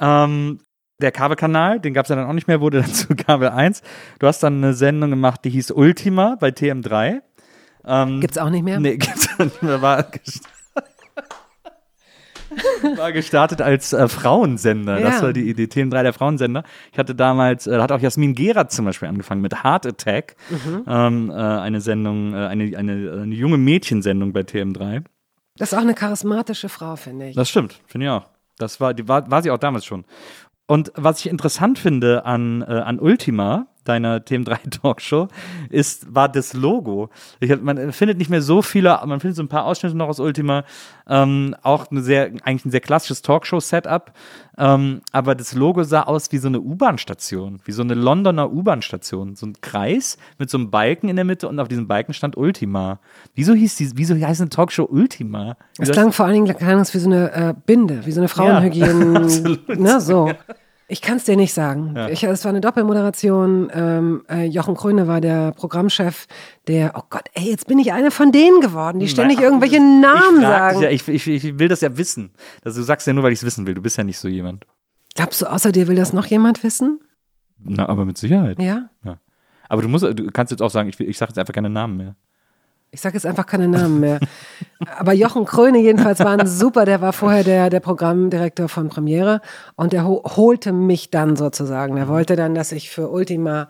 Ähm, 0.03 0.60
der 1.02 1.11
Kabelkanal, 1.11 1.80
den 1.80 1.94
gab 1.94 2.06
es 2.06 2.10
ja 2.10 2.15
dann 2.15 2.28
auch 2.28 2.34
nicht 2.34 2.48
mehr, 2.48 2.61
wurde 2.61 2.82
dann 2.82 2.94
zu 2.94 3.15
Kabel 3.15 3.49
1. 3.49 3.82
Du 4.19 4.28
hast 4.28 4.41
dann 4.44 4.57
eine 4.57 4.73
Sendung 4.73 5.10
gemacht, 5.10 5.41
die 5.44 5.49
hieß 5.49 5.72
Ultima 5.72 6.38
bei 6.40 6.49
TM3. 6.49 7.22
Ähm, 7.86 8.22
Gibt's 8.22 8.38
auch 8.38 8.49
nicht 8.49 8.64
mehr? 8.64 8.80
Nee, 8.80 8.98
gibt's 8.98 9.28
auch 9.34 9.44
nicht 9.44 9.61
mehr. 9.64 9.82
War, 9.82 10.02
gest- 10.03 10.44
war 12.98 13.11
gestartet 13.11 13.61
als 13.61 13.94
äh, 13.94 14.07
Frauensender. 14.07 14.99
Das 14.99 15.15
Ja. 15.18 15.22
war 15.23 15.34
die 15.34 15.49
Idee. 15.49 15.64
TM3 15.65 16.03
der 16.03 16.14
Frauensender. 16.14 16.64
Ich 16.91 16.98
hatte 16.99 17.15
damals, 17.15 17.65
äh, 17.68 17.72
da 17.78 17.84
hat 17.84 17.91
auch 17.91 17.99
Jasmin 17.99 18.36
Gerat 18.36 18.72
zum 18.72 18.86
Beispiel 18.86 19.07
angefangen 19.07 19.41
mit 19.41 19.64
Heart 19.64 19.86
Attack. 19.88 20.36
Mhm. 20.49 20.84
Ähm, 20.88 21.30
äh, 21.30 21.34
eine 21.34 21.82
Sendung, 21.82 22.34
äh, 22.34 22.38
eine, 22.48 22.78
eine, 22.78 23.22
eine 23.23 23.36
junge 23.36 23.57
Mädchensendung 23.57 24.34
bei 24.34 24.41
TM3. 24.41 25.03
Das 25.57 25.72
ist 25.72 25.78
auch 25.78 25.82
eine 25.82 25.94
charismatische 25.94 26.69
Frau, 26.69 26.95
finde 26.95 27.30
ich. 27.30 27.36
Das 27.36 27.49
stimmt, 27.49 27.80
finde 27.86 28.06
ich 28.07 28.11
auch. 28.11 28.26
Das 28.57 28.80
war, 28.80 28.94
die 28.94 29.07
war, 29.07 29.30
war 29.32 29.41
sie 29.41 29.52
auch 29.52 29.57
damals 29.57 29.86
schon. 29.86 30.06
Und 30.72 30.93
was 30.95 31.19
ich 31.19 31.27
interessant 31.27 31.80
finde 31.80 32.23
an, 32.23 32.61
äh, 32.61 32.72
an 32.72 33.02
Ultima, 33.02 33.65
deiner 33.84 34.19
TM3-Talkshow, 34.19 35.27
ist, 35.69 36.15
war 36.15 36.30
das 36.30 36.53
Logo. 36.53 37.10
Ich, 37.41 37.61
man 37.61 37.91
findet 37.91 38.18
nicht 38.18 38.30
mehr 38.30 38.41
so 38.41 38.61
viele, 38.61 38.98
man 39.06 39.19
findet 39.19 39.35
so 39.35 39.43
ein 39.43 39.49
paar 39.49 39.65
Ausschnitte 39.65 39.98
noch 39.98 40.07
aus 40.07 40.22
Ultima. 40.22 40.64
Ähm, 41.10 41.57
auch 41.61 41.91
eine 41.91 41.99
sehr, 41.99 42.31
eigentlich 42.43 42.64
ein 42.64 42.72
sehr 42.72 42.80
klassisches 42.80 43.22
Talkshow-Setup. 43.22 44.14
Ähm, 44.57 45.02
aber 45.11 45.35
das 45.35 45.53
Logo 45.53 45.84
sah 45.84 46.03
aus 46.03 46.31
wie 46.31 46.38
so 46.38 46.48
eine 46.48 46.61
U-Bahn-Station, 46.61 47.60
wie 47.65 47.72
so 47.73 47.81
eine 47.81 47.93
Londoner 47.93 48.53
U-Bahn-Station. 48.53 49.35
So 49.35 49.48
ein 49.48 49.56
Kreis 49.60 50.18
mit 50.38 50.49
so 50.49 50.57
einem 50.57 50.72
Balken 50.72 51.10
in 51.10 51.18
der 51.18 51.26
Mitte 51.26 51.49
und 51.49 51.60
auf 51.60 51.68
diesem 51.68 51.89
Balken 51.89 52.14
stand 52.14 52.38
Ultima. 52.38 53.02
Wieso 53.35 53.53
hieß 53.53 53.76
die, 53.76 53.91
wieso 53.95 54.15
heißt 54.15 54.39
eine 54.39 54.49
Talkshow 54.49 54.88
Ultima? 54.89 55.57
Es 55.77 55.91
klang 55.91 56.14
vor 56.14 56.27
allen 56.27 56.45
Dingen 56.45 56.57
klang 56.57 56.80
es 56.80 56.93
wie 56.93 56.99
so 56.99 57.10
eine 57.10 57.34
äh, 57.34 57.53
Binde, 57.65 58.06
wie 58.06 58.11
so 58.14 58.22
eine 58.22 58.27
Frauenhygiene. 58.30 59.27
ne, 59.68 59.99
so. 59.99 60.31
Ich 60.91 61.01
kann 61.01 61.15
es 61.18 61.23
dir 61.23 61.38
nicht 61.38 61.53
sagen. 61.53 61.95
Ich, 62.11 62.22
es 62.23 62.43
war 62.43 62.49
eine 62.49 62.59
Doppelmoderation. 62.59 63.72
Ähm, 63.73 64.23
äh, 64.30 64.43
Jochen 64.45 64.76
Kröne 64.76 65.07
war 65.07 65.22
der 65.22 65.51
Programmchef, 65.53 66.27
der, 66.68 66.91
oh 66.95 67.03
Gott, 67.09 67.23
ey, 67.34 67.49
jetzt 67.49 67.68
bin 67.68 67.80
ich 67.80 67.93
eine 67.93 68.11
von 68.11 68.31
denen 68.34 68.59
geworden, 68.59 68.99
die 68.99 69.07
ständig 69.07 69.38
Nein, 69.38 69.45
irgendwelche 69.45 69.77
ich 69.77 69.81
Namen 69.81 70.41
frag 70.41 70.73
sagen. 70.73 70.81
Ja, 70.81 70.89
ich, 70.89 71.07
ich, 71.07 71.27
ich 71.27 71.57
will 71.59 71.69
das 71.69 71.80
ja 71.80 71.95
wissen. 71.97 72.31
Also, 72.65 72.81
du 72.81 72.85
sagst 72.85 73.07
ja 73.07 73.13
nur, 73.13 73.23
weil 73.23 73.31
ich 73.31 73.39
es 73.39 73.45
wissen 73.45 73.65
will. 73.65 73.73
Du 73.73 73.81
bist 73.81 73.97
ja 73.97 74.03
nicht 74.03 74.19
so 74.19 74.27
jemand. 74.27 74.65
Glaubst 75.15 75.41
du, 75.41 75.45
außer 75.45 75.72
dir 75.72 75.88
will 75.88 75.95
das 75.95 76.11
noch 76.13 76.26
jemand 76.26 76.61
wissen? 76.63 76.99
Na, 77.63 77.88
aber 77.88 78.03
mit 78.05 78.18
Sicherheit. 78.18 78.61
Ja? 78.61 78.89
Aber 79.69 79.81
du 79.81 79.88
musst, 79.88 80.03
du 80.03 80.27
kannst 80.31 80.51
jetzt 80.51 80.61
auch 80.61 80.72
sagen, 80.72 80.89
ich, 80.89 80.99
will- 80.99 81.09
ich 81.09 81.18
sage 81.18 81.30
jetzt 81.30 81.38
einfach 81.39 81.53
keine 81.53 81.69
Namen 81.69 81.95
mehr. 81.95 82.15
Ich 82.93 82.99
sage 82.99 83.15
jetzt 83.15 83.26
einfach 83.26 83.45
keine 83.45 83.69
Namen 83.69 84.01
mehr. 84.01 84.19
Aber 84.97 85.13
Jochen 85.13 85.45
Kröne 85.45 85.80
jedenfalls 85.80 86.19
war 86.19 86.38
ein 86.38 86.45
super, 86.45 86.84
der 86.84 86.99
war 86.99 87.13
vorher 87.13 87.45
der, 87.45 87.69
der 87.69 87.80
Programmdirektor 87.80 88.68
von 88.68 88.89
Premiere 88.89 89.39
und 89.76 89.93
der 89.93 90.05
ho 90.05 90.22
holte 90.35 90.73
mich 90.73 91.09
dann 91.09 91.38
sozusagen. 91.38 91.95
Er 91.95 92.09
wollte 92.09 92.35
dann, 92.35 92.53
dass 92.53 92.73
ich 92.73 92.89
für 92.89 93.09
Ultima 93.09 93.69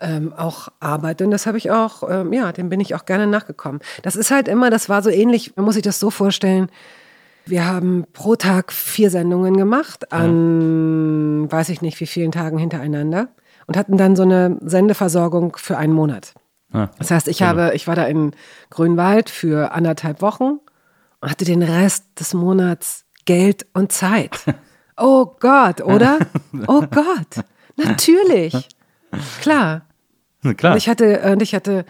ähm, 0.00 0.32
auch 0.32 0.68
arbeite 0.78 1.24
und 1.24 1.32
das 1.32 1.46
habe 1.46 1.58
ich 1.58 1.72
auch, 1.72 2.08
ähm, 2.08 2.32
ja, 2.32 2.52
dem 2.52 2.68
bin 2.68 2.78
ich 2.78 2.94
auch 2.94 3.06
gerne 3.06 3.26
nachgekommen. 3.26 3.80
Das 4.02 4.14
ist 4.14 4.30
halt 4.30 4.46
immer, 4.46 4.70
das 4.70 4.88
war 4.88 5.02
so 5.02 5.10
ähnlich, 5.10 5.56
man 5.56 5.64
muss 5.64 5.74
sich 5.74 5.82
das 5.82 5.98
so 5.98 6.10
vorstellen, 6.10 6.68
wir 7.46 7.66
haben 7.66 8.06
pro 8.12 8.36
Tag 8.36 8.72
vier 8.72 9.10
Sendungen 9.10 9.56
gemacht, 9.56 10.12
an 10.12 11.50
weiß 11.50 11.70
ich 11.70 11.82
nicht 11.82 11.98
wie 12.00 12.06
vielen 12.06 12.32
Tagen 12.32 12.58
hintereinander 12.58 13.28
und 13.66 13.76
hatten 13.76 13.96
dann 13.96 14.14
so 14.14 14.22
eine 14.22 14.58
Sendeversorgung 14.62 15.56
für 15.56 15.76
einen 15.76 15.92
Monat. 15.92 16.34
Ja. 16.74 16.90
Das 16.98 17.10
heißt, 17.10 17.28
ich 17.28 17.42
habe, 17.42 17.72
ich 17.74 17.86
war 17.86 17.94
da 17.94 18.04
in 18.04 18.32
Grünwald 18.68 19.30
für 19.30 19.72
anderthalb 19.72 20.20
Wochen 20.20 20.58
und 21.20 21.30
hatte 21.30 21.44
den 21.44 21.62
Rest 21.62 22.04
des 22.18 22.34
Monats 22.34 23.04
Geld 23.24 23.66
und 23.72 23.92
Zeit. 23.92 24.44
Oh 24.96 25.26
Gott, 25.40 25.80
oder? 25.80 26.20
Oh 26.68 26.82
Gott, 26.82 27.44
natürlich. 27.74 28.68
Klar. 29.40 29.82
Klar. 30.56 30.72
Und 30.74 30.78
ich 30.78 30.88
hatte, 30.88 31.32
und 31.32 31.42
ich 31.42 31.52
hatte 31.52 31.84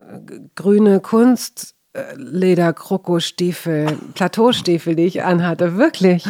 äh, 0.00 0.40
grüne 0.54 1.00
Kunst. 1.00 1.74
Äh, 1.94 2.00
Leder, 2.16 2.72
Krokostiefel, 2.74 3.96
Plateaustiefel, 4.14 4.94
die 4.94 5.04
ich 5.04 5.22
anhatte, 5.22 5.76
wirklich. 5.76 6.24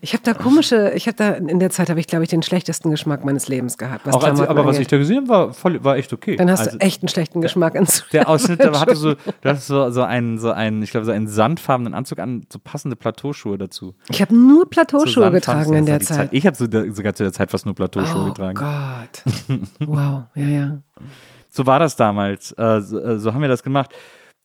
Ich 0.00 0.12
habe 0.12 0.22
da 0.22 0.34
komische, 0.34 0.92
ich 0.94 1.06
habe 1.06 1.16
da 1.16 1.30
in 1.32 1.58
der 1.58 1.70
Zeit 1.70 1.90
habe 1.90 1.98
ich 1.98 2.06
glaube 2.06 2.22
ich 2.24 2.30
den 2.30 2.42
schlechtesten 2.42 2.90
Geschmack 2.90 3.24
meines 3.24 3.48
Lebens 3.48 3.76
gehabt. 3.76 4.06
Was 4.06 4.14
als, 4.22 4.40
aber 4.40 4.64
was 4.66 4.76
ich 4.76 4.80
angeht. 4.82 4.92
da 4.92 4.98
gesehen 4.98 5.16
habe, 5.18 5.28
war, 5.28 5.52
voll, 5.52 5.82
war 5.82 5.96
echt 5.96 6.12
okay. 6.12 6.36
dann 6.36 6.50
hast 6.50 6.60
Also, 6.60 6.78
du 6.78 6.84
echt 6.84 7.02
einen 7.02 7.08
schlechten 7.08 7.40
Geschmack 7.40 7.74
ins 7.74 8.04
Der 8.12 8.28
Ausschnitt 8.28 8.60
der 8.60 8.78
hatte 8.78 8.94
so, 8.94 9.14
du 9.14 9.20
hattest 9.44 9.66
so, 9.66 9.90
so 9.90 10.02
einen, 10.02 10.38
so 10.38 10.52
einen, 10.52 10.82
ich 10.82 10.90
glaube, 10.92 11.04
so 11.06 11.12
einen 11.12 11.26
sandfarbenen 11.28 11.92
Anzug 11.94 12.20
an, 12.20 12.46
so 12.52 12.58
passende 12.58 12.94
Plateauschuhe 12.96 13.58
dazu. 13.58 13.94
Ich 14.10 14.20
habe 14.22 14.34
nur 14.36 14.60
So 14.62 14.66
Plateauschuhe 14.66 15.24
sandfarben- 15.24 15.32
getragen 15.32 15.72
in 15.74 15.86
der 15.86 15.98
die 15.98 16.04
Zeit. 16.06 16.28
Ich 16.32 16.46
habe 16.46 16.56
so, 16.56 16.66
sogar 16.92 17.14
zu 17.14 17.24
der 17.24 17.32
Zeit 17.32 17.50
fast 17.50 17.66
nur 17.66 17.74
Plateauschuhe 17.74 18.22
Oh 18.22 18.32
getragen. 18.32 18.54
Gott. 18.54 19.58
Wow, 19.80 20.22
ja, 20.36 20.46
ja. 20.46 20.78
So 21.50 21.66
war 21.66 21.80
das 21.80 21.96
damals. 21.96 22.52
Äh, 22.52 22.80
so, 22.80 23.00
äh, 23.00 23.18
so 23.18 23.34
haben 23.34 23.40
wir 23.42 23.48
das 23.48 23.62
gemacht. 23.64 23.90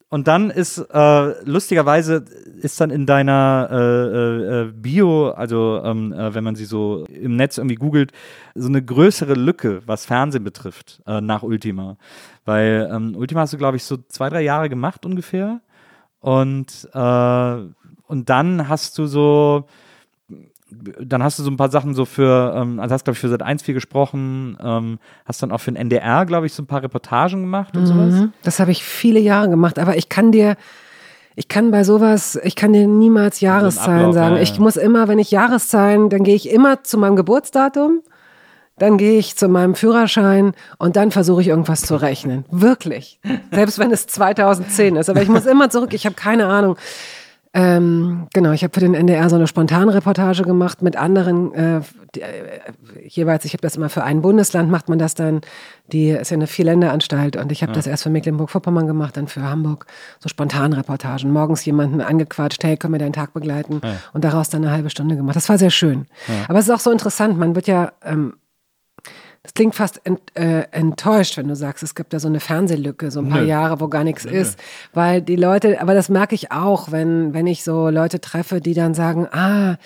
Und 0.10 0.28
dann 0.28 0.50
ist 0.50 0.78
äh, 0.78 1.44
lustigerweise 1.44 2.26
ist 2.62 2.80
dann 2.80 2.92
in 2.92 3.06
deiner 3.06 3.68
äh, 3.72 3.76
äh, 3.76 4.62
äh, 4.62 4.72
Bio, 4.72 5.32
also 5.32 5.82
ähm, 5.84 6.14
äh, 6.14 6.34
wenn 6.34 6.44
man 6.44 6.56
sie 6.56 6.66
so 6.66 7.06
im 7.06 7.36
Netz 7.36 7.58
irgendwie 7.58 7.76
googelt, 7.76 8.12
so 8.54 8.70
eine 8.70 8.84
größere 8.84 9.34
Lücke, 9.34 9.82
was 9.86 10.06
Fernsehen 10.06 10.44
betrifft, 10.44 11.02
äh, 11.08 11.22
nach 11.22 11.44
Ultima. 11.44 11.98
Weil 12.46 12.90
ähm, 12.94 13.16
Ultima 13.16 13.42
hast 13.42 13.54
du, 13.54 13.58
glaube 13.58 13.78
ich, 13.78 13.84
so 13.84 13.98
zwei, 14.08 14.30
drei 14.30 14.42
Jahre 14.42 14.70
gemacht 14.70 15.06
ungefähr. 15.06 15.62
Und, 16.20 16.90
und 16.92 18.30
dann 18.30 18.68
hast 18.68 18.98
du 18.98 19.06
so, 19.06 19.68
dann 21.02 21.24
hast 21.24 21.40
du 21.40 21.44
so 21.44 21.50
ein 21.50 21.58
paar 21.58 21.70
Sachen 21.70 21.94
so 21.94 22.06
für, 22.06 22.54
ähm, 22.56 22.80
also 22.80 22.94
hast, 22.94 23.04
glaube 23.06 23.16
ich, 23.16 23.20
für 23.20 23.30
Sat 23.30 23.42
1 23.42 23.64
viel 23.64 23.74
gesprochen, 23.74 24.58
ähm, 24.62 25.00
hast 25.26 25.42
dann 25.44 25.52
auch 25.52 25.60
für 25.60 25.72
den 25.72 25.78
NDR, 25.78 26.26
glaube 26.26 26.46
ich, 26.46 26.54
so 26.54 26.64
ein 26.64 26.68
paar 26.68 26.84
Reportagen 26.84 27.42
gemacht 27.42 27.76
und 27.76 27.86
sowas. 27.86 28.14
Mhm. 28.14 28.34
Das 28.44 28.60
habe 28.60 28.72
ich 28.72 28.84
viele 28.84 29.20
Jahre 29.20 29.50
gemacht, 29.50 29.80
aber 29.80 29.98
ich 29.98 30.10
kann 30.10 30.32
dir, 30.32 30.56
ich 31.36 31.48
kann 31.48 31.72
bei 31.72 31.84
sowas, 31.84 32.40
ich 32.44 32.56
kann 32.56 32.74
dir 32.74 32.88
niemals 32.88 33.42
Jahreszahlen 33.42 34.00
Ablauf, 34.00 34.14
sagen. 34.16 34.36
ja, 34.36 34.42
Ich 34.42 34.56
ja. 34.56 34.62
muss 34.62 34.78
immer, 34.78 35.08
wenn 35.08 35.20
ich 35.20 35.32
Jahreszahlen, 35.32 36.10
dann 36.10 36.24
gehe 36.24 36.36
ich 36.36 36.50
immer 36.50 36.84
zu 36.84 36.98
meinem 36.98 37.16
Geburtsdatum, 37.16 38.02
dann 38.78 38.98
gehe 38.98 39.18
ich 39.18 39.38
zu 39.38 39.48
meinem 39.48 39.76
Führerschein 39.76 40.54
und 40.78 40.96
dann 40.98 41.12
versuche 41.12 41.42
ich 41.42 41.48
irgendwas 41.48 41.82
zu 41.82 41.96
rechnen. 41.96 42.46
Wirklich. 42.52 43.20
Selbst 43.52 43.80
wenn 43.80 43.92
es 43.92 44.08
2010 44.08 44.98
ist. 44.98 45.10
Aber 45.10 45.22
ich 45.22 45.30
muss 45.30 45.46
immer 45.46 45.70
zurück, 45.70 45.94
ich 45.94 46.06
habe 46.06 46.16
keine 46.16 46.48
Ahnung. 46.48 46.76
Ähm, 47.58 48.28
genau, 48.34 48.52
ich 48.52 48.64
habe 48.64 48.74
für 48.74 48.82
den 48.82 48.94
NDR 48.94 49.30
so 49.30 49.38
eine 49.38 49.48
Spontanreportage 49.48 50.44
gemacht 50.44 50.82
mit 50.82 50.98
anderen, 50.98 51.54
äh, 51.54 51.82
die, 52.14 52.22
äh, 52.22 52.60
jeweils, 53.08 53.46
ich 53.46 53.54
habe 53.54 53.62
das 53.62 53.78
immer 53.78 53.88
für 53.88 54.04
ein 54.04 54.22
Bundesland, 54.22 54.70
macht 54.70 54.90
man 54.90 55.00
das 55.00 55.16
dann, 55.16 55.40
die 55.90 56.10
ist 56.10 56.32
ja 56.32 56.36
eine 56.36 56.48
Vierländeranstalt 56.48 57.38
und 57.38 57.54
ich 57.54 57.64
habe 57.64 57.72
das 57.72 57.88
erst 57.88 58.04
für 58.04 58.10
Mecklenburg-Vorpommern 58.10 58.88
gemacht, 58.88 59.16
dann 59.16 59.30
für 59.30 59.42
Hamburg, 59.42 59.86
so 60.20 60.28
Spontanreportagen, 60.28 61.32
morgens 61.32 61.64
jemanden 61.64 62.02
angequatscht, 62.02 62.62
hey, 62.62 62.76
können 62.76 62.94
wir 62.94 63.00
deinen 63.00 63.14
Tag 63.14 63.34
begleiten? 63.34 63.80
Und 64.12 64.26
daraus 64.26 64.50
dann 64.50 64.66
eine 64.66 64.74
halbe 64.74 64.90
Stunde 64.90 65.16
gemacht. 65.16 65.38
Das 65.38 65.48
war 65.48 65.58
sehr 65.58 65.70
schön. 65.70 66.08
Aber 66.50 66.60
es 66.60 66.66
ist 66.66 66.72
auch 66.74 66.82
so 66.82 66.92
interessant, 66.92 67.38
man 67.38 67.56
wird 67.56 67.68
ja, 67.68 67.94
ähm, 68.04 68.34
das 69.46 69.54
klingt 69.54 69.76
fast 69.76 70.02
ent, 70.06 70.20
äh, 70.34 70.64
enttäuscht, 70.72 71.38
wenn 71.38 71.48
du 71.48 71.56
sagst, 71.56 71.84
es 71.84 71.94
gibt 71.94 72.14
da 72.14 72.20
so 72.20 72.28
eine 72.28 72.40
Fernsehlücke, 72.40 73.12
so 73.12 73.20
ein 73.20 73.30
paar 73.30 73.44
Jahre, 73.44 73.80
wo 73.80 73.88
gar 73.88 74.04
nichts 74.04 74.26
ist. 74.26 74.60
Weil 74.92 75.22
die 75.22 75.36
Leute, 75.36 75.80
aber 75.82 75.94
das 75.94 76.10
merke 76.10 76.34
ich 76.34 76.52
auch, 76.52 76.92
wenn, 76.92 77.36
wenn 77.36 77.46
ich 77.46 77.64
so 77.64 77.90
Leute 77.90 78.20
treffe, 78.20 78.60
die 78.60 78.74
dann 78.74 78.96
sagen, 78.96 79.28
ah, 79.32 79.78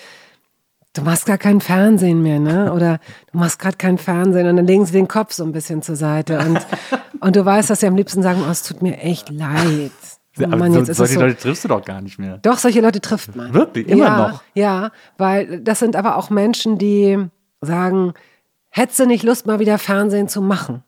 du 0.94 1.02
machst 1.02 1.26
gar 1.26 1.38
kein 1.38 1.60
Fernsehen 1.60 2.24
mehr, 2.24 2.40
ne? 2.40 2.72
Oder 2.76 3.00
du 3.34 3.38
machst 3.38 3.60
gerade 3.60 3.76
kein 3.76 3.98
Fernsehen 3.98 4.48
und 4.48 4.56
dann 4.56 4.66
legen 4.66 4.86
sie 4.86 4.94
den 4.94 5.10
Kopf 5.10 5.34
so 5.34 5.44
ein 5.44 5.52
bisschen 5.52 5.82
zur 5.82 5.98
Seite 5.98 6.40
und, 6.40 6.66
und 7.20 7.36
du 7.36 7.44
weißt, 7.44 7.70
dass 7.70 7.82
sie 7.82 7.88
am 7.88 7.98
liebsten 7.98 8.24
sagen, 8.24 8.42
oh, 8.48 8.50
es 8.50 8.64
tut 8.64 8.82
mir 8.82 8.98
echt 9.00 9.30
leid. 9.30 9.92
Oh 10.40 10.44
Aber 10.46 10.56
Mann, 10.56 10.72
so, 10.72 10.86
solche 10.94 11.16
so. 11.16 11.20
Leute 11.20 11.36
triffst 11.36 11.66
du 11.66 11.68
doch 11.68 11.84
gar 11.84 12.00
nicht 12.00 12.18
mehr. 12.18 12.38
Doch, 12.38 12.60
solche 12.60 12.80
Leute 12.80 13.02
trifft 13.02 13.36
man. 13.36 13.54
Wirklich? 13.54 13.90
Immer 13.90 14.06
ja, 14.06 14.18
noch? 14.30 14.44
Ja, 14.54 14.92
weil 15.18 15.60
das 15.60 15.80
sind 15.80 15.98
aber 15.98 16.16
auch 16.16 16.30
Menschen, 16.30 16.78
die 16.78 17.18
sagen, 17.60 18.14
hättest 18.70 19.00
du 19.00 19.06
nicht 19.06 19.24
Lust, 19.24 19.46
mal 19.46 19.60
wieder 19.60 19.78
Fernsehen 19.78 20.28
zu 20.28 20.42
machen? 20.42 20.84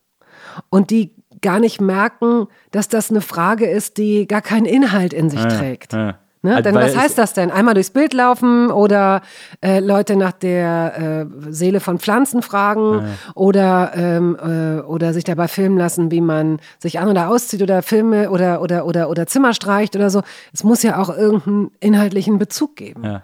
Und 0.70 0.90
die 0.90 1.16
gar 1.42 1.60
nicht 1.60 1.82
merken, 1.82 2.48
dass 2.72 2.88
das 2.88 3.10
eine 3.10 3.22
Frage 3.22 3.66
ist, 3.66 3.98
die 3.98 4.28
gar 4.28 4.42
keinen 4.42 4.66
Inhalt 4.66 5.14
in 5.14 5.30
sich 5.30 5.42
trägt. 5.42 5.94
ja. 5.94 6.20
Ne? 6.44 6.56
Also, 6.56 6.64
Denn 6.64 6.76
was 6.76 6.98
heißt 6.98 7.18
das 7.20 7.34
denn? 7.34 7.52
Einmal 7.52 7.76
durchs 7.76 7.92
Bild 7.92 8.14
laufen 8.14 8.72
oder 8.72 9.22
äh, 9.64 9.80
Leute 9.80 10.16
nach 10.16 10.32
der 10.32 11.28
äh, 11.48 11.52
Seele 11.54 11.80
von 11.80 12.00
Pflanzen 12.00 12.42
fragen 12.42 13.16
oder, 13.36 13.92
ähm, 13.96 14.38
äh, 14.42 14.82
oder 14.82 15.14
sich 15.14 15.24
dabei 15.24 15.48
filmen 15.48 15.78
lassen, 15.78 16.10
wie 16.10 16.22
man 16.22 16.60
sich 16.80 17.00
an- 17.00 17.10
oder 17.10 17.30
auszieht 17.30 17.62
oder 17.62 17.84
Filme 17.84 18.32
oder, 18.32 18.62
oder, 18.62 18.88
oder, 18.88 19.10
oder 19.10 19.28
Zimmer 19.28 19.54
streicht 19.54 19.96
oder 19.96 20.10
so. 20.10 20.24
Es 20.52 20.64
muss 20.64 20.82
ja 20.82 20.98
auch 20.98 21.16
irgendeinen 21.16 21.72
inhaltlichen 21.80 22.40
Bezug 22.40 22.76
geben. 22.76 23.04
Ja. 23.04 23.22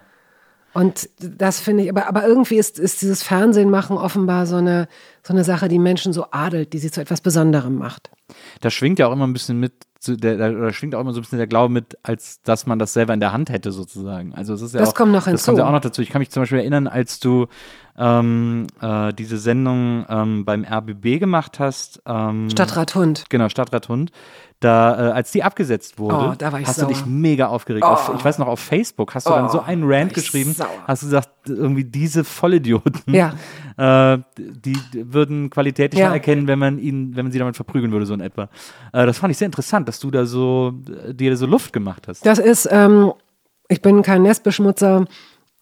Und 0.78 1.10
das 1.18 1.60
finde 1.60 1.84
ich, 1.86 1.90
aber, 1.90 2.08
aber 2.08 2.28
irgendwie 2.28 2.58
ist, 2.58 2.78
ist 2.78 3.02
dieses 3.02 3.24
Fernsehen 3.24 3.72
machen 3.72 3.98
offenbar 3.98 4.46
so 4.46 4.58
eine, 4.58 4.88
so 5.24 5.34
eine 5.34 5.44
Sache, 5.44 5.70
die 5.70 5.80
Menschen 5.80 6.14
so 6.14 6.28
adelt, 6.30 6.72
die 6.72 6.78
sie 6.78 6.92
zu 6.92 7.02
etwas 7.02 7.20
Besonderem 7.22 7.80
macht. 7.80 8.12
Da 8.62 8.70
schwingt 8.70 9.00
ja 9.00 9.08
auch 9.08 9.12
immer 9.12 9.26
ein 9.26 9.34
bisschen 9.34 9.60
mit, 9.60 9.74
der, 10.08 10.38
da- 10.38 10.52
oder 10.52 10.72
schwingt 10.74 10.94
auch 10.94 11.02
immer 11.02 11.14
so 11.14 11.20
ein 11.20 11.24
bisschen 11.24 11.40
der 11.40 11.48
Glaube 11.48 11.74
mit, 11.74 11.98
als 12.04 12.44
dass 12.44 12.68
man 12.68 12.78
das 12.78 12.94
selber 12.94 13.16
in 13.16 13.20
der 13.20 13.34
Hand 13.34 13.50
hätte, 13.50 13.72
sozusagen. 13.72 14.36
Also 14.36 14.54
es 14.54 14.62
ist 14.62 14.76
ja 14.76 14.80
Das 14.80 14.90
auch, 14.90 14.94
kommt 14.94 15.14
noch 15.14 15.22
Das 15.24 15.30
hinzu. 15.32 15.46
kommt 15.46 15.58
ja 15.58 15.68
auch 15.68 15.72
noch 15.72 15.82
dazu. 15.82 16.04
Ich 16.04 16.12
kann 16.12 16.20
mich 16.20 16.30
zum 16.30 16.44
Beispiel 16.44 16.60
erinnern, 16.60 16.86
als 16.88 17.20
du 17.20 17.48
ähm, 17.98 18.68
äh, 18.80 19.12
diese 19.14 19.40
Sendung 19.40 20.06
ähm, 20.08 20.46
beim 20.46 20.64
RBB 20.64 21.20
gemacht 21.20 21.60
hast. 21.60 22.04
Ähm, 22.06 22.52
Stadtrat 22.52 22.94
Hund. 22.94 23.24
Genau, 23.30 23.50
Stadtrat 23.50 23.90
Hund. 23.90 24.12
Da, 24.60 25.10
äh, 25.10 25.12
als 25.12 25.32
die 25.32 25.44
abgesetzt 25.44 26.00
wurde, 26.00 26.30
Oh, 26.32 26.34
da 26.36 26.52
war 26.52 26.60
ich 26.60 26.66
hast 26.66 26.78
sauer. 26.78 26.88
du 26.88 26.94
dich 26.96 27.06
mega 27.06 27.46
aufgeregt. 27.48 27.86
Auf, 27.86 28.12
ich 28.18 28.26
weiß 28.26 28.40
noch, 28.40 28.48
auf 28.48 28.60
Facebook 28.60 29.14
hast 29.14 29.28
du 29.28 29.32
dann 29.32 29.50
so 29.50 29.62
einen 29.62 29.84
Rant 29.86 30.16
geschrieben, 30.16 30.54
sauer. 30.54 30.68
hast 30.88 31.04
du 31.04 31.08
gesagt, 31.08 31.30
irgendwie 31.48 31.84
diese 31.84 32.24
Vollidioten, 32.24 33.14
Ja. 33.14 33.34
äh, 33.78 34.18
die 34.40 34.76
würden 34.94 35.52
Qualität 35.52 35.94
nicht 35.94 36.02
Ja. 36.02 36.12
erkennen, 36.12 36.48
wenn 36.48 36.58
man 36.58 36.80
ihnen, 36.80 37.16
wenn 37.16 37.26
man 37.26 37.32
sie 37.32 37.38
damit 37.38 37.56
verprügeln 37.56 37.92
würde, 37.92 38.08
so 38.08 38.16
in 38.16 38.20
etwa. 38.22 38.50
Äh, 38.94 39.06
das 39.06 39.20
fand 39.20 39.30
ich 39.30 39.38
sehr 39.38 39.46
interessant, 39.46 39.88
dass 39.88 40.00
du 40.00 40.10
da 40.10 40.26
so, 40.26 40.74
äh, 41.08 41.14
dir 41.14 41.38
so 41.38 41.46
Luft 41.46 41.72
gemacht 41.72 42.08
hast. 42.08 42.26
Das 42.26 42.40
ist, 42.40 42.68
ähm, 42.72 43.14
ich 43.68 43.84
bin 43.84 44.02
kein 44.02 44.24
Nestbeschmutzer. 44.24 45.06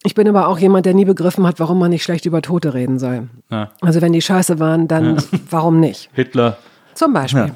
Ich 0.04 0.16
bin 0.16 0.26
aber 0.30 0.48
auch 0.48 0.58
jemand, 0.60 0.86
der 0.86 0.94
nie 0.94 1.04
begriffen 1.06 1.46
hat, 1.46 1.60
warum 1.60 1.80
man 1.80 1.90
nicht 1.90 2.04
schlecht 2.04 2.26
über 2.26 2.42
Tote 2.42 2.74
reden 2.74 2.98
soll. 3.00 3.28
Ja. 3.50 3.72
Also 3.82 4.02
wenn 4.02 4.14
die 4.14 4.22
scheiße 4.22 4.58
waren, 4.60 4.88
dann 4.88 5.18
warum 5.50 5.82
nicht? 5.82 6.10
Hitler. 6.14 6.58
Zum 6.94 7.12
Beispiel. 7.12 7.52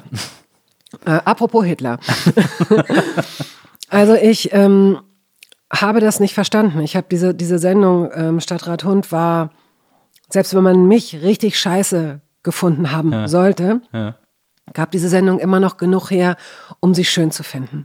Äh, 1.04 1.10
apropos 1.24 1.64
Hitler. 1.64 1.98
also 3.88 4.14
ich 4.14 4.52
ähm, 4.52 4.98
habe 5.72 6.00
das 6.00 6.20
nicht 6.20 6.34
verstanden. 6.34 6.80
Ich 6.80 6.96
habe 6.96 7.06
diese, 7.10 7.34
diese 7.34 7.58
Sendung 7.58 8.10
ähm, 8.14 8.40
Stadtrat 8.40 8.84
Hund 8.84 9.12
war, 9.12 9.50
selbst 10.28 10.54
wenn 10.54 10.62
man 10.62 10.86
mich 10.86 11.22
richtig 11.22 11.58
scheiße 11.58 12.20
gefunden 12.42 12.90
haben 12.92 13.28
sollte, 13.28 13.80
Ja. 13.92 14.16
gab 14.72 14.90
diese 14.92 15.08
Sendung 15.08 15.38
immer 15.38 15.60
noch 15.60 15.76
genug 15.76 16.10
her, 16.10 16.36
um 16.80 16.94
sie 16.94 17.04
schön 17.04 17.30
zu 17.30 17.42
finden. 17.42 17.84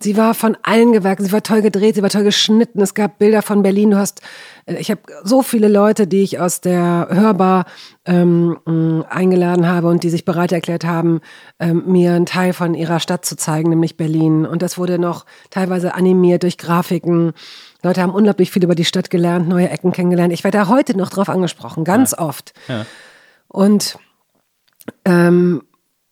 Sie 0.00 0.16
war 0.16 0.34
von 0.34 0.56
allen 0.62 0.92
Gewerken, 0.92 1.24
sie 1.24 1.32
war 1.32 1.42
toll 1.42 1.60
gedreht, 1.60 1.96
sie 1.96 2.02
war 2.02 2.10
toll 2.10 2.22
geschnitten. 2.22 2.80
Es 2.80 2.94
gab 2.94 3.18
Bilder 3.18 3.42
von 3.42 3.64
Berlin. 3.64 3.90
Du 3.90 3.96
hast, 3.96 4.20
äh, 4.66 4.76
ich 4.76 4.92
habe 4.92 5.00
so 5.24 5.42
viele 5.42 5.66
Leute, 5.66 6.06
die 6.06 6.22
ich 6.22 6.38
aus 6.38 6.60
der 6.60 7.08
Hörbar 7.10 7.64
ähm, 8.04 8.58
mh, 8.64 9.06
eingeladen 9.08 9.66
habe 9.66 9.88
und 9.88 10.04
die 10.04 10.10
sich 10.10 10.24
bereit 10.24 10.52
erklärt 10.52 10.84
haben, 10.84 11.20
ähm, 11.58 11.82
mir 11.86 12.12
einen 12.12 12.26
Teil 12.26 12.52
von 12.52 12.74
ihrer 12.74 13.00
Stadt 13.00 13.24
zu 13.24 13.36
zeigen, 13.36 13.70
nämlich 13.70 13.96
Berlin. 13.96 14.46
Und 14.46 14.62
das 14.62 14.78
wurde 14.78 15.00
noch 15.00 15.26
teilweise 15.50 15.94
animiert 15.94 16.44
durch 16.44 16.58
Grafiken. 16.58 17.32
Leute 17.82 18.00
haben 18.00 18.14
unglaublich 18.14 18.52
viel 18.52 18.62
über 18.62 18.76
die 18.76 18.84
Stadt 18.84 19.10
gelernt, 19.10 19.48
neue 19.48 19.68
Ecken 19.68 19.90
kennengelernt. 19.90 20.32
Ich 20.32 20.44
werde 20.44 20.58
da 20.58 20.68
heute 20.68 20.96
noch 20.96 21.10
drauf 21.10 21.28
angesprochen, 21.28 21.82
ganz 21.82 22.14
oft. 22.14 22.52
Und 23.48 23.98
ähm, 25.04 25.62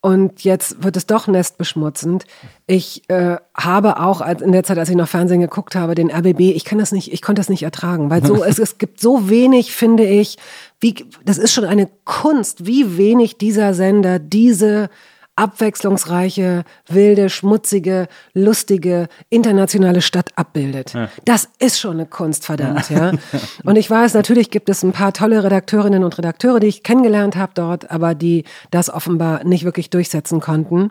und 0.06 0.44
jetzt 0.44 0.84
wird 0.84 0.96
es 0.96 1.06
doch 1.06 1.26
nestbeschmutzend. 1.26 2.26
Ich 2.68 3.10
äh, 3.10 3.38
habe 3.56 3.98
auch 3.98 4.20
als, 4.20 4.40
in 4.40 4.52
der 4.52 4.62
Zeit, 4.62 4.78
als 4.78 4.88
ich 4.88 4.94
noch 4.94 5.08
Fernsehen 5.08 5.40
geguckt 5.40 5.74
habe, 5.74 5.96
den 5.96 6.12
RBB, 6.12 6.54
ich 6.54 6.64
kann 6.64 6.78
das 6.78 6.92
nicht, 6.92 7.12
ich 7.12 7.22
konnte 7.22 7.40
das 7.40 7.48
nicht 7.48 7.64
ertragen, 7.64 8.08
weil 8.08 8.24
so, 8.24 8.44
es, 8.44 8.60
es 8.60 8.78
gibt 8.78 9.00
so 9.00 9.28
wenig, 9.28 9.72
finde 9.72 10.04
ich, 10.04 10.38
wie, 10.78 10.94
das 11.24 11.38
ist 11.38 11.52
schon 11.52 11.64
eine 11.64 11.88
Kunst, 12.04 12.66
wie 12.66 12.96
wenig 12.96 13.36
dieser 13.36 13.74
Sender 13.74 14.20
diese 14.20 14.90
abwechslungsreiche, 15.36 16.64
wilde, 16.88 17.28
schmutzige, 17.28 18.08
lustige, 18.32 19.08
internationale 19.28 20.00
Stadt 20.00 20.30
abbildet. 20.36 20.94
Das 21.24 21.48
ist 21.58 21.78
schon 21.78 21.92
eine 21.92 22.06
Kunst, 22.06 22.46
verdammt, 22.46 22.90
ja. 22.90 23.12
Und 23.64 23.76
ich 23.76 23.88
weiß, 23.88 24.14
natürlich 24.14 24.50
gibt 24.50 24.68
es 24.68 24.82
ein 24.82 24.92
paar 24.92 25.12
tolle 25.12 25.44
Redakteurinnen 25.44 26.04
und 26.04 26.16
Redakteure, 26.18 26.58
die 26.58 26.68
ich 26.68 26.82
kennengelernt 26.82 27.36
habe 27.36 27.52
dort, 27.54 27.90
aber 27.90 28.14
die 28.14 28.44
das 28.70 28.88
offenbar 28.90 29.44
nicht 29.44 29.64
wirklich 29.64 29.90
durchsetzen 29.90 30.40
konnten. 30.40 30.90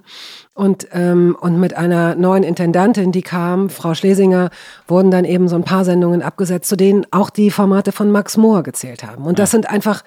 Und, 0.54 0.88
ähm, 0.94 1.36
und 1.40 1.60
mit 1.60 1.76
einer 1.76 2.16
neuen 2.16 2.44
Intendantin, 2.44 3.12
die 3.12 3.24
kam, 3.24 3.70
Frau 3.70 3.94
Schlesinger, 3.94 4.52
wurden 4.88 5.12
dann 5.12 5.26
eben 5.26 5.48
so 5.48 5.56
ein 5.56 5.64
paar 5.64 5.86
Sendungen 5.86 6.22
abgesetzt, 6.22 6.70
zu 6.70 6.78
denen 6.78 7.06
auch 7.12 7.30
die 7.30 7.52
Formate 7.52 7.92
von 7.92 8.12
Max 8.12 8.38
Mohr 8.38 8.64
gezählt 8.64 9.04
haben. 9.04 9.26
Und 9.26 9.40
das 9.40 9.52
sind 9.52 9.70
einfach 9.70 10.04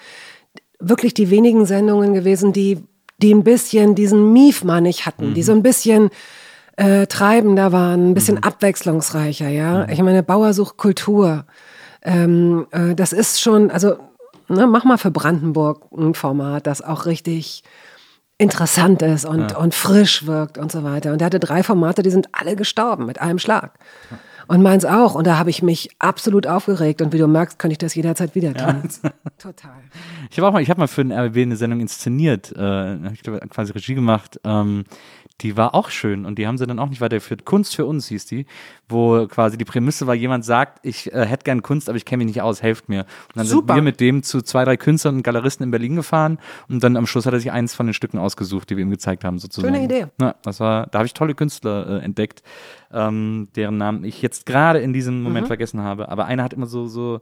wirklich 0.80 1.12
die 1.12 1.30
wenigen 1.30 1.66
Sendungen 1.66 2.14
gewesen, 2.14 2.52
die, 2.52 2.78
die 3.18 3.34
ein 3.34 3.44
bisschen 3.44 3.94
diesen 3.94 4.32
Mief 4.32 4.64
mal 4.64 4.80
nicht 4.80 5.06
hatten, 5.06 5.34
die 5.34 5.42
so 5.42 5.52
ein 5.52 5.62
bisschen 5.62 6.10
äh, 6.76 7.06
treibender 7.06 7.72
waren, 7.72 8.10
ein 8.10 8.14
bisschen 8.14 8.42
abwechslungsreicher, 8.42 9.48
ja. 9.48 9.88
Ich 9.88 10.00
meine, 10.00 10.22
Bauer 10.22 10.52
sucht 10.52 10.76
Kultur. 10.76 11.44
Ähm, 12.02 12.66
äh, 12.70 12.94
das 12.94 13.12
ist 13.12 13.40
schon, 13.40 13.70
also 13.70 13.96
ne, 14.48 14.66
mach 14.66 14.84
mal 14.84 14.98
für 14.98 15.10
Brandenburg 15.10 15.86
ein 15.92 16.14
Format, 16.14 16.66
das 16.68 16.80
auch 16.80 17.06
richtig 17.06 17.64
interessant 18.38 19.02
ist 19.02 19.24
und, 19.24 19.56
und 19.56 19.74
frisch 19.74 20.24
wirkt 20.26 20.58
und 20.58 20.70
so 20.70 20.84
weiter. 20.84 21.12
Und 21.12 21.20
er 21.20 21.26
hatte 21.26 21.40
drei 21.40 21.64
Formate, 21.64 22.02
die 22.02 22.10
sind 22.10 22.28
alle 22.30 22.54
gestorben 22.54 23.06
mit 23.06 23.20
einem 23.20 23.40
Schlag. 23.40 23.72
Und 24.48 24.62
meins 24.62 24.84
auch. 24.84 25.14
Und 25.14 25.26
da 25.26 25.38
habe 25.38 25.50
ich 25.50 25.62
mich 25.62 25.90
absolut 25.98 26.46
aufgeregt. 26.46 27.02
Und 27.02 27.12
wie 27.12 27.18
du 27.18 27.28
merkst, 27.28 27.58
könnte 27.58 27.72
ich 27.72 27.78
das 27.78 27.94
jederzeit 27.94 28.34
wieder 28.34 28.54
tun. 28.54 28.82
Total. 29.38 29.70
Ich 30.30 30.38
habe 30.38 30.48
auch 30.48 30.52
mal, 30.52 30.62
ich 30.62 30.70
habe 30.70 30.80
mal 30.80 30.88
für 30.88 31.04
den 31.04 31.12
RBB 31.12 31.42
eine 31.42 31.56
Sendung 31.56 31.80
inszeniert, 31.80 32.52
äh, 32.56 32.60
hab 32.60 33.12
ich 33.12 33.22
glaube 33.22 33.40
quasi 33.48 33.72
Regie 33.72 33.94
gemacht. 33.94 34.40
Ähm, 34.44 34.84
die 35.40 35.56
war 35.56 35.74
auch 35.74 35.90
schön 35.90 36.24
und 36.26 36.38
die 36.38 36.46
haben 36.46 36.58
sie 36.58 36.66
dann 36.66 36.78
auch 36.78 36.88
nicht 36.88 37.00
weitergeführt. 37.00 37.44
Kunst 37.44 37.76
für 37.76 37.86
uns 37.86 38.08
hieß 38.08 38.26
die, 38.26 38.46
wo 38.88 39.26
quasi 39.28 39.56
die 39.56 39.64
Prämisse 39.64 40.06
war, 40.06 40.14
jemand 40.14 40.44
sagt, 40.44 40.84
ich 40.84 41.12
äh, 41.12 41.26
hätte 41.26 41.44
gern 41.44 41.62
Kunst, 41.62 41.88
aber 41.88 41.96
ich 41.96 42.04
kenne 42.04 42.24
mich 42.24 42.34
nicht 42.34 42.42
aus, 42.42 42.62
helft 42.62 42.88
mir. 42.88 43.00
Und 43.00 43.36
dann 43.36 43.46
Super. 43.46 43.74
sind 43.74 43.76
wir 43.76 43.82
mit 43.82 44.00
dem 44.00 44.22
zu 44.22 44.42
zwei, 44.42 44.64
drei 44.64 44.76
Künstlern 44.76 45.16
und 45.16 45.22
Galeristen 45.22 45.64
in 45.64 45.70
Berlin 45.70 45.96
gefahren 45.96 46.38
und 46.68 46.82
dann 46.82 46.96
am 46.96 47.06
Schluss 47.06 47.26
hat 47.26 47.32
er 47.32 47.40
sich 47.40 47.52
eins 47.52 47.74
von 47.74 47.86
den 47.86 47.94
Stücken 47.94 48.18
ausgesucht, 48.18 48.68
die 48.70 48.76
wir 48.76 48.82
ihm 48.82 48.90
gezeigt 48.90 49.24
haben, 49.24 49.38
sozusagen. 49.38 49.74
Schöne 49.74 49.84
Idee. 49.84 50.06
Ja, 50.20 50.34
das 50.42 50.58
war, 50.60 50.86
da 50.88 50.98
habe 50.98 51.06
ich 51.06 51.14
tolle 51.14 51.34
Künstler 51.34 52.00
äh, 52.00 52.04
entdeckt, 52.04 52.42
ähm, 52.92 53.48
deren 53.54 53.76
Namen 53.76 54.04
ich 54.04 54.22
jetzt 54.22 54.44
gerade 54.44 54.80
in 54.80 54.92
diesem 54.92 55.22
Moment 55.22 55.46
vergessen 55.46 55.80
habe. 55.82 56.08
Aber 56.08 56.24
einer 56.24 56.42
hat 56.42 56.52
immer 56.52 56.66
so, 56.66 56.86
so, 56.86 57.20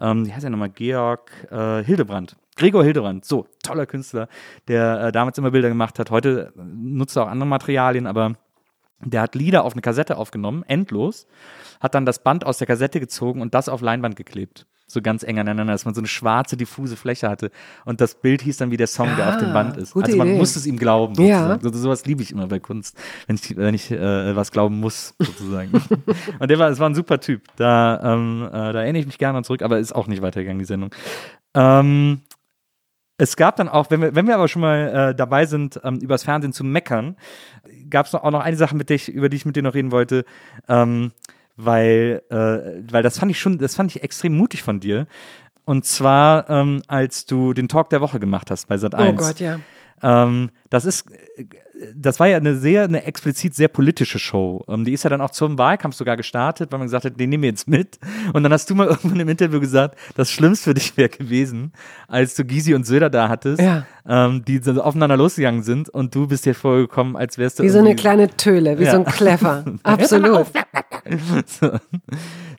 ähm, 0.00 0.26
wie 0.26 0.32
heißt 0.32 0.44
er 0.44 0.50
nochmal, 0.50 0.70
Georg 0.70 1.30
äh, 1.50 1.82
Hildebrand. 1.82 2.36
Gregor 2.56 2.84
Hildebrand, 2.84 3.24
so 3.24 3.46
toller 3.62 3.86
Künstler, 3.86 4.28
der 4.68 5.00
äh, 5.00 5.12
damals 5.12 5.38
immer 5.38 5.50
Bilder 5.50 5.68
gemacht 5.68 5.98
hat. 5.98 6.10
Heute 6.10 6.52
äh, 6.56 6.62
nutzt 6.62 7.16
er 7.16 7.24
auch 7.24 7.28
andere 7.28 7.48
Materialien, 7.48 8.06
aber 8.06 8.34
der 9.00 9.22
hat 9.22 9.34
Lieder 9.34 9.64
auf 9.64 9.72
eine 9.72 9.82
Kassette 9.82 10.16
aufgenommen, 10.16 10.64
endlos, 10.66 11.26
hat 11.80 11.94
dann 11.94 12.06
das 12.06 12.22
Band 12.22 12.46
aus 12.46 12.58
der 12.58 12.66
Kassette 12.66 13.00
gezogen 13.00 13.40
und 13.40 13.54
das 13.54 13.68
auf 13.68 13.80
Leinwand 13.80 14.16
geklebt. 14.16 14.66
So 14.86 15.00
ganz 15.00 15.22
eng 15.22 15.38
aneinander, 15.38 15.72
dass 15.72 15.86
man 15.86 15.94
so 15.94 16.00
eine 16.00 16.08
schwarze, 16.08 16.58
diffuse 16.58 16.96
Fläche 16.96 17.28
hatte. 17.28 17.50
Und 17.86 18.02
das 18.02 18.14
Bild 18.14 18.42
hieß 18.42 18.58
dann 18.58 18.70
wie 18.70 18.76
der 18.76 18.86
Song, 18.86 19.08
der 19.16 19.30
auf 19.30 19.38
dem 19.38 19.52
Band 19.52 19.78
ist. 19.78 19.96
also 19.96 20.16
man 20.16 20.28
Idee. 20.28 20.38
muss 20.38 20.56
es 20.56 20.66
ihm 20.66 20.78
glauben. 20.78 21.14
Ja. 21.14 21.38
Sozusagen. 21.40 21.74
So, 21.74 21.82
sowas 21.82 22.04
liebe 22.04 22.22
ich 22.22 22.30
immer 22.30 22.46
bei 22.46 22.60
Kunst, 22.60 22.96
wenn 23.26 23.36
ich, 23.36 23.56
wenn 23.56 23.74
ich 23.74 23.90
äh, 23.90 24.36
was 24.36 24.52
glauben 24.52 24.80
muss, 24.80 25.14
sozusagen. 25.18 25.72
und 26.38 26.50
der 26.50 26.58
war, 26.58 26.68
es 26.68 26.78
war 26.80 26.88
ein 26.88 26.94
super 26.94 27.18
Typ. 27.18 27.42
Da, 27.56 28.14
ähm, 28.14 28.46
äh, 28.46 28.50
da 28.50 28.82
erinnere 28.82 29.00
ich 29.00 29.06
mich 29.06 29.18
gerne 29.18 29.42
zurück, 29.42 29.62
aber 29.62 29.78
ist 29.78 29.94
auch 29.94 30.06
nicht 30.06 30.20
weitergegangen, 30.20 30.58
die 30.58 30.66
Sendung. 30.66 30.90
Ähm, 31.54 32.20
es 33.24 33.36
gab 33.36 33.56
dann 33.56 33.68
auch, 33.68 33.90
wenn 33.90 34.00
wir, 34.02 34.14
wenn 34.14 34.26
wir 34.26 34.34
aber 34.34 34.48
schon 34.48 34.62
mal 34.62 35.10
äh, 35.10 35.14
dabei 35.14 35.46
sind, 35.46 35.80
ähm, 35.82 35.96
übers 35.96 36.24
Fernsehen 36.24 36.52
zu 36.52 36.62
meckern, 36.62 37.16
gab 37.90 38.06
es 38.06 38.14
auch 38.14 38.30
noch 38.30 38.40
eine 38.40 38.56
Sache, 38.56 38.76
mit 38.76 38.90
der 38.90 38.96
ich, 38.96 39.08
über 39.08 39.28
die 39.28 39.36
ich 39.36 39.46
mit 39.46 39.56
dir 39.56 39.62
noch 39.62 39.74
reden 39.74 39.90
wollte, 39.92 40.24
ähm, 40.68 41.12
weil, 41.56 42.22
äh, 42.30 42.92
weil 42.92 43.02
das 43.02 43.18
fand 43.18 43.30
ich 43.30 43.40
schon, 43.40 43.58
das 43.58 43.74
fand 43.74 43.90
ich 43.90 44.02
extrem 44.02 44.36
mutig 44.36 44.62
von 44.62 44.78
dir. 44.78 45.06
Und 45.64 45.86
zwar, 45.86 46.50
ähm, 46.50 46.82
als 46.86 47.24
du 47.24 47.54
den 47.54 47.68
Talk 47.68 47.88
der 47.88 48.02
Woche 48.02 48.20
gemacht 48.20 48.50
hast 48.50 48.68
bei 48.68 48.76
Sat 48.76 48.94
1. 48.94 49.12
Oh 49.12 49.24
Gott, 49.24 49.40
ja. 49.40 49.60
Ähm, 50.02 50.50
das 50.68 50.84
ist, 50.84 51.10
äh, 51.36 51.46
das 51.94 52.20
war 52.20 52.28
ja 52.28 52.36
eine 52.36 52.54
sehr, 52.56 52.84
eine 52.84 53.04
explizit 53.04 53.54
sehr 53.54 53.68
politische 53.68 54.18
Show. 54.18 54.64
Ähm, 54.68 54.84
die 54.84 54.92
ist 54.92 55.02
ja 55.02 55.10
dann 55.10 55.20
auch 55.20 55.30
zum 55.30 55.58
Wahlkampf 55.58 55.96
sogar 55.96 56.16
gestartet, 56.16 56.70
weil 56.70 56.78
man 56.78 56.86
gesagt 56.86 57.04
hat, 57.04 57.18
den 57.18 57.30
nehmen 57.30 57.42
wir 57.42 57.50
jetzt 57.50 57.66
mit. 57.68 57.98
Und 58.32 58.42
dann 58.44 58.52
hast 58.52 58.70
du 58.70 58.74
mal 58.74 58.86
irgendwann 58.88 59.20
im 59.20 59.28
Interview 59.28 59.58
gesagt, 59.60 59.98
das 60.14 60.30
Schlimmste 60.30 60.70
für 60.70 60.74
dich 60.74 60.96
wäre 60.96 61.08
gewesen, 61.08 61.72
als 62.06 62.34
du 62.36 62.44
Gysi 62.44 62.74
und 62.74 62.86
Söder 62.86 63.10
da 63.10 63.28
hattest, 63.28 63.60
Ja. 63.60 63.84
ähm, 64.08 64.44
die 64.44 64.58
so 64.58 64.80
aufeinander 64.80 65.16
losgegangen 65.16 65.62
sind 65.64 65.88
und 65.88 66.14
du 66.14 66.28
bist 66.28 66.46
dir 66.46 66.54
vorgekommen, 66.54 67.16
als 67.16 67.38
wärst 67.38 67.58
du 67.58 67.64
Wie 67.64 67.68
so 67.70 67.80
eine 67.80 67.96
kleine 67.96 68.28
Töle, 68.28 68.78
wie 68.78 68.84
Ja. 68.84 68.92
so 68.92 68.98
ein 68.98 69.04
Clever. 69.04 69.64
Absolut. 69.82 70.46
So. 71.46 71.70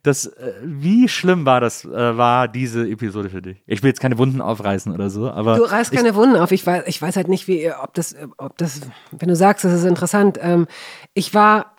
Das, 0.05 0.27
äh, 0.27 0.53
wie 0.61 1.07
schlimm 1.07 1.45
war 1.45 1.59
das, 1.61 1.83
äh, 1.83 2.17
war 2.17 2.47
diese 2.47 2.87
Episode 2.87 3.29
für 3.29 3.41
dich? 3.41 3.63
Ich 3.65 3.81
will 3.81 3.87
jetzt 3.89 3.99
keine 3.99 4.19
Wunden 4.19 4.39
aufreißen 4.39 4.93
oder 4.93 5.09
so, 5.09 5.31
aber 5.31 5.55
Du 5.55 5.63
reißt 5.63 5.91
ich, 5.91 5.97
keine 5.97 6.13
Wunden 6.13 6.35
auf. 6.35 6.51
Ich 6.51 6.65
weiß, 6.65 6.83
ich 6.85 7.01
weiß 7.01 7.15
halt 7.15 7.27
nicht, 7.27 7.47
wie, 7.47 7.71
ob 7.71 7.93
das, 7.95 8.15
ob 8.37 8.55
das, 8.57 8.81
wenn 9.11 9.29
du 9.29 9.35
sagst, 9.35 9.65
das 9.65 9.73
ist 9.73 9.83
interessant. 9.83 10.37
Ähm, 10.41 10.67
ich 11.15 11.33
war, 11.33 11.75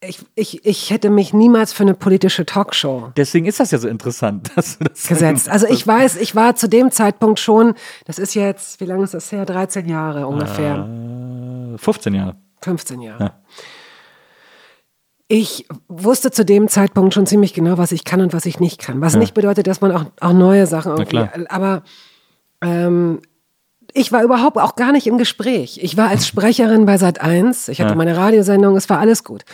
ich, 0.00 0.20
ich, 0.34 0.66
ich 0.66 0.90
hätte 0.90 1.08
mich 1.08 1.32
niemals 1.32 1.72
für 1.72 1.84
eine 1.84 1.94
politische 1.94 2.44
Talkshow 2.44 3.12
deswegen 3.16 3.46
ist 3.46 3.60
das 3.60 3.70
ja 3.70 3.78
so 3.78 3.88
interessant, 3.88 4.50
dass 4.56 4.78
du 4.78 4.84
das 4.84 5.08
gesetzt. 5.08 5.48
Also 5.48 5.66
ich 5.68 5.86
weiß, 5.86 6.16
ich 6.16 6.36
war 6.36 6.54
zu 6.54 6.68
dem 6.68 6.90
Zeitpunkt 6.90 7.40
schon, 7.40 7.74
das 8.04 8.18
ist 8.18 8.34
jetzt, 8.34 8.80
wie 8.80 8.84
lange 8.84 9.04
ist 9.04 9.14
das 9.14 9.32
her? 9.32 9.46
13 9.46 9.88
Jahre 9.88 10.26
ungefähr. 10.26 10.86
Äh, 11.74 11.78
15 11.78 12.14
Jahre. 12.14 12.36
15 12.60 13.00
Jahre. 13.00 13.24
Ja. 13.24 13.40
Ich 15.30 15.66
wusste 15.88 16.30
zu 16.30 16.44
dem 16.44 16.68
Zeitpunkt 16.68 17.12
schon 17.12 17.26
ziemlich 17.26 17.52
genau, 17.52 17.76
was 17.76 17.92
ich 17.92 18.04
kann 18.04 18.22
und 18.22 18.32
was 18.32 18.46
ich 18.46 18.60
nicht 18.60 18.80
kann. 18.80 19.00
Was 19.02 19.14
nicht 19.14 19.34
bedeutet, 19.34 19.66
dass 19.66 19.82
man 19.82 19.92
auch, 19.92 20.06
auch 20.20 20.32
neue 20.32 20.66
Sachen 20.66 20.92
irgendwie. 20.92 21.10
klar. 21.10 21.30
Aber 21.50 21.82
ähm, 22.62 23.20
ich 23.92 24.10
war 24.10 24.22
überhaupt 24.22 24.56
auch 24.56 24.74
gar 24.74 24.90
nicht 24.92 25.06
im 25.06 25.18
Gespräch. 25.18 25.80
Ich 25.82 25.96
war 25.98 26.08
als 26.08 26.26
Sprecherin 26.26 26.86
bei 26.86 26.96
Sat 26.96 27.20
1. 27.20 27.68
Ich 27.68 27.80
hatte 27.80 27.90
Ja. 27.90 27.96
meine 27.96 28.16
Radiosendung, 28.16 28.74
es 28.76 28.88
war 28.88 28.98
alles 29.00 29.22
gut. 29.22 29.44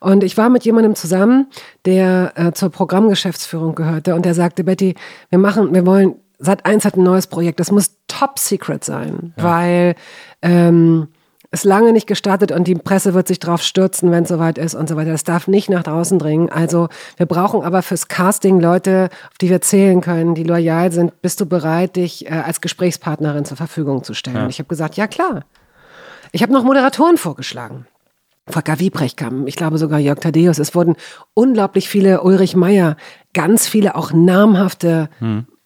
Und 0.00 0.22
ich 0.22 0.36
war 0.36 0.48
mit 0.50 0.64
jemandem 0.64 0.94
zusammen, 0.94 1.48
der 1.84 2.32
äh, 2.36 2.52
zur 2.52 2.70
Programmgeschäftsführung 2.70 3.74
gehörte 3.74 4.14
und 4.14 4.24
der 4.24 4.34
sagte, 4.34 4.62
Betty, 4.62 4.94
wir 5.30 5.38
machen, 5.38 5.74
wir 5.74 5.84
wollen, 5.84 6.14
Sat 6.38 6.64
1 6.66 6.84
hat 6.84 6.96
ein 6.96 7.02
neues 7.04 7.26
Projekt, 7.28 7.58
das 7.60 7.70
muss 7.72 7.96
top 8.08 8.38
secret 8.38 8.84
sein, 8.84 9.32
weil 9.36 9.94
ähm, 10.42 11.08
ist 11.54 11.64
lange 11.64 11.92
nicht 11.92 12.06
gestartet 12.06 12.52
und 12.52 12.66
die 12.68 12.74
Presse 12.74 13.14
wird 13.14 13.28
sich 13.28 13.38
drauf 13.38 13.62
stürzen, 13.62 14.10
wenn 14.10 14.24
es 14.24 14.28
soweit 14.28 14.58
ist 14.58 14.74
und 14.74 14.88
so 14.88 14.96
weiter. 14.96 15.12
Das 15.12 15.24
darf 15.24 15.48
nicht 15.48 15.70
nach 15.70 15.82
draußen 15.82 16.18
dringen. 16.18 16.50
Also 16.50 16.88
wir 17.16 17.26
brauchen 17.26 17.62
aber 17.62 17.82
fürs 17.82 18.08
Casting 18.08 18.60
Leute, 18.60 19.08
auf 19.30 19.38
die 19.38 19.48
wir 19.48 19.60
zählen 19.60 20.00
können, 20.00 20.34
die 20.34 20.42
loyal 20.42 20.92
sind. 20.92 21.22
Bist 21.22 21.40
du 21.40 21.46
bereit, 21.46 21.96
dich 21.96 22.26
äh, 22.26 22.30
als 22.30 22.60
Gesprächspartnerin 22.60 23.44
zur 23.44 23.56
Verfügung 23.56 24.04
zu 24.04 24.12
stellen? 24.12 24.50
Ich 24.50 24.58
habe 24.58 24.68
gesagt, 24.68 24.96
ja 24.96 25.06
klar. 25.06 25.44
Ich 26.32 26.42
habe 26.42 26.52
noch 26.52 26.64
Moderatoren 26.64 27.16
vorgeschlagen. 27.16 27.86
Volker 28.46 28.78
Wiebrecht 28.78 29.16
kam, 29.16 29.46
ich 29.46 29.56
glaube 29.56 29.78
sogar 29.78 29.98
Jörg 29.98 30.18
Thaddeus. 30.18 30.58
Es 30.58 30.74
wurden 30.74 30.96
unglaublich 31.32 31.88
viele 31.88 32.20
Ulrich 32.22 32.56
Meier, 32.56 32.96
ganz 33.32 33.66
viele 33.66 33.94
auch 33.94 34.12
namhafte, 34.12 35.08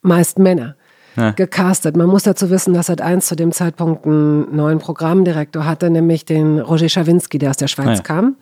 meist 0.00 0.38
Männer, 0.38 0.76
Ja. 1.18 1.30
gecastet. 1.32 1.96
Man 1.96 2.06
muss 2.06 2.22
dazu 2.22 2.48
wissen, 2.50 2.72
dass 2.74 2.86
Sat 2.86 3.00
1 3.00 3.26
zu 3.26 3.34
dem 3.36 3.52
Zeitpunkt 3.52 4.06
einen 4.06 4.54
neuen 4.54 4.78
Programmdirektor 4.78 5.64
hatte, 5.66 5.90
nämlich 5.90 6.24
den 6.24 6.60
Roger 6.60 6.88
Schawinski, 6.88 7.38
der 7.38 7.50
aus 7.50 7.56
der 7.56 7.68
Schweiz 7.68 7.98
Ja. 7.98 8.02
kam. 8.04 8.36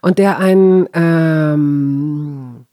Und 0.00 0.18
der 0.18 0.38
einen, 0.38 0.88
ähm, 0.94 2.64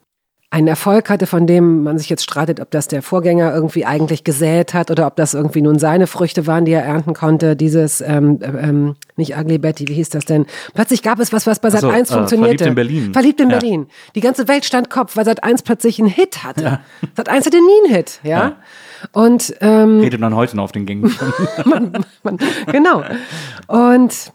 einen 0.51 0.67
Erfolg 0.69 1.09
hatte, 1.09 1.27
von 1.27 1.47
dem 1.47 1.83
man 1.83 1.97
sich 1.97 2.07
jetzt 2.09 2.23
streitet, 2.23 2.61
ob 2.61 2.71
das 2.71 2.87
der 2.87 3.01
Vorgänger 3.01 3.53
irgendwie 3.53 3.85
eigentlich 3.85 4.23
gesät 4.23 4.73
hat 4.73 4.89
oder 4.89 5.05
ob 5.05 5.17
das 5.17 5.33
irgendwie 5.33 5.61
nun 5.61 5.79
seine 5.79 6.07
Früchte 6.07 6.47
waren, 6.47 6.63
die 6.63 6.71
er 6.71 6.83
ernten 6.83 7.13
konnte. 7.13 7.57
Dieses, 7.57 7.99
ähm, 7.99 8.39
ähm, 8.41 8.95
nicht 9.17 9.35
Ugly 9.37 9.57
Betty, 9.57 9.87
wie 9.89 9.95
hieß 9.95 10.09
das 10.09 10.23
denn? 10.23 10.45
Plötzlich 10.73 11.01
gab 11.03 11.19
es 11.19 11.33
was, 11.33 11.45
was 11.45 11.59
bei 11.59 11.69
Sat 11.71 11.81
so, 11.81 11.89
1 11.89 12.09
äh, 12.09 12.13
funktionierte. 12.13 12.63
Verliebt 12.63 12.69
in 12.69 12.75
Berlin. 12.75 13.13
Verliebt 13.13 13.41
in 13.41 13.49
Ja. 13.49 13.57
Berlin. 13.59 13.87
Die 14.15 14.21
ganze 14.21 14.47
Welt 14.47 14.63
stand 14.63 14.89
Kopf, 14.89 15.17
weil 15.17 15.25
Sat 15.25 15.43
1 15.43 15.63
plötzlich 15.63 15.99
einen 15.99 16.07
Hit 16.07 16.45
hatte. 16.45 16.79
Sat 17.17 17.27
1 17.27 17.45
hatte 17.47 17.57
nie 17.57 17.87
einen 17.87 17.95
Hit, 17.95 18.19
ja. 18.23 18.29
Ja. 18.29 18.55
Und 19.11 19.55
ähm, 19.61 19.99
Redet 19.99 20.19
man 20.19 20.35
heute 20.35 20.55
noch 20.55 20.65
auf 20.65 20.71
den 20.71 20.85
Gängen 20.85 21.13
man, 21.65 22.05
man, 22.23 22.37
genau. 22.71 23.03
Und 23.67 24.31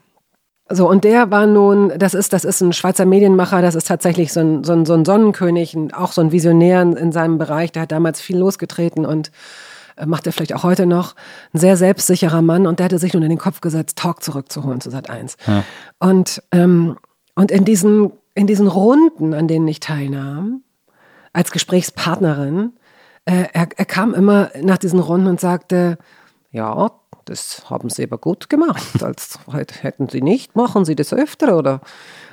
so, 0.72 0.88
und 0.88 1.02
der 1.02 1.30
war 1.32 1.46
nun, 1.46 1.92
das 1.98 2.14
ist, 2.14 2.32
das 2.32 2.44
ist 2.44 2.60
ein 2.60 2.72
Schweizer 2.72 3.04
Medienmacher, 3.04 3.60
das 3.60 3.74
ist 3.74 3.88
tatsächlich 3.88 4.32
so 4.32 4.40
ein, 4.40 4.62
so 4.62 4.72
ein, 4.72 4.86
so 4.86 4.94
ein 4.94 5.04
Sonnenkönig, 5.04 5.76
auch 5.92 6.12
so 6.12 6.20
ein 6.20 6.30
Visionär 6.30 6.82
in, 6.82 6.92
in 6.92 7.12
seinem 7.12 7.38
Bereich, 7.38 7.72
der 7.72 7.82
hat 7.82 7.92
damals 7.92 8.20
viel 8.20 8.38
losgetreten 8.38 9.04
und 9.04 9.32
äh, 9.96 10.06
macht 10.06 10.26
er 10.26 10.32
vielleicht 10.32 10.54
auch 10.54 10.62
heute 10.62 10.86
noch. 10.86 11.16
Ein 11.52 11.58
sehr 11.58 11.76
selbstsicherer 11.76 12.40
Mann 12.40 12.68
und 12.68 12.78
der 12.78 12.84
hatte 12.84 12.98
sich 12.98 13.14
nun 13.14 13.24
in 13.24 13.30
den 13.30 13.38
Kopf 13.38 13.60
gesetzt, 13.60 13.98
Talk 13.98 14.22
zurückzuholen 14.22 14.80
zu 14.80 14.90
Sat 14.90 15.10
1. 15.10 15.36
Und, 15.98 16.42
ähm, 16.52 16.96
und 17.34 17.50
in 17.50 17.64
diesen, 17.64 18.12
in 18.34 18.46
diesen 18.46 18.68
Runden, 18.68 19.34
an 19.34 19.48
denen 19.48 19.66
ich 19.66 19.80
teilnahm, 19.80 20.62
als 21.32 21.50
Gesprächspartnerin, 21.50 22.74
äh, 23.24 23.44
er, 23.52 23.68
er 23.76 23.84
kam 23.84 24.14
immer 24.14 24.50
nach 24.60 24.78
diesen 24.78 25.00
Runden 25.00 25.26
und 25.26 25.40
sagte, 25.40 25.98
ja, 26.50 26.90
das 27.24 27.70
haben 27.70 27.90
Sie 27.90 28.02
aber 28.02 28.18
gut 28.18 28.48
gemacht. 28.48 29.02
Als 29.02 29.38
hätten 29.82 30.08
Sie 30.08 30.22
nicht, 30.22 30.56
machen 30.56 30.84
Sie 30.84 30.96
das 30.96 31.12
öfter, 31.12 31.56
oder? 31.56 31.80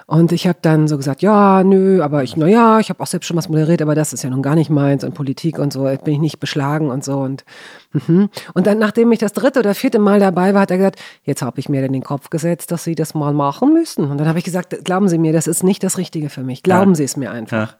Und 0.10 0.32
ich 0.32 0.48
habe 0.48 0.60
dann 0.62 0.88
so 0.88 0.96
gesagt, 0.96 1.22
ja, 1.22 1.66
nö, 1.66 2.02
aber 2.02 2.24
ich, 2.24 2.38
na 2.38 2.48
ja, 2.48 2.80
ich 2.80 2.90
habe 2.90 3.04
auch 3.04 3.08
selbst 3.08 3.28
schon 3.28 3.36
was 3.36 3.50
moderiert, 3.50 3.82
aber 3.82 3.94
das 3.94 4.14
ist 4.14 4.24
ja 4.24 4.30
nun 4.30 4.42
gar 4.42 4.56
nicht 4.56 4.70
meins 4.70 5.04
und 5.04 5.14
Politik 5.14 5.60
und 5.60 5.74
so, 5.74 5.84
bin 5.84 6.14
ich 6.14 6.20
nicht 6.20 6.40
beschlagen 6.40 6.90
und 6.90 7.04
so 7.04 7.20
und 7.20 7.44
mhm. 7.92 8.30
und 8.54 8.68
dann, 8.68 8.80
nachdem 8.80 9.12
ich 9.12 9.20
das 9.20 9.34
dritte 9.34 9.60
oder 9.60 9.76
vierte 9.76 10.00
Mal 10.00 10.22
dabei 10.22 10.54
war, 10.54 10.62
hat 10.62 10.72
er 10.72 10.78
gesagt, 10.78 11.00
jetzt 11.24 11.42
habe 11.42 11.60
ich 11.60 11.68
mir 11.68 11.84
in 11.84 11.92
den 11.92 12.04
Kopf 12.04 12.30
gesetzt, 12.30 12.72
dass 12.72 12.86
Sie 12.86 12.96
das 12.96 13.16
mal 13.16 13.34
machen 13.34 13.74
müssen. 13.74 14.10
Und 14.10 14.18
dann 14.18 14.30
habe 14.30 14.40
ich 14.40 14.46
gesagt, 14.46 14.86
glauben 14.86 15.10
Sie 15.10 15.18
mir, 15.18 15.34
das 15.34 15.46
ist 15.46 15.64
nicht 15.64 15.84
das 15.84 15.98
Richtige 15.98 16.30
für 16.30 16.42
mich. 16.42 16.64
Glauben 16.64 16.92
Ja. 16.92 16.96
Sie 16.96 17.04
es 17.04 17.18
mir 17.18 17.32
einfach. 17.32 17.74
Ja, 17.74 17.78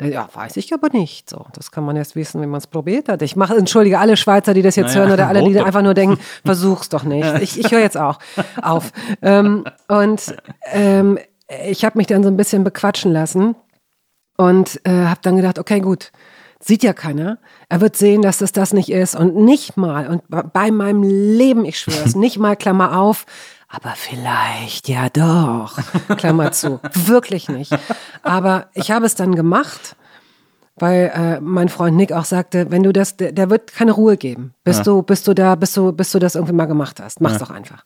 weiß 0.00 0.56
ich 0.56 0.72
aber 0.72 0.88
nicht. 0.88 1.30
So, 1.30 1.46
das 1.52 1.70
kann 1.70 1.84
man 1.84 1.96
erst 1.96 2.16
wissen, 2.16 2.40
wenn 2.40 2.48
man 2.48 2.58
es 2.58 2.66
probiert 2.66 3.08
hat. 3.08 3.22
Ich 3.22 3.36
mache, 3.36 3.56
entschuldige 3.56 3.98
alle 3.98 4.16
Schweizer, 4.16 4.54
die 4.54 4.62
das 4.62 4.76
jetzt 4.76 4.94
Naja, 4.94 5.00
hören 5.00 5.12
oder 5.12 5.28
alle, 5.28 5.44
die 5.44 5.54
doch. 5.54 5.66
einfach 5.66 5.82
nur 5.82 5.94
denken, 5.94 6.18
versuch's 6.44 6.88
doch 6.88 7.02
nicht. 7.04 7.26
Ich, 7.42 7.58
ich 7.58 7.70
höre 7.70 7.80
jetzt 7.80 7.96
auch 7.96 8.18
auf. 8.62 8.92
Ähm, 9.22 9.64
und 9.88 10.34
ähm, 10.72 11.18
ich 11.68 11.84
habe 11.84 11.98
mich 11.98 12.06
dann 12.06 12.22
so 12.22 12.28
ein 12.28 12.36
bisschen 12.36 12.64
bequatschen 12.64 13.12
lassen 13.12 13.56
und 14.36 14.80
äh, 14.84 15.06
habe 15.06 15.20
dann 15.22 15.36
gedacht, 15.36 15.58
okay, 15.58 15.80
gut, 15.80 16.12
sieht 16.60 16.82
ja 16.82 16.92
keiner. 16.92 17.38
Er 17.68 17.80
wird 17.80 17.96
sehen, 17.96 18.22
dass 18.22 18.38
das 18.38 18.52
das 18.52 18.72
nicht 18.72 18.90
ist 18.90 19.14
und 19.16 19.34
nicht 19.34 19.76
mal 19.76 20.06
und 20.08 20.22
bei 20.52 20.70
meinem 20.70 21.02
Leben, 21.02 21.64
ich 21.64 21.78
schwöre 21.78 22.04
es, 22.04 22.14
nicht 22.14 22.38
mal 22.38 22.56
Klammer 22.56 22.98
auf. 22.98 23.26
Aber 23.72 23.94
vielleicht 23.94 24.88
ja 24.88 25.08
doch. 25.08 25.78
Klammer 26.16 26.50
zu. 26.50 26.80
Wirklich 26.94 27.48
nicht. 27.48 27.72
Aber 28.22 28.66
ich 28.74 28.90
habe 28.90 29.06
es 29.06 29.14
dann 29.14 29.36
gemacht, 29.36 29.94
weil 30.74 31.12
äh, 31.14 31.40
mein 31.40 31.68
Freund 31.68 31.96
Nick 31.96 32.12
auch 32.12 32.24
sagte, 32.24 32.70
wenn 32.70 32.82
du 32.82 32.92
das, 32.92 33.16
der, 33.16 33.30
der 33.30 33.48
wird 33.48 33.72
keine 33.72 33.92
Ruhe 33.92 34.16
geben, 34.16 34.54
bis 34.64 34.82
du, 34.82 35.02
bis 35.02 35.22
du 35.22 35.34
da, 35.34 35.54
bis 35.54 35.72
du, 35.72 35.92
bis 35.92 36.10
du 36.10 36.18
das 36.18 36.34
irgendwie 36.34 36.54
mal 36.54 36.66
gemacht 36.66 37.00
hast. 37.00 37.20
Mach's 37.20 37.38
doch 37.38 37.50
einfach. 37.50 37.84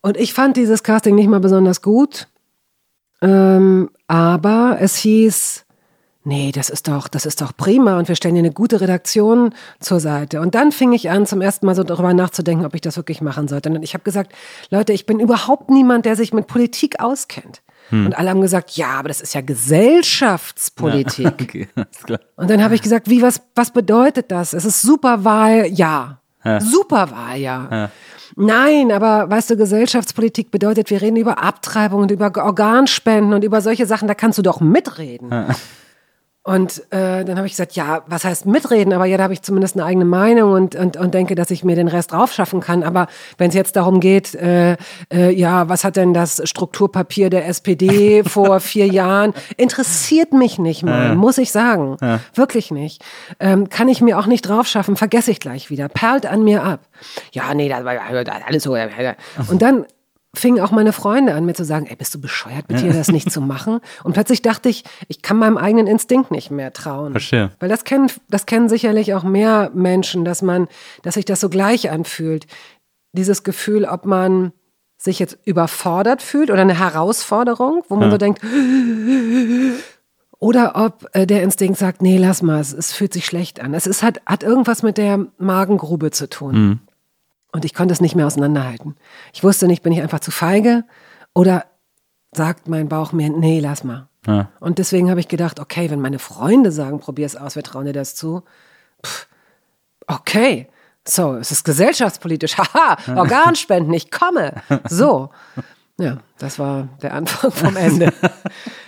Und 0.00 0.16
ich 0.16 0.32
fand 0.32 0.56
dieses 0.56 0.84
Casting 0.84 1.16
nicht 1.16 1.28
mal 1.28 1.40
besonders 1.40 1.82
gut. 1.82 2.28
Ähm, 3.20 3.90
aber 4.06 4.76
es 4.80 4.94
hieß, 4.96 5.64
nee, 6.28 6.52
das 6.52 6.70
ist 6.70 6.86
doch, 6.86 7.08
das 7.08 7.26
ist 7.26 7.40
doch 7.40 7.56
prima 7.56 7.98
und 7.98 8.06
wir 8.06 8.14
stellen 8.14 8.34
dir 8.34 8.40
eine 8.40 8.52
gute 8.52 8.80
Redaktion 8.80 9.54
zur 9.80 9.98
Seite. 9.98 10.40
Und 10.40 10.54
dann 10.54 10.70
fing 10.70 10.92
ich 10.92 11.10
an, 11.10 11.26
zum 11.26 11.40
ersten 11.40 11.66
Mal 11.66 11.74
so 11.74 11.82
darüber 11.82 12.14
nachzudenken, 12.14 12.64
ob 12.64 12.74
ich 12.74 12.82
das 12.82 12.96
wirklich 12.96 13.20
machen 13.20 13.48
sollte. 13.48 13.70
Und 13.70 13.82
ich 13.82 13.94
habe 13.94 14.04
gesagt, 14.04 14.32
Leute, 14.70 14.92
ich 14.92 15.06
bin 15.06 15.18
überhaupt 15.18 15.70
niemand, 15.70 16.04
der 16.04 16.14
sich 16.14 16.32
mit 16.32 16.46
Politik 16.46 17.00
auskennt. 17.00 17.62
Und 17.90 18.18
alle 18.18 18.28
haben 18.28 18.42
gesagt, 18.42 18.72
ja, 18.72 18.90
aber 18.90 19.08
das 19.08 19.22
ist 19.22 19.34
ja 19.34 19.40
Gesellschaftspolitik. 19.40 21.26
Okay, 21.48 21.68
alles 21.74 22.02
klar. 22.04 22.20
Und 22.36 22.50
dann 22.50 22.62
habe 22.62 22.74
ich 22.74 22.82
gesagt, 22.82 23.08
wie, 23.08 23.22
was, 23.22 23.40
was 23.54 23.70
bedeutet 23.70 24.30
das? 24.30 24.52
Es 24.52 24.66
ist 24.66 24.82
Superwahl, 24.82 25.66
ja. 25.66 26.20
Superwahl, 26.60 27.38
ja. 27.38 27.90
Nein, 28.36 28.92
aber 28.92 29.30
weißt 29.30 29.50
du, 29.50 29.56
Gesellschaftspolitik 29.56 30.50
bedeutet, 30.50 30.90
wir 30.90 31.00
reden 31.00 31.16
über 31.16 31.42
Abtreibung 31.42 32.02
und 32.02 32.10
über 32.10 32.30
Organspenden 32.36 33.32
und 33.32 33.42
über 33.42 33.62
solche 33.62 33.86
Sachen, 33.86 34.06
da 34.06 34.14
kannst 34.14 34.38
du 34.38 34.42
doch 34.42 34.60
mitreden. 34.60 35.32
Und 36.48 36.78
äh, 36.92 37.26
dann 37.26 37.36
habe 37.36 37.46
ich 37.46 37.52
gesagt, 37.52 37.72
ja, 37.72 38.04
was 38.06 38.24
heißt 38.24 38.46
mitreden? 38.46 38.94
Aber 38.94 39.04
ja, 39.04 39.18
da 39.18 39.24
habe 39.24 39.34
ich 39.34 39.42
zumindest 39.42 39.76
eine 39.76 39.84
eigene 39.84 40.06
Meinung 40.06 40.52
und, 40.52 40.74
und, 40.76 40.96
und 40.96 41.12
denke, 41.12 41.34
dass 41.34 41.50
ich 41.50 41.62
mir 41.62 41.76
den 41.76 41.88
Rest 41.88 42.12
draufschaffen 42.12 42.60
kann. 42.60 42.82
Aber 42.84 43.06
wenn 43.36 43.50
es 43.50 43.54
jetzt 43.54 43.76
darum 43.76 44.00
geht, 44.00 44.34
äh, 44.34 44.78
äh, 45.12 45.30
ja, 45.30 45.68
was 45.68 45.84
hat 45.84 45.96
denn 45.96 46.14
das 46.14 46.40
Strukturpapier 46.48 47.28
der 47.28 47.46
SPD 47.48 48.24
vor 48.26 48.60
vier 48.60 48.86
Jahren? 48.86 49.34
Interessiert 49.58 50.32
mich 50.32 50.58
nicht 50.58 50.84
mal, 50.84 51.16
muss 51.16 51.36
ich 51.36 51.52
sagen. 51.52 51.98
Wirklich 52.32 52.70
nicht. 52.70 53.04
Ähm, 53.40 53.68
kann 53.68 53.88
ich 53.88 54.00
mir 54.00 54.18
auch 54.18 54.26
nicht 54.26 54.40
draufschaffen, 54.40 54.96
vergesse 54.96 55.30
ich 55.30 55.40
gleich 55.40 55.68
wieder. 55.68 55.90
Perlt 55.90 56.24
an 56.24 56.44
mir 56.44 56.62
ab. 56.62 56.80
Ja, 57.32 57.52
nee, 57.52 57.68
das 57.68 57.84
war 57.84 57.94
alles 58.46 58.62
so. 58.62 58.74
Und 59.48 59.60
dann 59.60 59.84
fingen 60.34 60.60
auch 60.60 60.70
meine 60.70 60.92
Freunde 60.92 61.34
an, 61.34 61.46
mir 61.46 61.54
zu 61.54 61.64
sagen, 61.64 61.86
ey, 61.86 61.96
bist 61.96 62.14
du 62.14 62.20
bescheuert, 62.20 62.68
mit 62.68 62.80
dir 62.80 62.92
das 62.92 63.08
nicht 63.08 63.32
zu 63.32 63.40
machen? 63.40 63.80
Und 64.04 64.12
plötzlich 64.12 64.42
dachte 64.42 64.68
ich, 64.68 64.84
ich 65.08 65.22
kann 65.22 65.38
meinem 65.38 65.56
eigenen 65.56 65.86
Instinkt 65.86 66.30
nicht 66.30 66.50
mehr 66.50 66.72
trauen. 66.72 67.12
Verstehe. 67.12 67.50
Weil 67.60 67.68
das 67.68 67.84
kennen, 67.84 68.10
das 68.28 68.46
kennen 68.46 68.68
sicherlich 68.68 69.14
auch 69.14 69.24
mehr 69.24 69.70
Menschen, 69.74 70.24
dass 70.24 70.42
man, 70.42 70.68
dass 71.02 71.14
sich 71.14 71.24
das 71.24 71.40
so 71.40 71.48
gleich 71.48 71.90
anfühlt. 71.90 72.46
Dieses 73.12 73.42
Gefühl, 73.42 73.84
ob 73.84 74.04
man 74.04 74.52
sich 74.98 75.18
jetzt 75.18 75.38
überfordert 75.44 76.22
fühlt 76.22 76.50
oder 76.50 76.62
eine 76.62 76.78
Herausforderung, 76.78 77.84
wo 77.88 77.96
man 77.96 78.10
so 78.10 78.18
denkt, 78.18 78.42
oder 80.40 80.76
ob 80.76 81.08
äh, 81.12 81.26
der 81.26 81.42
Instinkt 81.42 81.78
sagt, 81.78 82.02
nee, 82.02 82.18
lass 82.18 82.42
mal, 82.42 82.60
es, 82.60 82.72
es 82.72 82.92
fühlt 82.92 83.12
sich 83.12 83.24
schlecht 83.24 83.60
an. 83.60 83.74
Es 83.74 83.86
ist, 83.86 84.02
hat, 84.02 84.20
hat 84.26 84.42
irgendwas 84.42 84.82
mit 84.82 84.98
der 84.98 85.26
Magengrube 85.38 86.10
zu 86.10 86.28
tun. 86.28 86.80
Und 87.52 87.64
ich 87.64 87.74
konnte 87.74 87.92
es 87.92 88.00
nicht 88.00 88.14
mehr 88.14 88.26
auseinanderhalten. 88.26 88.96
Ich 89.32 89.42
wusste 89.42 89.66
nicht, 89.66 89.82
bin 89.82 89.92
ich 89.92 90.02
einfach 90.02 90.20
zu 90.20 90.30
feige 90.30 90.84
oder 91.34 91.64
sagt 92.32 92.68
mein 92.68 92.88
Bauch 92.88 93.12
mir, 93.12 93.30
nee, 93.30 93.60
lass 93.60 93.84
mal. 93.84 94.08
Ja. 94.26 94.50
Und 94.60 94.78
deswegen 94.78 95.08
habe 95.10 95.20
ich 95.20 95.28
gedacht, 95.28 95.58
okay, 95.60 95.90
wenn 95.90 96.00
meine 96.00 96.18
Freunde 96.18 96.72
sagen, 96.72 97.00
probier 97.00 97.26
es 97.26 97.36
aus, 97.36 97.56
wir 97.56 97.62
trauen 97.62 97.86
dir 97.86 97.92
das 97.92 98.14
zu. 98.14 98.42
Pff, 99.04 99.28
okay, 100.06 100.68
so, 101.06 101.36
es 101.36 101.50
ist 101.50 101.64
gesellschaftspolitisch. 101.64 102.58
Haha, 102.58 102.98
Organspenden, 103.18 103.94
ich 103.94 104.10
komme. 104.10 104.54
So. 104.88 105.30
Ja, 106.00 106.18
das 106.38 106.58
war 106.58 106.88
der 107.02 107.12
Anfang 107.14 107.50
vom 107.50 107.76
Ende. 107.76 108.12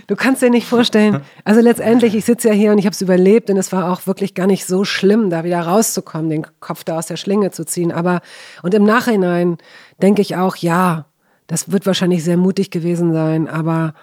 Du 0.06 0.14
kannst 0.16 0.42
dir 0.42 0.50
nicht 0.50 0.66
vorstellen, 0.66 1.20
also 1.44 1.60
letztendlich, 1.60 2.14
ich 2.14 2.24
sitze 2.24 2.48
ja 2.48 2.54
hier 2.54 2.70
und 2.72 2.78
ich 2.78 2.86
habe 2.86 2.94
es 2.94 3.00
überlebt 3.00 3.50
und 3.50 3.56
es 3.56 3.72
war 3.72 3.90
auch 3.92 4.06
wirklich 4.06 4.34
gar 4.34 4.46
nicht 4.46 4.64
so 4.64 4.84
schlimm, 4.84 5.28
da 5.30 5.42
wieder 5.44 5.60
rauszukommen, 5.60 6.30
den 6.30 6.46
Kopf 6.60 6.84
da 6.84 6.98
aus 6.98 7.06
der 7.06 7.16
Schlinge 7.16 7.50
zu 7.50 7.64
ziehen. 7.64 7.90
Aber, 7.92 8.20
und 8.62 8.74
im 8.74 8.84
Nachhinein 8.84 9.58
denke 10.02 10.22
ich 10.22 10.36
auch, 10.36 10.56
ja, 10.56 11.06
das 11.48 11.72
wird 11.72 11.84
wahrscheinlich 11.86 12.22
sehr 12.22 12.36
mutig 12.36 12.70
gewesen 12.70 13.12
sein, 13.12 13.48
aber 13.48 13.94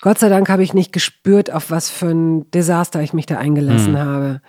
Gott 0.00 0.18
sei 0.18 0.28
Dank 0.28 0.48
habe 0.48 0.62
ich 0.62 0.74
nicht 0.74 0.92
gespürt, 0.92 1.52
auf 1.52 1.70
was 1.70 1.90
für 1.90 2.08
ein 2.08 2.48
Desaster 2.52 3.00
ich 3.02 3.12
mich 3.12 3.26
da 3.26 3.38
eingelassen 3.38 3.92
Mhm. 3.92 3.98
habe. 3.98 4.40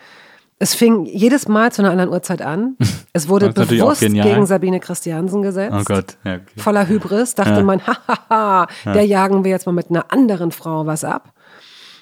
Es 0.62 0.76
fing 0.76 1.06
jedes 1.06 1.48
Mal 1.48 1.72
zu 1.72 1.82
einer 1.82 1.92
anderen 1.92 2.10
Uhrzeit 2.12 2.42
an. 2.42 2.76
Es 3.14 3.28
wurde 3.28 3.50
bewusst 3.52 4.02
gegen 4.02 4.46
Sabine 4.46 4.80
Christiansen 4.80 5.42
gesetzt 5.42 5.76
Oh 5.78 5.84
Gott. 5.84 6.18
Ja, 6.24 6.36
okay. 6.36 6.44
voller 6.58 6.88
Hybris, 6.88 7.34
dachte 7.34 7.64
man, 7.64 7.82
hahaha, 7.88 8.68
der 8.86 9.06
jagen 9.06 9.44
wir 9.44 9.50
jetzt 9.52 9.66
mal 9.66 9.72
mit 9.72 9.90
einer 9.90 10.12
anderen 10.14 10.52
Frau 10.52 10.86
was 10.86 11.04
ab. 11.04 11.34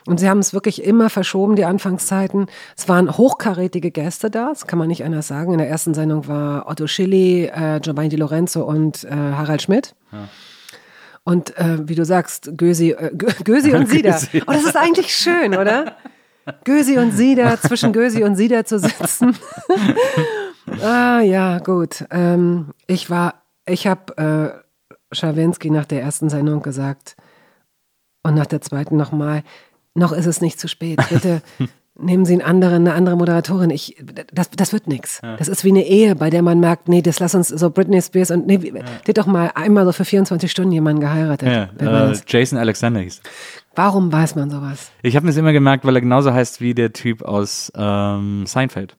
Und 0.06 0.20
sie 0.20 0.30
haben 0.30 0.40
es 0.40 0.54
wirklich 0.54 0.84
immer 0.84 1.10
verschoben, 1.10 1.56
die 1.56 1.66
Anfangszeiten. 1.66 2.48
Es 2.78 2.88
waren 2.90 3.18
hochkarätige 3.18 3.90
Gäste 3.92 4.30
da, 4.30 4.50
das 4.50 4.68
kann 4.68 4.78
man 4.80 4.88
nicht 4.90 5.04
anders 5.06 5.28
sagen. 5.28 5.54
In 5.54 5.58
der 5.60 5.70
ersten 5.70 5.94
Sendung 5.94 6.28
war 6.28 6.68
Otto 6.68 6.88
Schilly, 6.88 7.46
äh, 7.46 7.80
Giovanni 7.82 8.10
Di 8.10 8.16
Lorenzo 8.18 8.64
und 8.64 9.04
äh, 9.06 9.10
Harald 9.12 9.62
Schmidt. 9.62 9.96
Und 11.24 11.58
äh, 11.58 11.88
wie 11.88 11.96
du 11.96 12.06
sagst, 12.06 12.52
Gösi, 12.58 12.92
äh, 12.92 13.12
Gö- 13.16 13.44
Gösi 13.44 13.74
und 13.74 13.90
Sieder. 13.90 14.12
Gösi. 14.32 14.44
Oh, 14.48 14.52
das 14.52 14.64
ist 14.66 14.78
eigentlich 14.78 15.14
schön, 15.16 15.56
oder? 15.58 15.94
Gösi 16.64 16.98
und 16.98 17.12
Sieder, 17.12 17.60
zwischen 17.60 17.94
Gösi 17.94 18.24
und 18.24 18.36
Sieder 18.36 18.66
zu 18.66 18.80
sitzen. 18.80 19.36
ah 20.84 21.22
ja, 21.22 21.60
gut. 21.60 22.06
Ähm, 22.12 22.74
ich 22.88 23.10
war, 23.10 23.44
ich 23.66 23.88
habe 23.88 24.64
Schawinski 25.12 25.70
nach 25.70 25.86
der 25.86 26.02
ersten 26.02 26.30
Sendung 26.30 26.62
gesagt 26.62 27.16
und 28.24 28.36
nach 28.36 28.46
der 28.46 28.62
zweiten 28.62 28.98
nochmal, 28.98 29.44
noch 29.94 30.12
ist 30.12 30.26
es 30.26 30.42
nicht 30.42 30.60
zu 30.60 30.68
spät. 30.68 31.00
Bitte 31.10 31.42
nehmen 32.00 32.26
Sie 32.26 32.34
einen 32.34 32.42
anderen, 32.42 32.88
eine 32.88 32.94
andere 32.94 33.16
Moderatorin. 33.16 33.70
Ich, 33.70 33.96
das, 34.32 34.50
das 34.52 34.74
wird 34.74 34.88
nichts. 34.88 35.22
Das 35.38 35.48
ist 35.48 35.64
wie 35.64 35.70
eine 35.70 35.86
Ehe, 35.86 36.16
bei 36.16 36.30
der 36.30 36.42
man 36.42 36.60
merkt, 36.60 36.90
nee, 36.90 37.02
das 37.02 37.20
lass 37.20 37.36
uns 37.36 37.48
so 37.48 37.70
Britney 37.70 38.02
Spears 38.02 38.32
und 38.32 38.46
nee, 38.46 38.58
die 38.58 38.74
hat 39.08 39.18
doch 39.18 39.26
mal 39.26 39.52
einmal 39.56 39.86
so 39.86 39.92
für 39.92 40.06
24 40.06 40.52
Stunden 40.52 40.72
jemanden 40.72 41.02
geheiratet. 41.02 41.48
Ja, 41.48 42.12
äh? 42.12 42.16
Jason 42.28 42.60
Alexander 42.60 43.00
hieß. 43.00 43.22
Warum 43.78 44.12
weiß 44.12 44.34
man 44.36 44.50
sowas? 44.50 44.92
Ich 45.04 45.16
habe 45.16 45.26
mir 45.26 45.30
das 45.30 45.38
immer 45.38 45.54
gemerkt, 45.54 45.86
weil 45.86 45.94
er 45.96 46.02
genauso 46.02 46.34
heißt 46.34 46.62
wie 46.62 46.74
der 46.74 46.94
Typ 46.94 47.22
aus 47.22 47.72
ähm, 47.76 48.46
Seinfeld. 48.48 48.98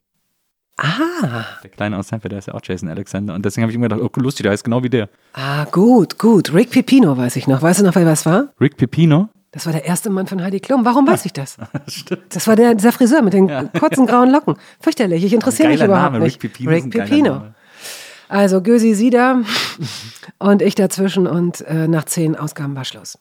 Ah, 0.77 1.45
Der 1.65 1.71
Kleine 1.71 1.99
aus 1.99 2.07
Seinfeld, 2.07 2.31
der 2.31 2.39
ist 2.39 2.47
ja 2.47 2.55
auch 2.55 2.61
Jason 2.63 2.89
Alexander. 2.89 3.35
Und 3.35 3.45
deswegen 3.45 3.65
habe 3.65 3.73
ich 3.73 3.77
immer 3.77 3.89
gedacht, 3.89 4.01
oh, 4.01 4.21
lustig, 4.21 4.45
der 4.45 4.53
heißt 4.53 4.63
genau 4.63 4.85
wie 4.85 4.89
der. 4.89 5.09
ah, 5.33 5.65
gut, 5.65 6.17
gut. 6.19 6.55
Rick 6.55 6.71
Pipino 6.71 7.17
weiß 7.17 7.35
ich 7.35 7.49
noch. 7.49 7.61
Weißt 7.61 7.81
du 7.81 7.85
noch, 7.85 7.97
wer 7.97 8.05
das 8.05 8.25
war? 8.25 8.51
Rick 8.61 8.77
Pipino. 8.77 9.29
Das 9.51 9.67
war 9.67 9.73
der 9.73 9.85
erste 9.85 10.11
Mann 10.11 10.29
von 10.29 10.41
Heidi 10.41 10.61
Klum. 10.61 10.85
Warum 10.85 11.09
weiß 11.09 11.25
ich 11.25 11.33
das? 11.33 11.57
Stimmt. 11.89 12.33
Das 12.37 12.47
war 12.47 12.55
der, 12.55 12.77
dieser 12.77 12.93
Friseur 12.93 13.23
mit 13.23 13.33
den 13.33 13.49
kurzen 13.73 14.07
grauen 14.07 14.31
Locken. 14.31 14.55
Fürchterlich, 14.79 15.25
ich 15.25 15.33
interessiere 15.33 15.71
mich 15.71 15.83
überhaupt 15.83 16.13
Name, 16.13 16.25
nicht. 16.25 16.41
Rick 16.41 16.53
Pipino. 16.53 16.71
geiler 16.71 17.05
Pipino. 17.07 17.43
Also 18.29 18.63
Gösi 18.63 18.95
Sieder 18.95 19.43
und 20.39 20.63
ich 20.63 20.77
dazwischen 20.77 21.27
und 21.27 21.63
äh, 21.63 21.89
nach 21.89 22.05
zehn 22.05 22.37
Ausgaben 22.37 22.77
war 22.77 22.85
Schluss. 22.85 23.19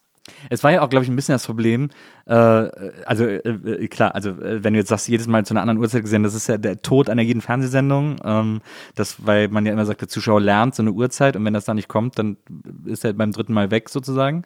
Es 0.50 0.64
war 0.64 0.72
ja 0.72 0.82
auch, 0.82 0.90
glaube 0.90 1.04
ich, 1.04 1.10
ein 1.10 1.16
bisschen 1.16 1.34
das 1.34 1.46
Problem. 1.46 1.90
Äh, 2.26 2.34
also 2.34 3.26
äh, 3.26 3.38
äh, 3.38 3.88
klar, 3.88 4.16
also 4.16 4.30
äh, 4.30 4.64
wenn 4.64 4.74
du 4.74 4.80
jetzt 4.80 4.90
sagst, 4.90 5.08
jedes 5.08 5.28
Mal 5.28 5.46
zu 5.46 5.54
einer 5.54 5.62
anderen 5.62 5.80
Uhrzeit 5.80 6.04
gesehen, 6.04 6.24
das 6.24 6.34
ist 6.34 6.48
ja 6.48 6.58
der 6.58 6.82
Tod 6.82 7.10
einer 7.10 7.22
jeden 7.22 7.42
Fernsehsendung. 7.42 8.18
Ähm, 8.24 8.62
das, 8.96 9.26
weil 9.26 9.48
man 9.48 9.66
ja 9.66 9.74
immer 9.74 9.86
sagt, 9.86 10.02
der 10.02 10.08
Zuschauer 10.08 10.42
lernt 10.42 10.76
so 10.76 10.84
eine 10.84 10.92
Uhrzeit 10.92 11.36
und 11.36 11.46
wenn 11.46 11.54
das 11.54 11.66
da 11.66 11.74
nicht 11.74 11.88
kommt, 11.88 12.20
dann 12.20 12.38
ist 12.86 13.06
er 13.06 13.14
beim 13.14 13.32
dritten 13.32 13.54
Mal 13.54 13.72
weg 13.72 13.90
sozusagen. 13.90 14.44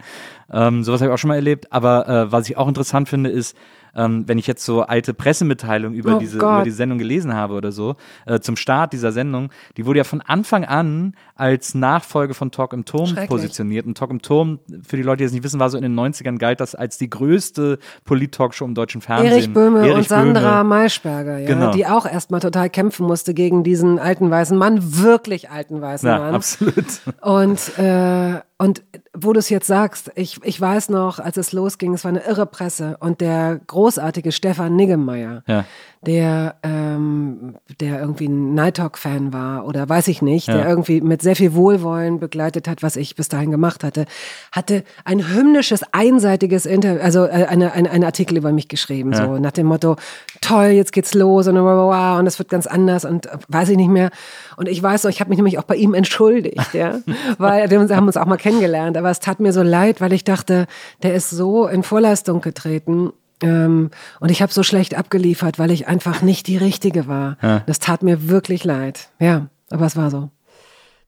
Ähm, 0.52 0.84
sowas 0.84 1.02
habe 1.02 1.10
ich 1.10 1.14
auch 1.14 1.20
schon 1.20 1.30
mal 1.30 1.36
erlebt. 1.36 1.72
Aber 1.72 2.08
äh, 2.08 2.32
was 2.32 2.50
ich 2.50 2.58
auch 2.58 2.68
interessant 2.68 3.10
finde, 3.10 3.30
ist, 3.30 3.56
ähm, 3.96 4.24
wenn 4.28 4.38
ich 4.38 4.48
jetzt 4.48 4.64
so 4.66 4.82
alte 4.84 5.14
Pressemitteilungen 5.14 5.98
über, 5.98 6.16
Oh 6.16 6.20
diese, 6.20 6.38
Gott. 6.38 6.54
über 6.56 6.64
die 6.64 6.72
Sendung 6.72 6.98
gelesen 6.98 7.34
habe 7.34 7.54
oder 7.56 7.72
so, 7.72 7.96
äh, 8.26 8.40
zum 8.40 8.56
Start 8.56 8.94
dieser 8.94 9.12
Sendung, 9.12 9.50
die 9.78 9.86
wurde 9.86 10.00
ja 10.00 10.04
von 10.04 10.22
Anfang 10.22 10.64
an 10.66 11.14
als 11.36 11.74
Nachfolge 11.76 12.34
von 12.34 12.52
Talk 12.52 12.74
im 12.74 12.86
Turm 12.86 13.16
positioniert. 13.28 13.86
Und 13.86 13.98
Talk 13.98 14.12
im 14.12 14.22
Turm, 14.22 14.60
für 14.88 14.98
die 14.98 15.04
Leute, 15.04 15.18
die 15.20 15.24
es 15.26 15.32
nicht 15.34 15.44
wissen, 15.44 15.60
war 15.60 15.70
so 15.70 15.78
in 15.78 15.84
den 15.84 15.96
90ern 16.00 16.38
galt 16.38 16.60
das 16.60 16.76
als 16.76 16.98
die 16.98 17.10
größte 17.10 17.80
Polit-Talkshow 18.06 18.66
im 18.66 18.76
deutschen 18.76 19.02
Fernsehen. 19.02 19.32
Erich 19.32 19.54
Böhme 19.54 19.80
Erich 19.80 19.96
und 19.96 20.08
Sandra 20.10 20.58
Böhme. 20.64 20.70
Maischberger, 20.70 21.38
ja, 21.40 21.48
Genau. 21.48 21.72
die 21.72 21.86
auch 21.86 22.06
erstmal 22.06 22.40
total 22.40 22.70
kämpfen 22.70 23.06
musste 23.06 23.34
gegen 23.34 23.64
diesen 23.64 24.00
alten 24.00 24.30
weißen 24.30 24.58
Mann, 24.58 24.80
wirklich 25.02 25.50
alten 25.50 25.82
weißen 25.82 26.08
Ja, 26.08 26.20
Mann. 26.20 26.36
absolut. 26.36 26.86
Und, 27.22 27.78
äh, 27.78 28.40
und 28.58 28.84
wo 29.14 29.34
du 29.34 29.40
es 29.40 29.50
jetzt 29.50 29.68
sagst, 29.68 30.10
ich, 30.16 30.40
ich 30.44 30.60
weiß 30.62 30.88
noch, 30.90 31.20
als 31.20 31.36
es 31.36 31.52
losging, 31.52 31.94
es 31.94 32.06
war 32.06 32.10
eine 32.10 32.24
irre 32.24 32.46
Presse 32.46 32.96
und 33.02 33.20
der 33.20 33.60
großartige 33.68 34.32
Stefan 34.32 34.78
Niggemeier, 34.78 35.44
Ja. 35.48 35.66
der, 36.02 36.56
ähm, 36.64 37.56
der 37.82 38.00
irgendwie 38.00 38.28
ein 38.28 38.54
Night 38.54 38.78
Talk-Fan 38.78 39.34
war 39.34 39.66
oder 39.68 39.88
weiß 39.90 40.08
ich 40.08 40.22
nicht, 40.22 40.48
Ja. 40.48 40.56
der 40.58 40.68
irgendwie 40.70 41.02
mit 41.02 41.22
sehr 41.22 41.36
viel 41.36 41.54
Wohlwollen 41.54 42.20
begleitet 42.22 42.70
hat, 42.70 42.84
was 42.84 42.96
ich 42.96 43.16
bis 43.18 43.28
dahin 43.28 43.52
gemacht 43.52 43.84
hatte, 43.84 44.06
hatte 44.54 44.84
ein 45.04 45.28
hymnisches, 45.28 45.84
einseitiges 45.92 46.66
Interview, 46.66 47.02
also 47.02 47.26
äh, 47.26 47.48
eine, 47.50 47.74
eine, 47.74 47.92
ein 47.92 48.06
Artikel 48.06 48.38
über 48.38 48.54
mich 48.54 48.70
geschrieben, 48.70 49.14
so 49.14 49.38
nach 49.40 49.52
dem 49.52 49.68
Motto, 49.68 49.98
toll, 50.40 50.68
jetzt 50.68 50.94
geht's 50.94 51.14
los 51.14 51.48
und 51.48 51.58
und 51.58 52.28
es 52.28 52.40
wird 52.40 52.48
ganz 52.50 52.66
anders 52.66 53.04
und 53.04 53.26
äh, 53.26 53.38
weiß 53.50 53.68
ich 53.70 53.78
nicht 53.78 53.90
mehr. 53.90 54.10
Und 54.56 54.70
ich 54.70 54.82
weiß 54.82 55.04
noch, 55.04 55.12
ich 55.12 55.20
habe 55.20 55.30
mich 55.30 55.38
nämlich 55.38 55.60
auch 55.60 55.64
bei 55.64 55.76
ihm 55.76 55.94
entschuldigt, 55.94 56.74
ja, 56.74 57.00
weil 57.38 57.70
wir 57.70 57.80
haben 57.96 58.08
uns 58.08 58.16
auch 58.18 58.26
mal 58.26 58.38
kennengelernt, 58.38 59.01
aber 59.02 59.10
es 59.10 59.20
tat 59.20 59.40
mir 59.40 59.52
so 59.52 59.64
leid, 59.64 60.00
weil 60.00 60.14
ich 60.14 60.24
dachte, 60.24 60.68
der 61.02 61.16
ist 61.16 61.32
so 61.32 61.68
in 61.68 61.82
Vorleistung 61.82 62.40
getreten 62.42 63.12
ähm, 63.42 63.90
und 64.20 64.30
ich 64.30 64.42
habe 64.44 64.54
so 64.54 64.62
schlecht 64.62 64.96
abgeliefert, 64.96 65.58
weil 65.58 65.72
ich 65.72 65.88
einfach 65.88 66.22
nicht 66.22 66.46
die 66.46 66.58
Richtige 66.58 67.08
war. 67.08 67.38
Das 67.66 67.80
tat 67.80 68.04
mir 68.04 68.30
wirklich 68.30 68.64
leid. 68.64 69.10
Ja, 69.20 69.48
aber 69.72 69.88
es 69.88 69.98
war 69.98 70.12
so. 70.12 70.30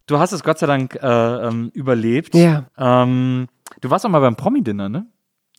Du 0.08 0.18
hast 0.18 0.32
es 0.32 0.44
Gott 0.44 0.58
sei 0.60 0.68
Dank 0.68 0.96
äh, 1.02 1.08
ähm, 1.08 1.70
überlebt. 1.74 2.36
Ja. 2.36 2.66
Ähm, 2.78 3.48
du 3.82 3.90
warst 3.90 4.06
auch 4.06 4.10
mal 4.10 4.20
beim 4.20 4.36
Promi-Dinner, 4.36 4.90
ne? 4.90 5.06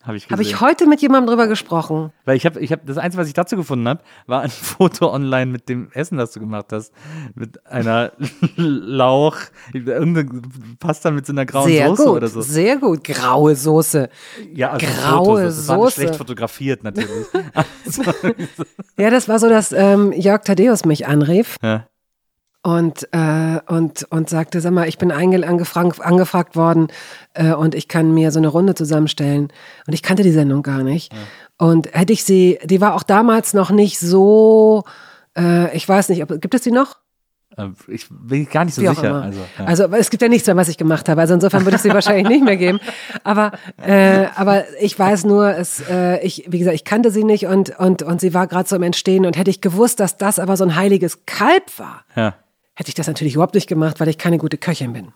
Habe 0.06 0.18
ich 0.18 0.24
gesehen. 0.24 0.32
Habe 0.32 0.42
ich 0.42 0.60
heute 0.60 0.86
mit 0.86 1.00
jemandem 1.00 1.28
drüber 1.28 1.46
gesprochen? 1.46 2.12
Weil 2.26 2.36
ich 2.36 2.44
habe, 2.44 2.60
ich 2.60 2.72
habe 2.72 2.82
das 2.84 2.98
Einzige, 2.98 3.22
was 3.22 3.28
ich 3.28 3.32
dazu 3.32 3.56
gefunden 3.56 3.88
habe, 3.88 4.02
war 4.26 4.42
ein 4.42 4.50
Foto 4.50 5.10
online 5.10 5.46
mit 5.46 5.68
dem 5.70 5.90
Essen, 5.92 6.18
das 6.18 6.32
du 6.32 6.40
gemacht 6.40 6.66
hast, 6.72 6.92
mit 7.34 7.64
einer 7.66 8.12
Lauch, 8.56 9.36
irgendeine 9.72 10.42
Pasta 10.78 11.10
mit 11.10 11.24
so 11.24 11.32
einer 11.32 11.46
grauen 11.46 11.68
sehr 11.70 11.88
Soße 11.88 12.04
gut, 12.04 12.16
oder 12.16 12.28
so. 12.28 12.42
sehr 12.42 12.76
gut. 12.76 13.02
Graue 13.04 13.56
Soße. 13.56 14.10
Ja, 14.52 14.72
also 14.72 14.86
Graue 14.86 15.24
Fotos, 15.24 15.56
das 15.56 15.68
war 15.68 15.76
Soße. 15.78 15.92
schlecht 15.92 16.16
fotografiert 16.16 16.84
natürlich. 16.84 17.26
Ja, 18.96 19.10
das 19.10 19.28
war 19.28 19.38
so, 19.38 19.48
dass 19.48 19.72
ähm, 19.72 20.12
Jörg 20.12 20.42
Thaddeus 20.44 20.84
mich 20.84 21.06
anrief 21.06 21.56
ja. 21.62 21.86
Und, 22.64 23.06
äh, 23.12 23.60
und, 23.66 24.06
und 24.10 24.30
sagte, 24.30 24.62
sag 24.62 24.72
mal, 24.72 24.88
ich 24.88 24.96
bin 24.96 25.12
angefragt, 25.12 26.00
angefragt 26.00 26.56
worden 26.56 26.88
äh, 27.34 27.52
und 27.52 27.74
ich 27.74 27.88
kann 27.88 28.14
mir 28.14 28.32
so 28.32 28.38
eine 28.38 28.48
Runde 28.48 28.74
zusammenstellen. 28.74 29.52
Und 29.86 29.92
ich 29.92 30.02
kannte 30.02 30.22
die 30.22 30.32
Sendung 30.32 30.62
gar 30.62 30.82
nicht. 30.82 31.12
Und 31.58 31.94
hätte 31.94 32.14
ich 32.14 32.24
sie, 32.24 32.58
die 32.64 32.80
war 32.80 32.94
auch 32.94 33.02
damals 33.02 33.52
noch 33.52 33.70
nicht 33.70 33.98
so, 34.00 34.84
äh, 35.36 35.76
ich 35.76 35.86
weiß 35.86 36.08
nicht, 36.08 36.22
ob, 36.22 36.40
gibt 36.40 36.54
es 36.54 36.62
die 36.62 36.70
noch? 36.70 36.96
Äh, 37.58 37.68
Ich 37.88 38.06
bin 38.08 38.48
gar 38.48 38.64
nicht 38.64 38.74
so 38.74 38.80
Wie 38.80 38.88
sicher. 38.88 39.14
Also, 39.14 39.40
ja. 39.58 39.64
Also 39.66 39.84
es 39.92 40.08
gibt 40.08 40.22
ja 40.22 40.28
nichts 40.30 40.46
mehr, 40.46 40.56
was 40.56 40.68
ich 40.68 40.78
gemacht 40.78 41.06
habe. 41.10 41.20
Also 41.20 41.34
insofern 41.34 41.66
würde 41.66 41.76
ich 41.76 41.82
sie 41.82 41.90
wahrscheinlich 41.92 42.28
nicht 42.28 42.44
mehr 42.46 42.56
geben. 42.56 42.80
Aber, 43.24 43.52
äh, 43.86 44.24
aber 44.36 44.64
ich 44.80 44.98
weiß 44.98 45.26
nur, 45.26 45.54
es, 45.54 45.82
äh, 45.90 46.24
ich, 46.24 46.46
wie 46.48 46.60
gesagt, 46.60 46.76
ich 46.76 46.84
kannte 46.86 47.10
sie 47.10 47.24
nicht 47.24 47.44
und, 47.46 47.78
und, 47.78 48.02
und 48.02 48.22
sie 48.22 48.32
war 48.32 48.46
gerade 48.46 48.66
so 48.66 48.74
im 48.74 48.82
Entstehen. 48.82 49.26
Und 49.26 49.36
hätte 49.36 49.50
ich 49.50 49.60
gewusst, 49.60 50.00
dass 50.00 50.16
das 50.16 50.38
aber 50.38 50.56
so 50.56 50.64
ein 50.64 50.76
heiliges 50.76 51.26
Kalb 51.26 51.78
war, 51.78 52.04
ja. 52.16 52.32
Hätte 52.74 52.88
ich 52.88 52.94
das 52.94 53.06
natürlich 53.06 53.34
überhaupt 53.34 53.54
nicht 53.54 53.68
gemacht, 53.68 54.00
weil 54.00 54.08
ich 54.08 54.18
keine 54.18 54.38
gute 54.38 54.58
Köchin 54.58 54.92
bin. 54.92 55.12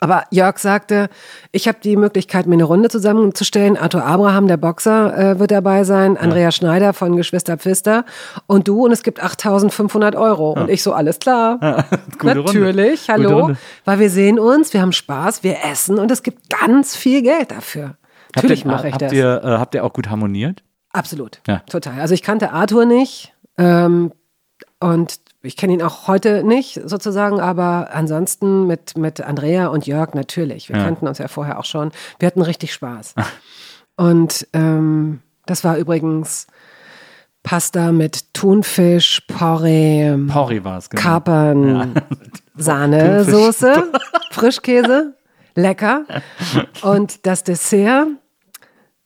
Aber 0.00 0.24
Jörg 0.30 0.58
sagte, 0.58 1.08
ich 1.52 1.68
habe 1.68 1.78
die 1.82 1.96
Möglichkeit, 1.96 2.46
mir 2.46 2.54
eine 2.54 2.64
Runde 2.64 2.88
zusammenzustellen. 2.88 3.76
Arthur 3.76 4.04
Abraham, 4.04 4.48
der 4.48 4.56
Boxer, 4.56 5.16
äh, 5.16 5.38
wird 5.38 5.50
dabei 5.50 5.84
sein. 5.84 6.16
Andrea 6.16 6.50
Schneider 6.50 6.92
von 6.92 7.16
Geschwister 7.16 7.56
Pfister. 7.56 8.04
Und 8.46 8.68
du. 8.68 8.84
Und 8.84 8.92
es 8.92 9.02
gibt 9.02 9.22
8500 9.22 10.16
Euro. 10.16 10.52
Und 10.52 10.68
ich 10.68 10.82
so, 10.82 10.92
alles 10.92 11.18
klar. 11.18 11.58
Runde. 12.22 12.42
Natürlich, 12.42 13.06
Gute 13.06 13.12
hallo. 13.12 13.40
Runde. 13.40 13.58
Weil 13.84 13.98
wir 13.98 14.10
sehen 14.10 14.38
uns, 14.38 14.72
wir 14.72 14.82
haben 14.82 14.92
Spaß, 14.92 15.42
wir 15.42 15.64
essen 15.64 15.98
und 15.98 16.10
es 16.10 16.22
gibt 16.22 16.50
ganz 16.50 16.96
viel 16.96 17.22
Geld 17.22 17.50
dafür. 17.50 17.96
Natürlich 18.34 18.64
habt 18.64 18.72
mache 18.72 18.88
ich 18.88 18.92
habt 18.94 19.02
das. 19.02 19.12
Ihr, 19.12 19.42
äh, 19.42 19.58
habt 19.58 19.74
ihr 19.74 19.84
auch 19.84 19.92
gut 19.92 20.10
harmoniert? 20.10 20.62
Absolut. 20.92 21.40
Ja. 21.46 21.60
Total. 21.70 22.00
Also 22.00 22.14
ich 22.14 22.22
kannte 22.22 22.52
Arthur 22.52 22.84
nicht. 22.84 23.32
Ähm, 23.56 24.12
und 24.80 25.20
ich 25.46 25.56
kenne 25.56 25.72
ihn 25.74 25.82
auch 25.82 26.08
heute 26.08 26.42
nicht 26.44 26.80
sozusagen, 26.84 27.40
aber 27.40 27.90
ansonsten 27.92 28.66
mit, 28.66 28.96
mit 28.98 29.20
Andrea 29.20 29.68
und 29.68 29.86
Jörg 29.86 30.14
natürlich. 30.14 30.68
Wir 30.68 30.76
Ja. 30.76 30.84
kannten 30.84 31.06
uns 31.06 31.18
ja 31.18 31.28
vorher 31.28 31.58
auch 31.58 31.64
schon. 31.64 31.92
Wir 32.18 32.26
hatten 32.26 32.42
richtig 32.42 32.72
Spaß. 32.74 33.14
und 33.96 34.46
ähm, 34.52 35.20
das 35.46 35.64
war 35.64 35.76
übrigens 35.78 36.46
Pasta 37.42 37.92
mit 37.92 38.34
Thunfisch, 38.34 39.20
Porree, 39.28 40.16
Porri 40.26 40.64
war 40.64 40.78
es, 40.78 40.90
genau. 40.90 41.00
Kapern, 41.02 41.94
Sahnesoße, 42.56 43.92
Frischkäse, 44.32 45.14
lecker. 45.54 46.04
Und 46.82 47.24
das 47.24 47.44
Dessert 47.44 48.08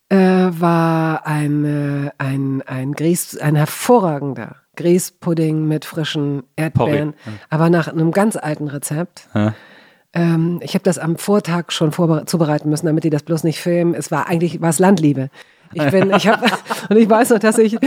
äh, 0.09 0.17
war 0.17 1.27
ein, 1.27 2.11
ein, 2.17 2.63
ein, 2.67 2.93
Grieß, 2.93 3.37
ein 3.39 3.57
hervorragender 3.57 4.57
Grießpudding 4.81 5.67
mit 5.67 5.85
frischen 5.85 6.43
Erdbeeren, 6.57 7.13
Porree. 7.13 7.37
aber 7.51 7.71
nach 7.71 7.89
einem 7.89 8.13
ganz 8.13 8.37
alten 8.37 8.69
Rezept. 8.69 9.29
Ja. 9.35 9.55
Ähm, 10.13 10.61
ich 10.63 10.75
habe 10.75 10.83
das 10.83 10.99
am 10.99 11.17
Vortag 11.17 11.71
schon 11.71 11.93
zubereiten 11.93 12.71
müssen, 12.71 12.87
damit 12.87 13.05
die 13.05 13.11
das 13.11 13.23
bloß 13.23 13.45
nicht 13.45 13.61
filmen. 13.61 13.95
Es 13.95 14.11
war 14.11 14.27
eigentlich 14.27 14.61
war 14.61 14.71
es 14.71 14.79
Landliebe. 14.79 15.31
Ich 15.73 15.89
bin, 15.91 16.11
ich 16.11 16.27
habe 16.27 16.47
und 16.89 16.97
ich 16.97 17.09
weiß 17.09 17.31
noch, 17.31 17.39
dass 17.39 17.59
ich, 17.59 17.79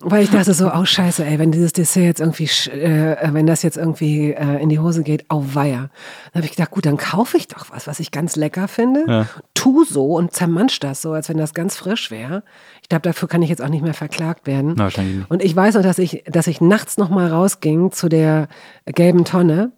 weil 0.00 0.22
ich 0.22 0.30
dachte 0.30 0.54
so, 0.54 0.70
oh 0.72 0.84
Scheiße, 0.84 1.24
ey, 1.24 1.40
wenn 1.40 1.50
dieses 1.50 1.72
Dessert 1.72 2.04
jetzt 2.04 2.20
irgendwie, 2.20 2.44
äh, 2.70 3.16
wenn 3.32 3.46
das 3.46 3.64
jetzt 3.64 3.76
irgendwie 3.76 4.32
äh, 4.32 4.62
in 4.62 4.68
die 4.68 4.78
Hose 4.78 5.02
geht, 5.02 5.24
au 5.28 5.42
weia. 5.54 5.90
Dann 6.32 6.36
habe 6.36 6.44
ich 6.44 6.52
gedacht, 6.52 6.70
gut, 6.70 6.86
dann 6.86 6.96
kaufe 6.96 7.36
ich 7.36 7.48
doch 7.48 7.66
was, 7.70 7.88
was 7.88 7.98
ich 7.98 8.12
ganz 8.12 8.36
lecker 8.36 8.68
finde. 8.68 9.04
Ja. 9.08 9.26
Tu 9.54 9.84
so 9.84 10.14
und 10.14 10.32
zermansch 10.32 10.78
das 10.78 11.02
so, 11.02 11.12
als 11.12 11.28
wenn 11.28 11.36
das 11.36 11.52
ganz 11.52 11.76
frisch 11.76 12.12
wäre. 12.12 12.44
Ich 12.82 12.88
glaube, 12.88 13.02
dafür 13.02 13.26
kann 13.26 13.42
ich 13.42 13.50
jetzt 13.50 13.60
auch 13.60 13.68
nicht 13.68 13.82
mehr 13.82 13.94
verklagt 13.94 14.46
werden. 14.46 14.74
Na, 14.76 14.84
wahrscheinlich 14.84 15.16
nicht. 15.16 15.30
Und 15.30 15.42
ich 15.42 15.56
weiß 15.56 15.74
noch, 15.74 15.82
dass 15.82 15.98
ich, 15.98 16.22
dass 16.26 16.46
ich 16.46 16.60
nachts 16.60 16.96
noch 16.96 17.08
mal 17.08 17.26
rausging 17.28 17.90
zu 17.90 18.08
der 18.08 18.46
gelben 18.86 19.24
Tonne 19.24 19.72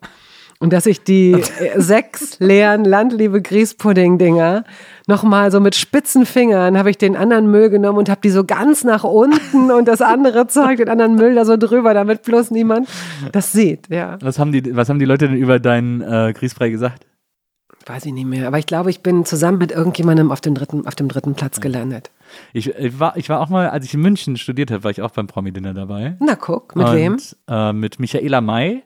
und 0.58 0.74
dass 0.74 0.84
ich 0.84 1.02
die 1.02 1.42
sechs 1.76 2.38
leeren 2.38 2.84
Landliebe 2.84 3.40
Grießpudding-Dinger 3.40 4.64
noch 5.10 5.22
mal 5.22 5.50
so 5.50 5.60
mit 5.60 5.74
spitzen 5.74 6.24
Fingern 6.24 6.78
habe 6.78 6.88
ich 6.88 6.96
den 6.96 7.16
anderen 7.16 7.50
Müll 7.50 7.68
genommen 7.68 7.98
und 7.98 8.08
habe 8.08 8.20
die 8.22 8.30
so 8.30 8.44
ganz 8.44 8.84
nach 8.84 9.04
unten 9.04 9.70
und 9.70 9.86
das 9.86 10.00
andere 10.00 10.46
Zeug, 10.46 10.78
den 10.78 10.88
anderen 10.88 11.16
Müll 11.16 11.34
da 11.34 11.44
so 11.44 11.56
drüber, 11.58 11.92
damit 11.92 12.22
bloß 12.22 12.50
niemand 12.50 12.88
das 13.32 13.52
sieht. 13.52 13.88
Ja, 13.90 14.16
Was 14.22 14.38
haben 14.38 14.52
die, 14.52 14.74
was 14.74 14.88
haben 14.88 14.98
die 14.98 15.04
Leute 15.04 15.28
denn 15.28 15.36
über 15.36 15.58
deinen 15.58 16.00
äh, 16.00 16.32
Grießbrei 16.34 16.70
gesagt? 16.70 17.06
Weiß 17.86 18.06
ich 18.06 18.12
nicht 18.12 18.26
mehr. 18.26 18.46
Aber 18.46 18.58
ich 18.58 18.66
glaube, 18.66 18.90
ich 18.90 19.02
bin 19.02 19.24
zusammen 19.24 19.58
mit 19.58 19.72
irgendjemandem 19.72 20.30
auf 20.30 20.40
dem 20.40 20.54
dritten, 20.54 20.86
auf 20.86 20.94
dem 20.94 21.08
dritten 21.08 21.34
Platz 21.34 21.60
gelandet. 21.60 22.10
Ich, 22.52 22.68
ich, 22.68 23.00
war, 23.00 23.16
ich 23.16 23.28
war 23.28 23.40
auch 23.40 23.48
mal, 23.48 23.70
als 23.70 23.84
ich 23.86 23.94
in 23.94 24.00
München 24.00 24.36
studiert 24.36 24.70
habe, 24.70 24.84
war 24.84 24.90
ich 24.90 25.02
auch 25.02 25.10
beim 25.10 25.26
Promi-Dinner 25.26 25.74
dabei. 25.74 26.16
Na 26.20 26.34
guck, 26.36 26.76
mit 26.76 26.86
und, 26.86 26.94
wem? 26.94 27.16
Äh, 27.48 27.72
mit 27.72 27.98
Michaela 27.98 28.40
May, 28.40 28.82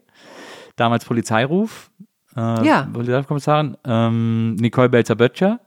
damals 0.76 1.04
Polizeiruf. 1.04 1.90
Äh, 2.36 2.66
Ja. 2.66 2.88
Polizeikommissarin. 2.92 3.76
Ähm, 3.84 4.54
Nicole 4.56 4.88
Belzer-Böttcher, 4.88 5.58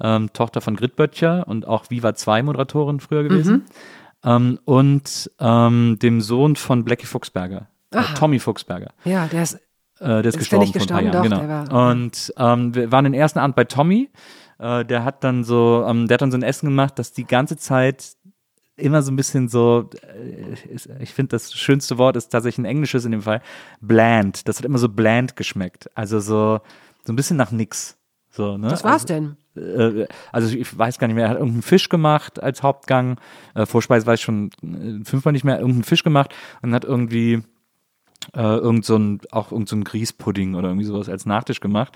ähm, 0.00 0.32
Tochter 0.32 0.60
von 0.60 0.76
Grit 0.76 0.96
Böttcher 0.96 1.46
und 1.46 1.66
auch 1.66 1.90
Viva 1.90 2.14
2 2.14 2.42
Moderatorin 2.42 3.00
früher 3.00 3.22
gewesen. 3.22 3.54
Mhm. 3.54 3.64
Ähm, 4.22 4.58
und 4.64 5.30
ähm, 5.38 5.98
dem 6.00 6.20
Sohn 6.20 6.56
von 6.56 6.84
Blackie 6.84 7.06
Fuchsberger, 7.06 7.68
äh. 7.90 8.02
Tommy 8.18 8.38
Fuchsberger. 8.38 8.92
Ja, 9.04 9.26
der 9.26 9.42
ist. 9.42 9.54
Äh, 9.54 9.58
der 10.00 10.24
ist, 10.24 10.36
Ist 10.36 10.52
der 10.52 10.58
gestorben 10.58 10.64
nicht 10.64 10.72
vor 10.74 10.82
ein 10.82 10.88
paar? 10.88 11.02
Jahren, 11.02 11.30
Doch, 11.30 11.40
genau. 11.40 11.64
der 11.64 11.90
Und 11.92 12.32
ähm, 12.36 12.74
wir 12.74 12.92
waren 12.92 13.04
den 13.04 13.14
ersten 13.14 13.38
Abend 13.38 13.56
bei 13.56 13.64
Tommy. 13.64 14.10
Äh, 14.58 14.84
der 14.84 15.04
hat 15.04 15.24
dann 15.24 15.44
so, 15.44 15.84
ähm, 15.86 16.06
der 16.06 16.14
hat 16.14 16.22
dann 16.22 16.30
so 16.30 16.38
ein 16.38 16.42
Essen 16.42 16.66
gemacht, 16.66 16.98
das 16.98 17.12
die 17.12 17.26
ganze 17.26 17.56
Zeit 17.56 18.16
immer 18.76 19.02
so 19.02 19.12
ein 19.12 19.16
bisschen 19.16 19.48
so, 19.48 19.90
äh, 20.02 21.02
ich 21.02 21.12
finde 21.12 21.30
das 21.30 21.52
schönste 21.52 21.98
Wort 21.98 22.16
ist 22.16 22.28
tatsächlich 22.28 22.58
ein 22.58 22.64
englisches 22.64 23.04
in 23.04 23.12
dem 23.12 23.22
Fall, 23.22 23.42
bland. 23.80 24.48
Das 24.48 24.58
hat 24.58 24.64
immer 24.64 24.78
so 24.78 24.88
bland 24.88 25.36
geschmeckt. 25.36 25.90
Also 25.94 26.20
so, 26.20 26.60
so 27.04 27.12
ein 27.12 27.16
bisschen 27.16 27.36
nach 27.36 27.52
nix. 27.52 27.98
So, 28.30 28.56
ne? 28.56 28.70
Was 28.70 28.84
war's 28.84 29.04
denn? 29.04 29.36
Äh, 29.56 30.06
also 30.32 30.56
ich 30.56 30.78
weiß 30.78 30.98
gar 30.98 31.06
nicht 31.06 31.16
mehr, 31.16 31.24
er 31.24 31.30
hat 31.30 31.38
irgendeinen 31.38 31.62
Fisch 31.62 31.88
gemacht 31.88 32.42
als 32.42 32.62
Hauptgang. 32.62 33.18
Äh, 33.54 33.66
Vorspeise 33.66 34.06
weiß 34.06 34.20
ich 34.20 34.24
schon 34.24 34.50
äh, 34.62 35.04
fünfmal 35.04 35.32
nicht 35.32 35.44
mehr, 35.44 35.58
irgendeinen 35.58 35.84
Fisch 35.84 36.04
gemacht 36.04 36.34
und 36.62 36.74
hat 36.74 36.84
irgendwie 36.84 37.42
äh, 38.34 38.40
irgend 38.42 38.84
so 38.84 38.96
ein, 38.96 39.20
auch 39.32 39.50
irgend 39.50 39.68
so 39.68 39.76
ein 39.76 39.84
Grießpudding 39.84 40.54
oder 40.54 40.68
irgendwie 40.68 40.84
sowas 40.86 41.08
als 41.08 41.24
Nachtisch 41.26 41.60
gemacht. 41.60 41.92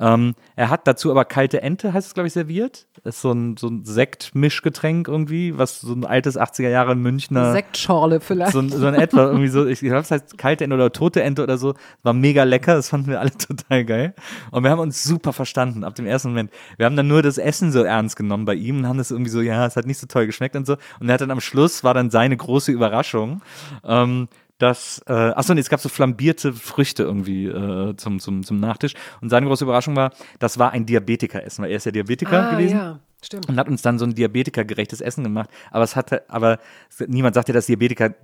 Ähm, 0.00 0.34
er 0.56 0.70
hat 0.70 0.86
dazu 0.86 1.10
aber 1.10 1.24
kalte 1.24 1.62
Ente, 1.62 1.92
heißt 1.92 2.06
es, 2.08 2.14
glaube 2.14 2.26
ich, 2.26 2.32
serviert. 2.32 2.86
Das 3.04 3.16
ist 3.16 3.20
so 3.22 3.30
ein, 3.32 3.56
so 3.56 3.68
ein 3.68 3.84
Sektmischgetränk 3.84 5.08
irgendwie, 5.08 5.56
was 5.58 5.80
so 5.80 5.92
ein 5.92 6.04
altes 6.04 6.38
80er 6.38 6.68
Jahre 6.68 6.94
Münchner 6.94 7.52
Sektschorle 7.52 8.20
vielleicht. 8.20 8.52
so, 8.52 8.58
ein- 8.60 8.68
so 8.70 8.86
in 8.88 8.94
etwa 8.94 9.24
irgendwie 9.26 9.48
so, 9.48 9.66
ich 9.66 9.80
glaube, 9.80 9.98
es 9.98 10.10
heißt 10.10 10.36
kalte 10.38 10.64
Ente 10.64 10.74
oder 10.76 10.92
tote 10.92 11.22
Ente 11.22 11.42
oder 11.42 11.58
so, 11.58 11.74
war 12.02 12.12
mega 12.12 12.44
lecker, 12.44 12.74
das 12.74 12.88
fanden 12.88 13.08
wir 13.10 13.20
alle 13.20 13.30
total 13.38 13.84
geil. 13.84 14.14
Und 14.50 14.62
wir 14.64 14.70
haben 14.70 14.80
uns 14.80 15.02
super 15.04 15.32
verstanden 15.32 15.84
ab 15.84 15.94
dem 15.94 16.06
ersten 16.06 16.28
Moment. 16.28 16.50
Wir 16.76 16.86
haben 16.86 16.96
dann 16.96 17.08
nur 17.08 17.22
das 17.22 17.38
Essen 17.38 17.72
so 17.72 17.82
ernst 17.82 18.16
genommen 18.16 18.44
bei 18.44 18.54
ihm 18.54 18.78
und 18.78 18.88
haben 18.88 18.98
das 18.98 19.10
irgendwie 19.10 19.30
so, 19.30 19.40
ja, 19.40 19.66
es 19.66 19.76
hat 19.76 19.86
nicht 19.86 19.98
so 19.98 20.06
toll 20.06 20.26
geschmeckt 20.26 20.56
und 20.56 20.66
so. 20.66 20.76
Und 21.00 21.08
er 21.08 21.14
hat 21.14 21.20
dann 21.20 21.30
am 21.30 21.40
Schluss, 21.40 21.84
war 21.84 21.94
dann 21.94 22.10
seine 22.10 22.36
große 22.36 22.72
Überraschung, 22.72 23.42
ähm, 23.84 24.28
dass, 24.58 25.02
äh, 25.06 25.12
achso, 25.12 25.54
nee, 25.54 25.60
es 25.60 25.68
gab 25.68 25.80
so 25.80 25.88
flambierte 25.88 26.52
Früchte 26.52 27.02
irgendwie 27.02 27.46
äh, 27.46 27.94
zum, 27.96 28.20
zum, 28.20 28.42
zum 28.42 28.58
Nachtisch. 28.58 28.94
Und 29.20 29.30
seine 29.30 29.46
große 29.46 29.64
Überraschung 29.64 29.96
war, 29.96 30.12
das 30.38 30.58
war 30.58 30.72
ein 30.72 30.86
Diabetikeressen, 30.86 31.62
weil 31.64 31.70
er 31.70 31.76
ist 31.76 31.84
ja 31.84 31.92
Diabetiker 31.92 32.48
ah, 32.48 32.50
gewesen 32.52 32.76
ja, 32.76 33.00
stimmt. 33.22 33.48
und 33.48 33.58
hat 33.58 33.68
uns 33.68 33.82
dann 33.82 33.98
so 33.98 34.06
ein 34.06 34.14
Diabetiker-gerechtes 34.14 35.00
Essen 35.00 35.24
gemacht. 35.24 35.50
Aber 35.70 35.84
es 35.84 35.94
hatte, 35.94 36.28
aber 36.28 36.58
niemand 37.06 37.34
sagte, 37.34 37.52
dass 37.52 37.66
Diabetiker 37.66 38.14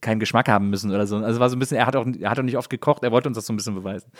keinen 0.00 0.20
Geschmack 0.20 0.48
haben 0.48 0.70
müssen 0.70 0.90
oder 0.92 1.06
so. 1.06 1.16
Also 1.16 1.40
war 1.40 1.50
so 1.50 1.56
ein 1.56 1.58
bisschen, 1.58 1.76
er 1.76 1.86
hat 1.86 1.96
auch, 1.96 2.06
er 2.06 2.30
hat 2.30 2.38
auch 2.38 2.42
nicht 2.44 2.56
oft 2.56 2.70
gekocht, 2.70 3.02
er 3.02 3.10
wollte 3.12 3.28
uns 3.28 3.36
das 3.36 3.46
so 3.46 3.52
ein 3.52 3.56
bisschen 3.56 3.74
beweisen. 3.74 4.10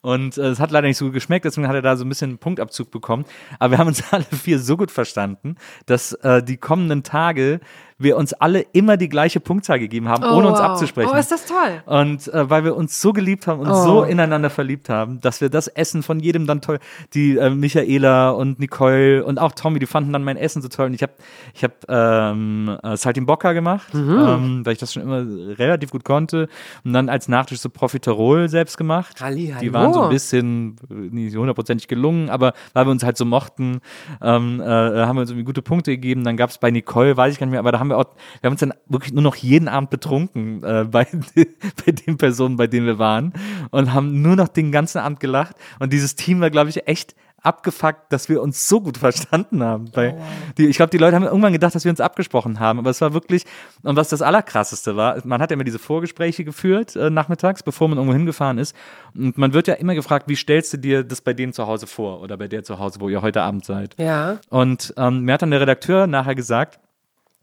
Und 0.00 0.38
äh, 0.38 0.48
es 0.48 0.58
hat 0.60 0.70
leider 0.70 0.88
nicht 0.88 0.96
so 0.96 1.06
gut 1.06 1.14
geschmeckt, 1.14 1.44
deswegen 1.44 1.68
hat 1.68 1.74
er 1.74 1.82
da 1.82 1.96
so 1.96 2.04
ein 2.04 2.08
bisschen 2.08 2.30
einen 2.30 2.38
Punktabzug 2.38 2.90
bekommen. 2.90 3.24
Aber 3.58 3.72
wir 3.72 3.78
haben 3.78 3.88
uns 3.88 4.02
alle 4.12 4.24
vier 4.24 4.58
so 4.58 4.76
gut 4.76 4.90
verstanden, 4.90 5.56
dass 5.86 6.12
äh, 6.14 6.42
die 6.42 6.56
kommenden 6.56 7.02
Tage 7.02 7.60
wir 7.98 8.16
uns 8.16 8.32
alle 8.32 8.62
immer 8.72 8.96
die 8.96 9.08
gleiche 9.08 9.38
Punktzahl 9.38 9.78
gegeben 9.78 10.08
haben, 10.08 10.24
ohne 10.24 10.48
uns 10.48 10.58
wow. 10.58 10.70
abzusprechen. 10.70 11.10
Oh, 11.14 11.16
ist 11.16 11.30
das 11.30 11.46
toll. 11.46 11.82
Und 11.86 12.26
äh, 12.34 12.50
weil 12.50 12.64
wir 12.64 12.74
uns 12.74 13.00
so 13.00 13.12
geliebt 13.12 13.46
haben 13.46 13.60
und 13.60 13.68
Oh. 13.70 13.74
so 13.84 14.02
ineinander 14.02 14.50
verliebt 14.50 14.88
haben, 14.88 15.20
dass 15.20 15.40
wir 15.40 15.50
das 15.50 15.68
Essen 15.68 16.02
von 16.02 16.18
jedem 16.18 16.46
dann 16.48 16.60
toll, 16.62 16.80
die 17.14 17.36
äh, 17.36 17.50
Michaela 17.50 18.30
und 18.30 18.58
Nicole 18.58 19.24
und 19.24 19.38
auch 19.38 19.52
Tommy, 19.52 19.78
die 19.78 19.86
fanden 19.86 20.12
dann 20.12 20.24
mein 20.24 20.36
Essen 20.36 20.62
so 20.62 20.68
toll. 20.68 20.86
Und 20.86 20.94
ich 20.94 21.02
habe 21.02 21.12
ich 21.54 21.62
hab, 21.62 21.72
ähm, 21.88 22.76
äh, 22.82 22.96
Saltimbocca 22.96 23.52
gemacht, 23.52 23.94
Mhm. 23.94 24.18
ähm, 24.18 24.66
weil 24.66 24.72
ich 24.72 24.78
das 24.80 24.92
schon 24.92 25.02
immer 25.02 25.11
relativ 25.12 25.90
gut 25.90 26.04
konnte. 26.04 26.48
Und 26.84 26.92
dann 26.92 27.08
als 27.08 27.28
Nachtisch 27.28 27.60
so 27.60 27.70
Profiterol 27.70 28.48
selbst 28.48 28.76
gemacht. 28.76 29.20
Halli, 29.20 29.54
Die 29.60 29.72
waren 29.72 29.92
so 29.92 30.02
ein 30.02 30.10
bisschen 30.10 30.76
äh, 30.90 30.94
nicht 30.94 31.36
hundertprozentig 31.36 31.88
gelungen, 31.88 32.30
aber 32.30 32.52
weil 32.72 32.86
wir 32.86 32.90
uns 32.90 33.04
halt 33.04 33.16
so 33.16 33.24
mochten, 33.24 33.80
ähm, 34.20 34.60
äh, 34.60 34.64
haben 34.64 35.16
wir 35.16 35.22
uns 35.22 35.30
irgendwie 35.30 35.44
gute 35.44 35.62
Punkte 35.62 35.90
gegeben. 35.92 36.24
Dann 36.24 36.36
gab 36.36 36.50
es 36.50 36.58
bei 36.58 36.70
Nicole, 36.70 37.16
weiß 37.16 37.32
ich 37.32 37.38
gar 37.38 37.46
nicht 37.46 37.52
mehr, 37.52 37.60
aber 37.60 37.72
da 37.72 37.78
haben 37.78 37.88
wir 37.88 37.98
auch, 37.98 38.06
wir 38.40 38.48
haben 38.48 38.52
uns 38.52 38.60
dann 38.60 38.74
wirklich 38.88 39.12
nur 39.12 39.22
noch 39.22 39.36
jeden 39.36 39.68
Abend 39.68 39.90
betrunken 39.90 40.62
äh, 40.62 40.84
bei, 40.90 41.06
bei 41.86 41.92
den 41.92 42.16
Personen, 42.16 42.56
bei 42.56 42.66
denen 42.66 42.86
wir 42.86 42.98
waren 42.98 43.32
und 43.70 43.92
haben 43.92 44.22
nur 44.22 44.36
noch 44.36 44.48
den 44.48 44.72
ganzen 44.72 44.98
Abend 44.98 45.20
gelacht. 45.20 45.56
Und 45.78 45.92
dieses 45.92 46.14
Team 46.14 46.40
war, 46.40 46.50
glaube 46.50 46.70
ich, 46.70 46.86
echt 46.86 47.14
abgefuckt, 47.42 48.12
dass 48.12 48.28
wir 48.28 48.40
uns 48.40 48.68
so 48.68 48.80
gut 48.80 48.98
verstanden 48.98 49.62
haben. 49.62 49.90
Weil 49.94 50.20
die, 50.58 50.66
ich 50.66 50.76
glaube, 50.76 50.90
die 50.90 50.98
Leute 50.98 51.16
haben 51.16 51.24
irgendwann 51.24 51.52
gedacht, 51.52 51.74
dass 51.74 51.84
wir 51.84 51.90
uns 51.90 52.00
abgesprochen 52.00 52.60
haben, 52.60 52.78
aber 52.78 52.90
es 52.90 53.00
war 53.00 53.14
wirklich, 53.14 53.44
und 53.82 53.96
was 53.96 54.08
das 54.08 54.22
Allerkrasseste 54.22 54.96
war, 54.96 55.18
man 55.24 55.40
hat 55.40 55.50
ja 55.50 55.54
immer 55.54 55.64
diese 55.64 55.78
Vorgespräche 55.78 56.44
geführt 56.44 56.96
äh, 56.96 57.10
nachmittags, 57.10 57.62
bevor 57.62 57.88
man 57.88 57.98
irgendwo 57.98 58.14
hingefahren 58.14 58.58
ist. 58.58 58.74
Und 59.14 59.36
man 59.38 59.52
wird 59.52 59.68
ja 59.68 59.74
immer 59.74 59.94
gefragt, 59.94 60.28
wie 60.28 60.36
stellst 60.36 60.72
du 60.72 60.76
dir 60.78 61.04
das 61.04 61.20
bei 61.20 61.32
denen 61.32 61.52
zu 61.52 61.66
Hause 61.66 61.86
vor 61.86 62.20
oder 62.20 62.36
bei 62.36 62.48
der 62.48 62.62
zu 62.62 62.78
Hause, 62.78 63.00
wo 63.00 63.08
ihr 63.08 63.22
heute 63.22 63.42
Abend 63.42 63.64
seid. 63.64 63.94
Ja. 63.98 64.38
Und 64.48 64.94
ähm, 64.96 65.22
mir 65.22 65.34
hat 65.34 65.42
dann 65.42 65.50
der 65.50 65.60
Redakteur 65.60 66.06
nachher 66.06 66.34
gesagt, 66.34 66.78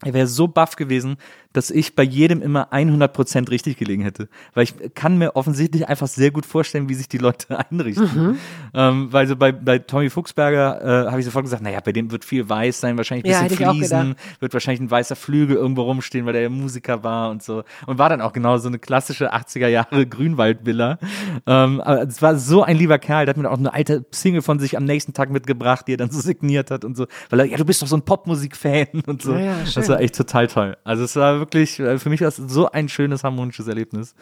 er 0.04 0.14
wäre 0.14 0.28
so 0.28 0.48
baff 0.48 0.76
gewesen, 0.78 1.18
dass 1.54 1.72
ich 1.72 1.96
bei 1.96 2.04
jedem 2.04 2.42
immer 2.44 2.72
100% 2.72 3.50
richtig 3.50 3.78
gelegen 3.78 4.04
hätte. 4.04 4.30
Weil 4.54 4.66
ich 4.66 4.76
kann 4.94 5.18
mir 5.18 5.36
offensichtlich 5.36 5.88
einfach 5.88 6.08
sehr 6.08 6.30
gut 6.30 6.46
vorstellen, 6.46 6.90
wie 6.90 6.94
sich 6.94 7.10
die 7.10 7.18
Leute 7.18 7.58
einrichten. 7.72 8.38
Ähm, 8.74 9.12
weil 9.12 9.26
so 9.26 9.36
bei, 9.36 9.52
bei 9.52 9.80
Tommy 9.80 10.12
Fuchsberger 10.12 11.06
äh, 11.08 11.10
habe 11.10 11.20
ich 11.20 11.26
sofort 11.26 11.46
gesagt, 11.46 11.64
naja, 11.64 11.80
bei 11.84 11.92
dem 11.92 12.12
wird 12.12 12.24
viel 12.24 12.48
weiß 12.48 12.80
sein, 12.82 12.98
wahrscheinlich 12.98 13.26
ein 13.26 13.32
Ja, 13.32 13.48
bisschen 13.48 13.66
auch 13.68 13.74
Fliesen, 13.74 14.16
wird 14.40 14.54
wahrscheinlich 14.54 14.82
ein 14.82 14.92
weißer 14.92 15.16
Flügel 15.16 15.56
irgendwo 15.56 15.82
rumstehen, 15.84 16.28
weil 16.28 16.34
der 16.34 16.44
ja 16.44 16.50
Musiker 16.50 17.04
war 17.04 17.32
und 17.32 17.42
so. 17.42 17.64
Und 17.88 17.98
war 17.98 18.10
dann 18.10 18.22
auch 18.22 18.34
genau 18.34 18.58
so 18.60 18.68
eine 18.68 18.78
klassische 18.78 19.34
80er 19.34 19.68
Jahre 19.68 20.06
Grünwaldvilla. 20.08 21.00
Ähm, 21.48 21.82
aber 21.82 22.04
es 22.04 22.22
war 22.22 22.38
so 22.38 22.62
ein 22.62 22.78
lieber 22.78 23.00
Kerl, 23.00 23.26
der 23.26 23.34
hat 23.34 23.42
mir 23.42 23.50
auch 23.50 23.58
eine 23.58 23.74
alte 23.74 24.06
Single 24.12 24.44
von 24.44 24.60
sich 24.60 24.78
am 24.78 24.86
nächsten 24.86 25.14
Tag 25.14 25.32
mitgebracht, 25.32 25.88
die 25.88 25.94
er 25.94 25.98
dann 25.98 26.12
so 26.12 26.20
signiert 26.22 26.70
hat 26.70 26.86
und 26.86 26.96
so. 26.96 27.08
Weil 27.32 27.40
er, 27.40 27.46
ja, 27.46 27.58
du 27.58 27.66
bist 27.66 27.82
doch 27.82 27.88
so 27.88 27.98
ein 27.98 28.04
Popmusik-Fan 28.04 29.02
und 29.08 29.24
so. 29.24 29.34
Ja, 29.34 29.40
ja, 29.40 29.56
das 29.74 29.90
war 29.90 30.00
echt 30.00 30.16
total 30.16 30.46
toll. 30.46 30.78
Also 30.84 31.06
es 31.06 31.16
war 31.16 31.39
wirklich, 31.40 31.80
äh, 31.80 31.98
für 31.98 32.10
mich 32.10 32.22
war 32.22 32.28
es 32.30 32.38
so 32.38 32.70
ein 32.72 32.90
schönes, 32.90 33.24
harmonisches 33.24 33.68
Erlebnis. 33.68 34.16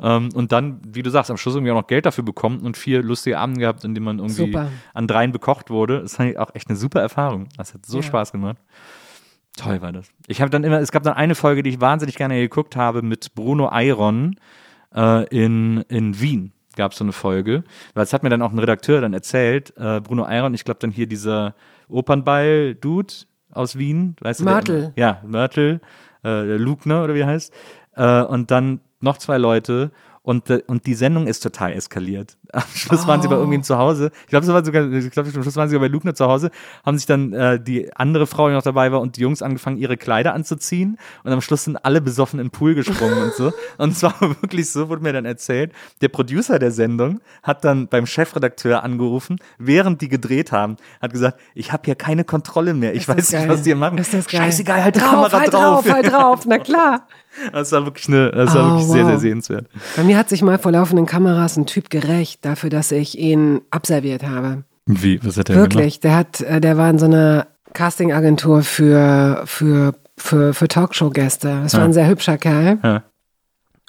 Ähm, 0.00 0.30
und 0.34 0.52
dann, 0.52 0.80
wie 0.86 1.02
du 1.02 1.10
sagst, 1.10 1.30
am 1.30 1.36
Schluss 1.36 1.54
irgendwie 1.54 1.72
auch 1.72 1.76
noch 1.80 1.86
Geld 1.86 2.06
dafür 2.06 2.24
bekommen 2.24 2.60
und 2.60 2.76
vier 2.76 3.02
lustige 3.02 3.38
Abende 3.38 3.60
gehabt, 3.60 3.84
in 3.84 3.94
denen 3.94 4.04
man 4.04 4.18
irgendwie 4.18 4.34
Super. 4.46 4.68
an 4.94 5.06
dreien 5.06 5.32
bekocht 5.32 5.70
wurde. 5.70 6.00
Das 6.02 6.16
fand 6.16 6.30
ich 6.30 6.38
auch 6.38 6.54
echt 6.54 6.68
eine 6.68 6.76
super 6.76 7.00
Erfahrung. 7.00 7.48
Das 7.56 7.74
hat 7.74 7.86
so 7.86 7.98
Ja. 7.98 8.02
Spaß 8.02 8.32
gemacht. 8.32 8.56
Toll 9.56 9.82
war 9.82 9.92
das. 9.92 10.08
Ich 10.28 10.40
habe 10.40 10.50
dann 10.50 10.64
immer, 10.64 10.80
es 10.80 10.92
gab 10.92 11.02
dann 11.02 11.12
eine 11.14 11.34
Folge, 11.34 11.62
die 11.62 11.70
ich 11.70 11.80
wahnsinnig 11.80 12.16
gerne 12.16 12.40
geguckt 12.40 12.74
habe 12.74 13.02
mit 13.02 13.34
Bruno 13.34 13.70
Eiron 13.70 14.36
äh, 14.94 15.24
in, 15.28 15.82
in 15.88 16.18
Wien. 16.20 16.52
Gab 16.74 16.92
es 16.92 16.98
so 16.98 17.04
eine 17.04 17.12
Folge, 17.12 17.64
weil 17.92 18.02
es 18.04 18.14
hat 18.14 18.22
mir 18.22 18.30
dann 18.30 18.40
auch 18.40 18.50
ein 18.50 18.58
Redakteur 18.58 19.02
dann 19.02 19.12
erzählt, 19.12 19.74
äh, 19.76 20.00
Bruno 20.00 20.24
Eiron, 20.24 20.54
ich 20.54 20.64
glaube 20.64 20.80
dann 20.80 20.90
hier 20.90 21.06
dieser 21.06 21.54
Opernball-Dude 21.88 23.12
aus 23.50 23.76
Wien, 23.76 24.16
weißt 24.20 24.40
du? 24.40 24.44
Mörtel. 24.44 24.92
ja, 24.96 25.20
Mörtel, 25.26 25.80
äh, 26.24 26.56
Lugner 26.56 27.04
oder 27.04 27.14
wie 27.14 27.24
heißt. 27.24 27.52
Äh, 27.96 28.22
und 28.22 28.50
dann 28.50 28.80
noch 29.00 29.18
zwei 29.18 29.38
Leute 29.38 29.90
und, 30.22 30.50
äh, 30.50 30.62
und 30.66 30.86
die 30.86 30.94
Sendung 30.94 31.26
ist 31.26 31.40
total 31.40 31.72
eskaliert. 31.72 32.36
Am 32.52 32.62
Schluss 32.74 33.06
waren 33.06 33.20
sie 33.22 33.28
bei 33.28 33.34
irgendwem 33.34 33.62
zu 33.62 33.76
Hause. 33.78 34.10
Ich 34.22 34.28
glaube, 34.28 34.46
war 34.46 34.64
sogar, 34.64 34.90
ich 34.92 35.10
glaube, 35.10 35.30
am 35.34 35.42
Schluss 35.42 35.56
waren 35.56 35.68
sie 35.68 35.74
sogar 35.74 35.88
bei 35.88 35.92
Lugner 35.92 36.14
zu 36.14 36.26
Hause, 36.26 36.50
haben 36.84 36.98
sich 36.98 37.06
dann 37.06 37.32
äh, 37.32 37.58
die 37.58 37.94
andere 37.96 38.26
Frau, 38.26 38.48
die 38.48 38.54
noch 38.54 38.62
dabei 38.62 38.92
war, 38.92 39.00
und 39.00 39.16
die 39.16 39.22
Jungs 39.22 39.42
angefangen, 39.42 39.78
ihre 39.78 39.96
Kleider 39.96 40.34
anzuziehen. 40.34 40.98
Und 41.24 41.32
am 41.32 41.40
Schluss 41.40 41.64
sind 41.64 41.76
alle 41.84 42.00
besoffen 42.00 42.38
in 42.38 42.46
den 42.46 42.50
Pool 42.50 42.74
gesprungen 42.74 43.22
und 43.22 43.34
so. 43.34 43.52
Und 43.78 43.92
es 43.92 44.02
war 44.02 44.14
wirklich 44.20 44.70
so, 44.70 44.88
wurde 44.88 45.02
mir 45.02 45.12
dann 45.12 45.24
erzählt, 45.24 45.72
der 46.02 46.08
Producer 46.08 46.58
der 46.58 46.70
Sendung 46.70 47.20
hat 47.42 47.64
dann 47.64 47.88
beim 47.88 48.06
Chefredakteur 48.06 48.82
angerufen, 48.84 49.38
während 49.58 50.02
die 50.02 50.08
gedreht 50.08 50.52
haben, 50.52 50.76
hat 51.00 51.12
gesagt, 51.12 51.40
ich 51.54 51.72
habe 51.72 51.82
hier 51.86 51.94
keine 51.94 52.24
Kontrolle 52.24 52.74
mehr. 52.74 52.92
Ich 52.92 53.02
Ist 53.02 53.08
weiß 53.08 53.16
nicht, 53.16 53.32
geil. 53.32 53.48
was 53.48 53.62
die 53.62 53.70
hier 53.70 53.76
machen. 53.76 53.98
Ist 53.98 54.12
das 54.14 54.26
geil. 54.26 54.42
Scheißegal, 54.42 54.84
halt 54.84 54.96
drauf, 54.96 55.10
Kamera 55.10 55.40
halt 55.40 55.52
drauf. 55.52 55.84
drauf, 55.84 55.92
halt 55.92 56.12
drauf, 56.12 56.40
na 56.46 56.58
klar. 56.58 57.06
Das 57.52 57.72
war 57.72 57.84
wirklich, 57.86 58.08
eine, 58.08 58.30
das 58.30 58.54
war 58.54 58.64
Oh, 58.66 58.70
wirklich 58.72 58.86
sehr, 58.88 59.02
wow. 59.04 59.10
sehr 59.10 59.18
sehenswert. 59.20 59.66
Bei 59.96 60.02
mir 60.04 60.16
hat 60.18 60.28
sich 60.28 60.42
mal 60.42 60.58
vor 60.58 60.72
laufenden 60.72 61.06
Kameras 61.06 61.56
ein 61.56 61.66
Typ 61.66 61.88
gerecht 61.90 62.44
dafür, 62.44 62.70
dass 62.70 62.92
ich 62.92 63.18
ihn 63.18 63.60
abserviert 63.70 64.22
habe. 64.22 64.64
Wie? 64.86 65.18
Was 65.24 65.36
hat 65.38 65.48
er 65.50 65.56
Wirklich. 65.56 66.00
Der 66.00 66.14
hat, 66.16 66.40
äh, 66.42 66.60
der 66.60 66.76
war 66.76 66.90
in 66.90 66.98
so 66.98 67.06
einer 67.06 67.46
Castingagentur 67.72 68.62
für, 68.62 69.42
für, 69.46 69.94
für, 70.16 70.52
für 70.54 70.68
Talkshow-Gäste. 70.68 71.60
Das 71.62 71.72
war 71.74 71.80
Ja. 71.80 71.86
ein 71.86 71.92
sehr 71.92 72.08
hübscher 72.08 72.36
Kerl. 72.38 72.78
Ja. 72.82 73.02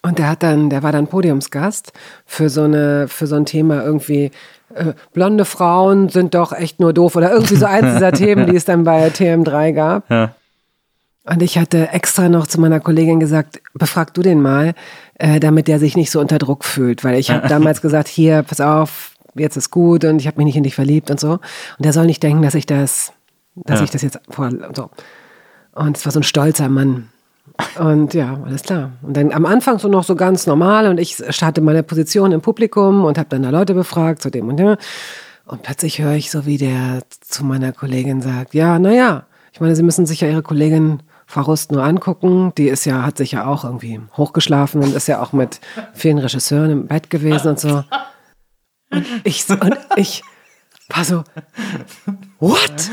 Und 0.03 0.19
der 0.19 0.29
hat 0.29 0.43
dann, 0.43 0.69
der 0.69 0.83
war 0.83 0.91
dann 0.91 1.07
Podiumsgast 1.07 1.93
für 2.25 2.49
so 2.49 2.63
eine, 2.63 3.07
für 3.07 3.25
so 3.27 3.35
ein 3.35 3.45
Thema 3.45 3.83
irgendwie, 3.83 4.31
äh, 4.75 4.93
blonde 5.13 5.45
Frauen 5.45 6.09
sind 6.09 6.33
doch 6.35 6.51
echt 6.51 6.79
nur 6.79 6.91
doof 6.93 7.15
oder 7.15 7.31
irgendwie 7.31 7.55
so 7.55 7.65
eins 7.65 7.93
dieser 7.93 8.11
Themen, 8.13 8.45
die 8.47 8.55
es 8.55 8.65
dann 8.65 8.83
bei 8.83 9.07
TM3 9.07 9.71
gab. 9.73 10.09
Ja. 10.09 10.35
Und 11.25 11.41
ich 11.41 11.57
hatte 11.57 11.89
extra 11.89 12.27
noch 12.27 12.47
zu 12.47 12.59
meiner 12.59 12.79
Kollegin 12.81 13.19
gesagt, 13.19 13.61
befrag 13.73 14.13
du 14.13 14.21
den 14.21 14.41
mal, 14.41 14.73
äh, 15.15 15.39
damit 15.39 15.67
der 15.69 15.79
sich 15.79 15.95
nicht 15.95 16.11
so 16.11 16.19
unter 16.19 16.37
Druck 16.37 16.65
fühlt. 16.65 17.03
Weil 17.03 17.17
ich 17.17 17.31
habe 17.31 17.47
damals 17.49 17.81
gesagt, 17.81 18.07
hier, 18.09 18.43
pass 18.43 18.59
auf, 18.59 19.11
jetzt 19.35 19.55
ist 19.55 19.71
gut 19.71 20.03
und 20.03 20.19
ich 20.19 20.27
habe 20.27 20.37
mich 20.37 20.45
nicht 20.45 20.57
in 20.57 20.63
dich 20.63 20.75
verliebt 20.75 21.09
und 21.09 21.19
so. 21.19 21.31
Und 21.33 21.41
der 21.79 21.93
soll 21.93 22.05
nicht 22.07 22.21
denken, 22.23 22.41
dass 22.43 22.55
ich 22.55 22.65
das, 22.65 23.13
dass 23.55 23.79
Ja. 23.79 23.85
ich 23.85 23.91
das 23.91 24.01
jetzt 24.01 24.19
vor, 24.29 24.49
so. 24.73 24.89
Und 25.73 25.97
es 25.97 26.05
war 26.05 26.11
so 26.11 26.19
ein 26.19 26.23
stolzer 26.23 26.67
Mann. 26.67 27.09
Und 27.79 28.13
ja, 28.13 28.39
alles 28.45 28.63
klar. 28.63 28.91
Und 29.01 29.15
dann 29.15 29.31
am 29.31 29.45
Anfang 29.45 29.79
so 29.79 29.87
noch 29.87 30.03
so 30.03 30.15
ganz 30.15 30.45
normal 30.45 30.87
und 30.87 30.99
ich 30.99 31.17
hatte 31.41 31.61
meine 31.61 31.83
Position 31.83 32.31
im 32.31 32.41
Publikum 32.41 33.05
und 33.05 33.17
habe 33.17 33.29
dann 33.29 33.43
da 33.43 33.49
Leute 33.49 33.73
befragt 33.73 34.21
zu 34.21 34.29
dem 34.29 34.49
und 34.49 34.57
dem. 34.57 34.75
Und 35.45 35.61
plötzlich 35.61 35.99
höre 35.99 36.13
ich 36.13 36.31
so, 36.31 36.45
wie 36.45 36.57
der 36.57 37.01
zu 37.21 37.43
meiner 37.43 37.71
Kollegin 37.73 38.21
sagt, 38.21 38.53
ja, 38.53 38.79
naja, 38.79 39.25
ich 39.51 39.59
meine, 39.61 39.75
Sie 39.75 39.83
müssen 39.83 40.05
sich 40.05 40.21
ja 40.21 40.29
Ihre 40.29 40.41
Kollegin 40.41 41.01
Frau 41.33 41.41
Rust 41.41 41.71
nur 41.71 41.83
angucken. 41.83 42.53
Die 42.59 42.67
ist 42.67 42.85
ja, 42.85 43.01
hat 43.01 43.17
sich 43.17 43.31
ja 43.31 43.47
auch 43.47 43.63
irgendwie 43.63 43.99
hochgeschlafen 44.15 44.83
und 44.83 44.95
ist 44.95 45.07
ja 45.07 45.19
auch 45.19 45.33
mit 45.33 45.59
vielen 45.93 46.19
Regisseuren 46.19 46.69
im 46.69 46.87
Bett 46.87 47.09
gewesen 47.09 47.47
und 47.47 47.59
so. 47.59 47.83
Und 48.91 49.05
ich, 49.23 49.49
und 49.49 49.75
ich 49.95 50.21
war 50.89 51.03
so, 51.03 51.23
what? 52.39 52.91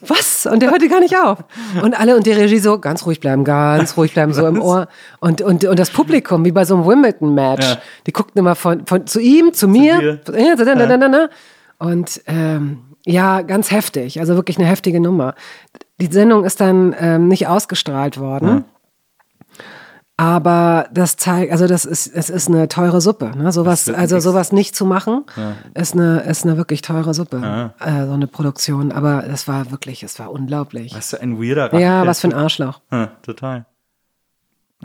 Was? 0.00 0.46
Und 0.46 0.60
der 0.62 0.70
hörte 0.70 0.88
gar 0.88 1.00
nicht 1.00 1.14
auf. 1.18 1.44
Und 1.82 1.92
alle 2.00 2.16
und 2.16 2.24
die 2.24 2.32
Regie 2.32 2.58
so, 2.58 2.78
ganz 2.78 3.04
ruhig 3.04 3.20
bleiben, 3.20 3.44
ganz 3.44 3.98
ruhig 3.98 4.14
bleiben, 4.14 4.32
so 4.32 4.46
im 4.46 4.62
Ohr. 4.62 4.88
Und, 5.20 5.42
und, 5.42 5.62
und 5.66 5.78
das 5.78 5.90
Publikum, 5.90 6.46
wie 6.46 6.52
bei 6.52 6.64
so 6.64 6.74
einem 6.74 6.86
Wimbledon-Match, 6.86 7.66
Ja. 7.66 7.78
die 8.06 8.12
guckten 8.12 8.38
immer 8.38 8.54
von, 8.54 8.86
von 8.86 9.06
zu 9.06 9.20
ihm, 9.20 9.52
zu 9.52 9.68
mir. 9.68 10.00
Ja, 10.00 10.16
da. 11.10 11.28
Und 11.78 12.22
ähm, 12.26 12.78
ja, 13.04 13.42
ganz 13.42 13.70
heftig, 13.70 14.20
also 14.20 14.36
wirklich 14.36 14.58
eine 14.58 14.66
heftige 14.66 15.00
Nummer. 15.00 15.34
Die 16.00 16.06
Sendung 16.06 16.44
ist 16.44 16.60
dann 16.60 16.94
ähm, 16.98 17.28
nicht 17.28 17.48
ausgestrahlt 17.48 18.18
worden. 18.18 18.64
Aber 20.20 20.88
das 20.92 21.16
zeigt, 21.16 21.52
also 21.52 21.68
das 21.68 21.84
ist, 21.84 22.08
es 22.08 22.28
ist 22.28 22.48
eine 22.48 22.66
teure 22.66 23.00
Suppe. 23.00 23.30
Ne? 23.36 23.52
Sowas, 23.52 23.88
also 23.88 24.18
sowas 24.18 24.50
nicht 24.50 24.74
zu 24.74 24.84
machen, 24.84 25.24
ist 25.74 25.94
eine, 25.94 26.22
ist 26.22 26.44
eine 26.44 26.56
wirklich 26.56 26.82
teure 26.82 27.14
Suppe. 27.14 27.72
Äh, 27.78 28.06
so 28.06 28.12
eine 28.12 28.26
Produktion. 28.26 28.90
Aber 28.90 29.22
das 29.22 29.46
war 29.46 29.70
wirklich, 29.70 30.02
es 30.02 30.18
war 30.18 30.32
unglaublich. 30.32 30.92
Was 30.92 31.10
für 31.10 31.20
ein 31.20 31.40
weirder 31.40 31.72
Rat. 31.72 31.80
Ja, 31.80 32.04
was 32.04 32.20
für 32.20 32.28
ein 32.28 32.34
Arschloch. 32.34 32.80
Ja, 32.90 33.12
total. 33.22 33.66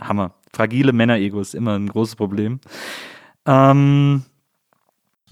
Hammer. 0.00 0.34
Fragile 0.52 0.92
Männer-Ego 0.92 1.40
ist 1.40 1.56
immer 1.56 1.76
ein 1.76 1.88
großes 1.88 2.14
Problem. 2.14 2.60
Ähm, 3.44 4.22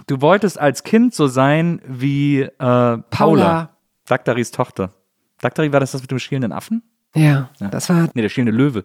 du 0.09 0.21
wolltest 0.21 0.59
als 0.59 0.83
Kind 0.83 1.15
so 1.15 1.29
sein 1.29 1.81
wie 1.87 2.41
äh, 2.41 2.51
Paula. 2.59 3.05
Paula. 3.11 3.71
Daktaris 4.07 4.51
Tochter. 4.51 4.91
Daktari 5.43 5.71
war 5.73 5.81
das 5.81 5.93
das 5.93 6.01
mit 6.01 6.11
dem 6.11 6.19
schielenden 6.19 6.53
Affen? 6.53 6.83
Ja, 7.15 7.51
das 7.59 7.91
war 7.91 8.09
Nee, 8.15 8.23
der 8.23 8.31
schielende 8.31 8.57
Löwe. 8.57 8.85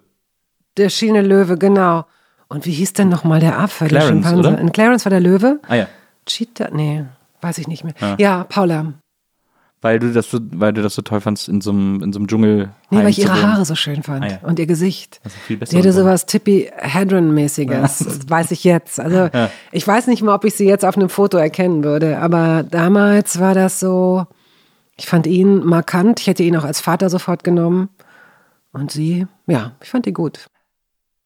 der 0.76 0.90
Schiene 0.90 1.22
Löwe, 1.22 1.58
genau. 1.58 2.06
Und 2.50 2.66
wie 2.66 2.72
hieß 2.72 2.92
denn 2.94 3.08
nochmal 3.10 3.40
der 3.40 3.58
Affe? 3.58 3.86
der 3.88 4.00
Clarence, 4.00 4.26
Schimpanse? 4.28 4.40
oder? 4.50 4.60
In 4.60 4.72
Clarence 4.74 5.06
war 5.06 5.10
der 5.12 5.20
Löwe? 5.22 5.60
Ah 5.68 5.76
ja. 5.76 5.88
Cheetah? 6.26 6.70
Nee, 6.74 7.06
weiß 7.42 7.58
ich 7.60 7.68
nicht 7.70 7.84
mehr. 7.86 7.94
Ja, 8.18 8.44
Paula. 8.44 8.94
Weil 9.82 10.00
du 10.00 10.12
das 10.12 10.30
so, 10.32 10.40
weil 10.54 10.74
du 10.74 10.82
das 10.82 10.96
so 10.96 11.04
toll 11.04 11.22
fandst, 11.22 11.48
in 11.48 11.62
so 11.62 11.70
einem, 11.70 12.02
in 12.02 12.12
so 12.12 12.18
einem 12.20 12.28
Dschungel. 12.28 12.70
Nee, 12.90 12.98
weil 12.98 13.10
ich 13.10 13.20
ihre. 13.20 13.42
Haare 13.42 13.64
so 13.64 13.76
schön 13.76 14.02
fand. 14.02 14.24
Ah, 14.26 14.28
ja. 14.28 14.38
Und 14.42 14.58
ihr 14.60 14.66
Gesicht. 14.66 15.20
Das 15.24 15.34
ist 15.36 15.42
viel 15.44 15.58
besser 15.58 15.72
Sie 15.72 15.78
hatte 15.78 15.94
sowas 15.94 16.26
Tippi 16.26 16.70
Hedron-mäßiges. 16.78 18.00
Das 18.06 18.30
weiß 18.30 18.52
ich 18.52 18.64
jetzt. 18.64 19.00
Also, 19.00 19.30
Ja. 19.32 19.50
ich 19.72 19.88
weiß 19.88 20.08
nicht 20.08 20.24
mal, 20.24 20.34
ob 20.34 20.46
ich 20.46 20.56
sie 20.56 20.66
jetzt 20.68 20.84
auf 20.84 20.98
einem 20.98 21.10
Foto 21.10 21.38
erkennen 21.38 21.84
würde. 21.84 22.18
Aber 22.18 22.64
damals 22.64 23.40
war 23.40 23.54
das 23.54 23.80
so, 23.80 24.26
ich 24.98 25.08
fand 25.08 25.28
ihn 25.28 25.64
markant. 25.66 26.20
Ich 26.20 26.28
hätte 26.28 26.44
ihn 26.44 26.58
auch 26.58 26.64
als 26.64 26.82
Vater 26.82 27.10
sofort 27.10 27.44
genommen. 27.44 27.90
Und 28.72 28.92
sie, 28.92 29.28
ja, 29.48 29.74
ich 29.82 29.90
fand 29.90 30.06
die 30.06 30.14
gut. 30.14 30.48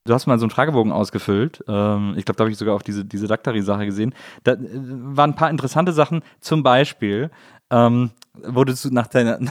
Du 0.06 0.14
hast 0.14 0.26
mal 0.26 0.40
so 0.40 0.46
einen 0.46 0.52
Fragebogen 0.52 0.92
ausgefüllt. 0.92 1.64
Ähm, 1.68 2.16
ich 2.18 2.26
glaube, 2.26 2.38
da 2.38 2.44
habe 2.44 2.52
ich 2.52 2.58
sogar 2.58 2.76
auch 2.76 2.82
diese, 2.82 3.06
diese 3.06 3.28
Daktari-Sache 3.28 3.86
gesehen. 3.86 4.14
Da 4.44 4.54
äh, 4.54 4.58
waren 4.64 5.32
ein 5.32 5.36
paar 5.36 5.50
interessante 5.50 5.94
Sachen. 5.94 6.22
Zum 6.40 6.64
Beispiel 6.64 7.30
ähm, 7.70 8.12
wurdest 8.34 8.84
du 8.86 8.90
nach 8.90 9.08
deiner. 9.08 9.40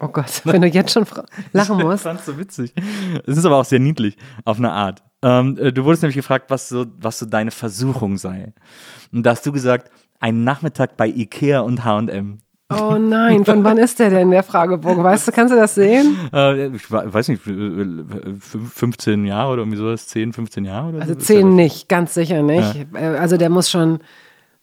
Oh 0.00 0.08
Gott, 0.08 0.42
wenn 0.44 0.62
du 0.62 0.68
jetzt 0.68 0.92
schon 0.92 1.06
lachen 1.52 1.78
musst. 1.82 2.04
fand's 2.04 2.26
so 2.26 2.38
witzig. 2.38 2.74
Es 3.26 3.38
ist 3.38 3.44
aber 3.44 3.56
auch 3.56 3.64
sehr 3.64 3.80
niedlich, 3.80 4.16
auf 4.44 4.58
eine 4.58 4.72
Art. 4.72 5.02
Ähm, 5.22 5.56
äh, 5.58 5.72
du 5.72 5.84
wurdest 5.84 6.02
nämlich 6.02 6.16
gefragt, 6.16 6.50
was 6.50 6.68
so, 6.68 6.86
was 6.98 7.18
so 7.18 7.26
deine 7.26 7.50
Versuchung 7.50 8.18
sei. 8.18 8.52
Und 9.12 9.24
da 9.24 9.30
hast 9.30 9.46
du 9.46 9.52
gesagt, 9.52 9.90
ein 10.20 10.44
Nachmittag 10.44 10.96
bei 10.96 11.08
Ikea 11.08 11.60
und 11.60 11.84
H&M. 11.84 12.38
Oh 12.68 12.96
nein, 12.98 13.44
von 13.44 13.62
wann 13.62 13.78
ist 13.78 14.00
der 14.00 14.10
denn, 14.10 14.32
der 14.32 14.42
Fragebogen? 14.42 15.04
Weißt 15.04 15.28
du, 15.28 15.32
kannst 15.32 15.54
du 15.54 15.56
das 15.56 15.76
sehen? 15.76 16.16
Äh, 16.32 16.66
ich 16.68 16.90
weiß 16.90 17.28
nicht, 17.28 17.46
äh, 17.46 17.50
äh, 17.52 17.54
fün- 18.40 18.68
15 18.68 19.24
Jahre 19.24 19.52
oder 19.52 19.62
irgendwie 19.62 19.78
sowas, 19.78 20.08
10, 20.08 20.32
15 20.32 20.64
Jahre 20.64 20.88
oder 20.88 21.00
Also 21.02 21.14
so? 21.14 21.20
Zehn 21.20 21.50
ja- 21.50 21.54
nicht, 21.54 21.88
ganz 21.88 22.14
sicher 22.14 22.42
nicht. 22.42 22.86
Äh, 22.94 23.04
Also 23.18 23.36
der 23.36 23.50
muss 23.50 23.70
schon 23.70 24.00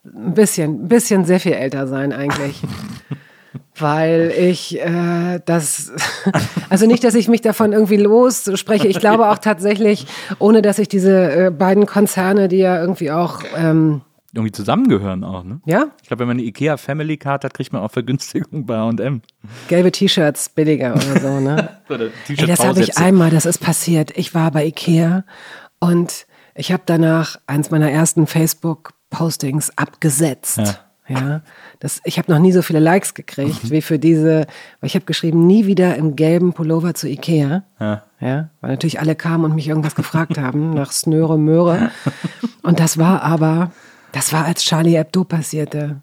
ein 0.06 0.34
bisschen, 0.34 0.84
ein 0.84 0.88
bisschen 0.90 1.24
sehr 1.24 1.40
viel 1.40 1.54
älter 1.54 1.88
sein 1.88 2.12
eigentlich. 2.12 2.62
Weil 3.78 4.34
ich 4.38 4.80
äh, 4.82 5.40
das, 5.46 5.92
also 6.70 6.86
nicht, 6.88 7.04
dass 7.06 7.16
ich 7.16 7.28
mich 7.30 7.42
davon 7.42 7.72
irgendwie 7.72 7.98
losspreche. 7.98 8.88
Ich 8.88 9.00
glaube 9.00 9.30
auch 9.30 9.38
tatsächlich, 9.38 10.08
ohne 10.40 10.62
dass 10.62 10.78
ich 10.78 10.90
diese 10.90 11.46
äh, 11.46 11.52
beiden 11.52 11.86
Konzerne, 11.86 12.50
die 12.50 12.58
ja 12.58 12.82
irgendwie 12.82 13.12
auch, 13.12 13.40
ähm, 13.56 14.02
Irgendwie 14.34 14.52
zusammengehören 14.52 15.24
auch, 15.24 15.44
ne? 15.44 15.62
ja, 15.66 15.88
Ich 16.02 16.08
glaube, 16.08 16.22
wenn 16.22 16.28
man 16.28 16.38
eine 16.38 16.48
Ikea 16.48 16.78
Family 16.78 17.18
Card 17.18 17.44
hat, 17.44 17.54
kriegt 17.54 17.72
man 17.72 17.84
auch 17.84 17.92
Vergünstigung 17.92 18.66
bei 18.66 18.76
H&M. 18.78 19.22
gelbe 19.68 19.92
T-Shirts 19.92 20.50
billiger 20.50 20.96
oder 20.96 21.20
so, 21.20 21.40
ne? 21.40 21.70
Oder 21.90 22.06
Ey, 22.28 22.48
das 22.48 22.66
habe 22.66 22.82
ich 22.82 22.98
einmal, 22.98 23.30
das 23.30 23.46
ist 23.46 23.60
passiert. 23.60 24.18
Ich 24.18 24.34
war 24.34 24.50
bei 24.50 24.66
Ikea 24.66 25.24
und 25.80 26.26
ich 26.56 26.72
habe 26.72 26.84
danach 26.86 27.38
eins 27.46 27.70
meiner 27.70 27.92
ersten 27.92 28.26
Facebook-Postings 28.26 29.78
abgesetzt. 29.78 30.80
Ja. 31.08 31.42
das, 31.80 32.00
ich 32.06 32.18
habe 32.18 32.32
noch 32.32 32.40
nie 32.40 32.54
so 32.54 32.62
viele 32.62 32.80
Likes 32.80 33.14
gekriegt 33.14 33.70
wie 33.70 33.82
für 33.82 34.00
diese, 34.00 34.48
weil 34.80 34.88
ich 34.88 34.96
habe 34.96 35.04
geschrieben, 35.06 35.46
nie 35.46 35.66
wieder 35.66 35.96
im 35.98 36.16
gelben 36.16 36.54
Pullover 36.54 36.94
zu 36.94 37.08
Ikea. 37.10 37.64
Ja. 37.80 38.04
Ja, 38.22 38.50
weil 38.62 38.72
natürlich 38.72 39.02
alle 39.02 39.16
kamen 39.16 39.44
und 39.44 39.54
mich 39.54 39.68
irgendwas 39.68 39.96
gefragt 39.96 40.38
haben 40.38 40.70
nach 40.74 40.94
Snöre, 40.94 41.38
Möhre. 41.38 41.92
Und 42.62 42.80
das 42.80 42.98
war 42.98 43.22
aber, 43.22 43.72
das 44.14 44.32
war 44.32 44.46
als 44.46 44.64
Charlie 44.64 44.96
Hebdo 44.98 45.26
passierte. 45.26 46.02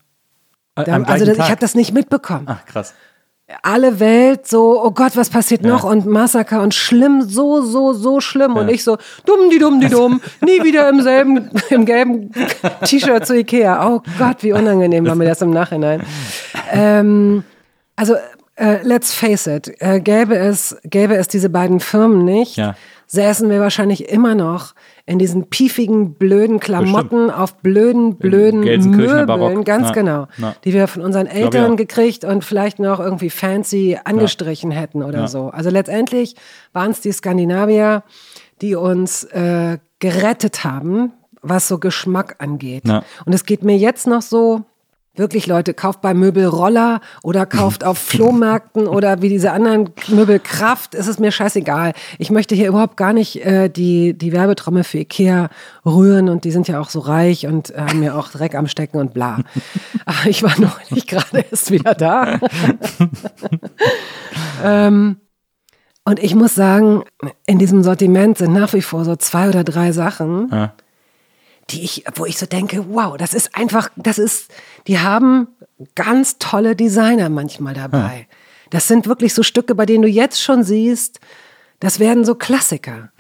Äh, 0.76 0.84
Da, 0.84 1.02
also 1.02 1.24
das, 1.24 1.38
ich 1.38 1.44
habe 1.50 1.60
das 1.60 1.74
nicht 1.74 1.92
mitbekommen 1.94 2.44
Ach, 2.46 2.64
krass. 2.66 2.94
alle 3.62 3.98
Welt 3.98 4.46
so, 4.46 4.80
oh 4.84 4.90
Gott, 4.92 5.16
was 5.16 5.28
passiert 5.30 5.62
noch? 5.62 5.82
Und 5.84 6.06
Massaker 6.06 6.62
und 6.62 6.72
schlimm, 6.74 7.22
so, 7.22 7.62
so, 7.62 7.92
so 7.92 8.20
schlimm. 8.20 8.54
Und 8.56 8.68
ich 8.70 8.84
so, 8.84 8.96
dumm, 9.26 9.50
die 9.50 9.58
dumm, 9.58 9.80
die 9.80 9.88
dumm, 9.88 10.20
nie 10.40 10.62
wieder 10.62 10.88
im 10.88 11.00
selben, 11.02 11.50
im 11.70 11.84
gelben 11.86 12.30
T-Shirt 12.84 13.26
zu 13.26 13.36
Ikea. 13.36 13.88
Oh 13.88 14.02
Gott, 14.18 14.42
wie 14.42 14.52
unangenehm 14.52 15.04
war 15.06 15.16
mir 15.16 15.24
das 15.26 15.42
im 15.42 15.50
Nachhinein. 15.50 16.02
Ähm, 16.70 17.42
also, 17.96 18.14
äh, 18.56 18.78
let's 18.82 19.12
face 19.12 19.46
it, 19.48 19.72
äh, 19.80 20.00
gäbe 20.00 20.36
es, 20.36 20.76
gäbe 20.84 21.16
es 21.16 21.26
diese 21.28 21.50
beiden 21.50 21.80
Firmen 21.80 22.24
nicht, 22.24 22.56
Ja. 22.56 22.76
Säßen 23.12 23.50
wir 23.50 23.58
wahrscheinlich 23.58 24.08
immer 24.08 24.36
noch 24.36 24.74
in 25.04 25.18
diesen 25.18 25.48
piefigen, 25.50 26.14
blöden 26.14 26.60
Klamotten 26.60 27.28
auf 27.28 27.56
blöden, 27.56 28.14
blöden 28.16 28.60
Möbeln, 28.60 29.26
Barock. 29.26 29.64
ganz 29.64 29.88
Ja. 29.88 29.92
genau, 29.94 30.26
Ja. 30.38 30.54
die 30.64 30.72
wir 30.72 30.86
von 30.86 31.02
unseren 31.02 31.26
Eltern 31.26 31.76
gekriegt 31.76 32.24
und 32.24 32.44
vielleicht 32.44 32.78
noch 32.78 33.00
irgendwie 33.00 33.28
fancy 33.30 33.98
angestrichen 34.04 34.70
hätten 34.70 35.02
oder 35.02 35.26
so. 35.26 35.48
Also 35.48 35.70
letztendlich 35.70 36.36
waren 36.72 36.92
es 36.92 37.00
die 37.00 37.10
Skandinavier, 37.10 38.04
die 38.62 38.76
uns 38.76 39.24
äh, 39.24 39.78
gerettet 39.98 40.62
haben, 40.62 41.12
was 41.42 41.66
so 41.66 41.78
Geschmack 41.78 42.36
angeht. 42.38 42.84
Und 43.24 43.34
es 43.34 43.44
geht 43.44 43.64
mir 43.64 43.76
jetzt 43.76 44.06
noch 44.06 44.22
so, 44.22 44.60
wirklich 45.20 45.46
Leute, 45.46 45.74
kauft 45.74 46.00
bei 46.00 46.14
Möbel 46.14 46.46
Roller 46.46 47.00
oder 47.22 47.46
kauft 47.46 47.84
auf 47.84 47.98
Flohmärkten 47.98 48.88
oder 48.88 49.22
wie 49.22 49.28
diese 49.28 49.52
anderen 49.52 49.90
Möbel 50.08 50.40
Kraft, 50.40 50.96
ist 50.96 51.06
es 51.06 51.20
mir 51.20 51.30
scheißegal. 51.30 51.92
Ich 52.18 52.30
möchte 52.30 52.56
hier 52.56 52.66
überhaupt 52.66 52.96
gar 52.96 53.12
nicht 53.12 53.44
äh, 53.44 53.68
die, 53.68 54.14
die 54.14 54.32
Werbetrommel 54.32 54.82
für 54.82 54.98
Ikea 54.98 55.50
rühren 55.86 56.28
und 56.28 56.44
die 56.44 56.50
sind 56.50 56.66
ja 56.66 56.80
auch 56.80 56.90
so 56.90 56.98
reich 56.98 57.46
und 57.46 57.70
äh, 57.70 57.78
haben 57.78 58.02
ja 58.02 58.14
auch 58.14 58.30
Dreck 58.30 58.56
am 58.56 58.66
Stecken 58.66 58.98
und 58.98 59.14
bla. 59.14 59.38
Aber 60.04 60.18
ich 60.26 60.42
war 60.42 60.58
noch 60.58 60.90
nicht 60.90 61.06
gerade 61.06 61.44
erst 61.50 61.70
wieder 61.70 61.94
da. 61.94 62.40
ähm, 64.64 65.16
und 66.04 66.18
ich 66.18 66.34
muss 66.34 66.54
sagen, 66.54 67.04
in 67.46 67.58
diesem 67.58 67.82
Sortiment 67.82 68.38
sind 68.38 68.52
nach 68.52 68.72
wie 68.72 68.82
vor 68.82 69.04
so 69.04 69.14
zwei 69.16 69.48
oder 69.48 69.62
drei 69.62 69.92
Sachen, 69.92 70.48
Ja. 70.50 70.72
Die 71.70 71.82
ich, 71.82 72.04
wo 72.14 72.26
ich 72.26 72.38
so 72.38 72.46
denke, 72.46 72.86
wow, 72.90 73.16
das 73.16 73.34
ist 73.34 73.54
einfach, 73.54 73.90
das 73.96 74.18
ist, 74.18 74.50
die 74.86 74.98
haben 74.98 75.48
ganz 75.94 76.38
tolle 76.38 76.76
Designer 76.76 77.28
manchmal 77.28 77.74
dabei. 77.74 78.26
Das 78.70 78.88
sind 78.88 79.06
wirklich 79.06 79.34
so 79.34 79.42
Stücke, 79.42 79.74
bei 79.74 79.86
denen 79.86 80.02
du 80.02 80.08
jetzt 80.08 80.40
schon 80.42 80.62
siehst, 80.62 81.20
das 81.80 81.98
werden 81.98 82.24
so 82.24 82.34
Klassiker. 82.34 83.10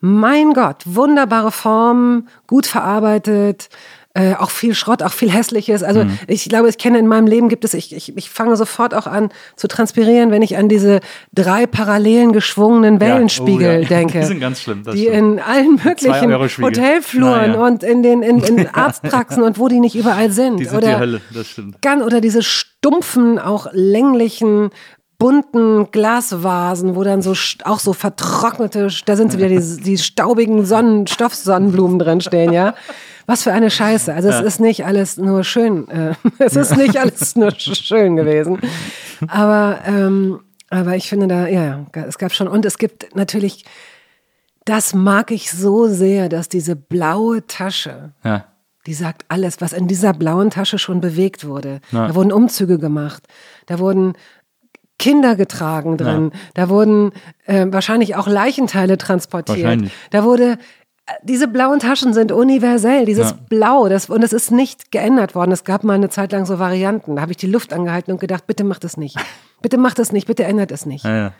Mein 0.00 0.52
Gott, 0.54 0.82
wunderbare 0.86 1.50
Formen, 1.52 2.28
gut 2.46 2.66
verarbeitet, 2.66 3.68
äh, 4.14 4.34
auch 4.34 4.50
viel 4.50 4.74
Schrott, 4.74 5.02
auch 5.02 5.12
viel 5.12 5.30
Hässliches. 5.30 5.82
Also 5.82 6.04
Mhm. 6.04 6.18
ich 6.26 6.48
glaube, 6.48 6.68
ich 6.68 6.78
kenne 6.78 6.98
in 6.98 7.06
meinem 7.06 7.26
Leben 7.26 7.48
gibt 7.48 7.64
es, 7.64 7.74
ich, 7.74 7.94
ich, 7.94 8.16
ich 8.16 8.30
fange 8.30 8.56
sofort 8.56 8.94
auch 8.94 9.06
an 9.06 9.28
zu 9.54 9.68
transpirieren, 9.68 10.30
wenn 10.30 10.42
ich 10.42 10.56
an 10.56 10.68
diese 10.68 11.00
drei 11.32 11.66
parallelen 11.66 12.32
geschwungenen 12.32 13.00
Wellenspiegel 13.00 13.78
oh 13.78 13.82
ja. 13.82 13.88
denke. 13.98 14.20
Die 14.20 14.26
sind 14.26 14.40
ganz 14.40 14.60
schlimm, 14.62 14.82
die 14.92 15.02
stimmt. 15.02 15.14
in 15.16 15.38
allen 15.40 15.80
möglichen. 15.84 16.62
Hotelfluren 16.64 17.52
Naja. 17.52 17.66
und 17.66 17.82
in 17.84 18.02
den 18.02 18.22
in, 18.22 18.40
in 18.40 18.66
Arztpraxen 18.74 19.42
und 19.42 19.58
wo 19.58 19.68
die 19.68 19.78
nicht 19.80 19.94
überall 19.94 20.30
sind. 20.30 20.58
Die 20.58 20.64
sind 20.64 20.76
oder 20.78 20.94
die 20.94 21.00
Hölle, 21.00 21.20
das 21.32 21.46
stimmt. 21.48 21.80
Gan 21.82 22.02
oder 22.02 22.20
diese 22.20 22.42
stumpfen, 22.42 23.38
auch 23.38 23.66
länglichen, 23.72 24.70
bunten 25.18 25.90
Glasvasen, 25.90 26.94
wo 26.94 27.02
dann 27.02 27.22
so 27.22 27.34
auch 27.64 27.80
so 27.80 27.92
vertrocknete, 27.92 28.88
da 29.04 29.16
sind 29.16 29.32
sie 29.32 29.38
wieder 29.38 29.48
die, 29.48 29.82
die 29.82 29.98
staubigen 29.98 30.64
Sonnen, 30.64 31.06
Stoffsonnenblumen 31.06 31.98
drin 31.98 32.20
stehen, 32.20 32.52
ja. 32.52 32.74
Was 33.28 33.42
für 33.44 33.52
eine 33.52 33.70
Scheiße. 33.70 34.12
Also 34.12 34.28
es 34.30 34.40
ist 34.40 34.58
nicht 34.58 34.84
alles 34.86 35.18
nur 35.18 35.44
schön, 35.44 35.86
äh, 35.88 36.14
es 36.38 36.56
ist 36.56 36.76
nicht 36.76 36.96
alles 36.98 37.36
nur 37.36 37.50
sch- 37.50 37.74
schön 37.80 38.16
gewesen. 38.16 38.58
Aber, 39.28 39.80
ähm, 39.86 40.40
aber 40.70 40.96
ich 40.96 41.08
finde 41.08 41.28
da, 41.28 41.46
ja, 41.46 41.62
ja, 41.94 42.04
es 42.06 42.18
gab 42.18 42.32
schon, 42.32 42.48
und 42.48 42.64
es 42.64 42.78
gibt 42.78 43.14
natürlich, 43.14 43.64
das 44.64 44.94
mag 44.94 45.30
ich 45.30 45.50
so 45.50 45.88
sehr, 45.88 46.28
dass 46.28 46.48
diese 46.48 46.74
blaue 46.74 47.46
Tasche, 47.46 48.12
Ja. 48.24 48.44
die 48.86 48.94
sagt 48.94 49.24
alles, 49.28 49.60
was 49.60 49.72
in 49.74 49.88
dieser 49.88 50.14
blauen 50.14 50.48
Tasche 50.50 50.78
schon 50.78 51.00
bewegt 51.02 51.46
wurde. 51.46 51.80
Ja. 51.92 52.08
Da 52.08 52.14
wurden 52.14 52.32
Umzüge 52.32 52.78
gemacht, 52.78 53.24
da 53.66 53.78
wurden 53.78 54.14
Kinder 54.98 55.36
getragen 55.36 55.96
drin, 55.96 56.32
da 56.54 56.68
wurden 56.68 57.12
äh, 57.44 57.66
wahrscheinlich 57.70 58.16
auch 58.16 58.26
Leichenteile 58.26 58.98
transportiert. 58.98 59.82
Da 60.10 60.24
wurde 60.24 60.58
diese 61.22 61.48
blauen 61.48 61.78
Taschen 61.78 62.12
sind 62.12 62.32
universell, 62.32 63.04
dieses 63.04 63.30
Ja. 63.30 63.38
Blau, 63.48 63.88
das, 63.88 64.10
und 64.10 64.22
es 64.22 64.32
ist 64.32 64.50
nicht 64.50 64.92
geändert 64.92 65.34
worden. 65.34 65.52
Es 65.52 65.64
gab 65.64 65.84
mal 65.84 65.94
eine 65.94 66.10
Zeit 66.10 66.32
lang 66.32 66.46
so 66.46 66.58
Varianten. 66.58 67.16
Da 67.16 67.22
habe 67.22 67.32
ich 67.32 67.38
die 67.38 67.46
Luft 67.46 67.72
angehalten 67.72 68.12
und 68.12 68.20
gedacht, 68.20 68.46
bitte 68.46 68.64
macht 68.64 68.84
es 68.84 68.96
nicht. 68.96 69.16
Bitte 69.60 69.76
macht 69.76 69.98
es 69.98 70.12
nicht, 70.12 70.28
bitte 70.28 70.44
ändert 70.44 70.70
es 70.70 70.86
nicht. 70.86 71.04
Ja, 71.04 71.16
ja. 71.16 71.32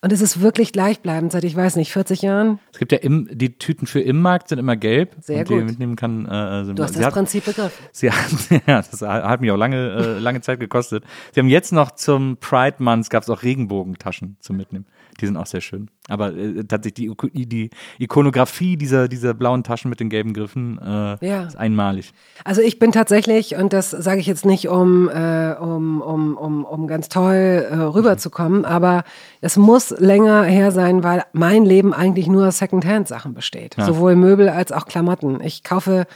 Und 0.00 0.12
es 0.12 0.20
ist 0.20 0.40
wirklich 0.40 0.72
gleichbleibend 0.72 1.32
seit, 1.32 1.44
ich 1.44 1.56
weiß 1.56 1.76
nicht, 1.76 1.92
40 1.92 2.22
Jahren. 2.22 2.58
Es 2.72 2.78
gibt 2.78 2.92
ja 2.92 2.98
im, 2.98 3.28
die 3.30 3.58
Tüten 3.58 3.86
für 3.86 4.00
im 4.00 4.20
Markt 4.20 4.48
sind 4.48 4.58
immer 4.58 4.76
gelb. 4.76 5.14
Sehr 5.20 5.40
und 5.40 5.48
die 5.48 5.54
gut. 5.54 5.64
mitnehmen 5.64 5.96
kann. 5.96 6.26
Äh, 6.26 6.64
sind 6.64 6.78
Du 6.78 6.82
hast 6.82 6.96
das 6.96 7.04
hat, 7.04 7.12
Prinzip 7.12 7.44
begriffen. 7.44 7.84
Sie 7.92 8.10
hat, 8.10 8.16
ja, 8.66 8.82
das 8.82 9.02
hat 9.02 9.40
mich 9.40 9.50
auch 9.50 9.56
lange, 9.56 9.76
äh, 9.76 10.18
lange 10.18 10.40
Zeit 10.40 10.60
gekostet. 10.60 11.04
Sie 11.34 11.40
haben 11.40 11.48
jetzt 11.48 11.72
noch 11.72 11.90
zum 11.90 12.36
Pride 12.38 12.76
Month 12.78 13.10
gab 13.10 13.22
es 13.22 13.30
auch 13.30 13.42
Regenbogentaschen 13.42 14.36
zum 14.40 14.56
Mitnehmen. 14.56 14.86
Die 15.20 15.26
sind 15.26 15.36
auch 15.36 15.46
sehr 15.46 15.60
schön. 15.60 15.88
Aber 16.08 16.34
äh, 16.34 16.64
tatsächlich 16.64 17.10
die, 17.32 17.46
die 17.46 17.70
Ikonografie 17.98 18.76
dieser, 18.76 19.08
dieser 19.08 19.34
blauen 19.34 19.64
Taschen 19.64 19.88
mit 19.88 19.98
den 20.00 20.08
gelben 20.10 20.34
Griffen 20.34 20.78
äh, 20.78 21.26
Ja. 21.26 21.44
ist 21.46 21.56
einmalig. 21.56 22.12
Also 22.44 22.60
ich 22.60 22.78
bin 22.78 22.92
tatsächlich, 22.92 23.56
und 23.56 23.72
das 23.72 23.90
sage 23.90 24.20
ich 24.20 24.26
jetzt 24.26 24.44
nicht, 24.44 24.68
um, 24.68 25.08
äh, 25.08 25.54
um, 25.58 26.00
um, 26.02 26.36
um, 26.36 26.64
um 26.64 26.86
ganz 26.86 27.08
toll 27.08 27.66
äh, 27.70 27.74
rüberzukommen, 27.74 28.64
aber 28.64 29.04
es 29.40 29.56
muss 29.56 29.90
länger 29.98 30.44
her 30.44 30.70
sein, 30.70 31.02
weil 31.02 31.24
mein 31.32 31.64
Leben 31.64 31.92
eigentlich 31.94 32.26
nur 32.26 32.48
aus 32.48 32.58
Secondhand-Sachen 32.58 33.34
besteht. 33.34 33.76
Sowohl 33.78 34.16
Möbel 34.16 34.48
als 34.48 34.72
auch 34.72 34.86
Klamotten. 34.86 35.40
Ich 35.42 35.62
kaufe 35.64 36.06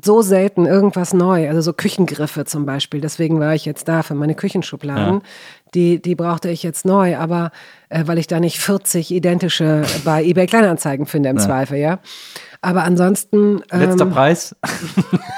so 0.00 0.22
selten 0.22 0.66
irgendwas 0.66 1.12
neu, 1.14 1.48
also 1.48 1.60
so 1.60 1.72
Küchengriffe 1.72 2.44
zum 2.44 2.66
Beispiel. 2.66 3.00
Deswegen 3.00 3.40
war 3.40 3.54
ich 3.54 3.64
jetzt 3.64 3.88
da 3.88 4.02
für 4.02 4.14
meine 4.14 4.34
Küchenschubladen. 4.34 5.22
Die, 5.74 6.00
die 6.00 6.14
brauchte 6.14 6.48
ich 6.48 6.62
jetzt 6.62 6.84
neu, 6.84 7.16
aber 7.16 7.50
äh, 7.88 8.04
weil 8.06 8.18
ich 8.18 8.26
da 8.26 8.40
nicht 8.40 8.58
40 8.58 9.10
identische 9.10 9.82
bei 10.04 10.24
eBay 10.24 10.46
Kleinanzeigen 10.46 11.06
finde 11.06 11.28
im 11.28 11.38
Zweifel, 11.38 11.78
ja. 11.78 11.98
Aber 12.60 12.82
ansonsten. 12.84 13.62
Letzter 13.70 14.04
ähm, 14.04 14.10
Preis. 14.10 14.56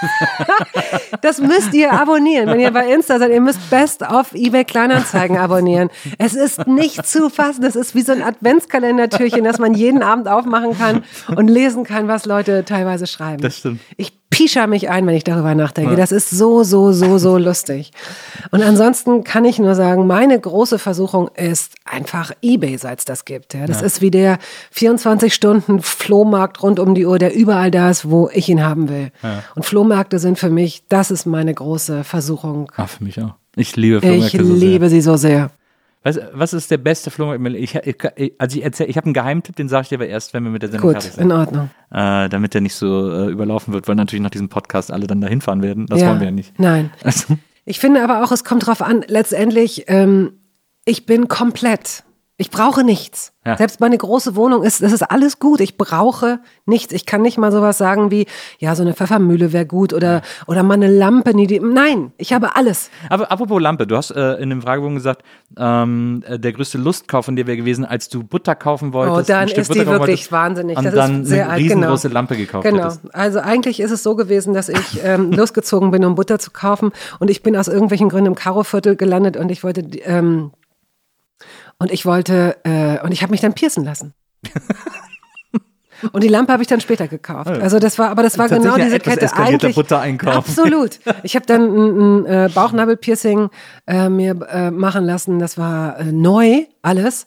das 1.23 1.41
müsst 1.41 1.75
ihr 1.75 1.93
abonnieren. 1.93 2.49
Wenn 2.49 2.61
ihr 2.61 2.71
bei 2.71 2.93
Insta 2.93 3.19
seid, 3.19 3.31
ihr 3.31 3.41
müsst 3.41 3.69
Best 3.71 4.07
auf 4.07 4.35
eBay 4.35 4.65
Kleinanzeigen 4.65 5.37
abonnieren. 5.37 5.91
Es 6.19 6.35
ist 6.35 6.67
nicht 6.67 7.07
zu 7.07 7.29
fassen. 7.29 7.63
Das 7.63 7.77
ist 7.77 7.95
wie 7.95 8.03
so 8.03 8.13
ein 8.13 8.23
Adventskalendertürchen, 8.23 9.45
das 9.45 9.59
man 9.59 9.75
jeden 9.75 10.03
Abend 10.03 10.29
aufmachen 10.29 10.77
kann 10.79 11.05
und 11.37 11.49
lesen 11.49 11.85
kann, 11.85 12.09
was 12.09 12.25
Leute 12.25 12.65
teilweise 12.65 13.07
schreiben. 13.07 13.43
Das 13.43 13.59
stimmt. 13.59 13.81
Ich 13.97 14.21
pischer 14.31 14.67
mich 14.69 14.89
ein, 14.89 15.07
wenn 15.07 15.15
ich 15.15 15.25
darüber 15.25 15.55
nachdenke. 15.55 15.97
Das 15.97 16.13
ist 16.13 16.31
so, 16.31 16.63
so, 16.63 16.93
so, 16.93 17.19
so 17.19 17.37
lustig. 17.37 17.91
Und 18.53 18.63
ansonsten 18.63 19.25
kann 19.25 19.45
ich 19.45 19.59
nur 19.59 19.75
sagen, 19.75 20.07
meine 20.07 20.39
große 20.39 20.79
Versuchung 20.79 21.29
ist 21.35 21.75
einfach 21.85 22.33
eBay, 22.41 22.79
seit 22.79 23.01
es 23.01 23.05
das 23.05 23.25
gibt. 23.25 23.55
Ja, 23.55 23.67
das 23.67 23.83
ist 23.83 24.01
wie 24.01 24.11
der 24.11 24.39
24-Stunden-Flohmarkt 24.75 26.63
rund 26.63 26.79
um 26.79 26.95
die 26.95 27.05
Uhr, 27.11 27.19
der 27.19 27.35
überall 27.35 27.71
da 27.71 27.91
ist, 27.91 28.09
wo 28.09 28.31
ich 28.33 28.49
ihn 28.49 28.63
haben 28.65 28.89
will. 28.89 29.11
Und 29.55 29.65
Flohmärkte 29.65 30.19
sind 30.19 30.39
für 30.39 30.51
mich, 30.51 30.85
das 30.89 31.11
ist 31.11 31.27
meine 31.27 31.53
große 31.53 32.05
Versuchung. 32.05 32.71
Ah, 32.77 32.87
für 32.87 33.05
mich 33.05 33.21
auch. 33.21 33.35
Ich 33.57 33.77
liebe 33.77 33.97
Ich 33.97 34.03
Flohmärkte 34.03 34.45
so 34.45 34.55
sehr. 34.57 34.69
liebe 34.69 34.89
sie 34.89 35.01
so 35.01 35.17
sehr. 35.17 35.51
Was, 36.03 36.19
was 36.33 36.55
ist 36.55 36.71
der 36.71 36.79
beste 36.79 37.11
Flohmarkt? 37.11 37.45
Ich, 37.57 37.75
ich, 37.75 37.97
also 38.39 38.57
ich 38.59 38.65
erzähl, 38.65 38.89
ich 38.89 38.97
habe 38.97 39.05
einen 39.05 39.13
Geheimtipp, 39.13 39.55
den 39.57 39.69
sage 39.69 39.83
ich 39.83 39.89
dir 39.91 39.97
aber 39.97 40.07
erst, 40.07 40.33
wenn 40.33 40.45
wir 40.45 40.51
mit 40.51 40.63
der 40.63 40.71
Sendung 40.71 40.89
Gut, 40.93 41.03
fertig 41.03 41.13
sind. 41.13 41.25
in 41.25 41.33
Ordnung. 41.33 41.69
Äh, 41.91 42.29
damit 42.31 42.55
der 42.55 42.63
nicht 42.63 42.75
so 42.75 43.11
äh, 43.13 43.31
überlaufen 43.31 43.75
wird, 43.75 43.87
weil 43.87 43.97
natürlich 43.97 44.23
nach 44.23 44.31
diesem 44.31 44.49
Podcast 44.49 44.91
alle 44.91 45.07
dann 45.07 45.21
dahin 45.21 45.43
fahren 45.43 45.61
werden. 45.63 45.85
Das 45.87 46.01
ja. 46.01 46.09
wollen 46.09 46.21
wir 46.21 46.27
ja 46.29 46.33
nicht. 46.33 46.59
Nein. 46.59 46.91
Also, 47.05 47.37
Ich 47.67 47.81
finde 47.81 48.03
aber 48.03 48.25
auch, 48.25 48.33
es 48.33 48.45
kommt 48.45 48.67
drauf 48.67 48.81
an, 48.81 49.05
letztendlich, 49.09 49.85
ähm, 49.89 50.33
ich 50.87 51.05
bin 51.05 51.29
komplett. 51.29 52.05
Ich 52.41 52.51
brauche 52.51 52.85
nichts. 52.85 53.35
Ja. 53.45 53.57
Selbst 53.59 53.81
meine 53.81 53.99
große 53.99 54.35
Wohnung 54.35 54.63
ist, 54.63 54.83
das 54.83 54.93
ist 54.93 55.03
alles 55.03 55.39
gut. 55.39 55.61
Ich 55.61 55.77
brauche 55.77 56.41
nichts. 56.65 56.93
Ich 56.95 57.05
kann 57.05 57.21
nicht 57.21 57.37
mal 57.37 57.53
sowas 57.53 57.77
sagen 57.77 58.11
wie, 58.11 58.27
ja, 58.59 58.75
so 58.75 58.83
eine 58.83 58.95
Pfeffermühle 58.95 59.53
wäre 59.53 59.67
gut 59.67 59.93
oder, 59.93 60.23
oder 60.47 60.63
mal 60.63 60.75
eine 60.75 60.89
Lampe. 60.89 61.35
Die, 61.35 61.47
die, 61.47 61.61
nein, 61.61 62.13
ich 62.17 62.33
habe 62.33 62.57
alles. 62.57 62.91
aber 63.11 63.31
apropos 63.31 63.61
Lampe, 63.61 63.87
du 63.87 63.95
hast 63.95 64.11
äh, 64.13 64.37
in 64.37 64.49
dem 64.49 64.63
Fragebogen 64.63 64.95
gesagt, 64.95 65.23
ähm, 65.59 66.23
äh, 66.27 66.39
der 66.39 66.53
größte 66.55 66.79
Lustkauf 66.79 67.27
von 67.27 67.37
dir 67.37 67.47
wäre 67.47 67.59
gewesen, 67.59 67.85
als 67.85 68.09
du 68.09 68.23
Butter 68.23 68.55
kaufen 68.55 68.95
wolltest. 68.95 69.29
Oh, 69.31 69.33
dann 69.35 69.49
ist 69.49 69.69
Butter 69.69 69.81
die 69.81 69.87
wirklich 69.87 70.01
wolltest, 70.09 70.33
wahnsinnig. 70.33 70.79
Und 70.79 70.85
Das 70.85 70.95
dann 70.95 71.23
ist 71.23 71.29
sehr 71.29 71.45
eine 71.45 71.53
alt, 71.53 71.61
riesengroße 71.63 72.09
genau. 72.09 72.19
Lampe 72.21 72.37
gekauft 72.39 72.65
Genau. 72.65 72.85
hättest. 72.85 73.15
Also 73.15 73.41
eigentlich 73.41 73.81
ist 73.81 73.91
es 73.91 74.03
so 74.03 74.17
gewesen, 74.17 74.55
dass 74.55 74.71
ich 74.71 75.01
ähm, 75.05 75.31
losgezogen 75.33 75.91
bin, 75.91 76.07
um 76.07 76.15
Butter 76.15 76.39
zu 76.39 76.51
kaufen 76.53 76.91
und 77.19 77.29
ich 77.31 77.43
bin 77.43 77.55
aus 77.55 77.69
irgendwelchen 77.69 78.09
Gründen 78.09 78.29
im 78.29 78.35
Karoviertel 78.35 78.97
gelandet 78.97 79.37
und 79.37 79.51
ich 79.51 79.63
wollte 79.63 79.83
ähm, 80.05 80.53
und 81.81 81.91
ich 81.91 82.07
wollte 82.07 82.57
äh, 82.63 83.05
und 83.05 83.11
ich 83.11 83.23
habe 83.23 83.33
mich 83.33 83.41
dann 83.41 83.55
piercen 83.55 83.85
lassen. 83.85 84.15
Und 86.13 86.25
die 86.25 86.29
Lampe 86.29 86.53
habe 86.53 86.63
ich 86.63 86.69
dann 86.69 86.81
später 86.81 87.09
gekauft. 87.09 87.51
Also 87.51 87.79
das 87.79 87.99
war, 87.99 88.09
aber 88.11 88.23
das 88.23 88.39
war 88.39 88.49
genau 88.49 88.77
diese 88.77 88.97
etwas 88.97 89.17
Kette. 89.17 89.37
Eigentlich, 89.37 89.75
Buttereinkauf. 89.75 90.35
Absolut. 90.35 90.99
Ich 91.23 91.37
habe 91.37 91.45
dann 91.45 91.63
ein, 91.63 92.25
ein 92.25 92.27
äh, 92.27 92.49
Bauchnabelpiercing 92.55 93.51
äh, 93.87 94.09
mir 94.09 94.39
äh, 94.51 94.71
machen 94.71 95.05
lassen. 95.05 95.39
Das 95.39 95.59
war 95.59 95.99
äh, 95.99 96.05
neu 96.05 96.65
alles. 96.81 97.27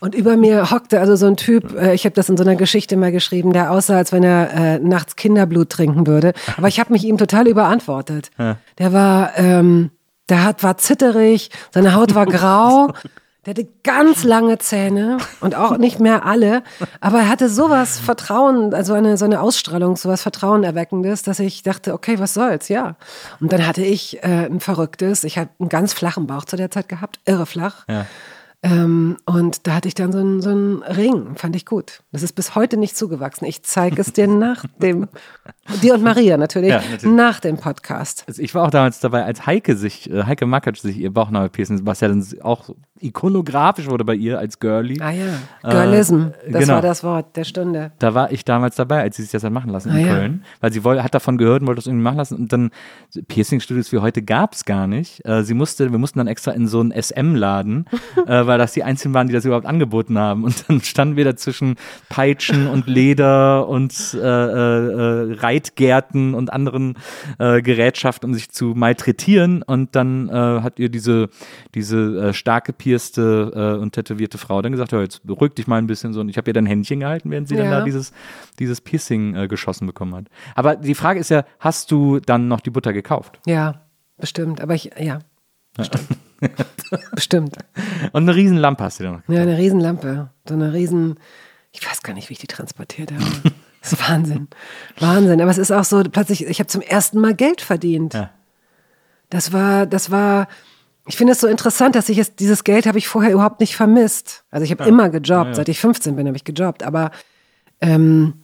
Und 0.00 0.14
über 0.14 0.36
mir 0.36 0.70
hockte 0.70 1.00
also 1.00 1.16
so 1.16 1.26
ein 1.26 1.36
Typ, 1.36 1.74
äh, 1.74 1.94
ich 1.94 2.04
habe 2.04 2.14
das 2.14 2.28
in 2.28 2.36
so 2.36 2.44
einer 2.44 2.56
Geschichte 2.56 2.96
mal 2.96 3.12
geschrieben, 3.12 3.52
der 3.54 3.70
aussah, 3.70 3.96
als 3.96 4.12
wenn 4.12 4.24
er 4.24 4.52
äh, 4.52 4.78
nachts 4.78 5.16
Kinderblut 5.16 5.70
trinken 5.70 6.06
würde. 6.06 6.34
Aber 6.58 6.68
ich 6.68 6.80
habe 6.80 6.92
mich 6.92 7.04
ihm 7.04 7.16
total 7.16 7.48
überantwortet. 7.48 8.30
Der 8.78 8.92
war, 8.92 9.38
ähm, 9.38 9.90
der 10.28 10.44
hat, 10.44 10.62
war 10.62 10.76
zitterig, 10.76 11.50
seine 11.72 11.94
Haut 11.94 12.14
war 12.14 12.26
grau. 12.26 12.92
Der 13.44 13.54
hatte 13.54 13.66
ganz 13.82 14.22
lange 14.22 14.58
Zähne 14.58 15.18
und 15.40 15.56
auch 15.56 15.76
nicht 15.76 15.98
mehr 15.98 16.24
alle, 16.24 16.62
aber 17.00 17.18
er 17.18 17.28
hatte 17.28 17.48
sowas 17.48 17.98
Vertrauen, 17.98 18.72
also 18.72 18.92
eine, 18.92 19.16
so 19.16 19.24
eine 19.24 19.40
Ausstrahlung, 19.40 19.96
sowas 19.96 20.22
Vertrauenerweckendes, 20.22 21.22
dass 21.22 21.40
ich 21.40 21.64
dachte, 21.64 21.92
okay, 21.92 22.20
was 22.20 22.34
soll's, 22.34 22.68
ja. 22.68 22.94
Und 23.40 23.52
dann 23.52 23.66
hatte 23.66 23.82
ich 23.82 24.22
äh, 24.22 24.46
ein 24.46 24.60
verrücktes, 24.60 25.24
ich 25.24 25.38
habe 25.38 25.50
einen 25.58 25.68
ganz 25.68 25.92
flachen 25.92 26.28
Bauch 26.28 26.44
zu 26.44 26.56
der 26.56 26.70
Zeit 26.70 26.88
gehabt, 26.88 27.18
irre 27.24 27.46
flach. 27.46 27.84
Ja. 27.88 28.06
Ähm, 28.62 29.16
und 29.24 29.66
da 29.66 29.74
hatte 29.74 29.88
ich 29.88 29.94
dann 29.94 30.12
so 30.12 30.18
einen, 30.18 30.40
so 30.40 30.50
einen 30.50 30.82
Ring, 30.84 31.34
fand 31.34 31.56
ich 31.56 31.66
gut. 31.66 32.04
Das 32.12 32.22
ist 32.22 32.34
bis 32.34 32.54
heute 32.54 32.76
nicht 32.76 32.96
zugewachsen. 32.96 33.44
Ich 33.44 33.64
zeige 33.64 34.00
es 34.00 34.12
dir 34.12 34.28
nach 34.28 34.64
dem, 34.78 35.08
dir 35.82 35.94
und 35.94 36.02
Maria 36.02 36.36
natürlich, 36.36 36.70
Ja, 36.70 36.76
natürlich. 36.90 37.04
nach 37.16 37.40
dem 37.40 37.56
Podcast. 37.56 38.24
Also 38.26 38.42
ich 38.42 38.54
war 38.54 38.64
auch 38.66 38.70
damals 38.70 39.00
dabei, 39.00 39.24
als 39.24 39.46
Heike 39.46 39.76
sich, 39.76 40.10
äh, 40.10 40.24
Heike 40.24 40.46
Makatsch 40.46 40.80
sich 40.80 40.98
ihr 40.98 41.12
Bauchnabel 41.12 41.48
piercen, 41.50 41.86
was 41.86 42.00
ja 42.00 42.08
dann 42.08 42.24
auch 42.42 42.70
ikonografisch 43.00 43.88
wurde 43.88 44.04
bei 44.04 44.14
ihr 44.14 44.38
als 44.38 44.60
Girlie. 44.60 45.00
Ah 45.00 45.10
ja, 45.10 45.24
Girlism, 45.68 46.26
das 46.48 46.62
genau. 46.62 46.74
war 46.74 46.82
das 46.82 47.02
Wort 47.02 47.36
der 47.36 47.44
Stunde. 47.44 47.90
Da 47.98 48.14
war 48.14 48.30
ich 48.30 48.44
damals 48.44 48.76
dabei, 48.76 49.00
als 49.02 49.16
sie 49.16 49.22
sich 49.22 49.32
das 49.32 49.42
hat 49.42 49.52
machen 49.52 49.70
lassen 49.70 49.90
in 49.90 49.96
Ah, 49.96 49.98
ja. 50.08 50.14
Köln. 50.14 50.44
Weil 50.60 50.72
sie 50.72 50.80
hat 50.82 51.14
davon 51.14 51.36
gehört 51.36 51.62
und 51.62 51.66
wollte 51.68 51.80
das 51.80 51.86
irgendwie 51.86 52.04
machen 52.04 52.16
lassen. 52.18 52.36
Und 52.36 52.52
dann 52.52 52.70
Piercing-Studios 53.28 53.90
wie 53.92 53.98
heute 53.98 54.22
gab 54.22 54.54
es 54.54 54.64
gar 54.64 54.86
nicht. 54.86 55.24
Äh, 55.26 55.42
sie 55.42 55.54
musste, 55.54 55.90
wir 55.90 55.98
mussten 55.98 56.18
dann 56.18 56.28
extra 56.28 56.52
in 56.52 56.68
so 56.68 56.78
einen 56.80 56.92
SM-Laden, 56.92 57.86
äh, 58.26 58.46
weil 58.46 58.58
das 58.58 58.72
die 58.72 58.84
einzigen 58.84 59.14
waren, 59.14 59.26
die 59.26 59.32
das 59.32 59.44
überhaupt 59.44 59.66
angeboten 59.66 60.16
haben. 60.18 60.44
Und 60.44 60.68
dann 60.68 60.80
standen 60.82 61.16
wir 61.16 61.24
da 61.24 61.34
zwischen 61.36 61.74
Peitschen 62.08 62.68
und 62.68 62.86
Leder 62.86 63.68
und 63.68 63.92
äh, 64.14 64.18
Gleitgärten 65.62 66.34
und 66.34 66.52
anderen 66.52 66.96
äh, 67.38 67.62
Gerätschaften, 67.62 68.28
um 68.30 68.34
sich 68.34 68.50
zu 68.50 68.66
malträtieren. 68.74 69.62
Und 69.62 69.94
dann 69.96 70.28
äh, 70.28 70.32
hat 70.32 70.78
ihr 70.78 70.88
diese, 70.88 71.28
diese 71.74 72.28
äh, 72.28 72.32
stark 72.32 72.64
gepierste 72.64 73.76
äh, 73.78 73.80
und 73.80 73.92
tätowierte 73.92 74.38
Frau 74.38 74.60
dann 74.62 74.72
gesagt, 74.72 74.92
ja, 74.92 75.00
jetzt 75.00 75.26
beruhig 75.26 75.54
dich 75.54 75.66
mal 75.66 75.78
ein 75.78 75.86
bisschen 75.86 76.12
so. 76.12 76.20
Und 76.20 76.28
ich 76.28 76.36
habe 76.36 76.50
ihr 76.50 76.54
dann 76.54 76.66
Händchen 76.66 77.00
gehalten, 77.00 77.30
während 77.30 77.48
sie 77.48 77.56
dann 77.56 77.66
Ja. 77.66 77.78
da 77.78 77.84
dieses, 77.84 78.12
dieses 78.58 78.80
Piercing 78.80 79.34
äh, 79.36 79.48
geschossen 79.48 79.86
bekommen 79.86 80.14
hat. 80.14 80.26
Aber 80.54 80.76
die 80.76 80.94
Frage 80.94 81.20
ist 81.20 81.30
ja, 81.30 81.44
hast 81.58 81.90
du 81.90 82.20
dann 82.20 82.48
noch 82.48 82.60
die 82.60 82.70
Butter 82.70 82.92
gekauft? 82.92 83.38
Ja, 83.46 83.82
bestimmt. 84.18 84.60
Aber 84.60 84.74
ich, 84.74 84.90
ja. 84.98 85.20
Bestimmt. 85.76 86.06
bestimmt. 87.14 87.56
Und 88.12 88.22
eine 88.28 88.34
riesen 88.36 88.58
Lampe 88.58 88.84
hast 88.84 89.00
du 89.00 89.04
dann 89.04 89.14
noch. 89.14 89.34
Ja, 89.34 89.42
eine 89.42 89.56
Riesenlampe. 89.56 90.30
So 90.46 90.54
eine 90.54 90.72
riesen, 90.72 91.18
ich 91.70 91.86
weiß 91.88 92.02
gar 92.02 92.12
nicht, 92.14 92.28
wie 92.28 92.34
ich 92.34 92.40
die 92.40 92.46
transportiert 92.46 93.12
habe. 93.12 93.24
Das 93.82 93.92
ist 93.92 94.08
Wahnsinn. 94.08 94.48
Wahnsinn. 94.98 95.40
Aber 95.40 95.50
es 95.50 95.58
ist 95.58 95.72
auch 95.72 95.84
so, 95.84 96.02
plötzlich, 96.04 96.46
ich 96.46 96.60
habe 96.60 96.68
zum 96.68 96.80
ersten 96.80 97.18
Mal 97.18 97.34
Geld 97.34 97.60
verdient. 97.60 98.14
Ja. 98.14 98.30
Das 99.28 99.52
war, 99.52 99.86
das 99.86 100.10
war, 100.10 100.46
ich 101.06 101.16
finde 101.16 101.32
es 101.32 101.40
so 101.40 101.48
interessant, 101.48 101.96
dass 101.96 102.08
ich 102.08 102.18
es, 102.18 102.36
dieses 102.36 102.62
Geld 102.64 102.86
habe 102.86 102.98
ich 102.98 103.08
vorher 103.08 103.32
überhaupt 103.32 103.60
nicht 103.60 103.74
vermisst. 103.74 104.44
Also 104.50 104.64
ich 104.64 104.70
habe 104.70 104.84
immer 104.84 105.10
gejobbt, 105.10 105.56
seit 105.56 105.68
ich 105.68 105.80
15 105.80 106.14
bin, 106.14 106.28
habe 106.28 106.36
ich 106.36 106.44
gejobbt. 106.44 106.84
Aber 106.84 107.10
ähm, 107.80 108.34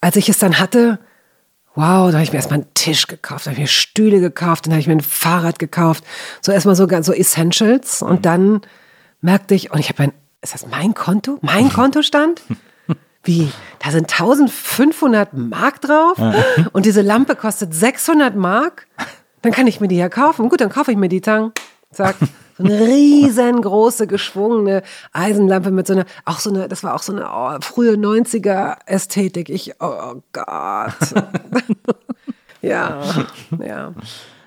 als 0.00 0.14
ich 0.14 0.28
es 0.28 0.38
dann 0.38 0.60
hatte, 0.60 1.00
wow, 1.74 2.10
da 2.10 2.14
habe 2.18 2.22
ich 2.22 2.32
mir 2.32 2.36
erstmal 2.36 2.60
einen 2.60 2.74
Tisch 2.74 3.08
gekauft, 3.08 3.46
da 3.46 3.50
habe 3.50 3.54
ich 3.54 3.62
mir 3.62 3.68
Stühle 3.68 4.20
gekauft, 4.20 4.66
dann 4.66 4.72
habe 4.72 4.80
ich 4.80 4.86
mir 4.86 4.94
ein 4.94 5.00
Fahrrad 5.00 5.58
gekauft. 5.58 6.04
So 6.42 6.52
erstmal 6.52 6.76
so 6.76 6.86
ganz 6.86 7.06
so 7.06 7.12
Essentials. 7.12 8.02
Und 8.02 8.24
dann 8.24 8.60
merkte 9.20 9.56
ich, 9.56 9.72
und 9.72 9.80
ich 9.80 9.88
habe 9.88 10.04
ein, 10.04 10.12
ist 10.42 10.54
das 10.54 10.66
mein 10.68 10.94
Konto? 10.94 11.38
Mein 11.40 11.68
Kontostand? 11.72 12.42
Wie? 13.28 13.52
Da 13.80 13.90
sind 13.90 14.10
1500 14.10 15.34
Mark 15.34 15.82
drauf 15.82 16.18
und 16.72 16.86
diese 16.86 17.02
Lampe 17.02 17.36
kostet 17.36 17.74
600 17.74 18.34
Mark. 18.34 18.86
Dann 19.42 19.52
kann 19.52 19.66
ich 19.66 19.82
mir 19.82 19.88
die 19.88 19.98
ja 19.98 20.08
kaufen. 20.08 20.48
Gut, 20.48 20.62
dann 20.62 20.70
kaufe 20.70 20.92
ich 20.92 20.96
mir 20.96 21.10
die 21.10 21.20
Tang. 21.20 21.52
Zack. 21.92 22.16
So 22.56 22.64
eine 22.64 22.80
riesengroße, 22.80 24.06
geschwungene 24.06 24.82
Eisenlampe 25.12 25.70
mit 25.70 25.86
so 25.86 25.92
einer, 25.92 26.06
auch 26.24 26.38
so 26.38 26.48
eine, 26.48 26.68
das 26.68 26.82
war 26.82 26.94
auch 26.94 27.02
so 27.02 27.12
eine 27.12 27.28
oh, 27.30 27.60
frühe 27.60 27.96
90er 27.96 28.78
Ästhetik. 28.86 29.50
Ich, 29.50 29.74
oh 29.78 30.22
Gott. 30.32 30.94
ja, 32.62 33.26
ja. 33.62 33.94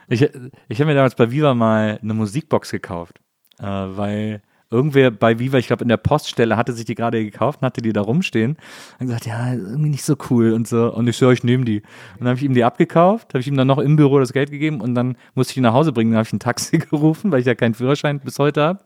Ich, 0.08 0.24
ich 0.24 0.80
habe 0.80 0.86
mir 0.90 0.96
damals 0.96 1.14
bei 1.14 1.30
Viva 1.30 1.54
mal 1.54 2.00
eine 2.02 2.14
Musikbox 2.16 2.72
gekauft, 2.72 3.22
äh, 3.60 3.64
weil 3.64 4.42
irgendwer 4.72 5.12
bei 5.12 5.38
Viva, 5.38 5.58
ich 5.58 5.68
glaube 5.68 5.84
in 5.84 5.90
der 5.90 5.98
Poststelle, 5.98 6.58
hatte 6.58 6.74
sich 6.74 6.86
die 6.86 6.96
gerade 6.96 7.24
gekauft 7.24 7.62
und 7.62 7.66
hatte 7.66 7.82
die 7.82 7.94
da 7.94 8.02
rumstehen 8.02 8.58
und 9.00 9.08
gesagt, 9.08 9.26
ja, 9.26 9.54
irgendwie 9.54 9.90
nicht 9.90 10.04
so 10.04 10.16
cool 10.30 10.54
und 10.54 10.68
so. 10.68 10.92
Und 10.94 11.08
ich 11.08 11.18
so, 11.18 11.30
ich 11.30 11.44
nehme 11.44 11.66
die. 11.66 11.82
Und 11.82 12.22
dann 12.22 12.30
habe 12.30 12.38
ich 12.38 12.44
ihm 12.44 12.54
die 12.54 12.64
abgekauft, 12.64 13.34
habe 13.34 13.40
ich 13.40 13.48
ihm 13.48 13.58
dann 13.58 13.68
noch 13.68 13.78
im 13.78 13.98
Büro 13.98 14.20
das 14.20 14.34
Geld 14.34 14.50
gegeben 14.50 14.82
und 14.82 14.96
dann 14.96 15.18
musste 15.36 15.52
ich 15.52 15.58
ihn 15.58 15.64
nach 15.64 15.74
Hause 15.74 15.92
bringen. 15.92 16.12
Dann 16.12 16.20
habe 16.20 16.28
ich 16.28 16.34
ein 16.34 16.40
Taxi 16.40 16.78
gerufen, 16.90 17.32
weil 17.32 17.42
ich 17.42 17.46
ja 17.46 17.56
keinen 17.56 17.74
Führerschein 17.74 18.20
bis 18.20 18.40
heute 18.40 18.62
habe. 18.62 18.80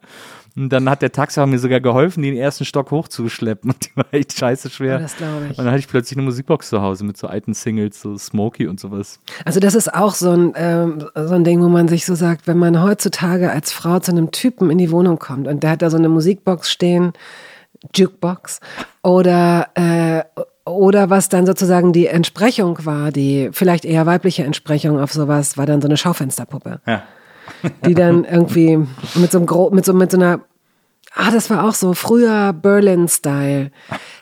Und 0.56 0.70
dann 0.70 0.90
hat 0.90 1.02
der 1.02 1.12
Taxifahrer 1.12 1.48
mir 1.48 1.60
sogar 1.60 1.82
geholfen, 1.82 2.24
den 2.24 2.38
ersten 2.38 2.64
Stock 2.64 2.92
hochzuschleppen. 2.92 3.72
Und 3.74 3.86
die 3.86 3.96
war 3.96 4.06
echt 4.12 4.38
scheiße 4.38 4.70
schwer. 4.70 4.98
Oh, 4.98 5.02
das 5.02 5.18
glaube 5.18 5.48
ich. 5.52 5.58
Und 5.58 5.66
dann 5.66 5.68
hatte 5.68 5.80
ich 5.80 5.88
plötzlich 5.88 6.18
eine 6.18 6.26
Musikbox 6.26 6.70
zu 6.70 6.82
Hause 6.82 7.04
mit 7.04 7.18
so 7.18 7.28
alten 7.28 7.54
Singles, 7.54 8.00
so 8.02 8.18
Smokey 8.18 8.68
und 8.68 8.80
sowas. 8.80 9.20
Also 9.44 9.60
das 9.60 9.76
ist 9.76 9.94
auch 9.94 10.14
so 10.14 10.32
ein, 10.32 10.54
ähm, 10.56 11.06
so 11.14 11.34
ein 11.34 11.44
Ding, 11.44 11.62
wo 11.62 11.68
man 11.68 11.88
sich 11.88 12.06
so 12.06 12.16
sagt, 12.16 12.48
wenn 12.48 12.58
man 12.58 12.82
heutzutage 12.82 13.52
als 13.52 13.74
Frau 13.74 14.00
zu 14.00 14.12
einem 14.12 14.32
Typen 14.32 14.70
in 14.70 14.78
die 14.78 14.92
Wohnung 14.92 15.20
kommt 15.20 15.48
und 15.48 15.64
der 15.64 15.72
hat 15.72 15.82
da 15.82 15.90
so 15.90 15.98
eine 15.98 16.10
Musikbox 16.10 16.72
stehen, 16.72 17.12
Jukebox, 17.94 18.62
oder, 19.04 19.68
äh, 19.76 20.24
oder 20.66 21.10
was 21.10 21.30
dann 21.30 21.46
sozusagen 21.46 21.94
die 21.94 22.08
Entsprechung 22.08 22.86
war, 22.86 23.12
die 23.12 23.50
vielleicht 23.52 23.86
eher 23.86 24.06
weibliche 24.06 24.44
Entsprechung 24.44 25.00
auf 25.00 25.12
sowas, 25.12 25.58
war 25.58 25.66
dann 25.66 25.82
so 25.82 25.88
eine 25.88 25.98
Schaufensterpuppe. 25.98 26.80
Ja. 26.88 27.04
Die 27.86 27.94
dann 27.94 28.26
irgendwie 28.26 28.78
mit 29.16 29.32
so 29.32 29.40
einem 29.40 29.76
mit 29.76 29.86
so 29.86 29.94
mit 29.94 30.12
so 30.12 30.18
einer 30.18 30.42
Ah, 31.18 31.32
das 31.32 31.50
war 31.50 31.64
auch 31.64 31.74
so 31.74 31.94
früher 31.94 32.52
Berlin-Style. 32.52 33.72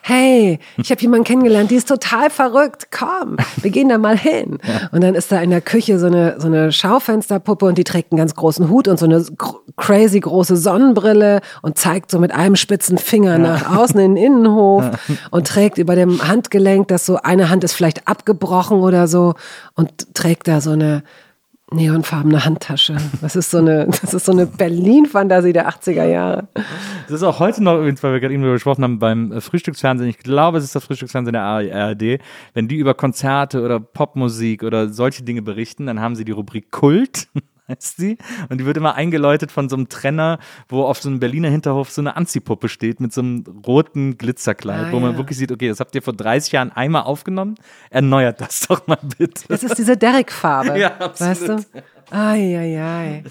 Hey, 0.00 0.60
ich 0.76 0.92
habe 0.92 1.00
jemanden 1.00 1.24
kennengelernt, 1.24 1.72
die 1.72 1.74
ist 1.74 1.88
total 1.88 2.30
verrückt. 2.30 2.86
Komm, 2.92 3.36
wir 3.56 3.70
gehen 3.72 3.88
da 3.88 3.98
mal 3.98 4.16
hin. 4.16 4.58
Und 4.92 5.02
dann 5.02 5.16
ist 5.16 5.32
da 5.32 5.40
in 5.40 5.50
der 5.50 5.60
Küche 5.60 5.98
so 5.98 6.06
eine 6.06 6.40
so 6.40 6.46
eine 6.46 6.70
Schaufensterpuppe 6.70 7.66
und 7.66 7.78
die 7.78 7.84
trägt 7.84 8.12
einen 8.12 8.18
ganz 8.18 8.36
großen 8.36 8.68
Hut 8.68 8.86
und 8.86 9.00
so 9.00 9.06
eine 9.06 9.24
crazy 9.76 10.20
große 10.20 10.56
Sonnenbrille 10.56 11.40
und 11.62 11.78
zeigt 11.78 12.12
so 12.12 12.20
mit 12.20 12.30
einem 12.30 12.54
spitzen 12.54 12.96
Finger 12.96 13.38
nach 13.38 13.76
außen 13.76 13.98
in 13.98 14.14
den 14.14 14.24
Innenhof 14.24 14.84
und 15.32 15.48
trägt 15.48 15.78
über 15.78 15.96
dem 15.96 16.22
Handgelenk, 16.28 16.86
das 16.86 17.06
so 17.06 17.16
eine 17.16 17.50
Hand 17.50 17.64
ist 17.64 17.72
vielleicht 17.72 18.06
abgebrochen 18.06 18.78
oder 18.78 19.08
so 19.08 19.34
und 19.74 20.14
trägt 20.14 20.46
da 20.46 20.60
so 20.60 20.70
eine 20.70 21.02
neonfarbene 21.74 22.44
Handtasche. 22.44 22.96
Das 23.20 23.36
ist 23.36 23.50
so 23.50 23.58
eine, 23.58 23.88
so 23.90 24.32
eine 24.32 24.46
Berlin-Fantasie 24.46 25.52
der 25.52 25.68
80er 25.68 26.04
Jahre. 26.04 26.48
Das 27.08 27.16
ist 27.16 27.22
auch 27.22 27.40
heute 27.40 27.62
noch, 27.62 27.76
übrigens, 27.76 28.02
weil 28.02 28.12
wir 28.12 28.20
gerade 28.20 28.34
eben 28.34 28.42
darüber 28.42 28.54
gesprochen 28.54 28.84
haben, 28.84 28.98
beim 28.98 29.32
äh, 29.32 29.40
Frühstücksfernsehen, 29.40 30.08
ich 30.08 30.18
glaube, 30.18 30.58
es 30.58 30.64
ist 30.64 30.74
das 30.74 30.84
Frühstücksfernsehen 30.84 31.32
der 31.32 31.42
ARD, 31.42 32.20
wenn 32.54 32.68
die 32.68 32.76
über 32.76 32.94
Konzerte 32.94 33.62
oder 33.62 33.80
Popmusik 33.80 34.62
oder 34.62 34.88
solche 34.88 35.22
Dinge 35.22 35.42
berichten, 35.42 35.86
dann 35.86 36.00
haben 36.00 36.16
sie 36.16 36.24
die 36.24 36.32
Rubrik 36.32 36.70
Kult, 36.70 37.28
heißt 37.68 37.96
sie, 37.96 38.18
und 38.50 38.60
die 38.60 38.66
wird 38.66 38.76
immer 38.76 38.94
eingeläutet 38.94 39.50
von 39.50 39.68
so 39.68 39.76
einem 39.76 39.88
Trenner, 39.88 40.38
wo 40.68 40.82
auf 40.84 41.00
so 41.00 41.08
einem 41.08 41.20
Berliner 41.20 41.48
Hinterhof 41.48 41.90
so 41.90 42.00
eine 42.02 42.16
Anziehpuppe 42.16 42.68
steht 42.68 43.00
mit 43.00 43.12
so 43.12 43.20
einem 43.22 43.44
roten 43.66 44.18
Glitzerkleid, 44.18 44.86
Ah, 44.86 44.92
wo 44.92 45.00
man 45.00 45.12
ja. 45.12 45.16
wirklich 45.18 45.38
sieht, 45.38 45.50
okay, 45.50 45.68
das 45.68 45.80
habt 45.80 45.94
ihr 45.94 46.02
vor 46.02 46.12
30 46.14 46.52
Jahren 46.52 46.72
einmal 46.72 47.02
aufgenommen, 47.02 47.54
erneuert 47.90 48.40
das 48.40 48.60
doch 48.68 48.86
mal 48.86 48.98
bitte. 49.18 49.44
Das 49.48 49.62
ist 49.62 49.78
diese 49.78 49.96
Derek-Farbe. 49.96 50.78
Ja, 50.78 50.96
absolut. 50.98 51.38
Weißt 51.38 51.48
du? 51.48 51.82
Ai, 52.10 52.58
ai, 52.58 52.82
ai. 52.82 53.24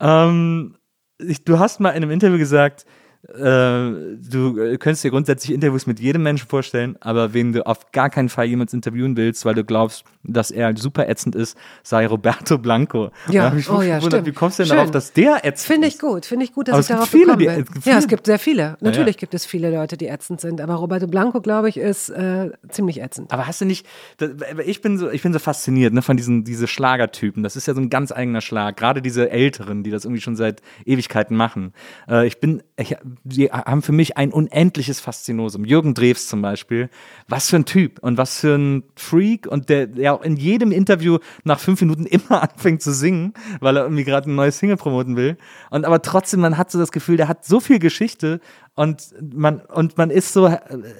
Ähm, 0.00 0.76
ich, 1.18 1.44
du 1.44 1.58
hast 1.58 1.80
mal 1.80 1.90
in 1.90 1.96
einem 2.02 2.10
Interview 2.10 2.38
gesagt, 2.38 2.86
du 3.22 4.58
äh, 4.60 4.78
könntest 4.78 5.02
dir 5.04 5.10
grundsätzlich 5.10 5.52
Interviews 5.52 5.86
mit 5.86 5.98
jedem 6.00 6.22
Menschen 6.22 6.48
vorstellen, 6.48 6.96
aber 7.00 7.34
wen 7.34 7.52
du 7.52 7.66
auf 7.66 7.90
gar 7.90 8.10
keinen 8.10 8.28
Fall 8.28 8.46
jemals 8.46 8.72
interviewen 8.72 9.16
willst, 9.16 9.44
weil 9.44 9.54
du 9.54 9.64
glaubst, 9.64 10.04
dass 10.22 10.50
er 10.50 10.76
super 10.76 11.08
ätzend 11.08 11.34
ist, 11.34 11.56
sei 11.82 12.06
Roberto 12.06 12.58
Blanco. 12.58 13.10
Ja, 13.28 13.52
ich 13.54 13.68
oh 13.68 13.82
ja, 13.82 14.00
stimmt. 14.00 14.26
Wie 14.26 14.32
kommst 14.32 14.58
du 14.58 14.62
denn 14.62 14.68
Schön. 14.68 14.76
darauf, 14.76 14.90
dass 14.92 15.12
der 15.12 15.44
ätzend 15.44 15.66
Finde 15.74 15.88
ich 15.88 15.94
ist? 15.94 16.00
gut, 16.00 16.26
finde 16.26 16.44
ich 16.44 16.52
gut, 16.52 16.68
dass 16.68 16.74
Aber 16.74 16.80
ich 16.80 16.84
es 16.84 16.88
gibt 16.88 16.98
darauf 16.98 17.10
viele, 17.10 17.24
gekommen 17.36 17.64
die- 17.64 17.64
bin. 17.64 17.74
gibt 17.74 17.86
ja, 17.86 17.98
es 17.98 18.08
gibt 18.08 18.26
sehr 18.26 18.38
viele. 18.38 18.76
Natürlich 18.80 19.16
ja. 19.16 19.20
gibt 19.20 19.34
es 19.34 19.46
viele 19.46 19.70
Leute, 19.70 19.96
die 19.96 20.06
ätzend 20.06 20.40
sind, 20.40 20.60
aber 20.60 20.74
Roberto 20.74 21.06
Blanco, 21.06 21.40
glaube 21.40 21.68
ich, 21.68 21.76
ist 21.76 22.10
äh, 22.10 22.50
ziemlich 22.68 23.00
ätzend. 23.00 23.32
Aber 23.32 23.46
hast 23.46 23.60
du 23.60 23.64
nicht, 23.64 23.86
das, 24.18 24.30
ich 24.64 24.80
bin 24.80 24.96
so, 24.98 25.10
ich 25.10 25.22
bin 25.22 25.32
so 25.32 25.38
fasziniert 25.38 25.92
ne, 25.92 26.02
von 26.02 26.16
diesen 26.16 26.44
diese 26.44 26.66
Schlagertypen. 26.68 27.42
Das 27.42 27.56
ist 27.56 27.66
ja 27.66 27.74
so 27.74 27.80
ein 27.80 27.90
ganz 27.90 28.12
eigener 28.12 28.40
Schlag. 28.40 28.76
Gerade 28.76 29.02
diese 29.02 29.30
Älteren, 29.30 29.82
die 29.82 29.90
das 29.90 30.04
irgendwie 30.04 30.20
schon 30.22 30.36
seit 30.36 30.62
Ewigkeiten 30.84 31.36
machen. 31.36 31.72
Äh, 32.08 32.26
ich 32.26 32.38
bin, 32.40 32.62
ich, 32.76 32.96
die 33.24 33.50
haben 33.50 33.82
für 33.82 33.92
mich 33.92 34.16
ein 34.16 34.32
unendliches 34.32 35.00
Faszinosum. 35.00 35.64
Jürgen 35.64 35.94
Drews 35.94 36.28
zum 36.28 36.42
Beispiel. 36.42 36.90
Was 37.28 37.50
für 37.50 37.56
ein 37.56 37.64
Typ 37.64 37.98
und 38.00 38.18
was 38.18 38.40
für 38.40 38.56
ein 38.56 38.84
Freak 38.96 39.46
und 39.46 39.68
der, 39.68 39.86
der 39.86 40.14
auch 40.14 40.22
in 40.22 40.36
jedem 40.36 40.72
Interview 40.72 41.18
nach 41.44 41.60
fünf 41.60 41.80
Minuten 41.80 42.06
immer 42.06 42.42
anfängt 42.42 42.82
zu 42.82 42.92
singen, 42.92 43.34
weil 43.60 43.76
er 43.76 43.84
irgendwie 43.84 44.04
gerade 44.04 44.30
ein 44.30 44.34
neues 44.34 44.58
Single 44.58 44.76
promoten 44.76 45.16
will. 45.16 45.36
Und 45.70 45.84
aber 45.84 46.02
trotzdem, 46.02 46.40
man 46.40 46.56
hat 46.56 46.70
so 46.70 46.78
das 46.78 46.92
Gefühl, 46.92 47.16
der 47.16 47.28
hat 47.28 47.44
so 47.44 47.60
viel 47.60 47.78
Geschichte 47.78 48.40
und 48.74 49.14
man, 49.34 49.60
und 49.60 49.98
man 49.98 50.10
ist 50.10 50.32
so 50.32 50.46
äh, 50.46 50.58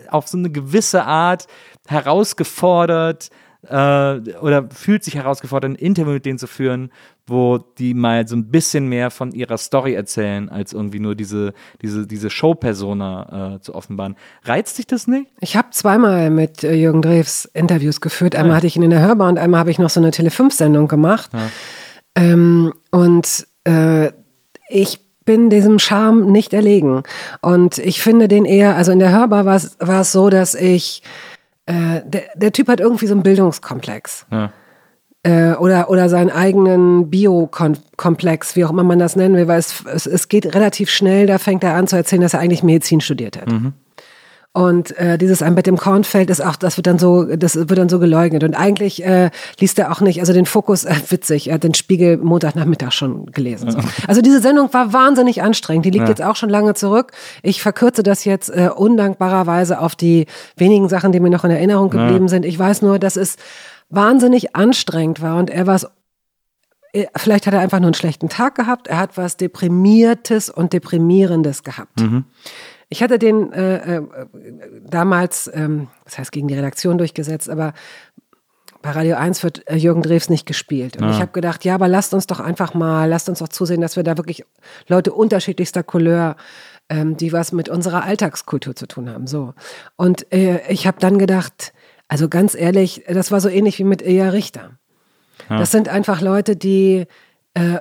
auf 0.08 0.28
so 0.28 0.36
eine 0.36 0.50
gewisse 0.50 1.04
Art 1.04 1.46
herausgefordert 1.86 3.30
äh, 3.68 4.36
oder 4.40 4.68
fühlt 4.70 5.04
sich 5.04 5.14
herausgefordert, 5.14 5.72
ein 5.72 5.74
Interview 5.74 6.12
mit 6.12 6.26
denen 6.26 6.38
zu 6.38 6.46
führen, 6.46 6.90
wo 7.26 7.58
die 7.58 7.94
mal 7.94 8.26
so 8.26 8.36
ein 8.36 8.50
bisschen 8.50 8.88
mehr 8.88 9.10
von 9.10 9.32
ihrer 9.32 9.58
Story 9.58 9.94
erzählen, 9.94 10.48
als 10.48 10.72
irgendwie 10.72 11.00
nur 11.00 11.14
diese, 11.14 11.52
diese, 11.82 12.06
diese 12.06 12.30
Show-Persona 12.30 13.56
äh, 13.56 13.60
zu 13.60 13.74
offenbaren. 13.74 14.16
Reizt 14.44 14.78
dich 14.78 14.86
das 14.86 15.06
nicht? 15.06 15.30
Ich 15.40 15.56
habe 15.56 15.68
zweimal 15.70 16.30
mit 16.30 16.64
äh, 16.64 16.74
Jürgen 16.74 17.02
Drews 17.02 17.44
Interviews 17.52 18.00
geführt. 18.00 18.34
Einmal 18.34 18.56
hatte 18.56 18.66
ich 18.66 18.76
ihn 18.76 18.82
in 18.82 18.90
der 18.90 19.00
Hörbar 19.00 19.28
und 19.28 19.38
einmal 19.38 19.60
habe 19.60 19.70
ich 19.70 19.78
noch 19.78 19.90
so 19.90 20.00
eine 20.00 20.10
Tele5-Sendung 20.10 20.88
gemacht. 20.88 21.30
Ähm, 22.14 22.72
und 22.90 23.46
äh, 23.64 24.10
ich 24.68 25.00
bin 25.24 25.50
diesem 25.50 25.78
Charme 25.78 26.32
nicht 26.32 26.54
erlegen. 26.54 27.02
Und 27.42 27.76
ich 27.76 28.00
finde 28.00 28.28
den 28.28 28.46
eher, 28.46 28.76
also 28.76 28.92
in 28.92 28.98
der 28.98 29.12
Hörbar 29.12 29.44
war 29.44 29.56
es 29.56 29.76
war 29.78 30.00
es 30.00 30.10
so, 30.12 30.30
dass 30.30 30.54
ich, 30.54 31.02
äh, 31.68 32.02
der, 32.04 32.22
der 32.34 32.52
Typ 32.52 32.68
hat 32.68 32.80
irgendwie 32.80 33.06
so 33.06 33.14
einen 33.14 33.22
Bildungskomplex. 33.22 34.26
Ja. 34.32 34.52
Äh, 35.22 35.52
oder, 35.56 35.90
oder 35.90 36.08
seinen 36.08 36.30
eigenen 36.30 37.10
Biokomplex, 37.10 38.56
wie 38.56 38.64
auch 38.64 38.70
immer 38.70 38.84
man 38.84 38.98
das 38.98 39.16
nennen 39.16 39.34
will, 39.34 39.48
weil 39.48 39.58
es, 39.58 39.84
es, 39.84 40.06
es 40.06 40.28
geht 40.28 40.54
relativ 40.54 40.88
schnell, 40.88 41.26
da 41.26 41.36
fängt 41.38 41.62
er 41.64 41.74
an 41.74 41.86
zu 41.86 41.96
erzählen, 41.96 42.22
dass 42.22 42.34
er 42.34 42.40
eigentlich 42.40 42.62
Medizin 42.62 43.00
studiert 43.00 43.36
hat. 43.38 43.50
Und 44.54 44.96
äh, 44.98 45.18
dieses 45.18 45.42
ein 45.42 45.54
Bett 45.54 45.68
im 45.68 45.76
Kornfeld 45.76 46.30
ist 46.30 46.40
auch, 46.44 46.56
das 46.56 46.76
wird 46.78 46.86
dann 46.86 46.98
so, 46.98 47.24
das 47.36 47.54
wird 47.54 47.76
dann 47.78 47.88
so 47.88 47.98
geleugnet. 47.98 48.42
Und 48.42 48.54
eigentlich 48.54 49.04
äh, 49.04 49.30
liest 49.60 49.78
er 49.78 49.92
auch 49.92 50.00
nicht, 50.00 50.18
also 50.20 50.32
den 50.32 50.46
Fokus, 50.46 50.84
äh, 50.84 50.94
witzig, 51.10 51.48
er 51.48 51.54
hat 51.54 51.64
den 51.64 51.74
Spiegel 51.74 52.16
Montagnachmittag 52.16 52.90
schon 52.92 53.26
gelesen. 53.26 53.70
So. 53.70 53.78
Also 54.08 54.20
diese 54.20 54.40
Sendung 54.40 54.72
war 54.72 54.92
wahnsinnig 54.92 55.42
anstrengend. 55.42 55.84
Die 55.84 55.90
liegt 55.90 56.04
Ja. 56.04 56.08
jetzt 56.08 56.22
auch 56.22 56.34
schon 56.34 56.48
lange 56.48 56.74
zurück. 56.74 57.12
Ich 57.42 57.62
verkürze 57.62 58.02
das 58.02 58.24
jetzt 58.24 58.48
äh, 58.48 58.70
undankbarerweise 58.74 59.80
auf 59.80 59.94
die 59.94 60.26
wenigen 60.56 60.88
Sachen, 60.88 61.12
die 61.12 61.20
mir 61.20 61.30
noch 61.30 61.44
in 61.44 61.50
Erinnerung 61.50 61.90
geblieben 61.90 62.28
sind. 62.28 62.44
Ich 62.44 62.58
weiß 62.58 62.82
nur, 62.82 62.98
dass 62.98 63.16
es 63.16 63.36
wahnsinnig 63.90 64.56
anstrengend 64.56 65.20
war 65.22 65.38
und 65.38 65.50
er 65.50 65.66
war 65.66 65.76
es 65.76 65.86
äh, 66.92 67.06
Vielleicht 67.16 67.46
hat 67.46 67.54
er 67.54 67.60
einfach 67.60 67.78
nur 67.78 67.88
einen 67.88 67.94
schlechten 67.94 68.28
Tag 68.30 68.54
gehabt. 68.54 68.88
Er 68.88 68.98
hat 68.98 69.16
was 69.16 69.36
Deprimiertes 69.36 70.48
und 70.50 70.72
Deprimierendes 70.72 71.62
gehabt. 71.62 72.00
Ich 72.88 73.02
hatte 73.02 73.18
den 73.18 73.52
äh, 73.52 73.96
äh, 73.96 74.02
damals, 74.82 75.50
ähm, 75.52 75.88
das 76.04 76.18
heißt 76.18 76.32
gegen 76.32 76.48
die 76.48 76.54
Redaktion 76.54 76.98
durchgesetzt, 76.98 77.50
aber 77.50 77.74
bei 78.80 78.90
Radio 78.92 79.16
1 79.16 79.42
wird 79.42 79.68
äh, 79.68 79.76
Jürgen 79.76 80.02
Drews 80.02 80.30
nicht 80.30 80.46
gespielt. 80.46 80.96
Und 80.96 81.10
ich 81.10 81.20
habe 81.20 81.32
gedacht, 81.32 81.64
ja, 81.64 81.74
aber 81.74 81.88
lasst 81.88 82.14
uns 82.14 82.26
doch 82.26 82.40
einfach 82.40 82.74
mal, 82.74 83.08
lasst 83.08 83.28
uns 83.28 83.40
doch 83.40 83.48
zusehen, 83.48 83.80
dass 83.80 83.96
wir 83.96 84.04
da 84.04 84.16
wirklich 84.16 84.44
Leute 84.86 85.12
unterschiedlichster 85.12 85.82
Couleur, 85.82 86.36
ähm, 86.88 87.16
die 87.16 87.32
was 87.32 87.52
mit 87.52 87.68
unserer 87.68 88.04
Alltagskultur 88.04 88.76
zu 88.76 88.86
tun 88.86 89.10
haben. 89.10 89.26
So. 89.26 89.52
Und 89.96 90.32
äh, 90.32 90.60
ich 90.68 90.86
habe 90.86 90.98
dann 91.00 91.18
gedacht, 91.18 91.72
also 92.06 92.28
ganz 92.28 92.54
ehrlich, 92.54 93.04
das 93.08 93.30
war 93.32 93.40
so 93.40 93.48
ähnlich 93.48 93.78
wie 93.78 93.84
mit 93.84 94.00
Eja 94.00 94.30
Richter. 94.30 94.78
Das 95.48 95.70
sind 95.70 95.88
einfach 95.88 96.20
Leute, 96.20 96.56
die 96.56 97.06
äh, 97.54 97.78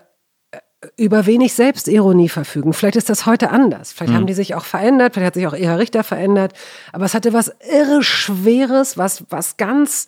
über 0.96 1.26
wenig 1.26 1.54
Selbstironie 1.56 2.30
verfügen. 2.30 2.72
Vielleicht 2.72 2.98
ist 2.98 3.10
das 3.10 3.26
heute 3.26 3.50
anders. 3.50 3.94
Vielleicht 3.94 4.14
haben 4.14 4.28
die 4.28 4.34
sich 4.34 4.54
auch 4.54 4.66
verändert, 4.66 5.14
vielleicht 5.14 5.28
hat 5.28 5.34
sich 5.34 5.48
auch 5.48 5.56
Eha 5.56 5.76
Richter 5.76 6.04
verändert. 6.04 6.54
Aber 6.94 7.06
es 7.06 7.16
hatte 7.16 7.34
was 7.34 7.52
irre 7.68 8.04
Schweres, 8.04 8.98
was, 8.98 9.24
was 9.30 9.58
ganz 9.58 10.06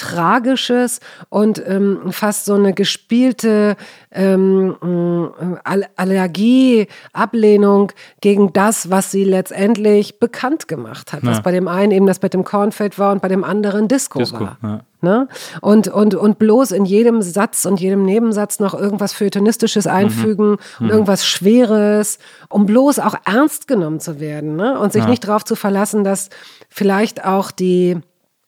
Tragisches 0.00 1.00
und 1.28 1.62
ähm, 1.66 2.10
fast 2.10 2.46
so 2.46 2.54
eine 2.54 2.72
gespielte 2.72 3.76
ähm, 4.10 4.74
All 5.62 5.86
Allergie, 5.94 6.88
Ablehnung 7.12 7.92
gegen 8.22 8.54
das, 8.54 8.88
was 8.88 9.10
sie 9.10 9.24
letztendlich 9.24 10.18
bekannt 10.18 10.68
gemacht 10.68 11.12
hat. 11.12 11.20
Was 11.22 11.42
bei 11.42 11.52
dem 11.52 11.68
einen 11.68 11.92
eben 11.92 12.06
das 12.06 12.18
Bett 12.18 12.34
im 12.34 12.44
Kornfeld 12.44 12.98
war 12.98 13.12
und 13.12 13.20
bei 13.20 13.28
dem 13.28 13.44
anderen 13.44 13.88
Disco, 13.88 14.20
Disco, 14.20 14.40
war. 14.40 14.58
ja. 14.62 14.80
Ne? 15.02 15.28
Und, 15.62 15.88
und, 15.88 16.14
und 16.14 16.38
bloß 16.38 16.72
in 16.72 16.84
jedem 16.84 17.22
Satz 17.22 17.64
und 17.64 17.80
jedem 17.80 18.04
Nebensatz 18.04 18.60
noch 18.60 18.74
irgendwas 18.74 19.14
Feuilletonistisches 19.14 19.86
einfügen 19.86 20.56
und 20.78 20.90
irgendwas 20.90 21.26
Schweres, 21.26 22.18
um 22.50 22.66
bloß 22.66 22.98
auch 22.98 23.14
ernst 23.24 23.66
genommen 23.66 24.00
zu 24.00 24.20
werden 24.20 24.56
ne? 24.56 24.78
und 24.78 24.92
sich 24.92 25.06
nicht 25.06 25.26
darauf 25.26 25.44
zu 25.44 25.56
verlassen, 25.56 26.04
dass 26.04 26.28
vielleicht 26.68 27.24
auch 27.24 27.50
die 27.50 27.98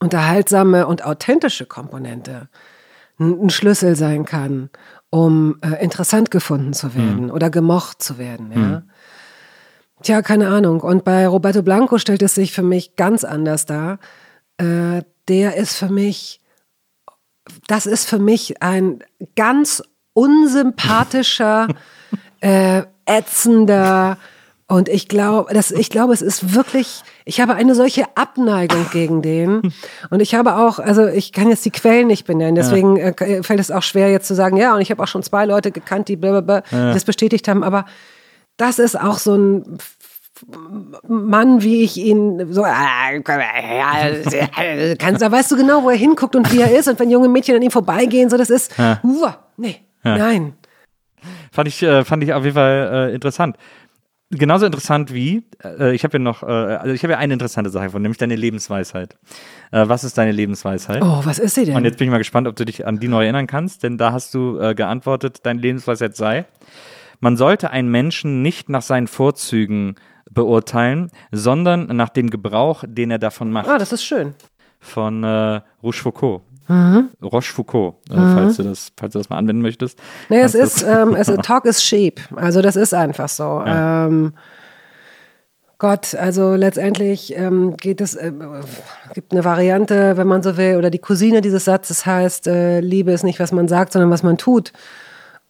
unterhaltsame 0.02 0.86
und 0.86 1.04
authentische 1.04 1.64
Komponente 1.64 2.48
ein 3.20 3.50
Schlüssel 3.50 3.94
sein 3.94 4.24
kann, 4.24 4.68
um 5.10 5.58
äh, 5.62 5.82
interessant 5.82 6.30
gefunden 6.30 6.72
zu 6.72 6.94
werden 6.94 7.30
oder 7.30 7.50
gemocht 7.50 8.02
zu 8.02 8.18
werden. 8.18 8.52
Ja? 8.52 8.82
Tja, 10.02 10.22
keine 10.22 10.48
Ahnung. 10.48 10.80
Und 10.80 11.04
bei 11.04 11.26
Roberto 11.26 11.62
Blanco 11.62 11.98
stellt 11.98 12.22
es 12.22 12.34
sich 12.34 12.52
für 12.52 12.62
mich 12.64 12.96
ganz 12.96 13.22
anders 13.22 13.64
dar. 13.64 13.98
Äh, 14.56 15.02
der 15.28 15.56
ist 15.56 15.76
für 15.76 15.88
mich, 15.88 16.40
das 17.68 17.86
ist 17.86 18.08
für 18.08 18.18
mich 18.18 18.60
ein 18.60 19.04
ganz 19.36 19.82
unsympathischer, 20.14 21.68
äh, 22.40 22.82
ätzender, 23.06 24.18
und 24.72 24.88
ich 24.88 25.06
glaube, 25.06 25.52
das, 25.52 25.70
ich 25.70 25.90
glaube, 25.90 26.14
es 26.14 26.22
ist 26.22 26.54
wirklich, 26.54 27.02
ich 27.26 27.42
habe 27.42 27.54
eine 27.54 27.74
solche 27.74 28.06
Abneigung 28.16 28.86
gegen 28.90 29.20
den. 29.20 29.60
Und 30.08 30.22
ich 30.22 30.34
habe 30.34 30.56
auch, 30.56 30.78
also 30.78 31.06
ich 31.06 31.32
kann 31.32 31.50
jetzt 31.50 31.66
die 31.66 31.70
Quellen 31.70 32.06
nicht 32.06 32.26
benennen, 32.26 32.54
deswegen 32.54 32.96
äh, 32.96 33.42
fällt 33.42 33.60
es 33.60 33.70
auch 33.70 33.82
schwer 33.82 34.10
jetzt 34.10 34.26
zu 34.26 34.34
sagen, 34.34 34.56
ja, 34.56 34.74
und 34.74 34.80
ich 34.80 34.90
habe 34.90 35.02
auch 35.02 35.08
schon 35.08 35.22
zwei 35.22 35.44
Leute 35.44 35.72
gekannt, 35.72 36.08
die 36.08 36.16
blablabla, 36.16 36.62
die 36.70 36.94
das 36.94 37.04
bestätigt 37.04 37.48
haben, 37.48 37.62
aber 37.62 37.84
das 38.56 38.78
ist 38.78 38.98
auch 38.98 39.18
so 39.18 39.36
ein 39.36 39.78
Mann, 41.06 41.62
wie 41.62 41.82
ich 41.82 41.98
ihn 41.98 42.50
so, 42.50 42.62
komm, 42.62 43.40
ja, 43.40 44.96
kannst, 44.98 45.20
da 45.20 45.30
weißt 45.30 45.52
du 45.52 45.56
genau, 45.58 45.82
wo 45.82 45.90
er 45.90 45.96
hinguckt 45.96 46.34
und 46.34 46.50
wie 46.50 46.62
er 46.62 46.74
ist. 46.74 46.88
Und 46.88 46.98
wenn 46.98 47.10
junge 47.10 47.28
Mädchen 47.28 47.56
an 47.56 47.62
ihm 47.62 47.70
vorbeigehen, 47.70 48.30
so, 48.30 48.38
das 48.38 48.48
ist, 48.48 48.72
uah, 48.78 49.38
nee, 49.58 49.82
nein. 50.02 50.54
Fand 51.52 51.68
ich, 51.68 51.82
äh, 51.82 52.04
fand 52.04 52.24
ich 52.24 52.32
auf 52.32 52.42
jeden 52.44 52.54
Fall 52.54 53.10
äh, 53.10 53.14
interessant. 53.14 53.56
Genauso 54.34 54.64
interessant 54.64 55.12
wie, 55.12 55.44
äh, 55.62 55.94
ich 55.94 56.04
habe 56.04 56.14
ja 56.14 56.18
noch, 56.18 56.42
äh, 56.42 56.46
also 56.46 56.94
ich 56.94 57.02
habe 57.02 57.12
ja 57.12 57.18
eine 57.18 57.34
interessante 57.34 57.68
Sache 57.68 57.90
von, 57.90 58.00
nämlich 58.00 58.16
deine 58.16 58.34
Lebensweisheit. 58.34 59.18
Äh, 59.72 59.88
was 59.88 60.04
ist 60.04 60.16
deine 60.16 60.32
Lebensweisheit? 60.32 61.02
Oh, 61.02 61.20
was 61.24 61.38
ist 61.38 61.54
sie 61.54 61.66
denn? 61.66 61.76
Und 61.76 61.84
jetzt 61.84 61.98
bin 61.98 62.06
ich 62.06 62.10
mal 62.10 62.18
gespannt, 62.18 62.48
ob 62.48 62.56
du 62.56 62.64
dich 62.64 62.86
an 62.86 62.98
die 62.98 63.08
noch 63.08 63.20
erinnern 63.20 63.46
kannst, 63.46 63.82
denn 63.82 63.98
da 63.98 64.12
hast 64.12 64.32
du 64.32 64.58
äh, 64.58 64.74
geantwortet, 64.74 65.40
deine 65.42 65.60
Lebensweisheit 65.60 66.16
sei, 66.16 66.46
man 67.20 67.36
sollte 67.36 67.70
einen 67.70 67.90
Menschen 67.90 68.40
nicht 68.40 68.70
nach 68.70 68.80
seinen 68.82 69.06
Vorzügen 69.06 69.96
beurteilen, 70.30 71.10
sondern 71.30 71.86
nach 71.94 72.08
dem 72.08 72.30
Gebrauch, 72.30 72.84
den 72.86 73.10
er 73.10 73.18
davon 73.18 73.52
macht. 73.52 73.68
Ah, 73.68 73.76
das 73.76 73.92
ist 73.92 74.02
schön. 74.02 74.34
Von 74.80 75.22
äh, 75.24 75.60
Rochefoucauld. 75.82 76.40
Mhm. 76.68 77.10
Rochefoucauld, 77.22 77.94
äh, 78.10 78.14
falls, 78.14 78.56
du 78.56 78.62
das, 78.62 78.92
falls 78.96 79.12
du 79.12 79.18
das 79.18 79.28
mal 79.28 79.38
anwenden 79.38 79.62
möchtest. 79.62 79.98
Nee, 80.28 80.40
es 80.40 80.54
ist, 80.54 80.82
ähm, 80.82 81.14
es, 81.14 81.26
Talk 81.42 81.64
is 81.64 81.80
cheap. 81.82 82.20
Also 82.36 82.62
das 82.62 82.76
ist 82.76 82.94
einfach 82.94 83.28
so. 83.28 83.62
Ähm, 83.66 84.32
Gott, 85.82 86.14
also 86.14 86.54
letztendlich 86.54 87.36
ähm, 87.36 87.76
geht 87.76 88.00
es, 88.00 88.14
äh, 88.14 88.32
gibt 89.14 89.32
eine 89.32 89.44
Variante, 89.44 90.16
wenn 90.16 90.28
man 90.28 90.40
so 90.40 90.56
will, 90.56 90.76
oder 90.76 90.90
die 90.90 91.00
Cousine 91.00 91.40
dieses 91.40 91.64
Satzes 91.64 92.06
heißt, 92.06 92.46
äh, 92.46 92.78
Liebe 92.78 93.10
ist 93.10 93.24
nicht, 93.24 93.40
was 93.40 93.50
man 93.50 93.66
sagt, 93.66 93.92
sondern 93.92 94.12
was 94.12 94.22
man 94.22 94.38
tut. 94.38 94.72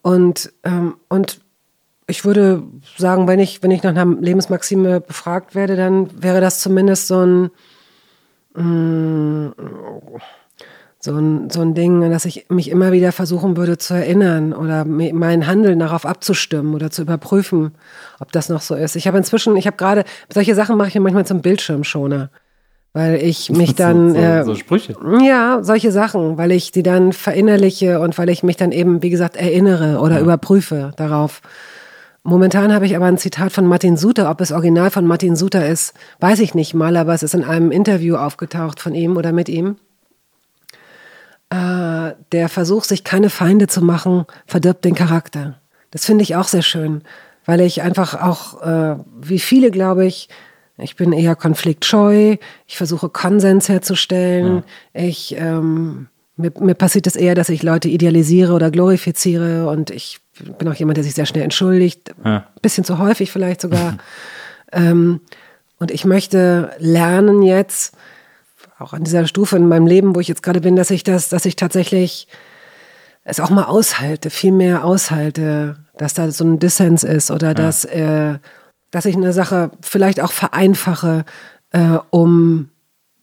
Und, 0.01 0.51
ähm, 0.65 0.97
und 1.11 1.43
ich 2.07 2.25
würde 2.25 2.63
sagen, 2.97 3.29
wenn 3.29 3.41
ich, 3.41 3.63
wenn 3.63 3.71
ich 3.71 3.83
nach 3.83 3.91
einer 3.91 4.07
Lebensmaxime 4.07 5.03
befragt 5.03 5.55
werde, 5.55 5.77
dann 5.77 6.23
wäre 6.23 6.41
das 6.41 6.61
zumindest 6.61 7.09
so 7.09 7.27
ein, 7.27 7.51
mm, 8.55 9.53
so 11.05 11.17
ein, 11.17 11.51
so 11.51 11.61
ein 11.63 11.75
Ding, 11.75 12.05
an 12.05 12.13
das 12.13 12.25
ich 12.27 12.47
mich 12.49 12.71
immer 12.71 12.93
wieder 12.93 13.11
versuchen 13.11 13.57
würde 13.57 13.77
zu 13.77 13.93
erinnern 13.93 14.53
oder 14.53 14.85
mein 14.85 15.49
Handeln 15.49 15.81
darauf 15.81 16.07
abzustimmen 16.07 16.75
oder 16.75 16.93
zu 16.93 17.03
überprüfen, 17.03 17.73
ob 18.21 18.31
das 18.31 18.49
noch 18.49 18.61
so 18.61 18.77
ist. 18.77 18.95
Ich 18.95 19.09
habe 19.09 19.19
inzwischen, 19.19 19.57
ich 19.57 19.67
habe 19.67 19.77
gerade, 19.77 20.05
solche 20.33 20.55
Sachen 20.55 20.77
mache 20.77 20.89
ich 20.89 20.95
mir 20.95 21.01
manchmal 21.01 21.27
zum 21.27 21.43
Bildschirmschoner, 21.43 22.31
weil 22.93 23.17
ich 23.17 23.51
mich 23.51 23.75
dann, 23.75 24.11
so, 24.11 24.15
so, 24.15 24.21
äh, 24.21 24.45
so 24.45 24.55
Sprüche. 24.55 24.95
ja, 25.27 25.59
solche 25.63 25.91
Sachen, 25.91 26.39
weil 26.39 26.53
ich 26.53 26.71
die 26.71 26.85
dann 26.85 27.13
verinnerliche 27.13 27.99
und 27.99 28.17
weil 28.17 28.29
ich 28.29 28.45
mich 28.45 28.57
dann 28.57 28.71
eben, 28.71 29.03
wie 29.03 29.11
gesagt, 29.11 29.35
erinnere 29.35 29.99
oder 29.99 30.21
überprüfe 30.21 30.93
darauf. 30.97 31.43
Momentan 32.23 32.73
habe 32.73 32.87
ich 32.87 32.95
aber 32.95 33.07
ein 33.07 33.19
Zitat 33.19 33.51
von 33.51 33.67
Martin 33.67 33.97
Suter. 33.97 34.31
Ob 34.31 34.41
es 34.41 34.53
original 34.53 34.91
von 34.91 35.05
Martin 35.05 35.35
Suter 35.35 35.67
ist, 35.67 35.95
weiß 36.21 36.39
ich 36.39 36.55
nicht 36.55 36.75
mal, 36.75 36.97
aber 36.97 37.13
es 37.13 37.25
ist 37.25 37.35
in 37.35 37.43
einem 37.43 37.73
Interview 37.73 38.15
aufgetaucht 38.15 38.79
von 38.79 38.95
ihm 38.95 39.17
oder 39.17 39.33
mit 39.33 39.49
ihm. 39.49 39.75
Äh, 41.53 42.15
der 42.33 42.49
Versuch, 42.49 42.85
sich 42.85 43.05
keine 43.05 43.29
Feinde 43.29 43.67
zu 43.67 43.83
machen, 43.83 44.25
verdirbt 44.47 44.87
den 44.87 44.95
Charakter. 44.95 45.61
Das 45.91 46.07
finde 46.07 46.23
ich 46.23 46.35
auch 46.35 46.49
sehr 46.49 46.63
schön, 46.63 47.03
weil 47.45 47.61
ich 47.61 47.83
einfach 47.83 48.23
auch, 48.23 48.63
äh, 48.63 48.97
wie 49.21 49.39
viele, 49.39 49.71
glaube 49.71 50.07
ich, 50.07 50.31
ich 50.79 50.97
bin 50.97 51.13
eher 51.13 51.37
konfliktscheu, 51.37 52.37
ich 52.67 52.77
versuche 52.79 53.11
Konsens 53.11 53.69
herzustellen, 53.69 54.65
ich, 54.95 55.37
ähm, 55.37 56.09
mir, 56.37 56.53
mir 56.59 56.75
passiert 56.75 57.07
es 57.07 57.17
eher, 57.17 57.35
dass 57.35 57.51
ich 57.51 57.63
Leute 57.63 57.89
idealisiere 57.89 58.55
oder 58.55 58.71
glorifiziere 58.71 59.69
und 59.69 59.91
ich 59.91 60.21
bin 60.59 60.69
auch 60.69 60.75
jemand, 60.75 60.97
der 60.97 61.05
sich 61.05 61.15
sehr 61.15 61.27
schnell 61.27 61.45
entschuldigt, 61.45 62.15
Ja. 62.25 62.47
bisschen 62.63 62.85
zu 62.85 62.97
häufig 62.97 63.31
vielleicht 63.31 63.61
sogar. 63.61 63.99
ähm, 64.73 65.21
und 65.79 65.91
ich 65.91 66.07
möchte 66.07 66.71
lernen 66.79 67.43
jetzt, 67.43 67.95
auch 68.83 68.93
an 68.93 69.05
dieser 69.05 69.27
Stufe 69.27 69.57
in 69.57 69.69
meinem 69.69 69.87
Leben, 69.87 70.15
wo 70.15 70.21
ich 70.21 70.29
jetzt 70.29 70.43
gerade 70.43 70.61
bin, 70.61 70.77
dass 70.77 70.91
ich 70.91 71.05
das, 71.05 71.29
dass 71.29 71.45
ich 71.45 71.57
tatsächlich 71.57 72.27
es 73.25 73.39
auch 73.41 73.51
mal 73.51 73.65
aushalte, 73.65 74.31
viel 74.31 74.53
mehr 74.53 74.85
aushalte, 74.85 75.77
dass 75.97 76.15
da 76.15 76.31
so 76.31 76.45
ein 76.45 76.59
Dissens 76.59 77.05
ist 77.05 77.31
oder 77.31 77.55
dass, 77.55 77.85
äh, 77.85 78.39
dass 78.91 79.05
ich 79.05 79.15
eine 79.17 79.33
Sache 79.33 79.71
vielleicht 79.81 80.21
auch 80.21 80.33
vereinfache, 80.33 81.25
äh, 81.71 81.99
um, 82.11 82.69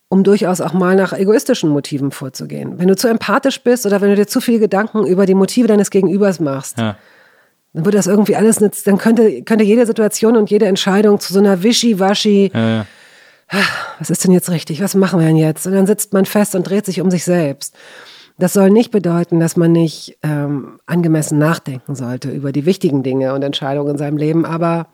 um 0.07 0.23
durchaus 0.23 0.61
auch 0.61 0.73
mal 0.73 0.95
nach 0.95 1.11
egoistischen 1.13 1.69
Motiven 1.69 2.11
vorzugehen. 2.11 2.79
Wenn 2.79 2.87
du 2.87 2.95
zu 2.95 3.07
empathisch 3.09 3.61
bist 3.61 3.85
oder 3.85 3.99
wenn 4.01 4.09
du 4.09 4.15
dir 4.15 4.27
zu 4.27 4.39
viele 4.41 4.59
Gedanken 4.59 5.05
über 5.05 5.25
die 5.25 5.35
Motive 5.35 5.67
deines 5.67 5.89
Gegenübers 5.91 6.39
machst, 6.39 6.79
Ja. 6.79 6.95
dann 7.73 7.85
würde 7.85 7.97
das 7.97 8.07
irgendwie 8.07 8.35
alles, 8.37 8.57
dann 8.57 8.97
könnte, 8.97 9.43
könnte 9.43 9.65
jede 9.65 9.85
Situation 9.85 10.37
und 10.37 10.49
jede 10.49 10.65
Entscheidung 10.65 11.19
zu 11.19 11.33
so 11.33 11.39
einer 11.39 11.61
Wischi-Waschi, 11.61 12.51
Ja, 12.53 12.69
ja. 12.69 12.85
Was 13.99 14.09
ist 14.09 14.23
denn 14.23 14.31
jetzt 14.31 14.49
richtig? 14.49 14.81
Was 14.81 14.95
machen 14.95 15.19
wir 15.19 15.27
denn 15.27 15.37
jetzt? 15.37 15.65
Und 15.65 15.73
dann 15.73 15.87
sitzt 15.87 16.13
man 16.13 16.25
fest 16.25 16.55
und 16.55 16.63
dreht 16.63 16.85
sich 16.85 17.01
um 17.01 17.11
sich 17.11 17.23
selbst. 17.23 17.75
Das 18.37 18.53
soll 18.53 18.69
nicht 18.69 18.91
bedeuten, 18.91 19.39
dass 19.39 19.57
man 19.57 19.71
nicht 19.71 20.17
ähm, 20.23 20.79
angemessen 20.85 21.39
nachdenken 21.39 21.95
sollte 21.95 22.31
über 22.31 22.51
die 22.51 22.65
wichtigen 22.65 23.03
Dinge 23.03 23.33
und 23.33 23.43
Entscheidungen 23.43 23.91
in 23.91 23.97
seinem 23.97 24.17
Leben, 24.17 24.45
aber 24.45 24.87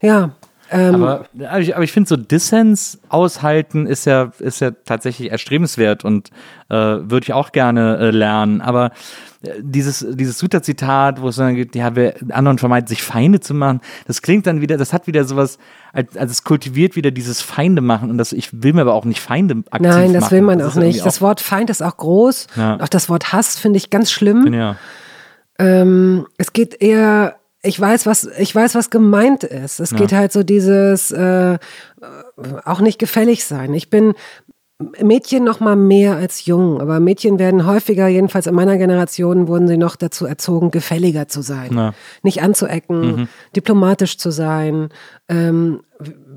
ja, 0.00 0.32
aber, 0.70 1.26
aber 1.48 1.60
ich, 1.60 1.76
ich 1.76 1.92
finde 1.92 2.08
so 2.08 2.16
Dissens 2.16 2.98
aushalten 3.08 3.86
ist 3.86 4.04
ja, 4.04 4.32
ist 4.40 4.60
ja 4.60 4.72
tatsächlich 4.72 5.30
erstrebenswert 5.30 6.04
und 6.04 6.30
äh, 6.68 6.74
würde 6.74 7.22
ich 7.22 7.32
auch 7.32 7.52
gerne 7.52 7.98
äh, 7.98 8.10
lernen. 8.10 8.60
Aber 8.60 8.90
dieses, 9.60 10.06
dieses 10.08 10.38
Suter-Zitat, 10.38 11.20
wo 11.20 11.28
es 11.28 11.36
dann 11.36 11.54
geht, 11.54 11.74
ja, 11.74 11.94
wer 11.94 12.14
anderen 12.30 12.58
vermeidet, 12.58 12.88
sich 12.88 13.02
Feinde 13.02 13.40
zu 13.40 13.54
machen, 13.54 13.80
das 14.06 14.22
klingt 14.22 14.46
dann 14.46 14.60
wieder, 14.60 14.76
das 14.76 14.92
hat 14.92 15.06
wieder 15.06 15.24
sowas, 15.24 15.58
als, 15.92 16.16
als 16.16 16.30
es 16.32 16.44
kultiviert 16.44 16.96
wieder 16.96 17.10
dieses 17.10 17.42
Feinde 17.42 17.82
machen 17.82 18.10
und 18.10 18.18
das, 18.18 18.32
ich 18.32 18.62
will 18.62 18.72
mir 18.72 18.82
aber 18.82 18.94
auch 18.94 19.04
nicht 19.04 19.20
Feinde 19.20 19.62
aktiv 19.70 19.88
Nein, 19.88 20.12
das 20.12 20.22
machen. 20.22 20.30
will 20.32 20.42
man 20.42 20.58
Das 20.58 20.76
auch 20.76 20.80
nicht. 20.80 21.04
Das 21.04 21.20
Wort 21.20 21.40
Feind 21.40 21.70
ist 21.70 21.82
auch 21.82 21.96
groß. 21.96 22.46
Ja. 22.56 22.80
Auch 22.80 22.88
das 22.88 23.08
Wort 23.08 23.32
Hass 23.32 23.58
finde 23.58 23.76
ich 23.78 23.90
ganz 23.90 24.10
schlimm. 24.10 24.52
Ja. 24.52 24.76
Ähm, 25.58 26.26
es 26.36 26.52
geht 26.52 26.80
eher, 26.80 27.36
ich 27.62 27.80
weiß, 27.80 28.06
was, 28.06 28.28
ich 28.38 28.54
weiß, 28.54 28.74
was 28.74 28.90
gemeint 28.90 29.42
ist. 29.44 29.80
Es 29.80 29.94
geht 29.94 30.12
halt 30.12 30.32
so 30.32 30.42
dieses 30.42 31.10
äh, 31.10 31.54
äh, 31.54 31.58
auch 32.64 32.80
nicht 32.80 32.98
gefällig 32.98 33.44
sein. 33.44 33.74
Ich 33.74 33.90
bin 33.90 34.14
Mädchen 35.02 35.42
noch 35.42 35.60
mal 35.60 35.74
mehr 35.74 36.16
als 36.16 36.44
Jungen, 36.44 36.82
aber 36.82 37.00
Mädchen 37.00 37.38
werden 37.38 37.66
häufiger, 37.66 38.08
jedenfalls 38.08 38.46
in 38.46 38.54
meiner 38.54 38.76
Generation, 38.76 39.48
wurden 39.48 39.68
sie 39.68 39.78
noch 39.78 39.96
dazu 39.96 40.26
erzogen, 40.26 40.70
gefälliger 40.70 41.28
zu 41.28 41.40
sein, 41.40 41.72
Ja. 41.72 41.94
nicht 42.22 42.42
anzuecken, 42.42 43.28
diplomatisch 43.54 44.18
zu 44.18 44.30
sein. 44.30 44.90
Ähm, 45.28 45.80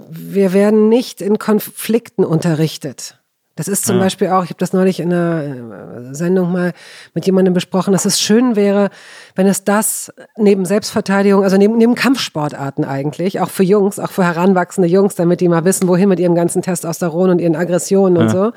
wir 0.10 0.54
werden 0.54 0.88
nicht 0.88 1.20
in 1.20 1.38
Konflikten 1.38 2.24
unterrichtet. 2.24 3.19
Das 3.60 3.68
ist 3.68 3.86
zum 3.86 4.00
Beispiel 4.00 4.30
auch, 4.30 4.46
ich 4.46 4.52
habe 4.52 4.60
das 4.60 4.72
neulich 4.72 5.02
in 5.02 5.12
einer 5.12 5.44
äh, 5.44 6.16
Sendung 6.16 6.54
mal 6.54 6.72
mit 7.14 7.26
jemandem 7.26 7.54
besprochen, 7.54 7.92
dass 7.92 8.06
es 8.06 8.22
schön 8.22 8.56
wäre, 8.56 8.90
wenn 9.36 9.48
es 9.48 9.66
das 9.66 10.14
neben 10.38 10.64
Selbstverteidigung, 10.64 11.44
also 11.44 11.58
neben, 11.58 11.76
neben 11.76 11.94
Kampfsportarten 11.94 12.86
eigentlich, 12.86 13.42
auch 13.42 13.50
für 13.50 13.64
Jungs, 13.64 14.00
auch 14.00 14.12
für 14.12 14.24
heranwachsende 14.24 14.88
Jungs, 14.88 15.16
damit 15.16 15.42
die 15.42 15.50
mal 15.50 15.66
wissen, 15.66 15.90
wohin 15.90 16.08
mit 16.08 16.22
ihrem 16.22 16.36
ganzen 16.36 16.62
Testosteron 16.62 17.32
und 17.32 17.42
ihren 17.42 17.58
Aggressionen 17.58 18.18
und 18.18 18.30
so, 18.30 18.54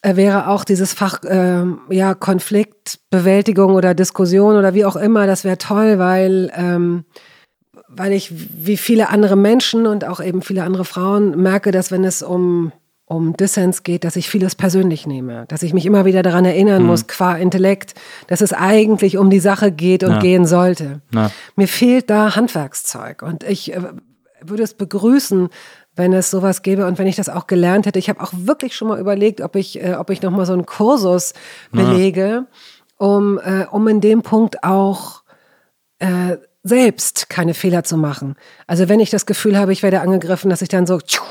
äh, 0.00 0.16
wäre 0.16 0.48
auch 0.48 0.64
dieses 0.64 0.94
Fach 0.94 1.18
ähm, 1.28 1.80
ja 1.90 2.14
Konfliktbewältigung 2.14 3.74
oder 3.74 3.92
Diskussion 3.92 4.56
oder 4.56 4.72
wie 4.72 4.86
auch 4.86 4.96
immer, 4.96 5.26
das 5.26 5.44
wäre 5.44 5.58
toll, 5.58 5.98
weil 5.98 6.50
ähm, 6.56 7.04
weil 7.86 8.12
ich 8.12 8.32
wie 8.32 8.78
viele 8.78 9.10
andere 9.10 9.36
Menschen 9.36 9.86
und 9.86 10.06
auch 10.06 10.22
eben 10.22 10.40
viele 10.40 10.62
andere 10.62 10.86
Frauen 10.86 11.42
merke, 11.42 11.70
dass 11.70 11.90
wenn 11.90 12.04
es 12.04 12.22
um 12.22 12.72
um 13.10 13.36
Dissens 13.36 13.82
geht, 13.82 14.04
dass 14.04 14.14
ich 14.14 14.30
vieles 14.30 14.54
persönlich 14.54 15.04
nehme, 15.04 15.44
dass 15.48 15.64
ich 15.64 15.74
mich 15.74 15.84
immer 15.84 16.04
wieder 16.04 16.22
daran 16.22 16.44
erinnern 16.44 16.84
muss, 16.84 17.08
qua 17.08 17.34
Intellekt, 17.34 17.94
dass 18.28 18.40
es 18.40 18.52
eigentlich 18.52 19.18
um 19.18 19.30
die 19.30 19.40
Sache 19.40 19.72
geht 19.72 20.04
und 20.04 20.12
Ja. 20.12 20.18
gehen 20.20 20.46
sollte. 20.46 21.00
Ja. 21.12 21.32
Mir 21.56 21.66
fehlt 21.66 22.08
da 22.08 22.36
Handwerkszeug 22.36 23.22
und 23.22 23.42
ich 23.42 23.74
äh, 23.74 23.80
würde 24.42 24.62
es 24.62 24.74
begrüßen, 24.74 25.48
wenn 25.96 26.12
es 26.12 26.30
sowas 26.30 26.62
gäbe 26.62 26.86
und 26.86 26.98
wenn 27.00 27.08
ich 27.08 27.16
das 27.16 27.28
auch 27.28 27.48
gelernt 27.48 27.86
hätte. 27.86 27.98
Ich 27.98 28.08
habe 28.08 28.20
auch 28.22 28.32
wirklich 28.32 28.76
schon 28.76 28.86
mal 28.86 29.00
überlegt, 29.00 29.40
ob 29.40 29.56
ich, 29.56 29.82
äh, 29.82 29.94
ob 29.94 30.10
ich 30.10 30.22
noch 30.22 30.30
mal 30.30 30.46
so 30.46 30.52
einen 30.52 30.64
Kursus 30.64 31.34
belege, 31.72 32.46
um, 32.96 33.40
äh, 33.40 33.66
um 33.72 33.88
in 33.88 34.00
dem 34.00 34.22
Punkt 34.22 34.62
auch 34.62 35.24
äh, 35.98 36.36
selbst 36.62 37.28
keine 37.28 37.54
Fehler 37.54 37.82
zu 37.82 37.96
machen. 37.96 38.36
Also 38.68 38.88
wenn 38.88 39.00
ich 39.00 39.10
das 39.10 39.26
Gefühl 39.26 39.58
habe, 39.58 39.72
ich 39.72 39.82
werde 39.82 40.00
angegriffen, 40.00 40.48
dass 40.48 40.62
ich 40.62 40.68
dann 40.68 40.86
so 40.86 41.00
tschu, 41.00 41.24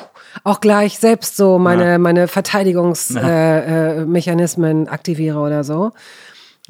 auch 0.43 0.61
gleich 0.61 0.99
selbst 0.99 1.37
so 1.37 1.59
meine, 1.59 1.99
meine 1.99 2.27
Verteidigungsmechanismen 2.27 4.03
äh, 4.03 4.05
Mechanismen 4.05 4.87
aktiviere 4.87 5.39
oder 5.39 5.63
so. 5.63 5.91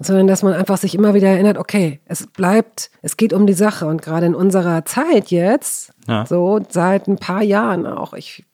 Sondern 0.01 0.27
dass 0.27 0.43
man 0.43 0.53
einfach 0.53 0.77
sich 0.77 0.95
immer 0.95 1.13
wieder 1.13 1.27
erinnert, 1.27 1.57
okay, 1.57 1.99
es 2.05 2.25
bleibt, 2.27 2.89
es 3.01 3.17
geht 3.17 3.33
um 3.33 3.45
die 3.45 3.53
Sache. 3.53 3.85
Und 3.85 4.01
gerade 4.01 4.27
in 4.27 4.35
unserer 4.35 4.85
Zeit 4.85 5.29
jetzt, 5.29 5.91
Ja. 6.07 6.25
so 6.25 6.61
seit 6.69 7.07
ein 7.07 7.17
paar 7.17 7.43
Jahren 7.43 7.85
auch, 7.85 8.13
ich 8.13 8.45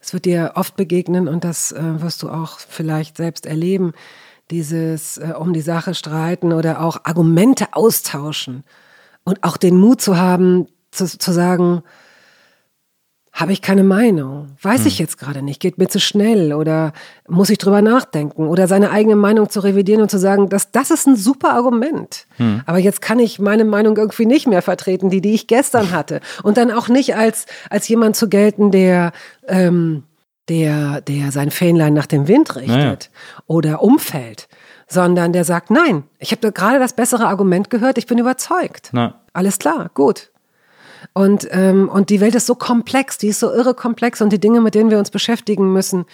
es 0.00 0.12
wird 0.12 0.26
dir 0.26 0.52
oft 0.54 0.76
begegnen 0.76 1.26
und 1.28 1.44
das 1.44 1.72
äh, 1.72 2.00
wirst 2.00 2.22
du 2.22 2.30
auch 2.30 2.58
vielleicht 2.60 3.16
selbst 3.16 3.46
erleben, 3.46 3.92
dieses 4.50 5.18
äh, 5.18 5.34
um 5.38 5.52
die 5.52 5.60
Sache 5.60 5.94
streiten 5.94 6.52
oder 6.52 6.82
auch 6.82 7.04
Argumente 7.04 7.66
austauschen 7.72 8.64
und 9.24 9.42
auch 9.42 9.56
den 9.56 9.76
Mut 9.76 10.00
zu 10.00 10.16
haben, 10.16 10.68
zu, 10.90 11.06
zu 11.06 11.32
sagen, 11.32 11.82
habe 13.38 13.52
ich 13.52 13.62
keine 13.62 13.84
Meinung, 13.84 14.48
weiß 14.62 14.84
ich 14.86 14.98
jetzt 14.98 15.16
gerade 15.16 15.42
nicht, 15.42 15.60
geht 15.60 15.78
mir 15.78 15.86
zu 15.88 16.00
schnell 16.00 16.52
oder 16.52 16.92
muss 17.28 17.50
ich 17.50 17.58
drüber 17.58 17.82
nachdenken 17.82 18.48
oder 18.48 18.66
seine 18.66 18.90
eigene 18.90 19.14
Meinung 19.14 19.48
zu 19.48 19.60
revidieren 19.60 20.02
und 20.02 20.10
zu 20.10 20.18
sagen, 20.18 20.48
dass 20.48 20.72
das 20.72 20.90
ist 20.90 21.06
ein 21.06 21.14
super 21.14 21.52
Argument. 21.52 22.26
Aber 22.66 22.78
jetzt 22.78 23.00
kann 23.00 23.20
ich 23.20 23.38
meine 23.38 23.64
Meinung 23.64 23.96
irgendwie 23.96 24.26
nicht 24.26 24.48
mehr 24.48 24.60
vertreten, 24.60 25.08
die, 25.08 25.20
die 25.20 25.34
ich 25.34 25.46
gestern 25.46 25.90
hatte. 25.92 26.20
Und 26.42 26.56
dann 26.56 26.72
auch 26.72 26.88
nicht 26.88 27.14
als, 27.14 27.46
als 27.70 27.86
jemand 27.86 28.16
zu 28.16 28.28
gelten, 28.28 28.72
der, 28.72 29.12
ähm, 29.46 30.02
der, 30.48 31.00
der 31.02 31.30
sein 31.30 31.52
Fähnlein 31.52 31.94
nach 31.94 32.06
dem 32.06 32.26
Wind 32.26 32.56
richtet 32.56 32.74
Naja. 32.74 32.96
oder 33.46 33.82
umfällt, 33.82 34.48
sondern 34.88 35.32
der 35.32 35.44
sagt, 35.44 35.70
nein, 35.70 36.02
ich 36.18 36.32
habe 36.32 36.50
gerade 36.50 36.80
das 36.80 36.92
bessere 36.92 37.28
Argument 37.28 37.70
gehört, 37.70 37.98
ich 37.98 38.06
bin 38.06 38.18
überzeugt. 38.18 38.88
Na. 38.90 39.20
Alles 39.32 39.60
klar, 39.60 39.92
gut. 39.94 40.32
Und, 41.12 41.48
ähm, 41.50 41.88
und 41.88 42.10
die 42.10 42.20
Welt 42.20 42.34
ist 42.34 42.46
so 42.46 42.54
komplex, 42.54 43.18
die 43.18 43.28
ist 43.28 43.40
so 43.40 43.52
irre 43.52 43.74
komplex 43.74 44.20
und 44.20 44.32
die 44.32 44.40
Dinge, 44.40 44.60
mit 44.60 44.74
denen 44.74 44.90
wir 44.90 44.98
uns 44.98 45.10
beschäftigen 45.10 45.72
müssen, 45.72 46.06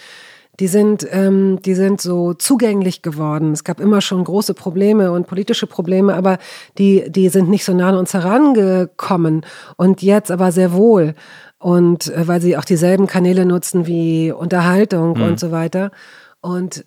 die 0.60 0.68
sind, 0.68 1.06
ähm, 1.10 1.60
die 1.62 1.74
sind 1.74 2.00
so 2.00 2.32
zugänglich 2.34 3.02
geworden. 3.02 3.52
Es 3.52 3.64
gab 3.64 3.80
immer 3.80 4.00
schon 4.00 4.22
große 4.22 4.54
Probleme 4.54 5.10
und 5.10 5.26
politische 5.26 5.66
Probleme, 5.66 6.14
aber 6.14 6.38
die, 6.78 7.10
die 7.10 7.28
sind 7.28 7.48
nicht 7.48 7.64
so 7.64 7.74
nah 7.74 7.88
an 7.88 7.96
uns 7.96 8.14
herangekommen. 8.14 9.44
Und 9.76 10.02
jetzt 10.02 10.30
aber 10.30 10.52
sehr 10.52 10.72
wohl. 10.72 11.14
Und 11.58 12.08
äh, 12.08 12.28
weil 12.28 12.40
sie 12.40 12.56
auch 12.56 12.64
dieselben 12.64 13.06
Kanäle 13.06 13.46
nutzen 13.46 13.86
wie 13.86 14.30
Unterhaltung 14.30 15.20
und 15.20 15.40
so 15.40 15.50
weiter. 15.50 15.90
Und 16.40 16.84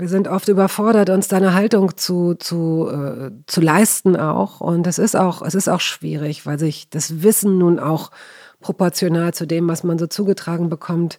wir 0.00 0.08
sind 0.08 0.28
oft 0.28 0.48
überfordert, 0.48 1.10
uns 1.10 1.28
da 1.28 1.36
eine 1.36 1.54
Haltung 1.54 1.96
zu, 1.96 2.34
zu, 2.34 2.88
äh, 2.90 3.30
zu 3.46 3.60
leisten 3.60 4.16
auch. 4.16 4.60
Und 4.60 4.86
es 4.86 4.98
ist 4.98 5.14
auch, 5.16 5.42
es 5.42 5.54
ist 5.54 5.68
auch 5.68 5.80
schwierig, 5.80 6.46
weil 6.46 6.58
sich 6.58 6.88
das 6.90 7.22
Wissen 7.22 7.58
nun 7.58 7.78
auch 7.78 8.10
proportional 8.60 9.32
zu 9.34 9.46
dem, 9.46 9.68
was 9.68 9.84
man 9.84 9.98
so 9.98 10.06
zugetragen 10.06 10.68
bekommt, 10.68 11.18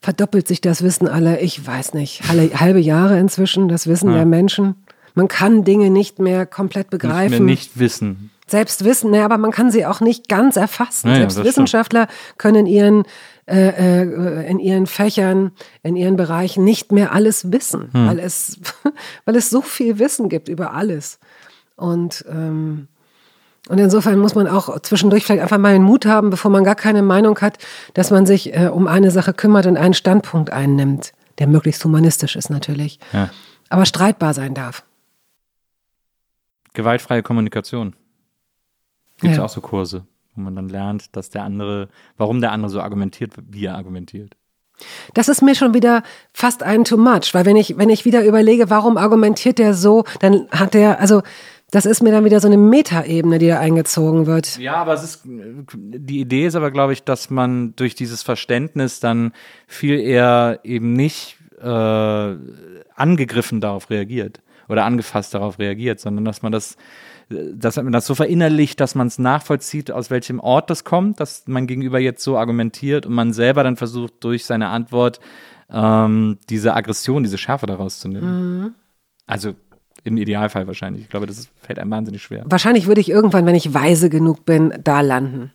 verdoppelt 0.00 0.46
sich 0.46 0.60
das 0.60 0.82
Wissen 0.82 1.08
alle, 1.08 1.40
ich 1.40 1.66
weiß 1.66 1.94
nicht, 1.94 2.22
halbe 2.28 2.78
Jahre 2.80 3.18
inzwischen, 3.18 3.68
das 3.68 3.86
Wissen 3.86 4.12
der 4.12 4.26
Menschen. 4.26 4.76
Man 5.14 5.28
kann 5.28 5.64
Dinge 5.64 5.90
nicht 5.90 6.18
mehr 6.18 6.46
komplett 6.46 6.92
Nicht 6.92 7.02
begreifen. 7.02 7.30
mehr 7.30 7.40
nicht 7.40 7.78
wissen. 7.78 8.30
Selbst 8.46 8.84
wissen, 8.84 9.10
ne, 9.10 9.24
aber 9.24 9.36
man 9.36 9.50
kann 9.50 9.70
sie 9.70 9.84
auch 9.84 10.00
nicht 10.00 10.28
ganz 10.28 10.56
erfassen. 10.56 11.08
Ja, 11.08 11.14
ja, 11.14 11.18
Selbst 11.20 11.36
das 11.36 11.42
stimmt. 11.42 11.46
Wissenschaftler 11.48 12.08
können 12.38 12.66
ihren, 12.66 13.02
äh, 13.48 14.02
äh, 14.02 14.50
in 14.50 14.58
ihren 14.58 14.86
Fächern, 14.86 15.52
in 15.82 15.96
ihren 15.96 16.16
Bereichen 16.16 16.64
nicht 16.64 16.92
mehr 16.92 17.12
alles 17.12 17.50
wissen, 17.52 17.88
Hm. 17.92 18.06
weil, 18.06 18.18
es, 18.18 18.58
weil 19.24 19.36
es 19.36 19.50
so 19.50 19.62
viel 19.62 19.98
Wissen 19.98 20.28
gibt 20.28 20.48
über 20.48 20.74
alles. 20.74 21.18
Und, 21.76 22.24
ähm, 22.28 22.88
und 23.68 23.78
insofern 23.78 24.18
muss 24.18 24.34
man 24.34 24.46
auch 24.48 24.80
zwischendurch 24.80 25.24
vielleicht 25.24 25.42
einfach 25.42 25.58
mal 25.58 25.72
den 25.72 25.82
Mut 25.82 26.06
haben, 26.06 26.30
bevor 26.30 26.50
man 26.50 26.64
gar 26.64 26.74
keine 26.74 27.02
Meinung 27.02 27.38
hat, 27.40 27.58
dass 27.94 28.10
man 28.10 28.26
sich 28.26 28.54
äh, 28.54 28.68
um 28.68 28.86
eine 28.86 29.10
Sache 29.10 29.32
kümmert 29.32 29.66
und 29.66 29.76
einen 29.76 29.94
Standpunkt 29.94 30.50
einnimmt, 30.50 31.12
der 31.38 31.46
möglichst 31.46 31.84
humanistisch 31.84 32.34
ist 32.36 32.50
natürlich, 32.50 32.98
Ja. 33.12 33.30
aber 33.68 33.84
streitbar 33.86 34.34
sein 34.34 34.54
darf. 34.54 34.84
Gewaltfreie 36.74 37.22
Kommunikation. 37.22 37.94
Gibt 39.20 39.32
es 39.32 39.38
Ja. 39.38 39.44
auch 39.44 39.48
so 39.48 39.60
Kurse, 39.60 40.04
wo 40.38 40.42
man 40.42 40.56
dann 40.56 40.68
lernt, 40.68 41.16
dass 41.16 41.30
der 41.30 41.42
andere, 41.42 41.88
warum 42.16 42.40
der 42.40 42.52
andere 42.52 42.70
so 42.70 42.80
argumentiert, 42.80 43.32
wie 43.48 43.66
er 43.66 43.74
argumentiert. 43.74 44.36
Das 45.14 45.28
ist 45.28 45.42
mir 45.42 45.56
schon 45.56 45.74
wieder 45.74 46.04
fast 46.32 46.62
ein 46.62 46.84
too 46.84 46.96
much, 46.96 47.34
weil 47.34 47.44
wenn 47.44 47.56
ich, 47.56 47.76
wenn 47.76 47.90
ich 47.90 48.04
wieder 48.04 48.24
überlege, 48.24 48.70
warum 48.70 48.96
argumentiert 48.96 49.58
der 49.58 49.74
so, 49.74 50.04
dann 50.20 50.46
hat 50.52 50.74
der, 50.74 51.00
also 51.00 51.22
das 51.70 51.84
ist 51.84 52.02
mir 52.02 52.12
dann 52.12 52.24
wieder 52.24 52.40
so 52.40 52.46
eine 52.46 52.56
Metaebene, 52.56 53.38
die 53.38 53.48
da 53.48 53.58
eingezogen 53.58 54.26
wird. 54.26 54.56
Ja, 54.58 54.76
aber 54.76 54.94
es 54.94 55.02
ist, 55.02 55.22
die 55.24 56.20
Idee 56.20 56.46
ist 56.46 56.54
aber, 56.54 56.70
glaube 56.70 56.92
ich, 56.92 57.02
dass 57.02 57.28
man 57.28 57.74
durch 57.76 57.94
dieses 57.94 58.22
Verständnis 58.22 59.00
dann 59.00 59.32
viel 59.66 59.98
eher 59.98 60.60
eben 60.62 60.94
nicht 60.94 61.36
äh, 61.60 62.36
angegriffen 62.94 63.60
darauf 63.60 63.90
reagiert 63.90 64.40
oder 64.68 64.84
angefasst 64.84 65.34
darauf 65.34 65.58
reagiert, 65.58 66.00
sondern 66.00 66.24
dass 66.24 66.40
man 66.42 66.52
das, 66.52 66.76
dass 67.28 67.76
man 67.76 67.92
das 67.92 68.06
so 68.06 68.14
verinnerlicht, 68.14 68.80
dass 68.80 68.94
man 68.94 69.06
es 69.06 69.18
nachvollzieht, 69.18 69.90
aus 69.90 70.10
welchem 70.10 70.40
Ort 70.40 70.70
das 70.70 70.84
kommt, 70.84 71.20
dass 71.20 71.44
mein 71.46 71.66
Gegenüber 71.66 71.98
jetzt 71.98 72.24
so 72.24 72.38
argumentiert 72.38 73.06
und 73.06 73.14
man 73.14 73.32
selber 73.32 73.62
dann 73.62 73.76
versucht, 73.76 74.14
durch 74.20 74.46
seine 74.46 74.68
Antwort 74.68 75.20
ähm, 75.70 76.38
diese 76.48 76.74
Aggression, 76.74 77.22
diese 77.22 77.38
Schärfe 77.38 77.66
daraus 77.66 78.00
zu 78.00 78.08
nehmen. 78.08 78.74
Also 79.26 79.54
im 80.04 80.16
Idealfall 80.16 80.66
wahrscheinlich. 80.66 81.02
Ich 81.02 81.08
glaube, 81.10 81.26
das 81.26 81.38
ist, 81.38 81.50
fällt 81.60 81.78
einem 81.78 81.90
wahnsinnig 81.90 82.22
schwer. 82.22 82.44
Wahrscheinlich 82.46 82.86
würde 82.86 83.00
ich 83.00 83.10
irgendwann, 83.10 83.44
wenn 83.46 83.54
ich 83.54 83.74
weise 83.74 84.08
genug 84.08 84.46
bin, 84.46 84.72
da 84.82 85.00
landen. 85.02 85.52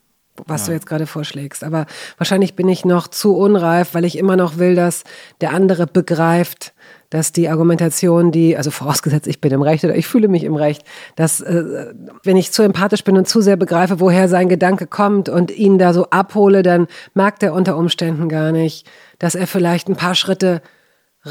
was 0.48 0.66
du 0.66 0.72
jetzt 0.72 0.86
gerade 0.86 1.08
vorschlägst. 1.08 1.64
Aber 1.64 1.86
wahrscheinlich 2.18 2.56
bin 2.56 2.68
ich 2.68 2.86
noch 2.86 3.08
zu 3.08 3.36
unreif, 3.36 3.94
weil 3.94 4.06
ich 4.06 4.18
immer 4.18 4.36
noch 4.36 4.58
will, 4.58 4.76
dass 4.76 5.04
der 5.42 5.54
andere 5.54 5.88
begreift, 5.88 6.73
dass 7.14 7.32
die 7.32 7.48
Argumentation, 7.48 8.32
die, 8.32 8.58
also 8.58 8.72
vorausgesetzt, 8.72 9.28
ich 9.28 9.40
bin 9.40 9.52
im 9.52 9.62
Recht 9.62 9.84
oder 9.84 9.96
ich 9.96 10.08
fühle 10.08 10.28
mich 10.28 10.44
im 10.44 10.56
Recht, 10.56 10.84
dass 11.16 11.42
äh, 11.42 11.94
wenn 12.24 12.38
ich 12.38 12.52
zu 12.52 12.64
empathisch 12.64 13.04
bin 13.04 13.16
und 13.18 13.28
zu 13.28 13.40
sehr 13.40 13.56
begreife, 13.56 14.00
woher 14.00 14.28
sein 14.28 14.50
Gedanke 14.50 14.88
kommt 14.88 15.30
und 15.30 15.52
ihn 15.56 15.78
da 15.78 15.94
so 15.94 16.10
abhole, 16.10 16.64
dann 16.64 16.88
merkt 17.14 17.44
er 17.44 17.54
unter 17.54 17.78
Umständen 17.78 18.30
gar 18.30 18.52
nicht, 18.52 18.90
dass 19.20 19.36
er 19.36 19.46
vielleicht 19.46 19.90
ein 19.90 19.96
paar 19.96 20.16
Schritte 20.16 20.64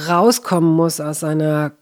rauskommen 0.09 0.72
muss 0.72 1.00
aus 1.00 1.18
seiner 1.18 1.72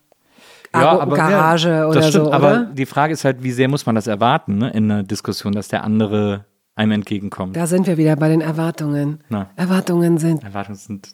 Argo- 0.73 1.15
Garage 1.15 1.69
ja, 1.69 1.87
oder 1.87 2.01
stimmt, 2.01 2.25
so, 2.25 2.33
aber 2.33 2.51
oder? 2.53 2.65
die 2.73 2.87
Frage 2.87 3.13
ist 3.13 3.27
halt, 3.27 3.43
wie 3.43 3.53
sehr 3.53 3.69
muss 3.69 3.85
man 3.85 3.97
das 3.97 4.07
erwarten 4.07 4.57
ne, 4.57 4.71
in 4.71 4.91
einer 4.91 5.03
Diskussion, 5.03 5.53
dass 5.53 5.69
der 5.69 5.85
andere 5.85 6.47
einem 6.75 6.93
entgegenkommt. 6.93 7.55
Da 7.55 7.67
sind 7.67 7.87
wir 7.87 7.99
wieder 7.99 8.17
bei 8.17 8.31
den 8.31 8.41
Erwartungen. 8.41 9.23
Na. 9.29 9.51
Erwartungen 9.57 10.17
sind 10.17 10.43
Erwartungen 10.43 10.79
sind 10.79 11.11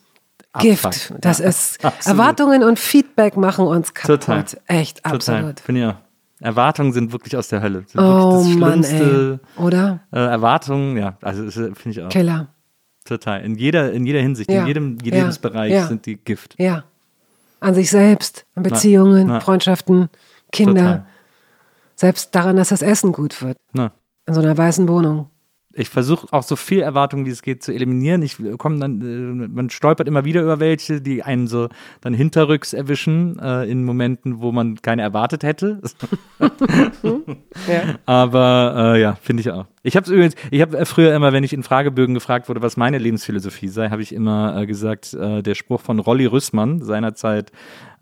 Gift. 0.62 0.84
Abfuck. 0.86 1.20
Das 1.20 1.38
Ja, 1.38 1.46
ist 1.48 1.84
absolut. 1.84 2.06
Erwartungen 2.18 2.62
und 2.64 2.78
Feedback 2.78 3.36
machen 3.36 3.66
uns 3.66 3.92
kaputt. 3.94 4.20
Total. 4.22 4.44
Echt, 4.66 4.98
Total. 4.98 5.14
absolut. 5.14 5.60
Finde 5.60 5.80
ich 5.80 5.86
auch. 5.88 5.94
Erwartungen 6.40 6.92
sind 6.92 7.12
wirklich 7.12 7.36
aus 7.36 7.48
der 7.48 7.62
Hölle. 7.62 7.84
Sind 7.86 8.00
Oh 8.00 8.42
das 8.44 8.54
Mann, 8.56 8.84
Schlimmste. 8.84 9.40
ey. 9.56 9.62
Oder? 9.64 10.00
Äh, 10.12 10.18
Erwartungen, 10.18 10.96
ja, 10.98 11.16
also 11.22 11.44
das 11.44 11.54
finde 11.54 11.74
ich 11.90 12.02
auch. 12.02 12.08
Killer. 12.10 12.48
Total. 13.04 13.42
In 13.42 13.54
jeder, 13.54 13.92
in 13.92 14.04
jeder 14.04 14.20
Hinsicht, 14.20 14.50
Ja. 14.50 14.60
in 14.62 14.66
jedem 14.66 14.98
Ja. 15.02 15.14
Lebensbereich 15.14 15.72
Ja. 15.72 15.86
sind 15.86 16.04
die 16.06 16.16
Gift. 16.16 16.54
Ja. 16.58 16.84
An 17.60 17.74
sich 17.74 17.88
selbst, 17.88 18.44
an 18.54 18.64
Beziehungen, 18.64 19.28
na. 19.28 19.40
Freundschaften, 19.40 20.10
Kinder. 20.52 20.82
Total. 20.82 21.06
Selbst 21.94 22.34
daran, 22.34 22.56
dass 22.56 22.68
das 22.68 22.82
Essen 22.82 23.12
gut 23.12 23.40
wird. 23.40 23.56
Na. 23.72 23.92
In 24.26 24.34
so 24.34 24.40
einer 24.42 24.58
weißen 24.58 24.86
Wohnung. 24.88 25.30
Ich 25.78 25.90
versuche 25.90 26.27
auch 26.31 26.43
so 26.43 26.57
viel 26.57 26.81
Erwartungen, 26.81 27.27
wie 27.27 27.31
es 27.31 27.43
geht, 27.43 27.62
zu 27.62 27.73
eliminieren. 27.73 28.23
Ich 28.23 28.39
komme 28.59 28.78
dann, 28.78 29.01
äh, 29.03 29.48
man 29.48 29.69
stolpert 29.69 30.09
immer 30.09 30.24
wieder 30.24 30.43
über 30.43 30.59
welche, 30.59 31.03
die 31.03 31.23
einen 31.23 31.47
so 31.48 31.69
dann 32.01 32.15
hinterrücks 32.15 32.73
erwischen, 32.73 33.39
äh, 33.39 33.65
in 33.65 33.85
Momenten, 33.85 34.40
wo 34.40 34.53
man 34.53 34.77
keine 34.81 35.03
erwartet 35.03 35.43
hätte. 35.43 35.81
Aber 38.07 38.94
äh, 38.94 39.01
ja, 39.03 39.16
finde 39.20 39.43
ich 39.43 39.51
auch. 39.51 39.66
Ich 39.82 39.97
habe 39.97 40.11
übrigens, 40.11 40.35
ich 40.51 40.62
habe 40.62 40.85
früher 40.86 41.15
immer, 41.15 41.32
wenn 41.32 41.44
ich 41.44 41.53
in 41.53 41.62
Fragebögen 41.62 42.15
gefragt 42.15 42.48
wurde, 42.48 42.62
was 42.62 42.77
meine 42.77 42.98
Lebensphilosophie 42.98 43.69
sei, 43.69 43.90
habe 43.90 44.03
ich 44.03 44.15
immer 44.15 44.57
äh, 44.61 44.66
gesagt, 44.66 45.12
äh, 45.15 45.43
der 45.43 45.55
Spruch 45.55 45.82
von 45.82 45.98
Rolli 45.98 46.27
Rüssmann, 46.27 46.82
seinerzeit 46.82 47.53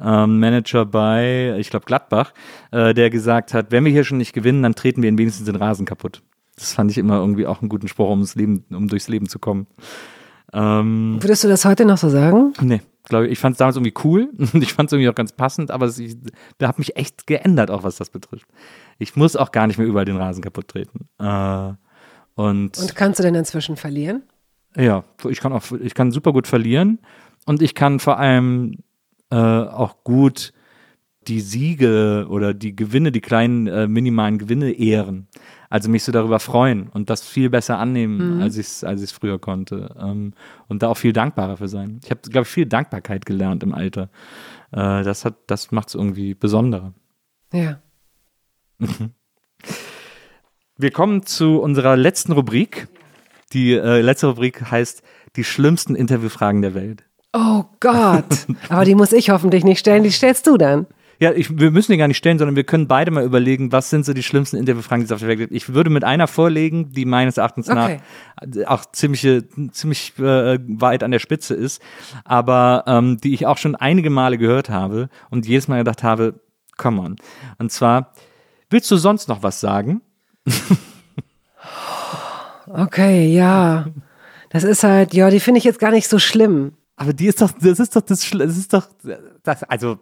ähm, 0.00 0.38
Manager 0.38 0.86
bei, 0.86 1.56
ich 1.58 1.70
glaube 1.70 1.86
Gladbach, 1.86 2.32
äh, 2.70 2.94
der 2.94 3.10
gesagt 3.10 3.52
hat, 3.52 3.72
wenn 3.72 3.84
wir 3.84 3.92
hier 3.92 4.04
schon 4.04 4.18
nicht 4.18 4.32
gewinnen, 4.32 4.62
dann 4.62 4.74
treten 4.74 5.02
wir 5.02 5.10
wenigstens 5.18 5.46
den 5.46 5.56
Rasen 5.56 5.86
kaputt. 5.86 6.22
Das 6.56 6.72
fand 6.72 6.90
ich 6.90 6.98
immer 6.98 7.16
irgendwie 7.18 7.46
auch 7.46 7.60
einen 7.60 7.68
guten 7.68 7.88
Spruch, 7.88 8.10
um, 8.10 8.24
Leben, 8.34 8.64
um 8.70 8.88
durchs 8.88 9.08
Leben 9.08 9.28
zu 9.28 9.38
kommen. 9.38 9.66
Ähm, 10.52 11.16
Würdest 11.20 11.42
du 11.44 11.48
das 11.48 11.64
heute 11.64 11.84
noch 11.84 11.98
so 11.98 12.08
sagen? 12.08 12.52
Nee, 12.60 12.80
glaube 13.04 13.26
ich. 13.26 13.32
Ich 13.32 13.38
fand 13.38 13.54
es 13.54 13.58
damals 13.58 13.76
irgendwie 13.76 13.94
cool 14.04 14.30
und 14.38 14.62
ich 14.62 14.72
fand 14.72 14.88
es 14.88 14.92
irgendwie 14.92 15.08
auch 15.08 15.14
ganz 15.14 15.32
passend, 15.32 15.70
aber 15.70 15.86
es- 15.86 15.98
ich 15.98 16.16
habe 16.62 16.78
mich 16.78 16.96
echt 16.96 17.26
geändert, 17.26 17.70
auch 17.70 17.82
was 17.82 17.96
das 17.96 18.10
betrifft. 18.10 18.46
Ich 18.98 19.16
muss 19.16 19.34
auch 19.36 19.50
gar 19.50 19.66
nicht 19.66 19.78
mehr 19.78 19.86
überall 19.86 20.04
den 20.04 20.16
Rasen 20.16 20.42
kaputt 20.42 20.68
treten. 20.68 21.08
Äh, 21.18 21.72
und, 22.36 22.78
Und 22.78 22.94
kannst 22.96 23.18
du 23.18 23.22
denn 23.22 23.34
inzwischen 23.34 23.76
verlieren? 23.76 24.22
ja, 24.76 25.04
ich 25.28 25.38
kann 25.40 25.52
auch, 25.52 25.62
ich 25.80 25.94
kann 25.94 26.10
super 26.10 26.32
gut 26.32 26.48
verlieren 26.48 26.98
und 27.46 27.62
ich 27.62 27.76
kann 27.76 28.00
vor 28.00 28.18
allem 28.18 28.78
äh, 29.30 29.36
auch 29.36 30.02
gut 30.02 30.52
die 31.28 31.40
Siege 31.40 32.26
oder 32.28 32.54
die 32.54 32.74
Gewinne, 32.74 33.12
die 33.12 33.20
kleinen 33.20 33.68
äh, 33.68 33.86
minimalen 33.86 34.36
Gewinne 34.38 34.72
ehren. 34.72 35.28
Also 35.70 35.88
mich 35.90 36.04
so 36.04 36.12
darüber 36.12 36.38
freuen 36.40 36.88
und 36.88 37.10
das 37.10 37.26
viel 37.26 37.50
besser 37.50 37.78
annehmen, 37.78 38.40
als 38.42 38.56
ich 38.56 38.66
es 38.66 38.84
als 38.84 39.02
ich's 39.02 39.12
früher 39.12 39.38
konnte. 39.38 39.94
Ähm, 39.98 40.34
und 40.68 40.82
da 40.82 40.88
auch 40.88 40.96
viel 40.96 41.12
dankbarer 41.12 41.56
für 41.56 41.68
sein. 41.68 42.00
Ich 42.04 42.10
habe, 42.10 42.20
glaube 42.22 42.42
ich, 42.42 42.48
viel 42.48 42.66
Dankbarkeit 42.66 43.26
gelernt 43.26 43.62
im 43.62 43.74
Alter. 43.74 44.10
Äh, 44.72 45.02
das 45.02 45.24
hat, 45.24 45.34
das 45.46 45.72
macht 45.72 45.88
es 45.88 45.94
irgendwie 45.94 46.34
besonderer. 46.34 46.92
Ja. 47.52 47.80
Wir 50.76 50.90
kommen 50.90 51.24
zu 51.24 51.60
unserer 51.60 51.96
letzten 51.96 52.32
Rubrik. 52.32 52.88
Die 53.52 53.72
äh, 53.72 54.00
letzte 54.00 54.26
Rubrik 54.26 54.70
heißt 54.70 55.02
die 55.36 55.44
schlimmsten 55.44 55.94
Interviewfragen 55.94 56.62
der 56.62 56.74
Welt. 56.74 57.04
Oh 57.32 57.64
Gott. 57.80 58.46
Aber 58.68 58.84
die 58.84 58.94
muss 58.94 59.12
ich 59.12 59.30
hoffentlich 59.30 59.64
nicht 59.64 59.78
stellen, 59.78 60.02
die 60.02 60.10
stellst 60.10 60.46
du 60.46 60.56
dann. 60.56 60.86
Ja, 61.24 61.32
ich, 61.32 61.58
wir 61.58 61.70
müssen 61.70 61.92
die 61.92 61.96
gar 61.96 62.06
nicht 62.06 62.18
stellen, 62.18 62.38
sondern 62.38 62.54
wir 62.54 62.64
können 62.64 62.86
beide 62.86 63.10
mal 63.10 63.24
überlegen, 63.24 63.72
was 63.72 63.88
sind 63.88 64.04
so 64.04 64.12
die 64.12 64.22
schlimmsten 64.22 64.58
Interviewfragen, 64.58 65.00
die 65.00 65.06
es 65.06 65.12
auf 65.12 65.20
der 65.20 65.28
Welt 65.28 65.38
gibt. 65.38 65.52
Ich 65.54 65.72
würde 65.72 65.88
mit 65.88 66.04
einer 66.04 66.26
vorlegen, 66.26 66.92
die 66.92 67.06
meines 67.06 67.38
Erachtens 67.38 67.70
Okay. 67.70 68.00
nach 68.42 68.66
auch 68.66 68.84
ziemlich, 68.92 69.26
ziemlich 69.72 70.18
äh, 70.18 70.58
weit 70.66 71.02
an 71.02 71.12
der 71.12 71.18
Spitze 71.20 71.54
ist, 71.54 71.80
aber 72.24 72.84
ähm, 72.86 73.16
die 73.22 73.32
ich 73.32 73.46
auch 73.46 73.56
schon 73.56 73.74
einige 73.74 74.10
Male 74.10 74.36
gehört 74.36 74.68
habe 74.68 75.08
und 75.30 75.46
jedes 75.46 75.66
Mal 75.66 75.78
gedacht 75.78 76.02
habe, 76.02 76.40
come 76.76 77.00
on. 77.00 77.16
Und 77.56 77.72
zwar, 77.72 78.12
willst 78.68 78.90
du 78.90 78.98
sonst 78.98 79.26
noch 79.30 79.42
was 79.42 79.60
sagen? 79.60 80.02
Okay, 82.66 83.32
ja. 83.32 83.86
Das 84.50 84.64
ist 84.64 84.84
halt, 84.84 85.14
ja, 85.14 85.30
die 85.30 85.40
finde 85.40 85.58
ich 85.58 85.64
jetzt 85.64 85.78
gar 85.78 85.90
nicht 85.90 86.08
so 86.08 86.18
schlimm. 86.18 86.72
Aber 86.96 87.12
die 87.12 87.26
ist 87.26 87.40
doch, 87.40 87.50
das 87.52 87.78
ist 87.78 87.94
doch 87.94 88.02
das, 88.02 88.28
das 88.30 88.56
ist 88.56 88.72
doch, 88.72 88.88
das, 89.42 89.62
also, 89.64 89.98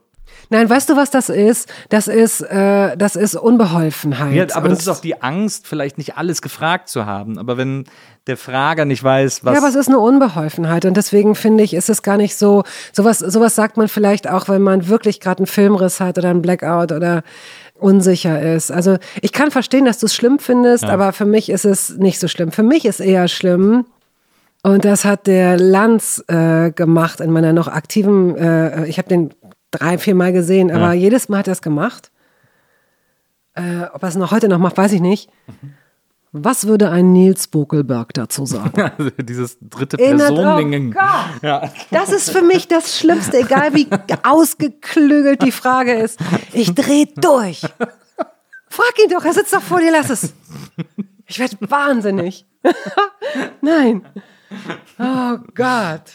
Nein, 0.50 0.68
weißt 0.68 0.90
du, 0.90 0.96
was 0.96 1.10
das 1.10 1.28
ist? 1.28 1.72
Das 1.88 2.09
ist, 2.09 2.40
äh, 2.42 2.96
das 2.96 3.16
ist 3.16 3.34
Unbeholfenheit. 3.36 4.34
ja, 4.34 4.56
aber 4.56 4.68
das 4.68 4.80
ist 4.80 4.88
auch 4.88 5.00
die 5.00 5.22
Angst, 5.22 5.66
vielleicht 5.66 5.98
nicht 5.98 6.16
alles 6.16 6.42
gefragt 6.42 6.88
zu 6.88 7.06
haben. 7.06 7.38
Aber 7.38 7.56
wenn 7.56 7.84
der 8.26 8.36
Frager 8.36 8.84
nicht 8.84 9.02
weiß, 9.02 9.44
was. 9.44 9.54
Ja, 9.54 9.60
aber 9.60 9.68
es 9.68 9.74
ist 9.74 9.88
eine 9.88 9.98
Unbeholfenheit 9.98 10.84
und 10.84 10.96
deswegen 10.96 11.34
finde 11.34 11.64
ich, 11.64 11.74
ist 11.74 11.88
es 11.88 12.02
gar 12.02 12.16
nicht 12.16 12.36
so, 12.36 12.64
sowas, 12.92 13.18
sowas 13.18 13.54
sagt 13.54 13.76
man 13.76 13.88
vielleicht 13.88 14.28
auch, 14.28 14.48
wenn 14.48 14.62
man 14.62 14.88
wirklich 14.88 15.20
gerade 15.20 15.38
einen 15.38 15.46
Filmriss 15.46 16.00
hat 16.00 16.18
oder 16.18 16.30
einen 16.30 16.42
Blackout 16.42 16.92
oder 16.92 17.22
unsicher 17.78 18.40
ist. 18.54 18.70
Also 18.70 18.98
ich 19.22 19.32
kann 19.32 19.50
verstehen, 19.50 19.86
dass 19.86 19.98
du 19.98 20.06
es 20.06 20.14
schlimm 20.14 20.38
findest, 20.38 20.84
aber 20.84 21.12
für 21.12 21.24
mich 21.24 21.48
ist 21.48 21.64
es 21.64 21.96
nicht 21.96 22.20
so 22.20 22.28
schlimm. 22.28 22.52
Für 22.52 22.62
mich 22.62 22.84
ist 22.84 23.00
eher 23.00 23.26
schlimm, 23.26 23.86
und 24.62 24.84
das 24.84 25.04
hat 25.04 25.26
der 25.26 25.59
Lanz 25.59 26.22
äh, 26.28 26.70
gemacht 26.70 27.20
in 27.20 27.32
meiner 27.32 27.52
noch 27.52 27.66
aktiven, 27.66 28.36
äh, 28.36 28.86
ich 28.86 28.98
habe 28.98 29.09
den 29.09 29.34
drei, 29.73 29.99
vier 29.99 30.15
Mal 30.15 30.32
gesehen, 30.32 30.70
aber 30.70 30.93
jedes 30.93 31.28
Mal 31.28 31.39
hat 31.39 31.49
er 31.49 31.53
es 31.53 31.62
gemacht. 31.62 32.12
Äh, 33.55 33.85
ob 33.93 34.03
er 34.03 34.09
es 34.09 34.15
noch 34.16 34.31
heute 34.31 34.49
noch 34.49 34.59
macht, 34.59 34.77
weiß 34.78 34.93
ich 34.93 35.01
nicht. 35.01 35.28
Was 36.35 36.66
würde 36.66 36.90
ein 36.90 37.12
Nils 37.12 37.47
Bokelberg 37.49 38.15
dazu 38.15 38.47
sagen? 38.47 38.90
Also 38.99 39.11
dieses 39.19 39.59
dritte 39.61 39.99
Person-Ding. 39.99 40.94
Oh 40.97 41.01
Gott. 41.43 41.70
Das 41.90 42.11
ist 42.11 42.31
für 42.31 42.40
mich 42.43 42.69
das 42.69 42.99
Schlimmste, 42.99 43.39
egal 43.40 43.74
wie 43.74 43.89
ausgeklügelt 44.23 45.43
die 45.43 45.53
Frage 45.53 45.93
ist. 45.93 46.19
Ich 46.53 46.74
drehe 46.74 47.07
durch. 47.16 47.61
Frag 48.69 48.94
ihn 49.05 49.11
doch, 49.11 49.24
er 49.24 49.35
sitzt 49.35 49.53
doch 49.53 49.61
vor 49.61 49.81
dir, 49.81 49.93
lass 49.93 50.09
es. 50.09 50.32
Ich 51.27 51.39
werde 51.39 51.57
wahnsinnig. 51.61 52.47
Nein. 53.61 54.07
Oh 54.99 55.36
Gott. 55.55 56.12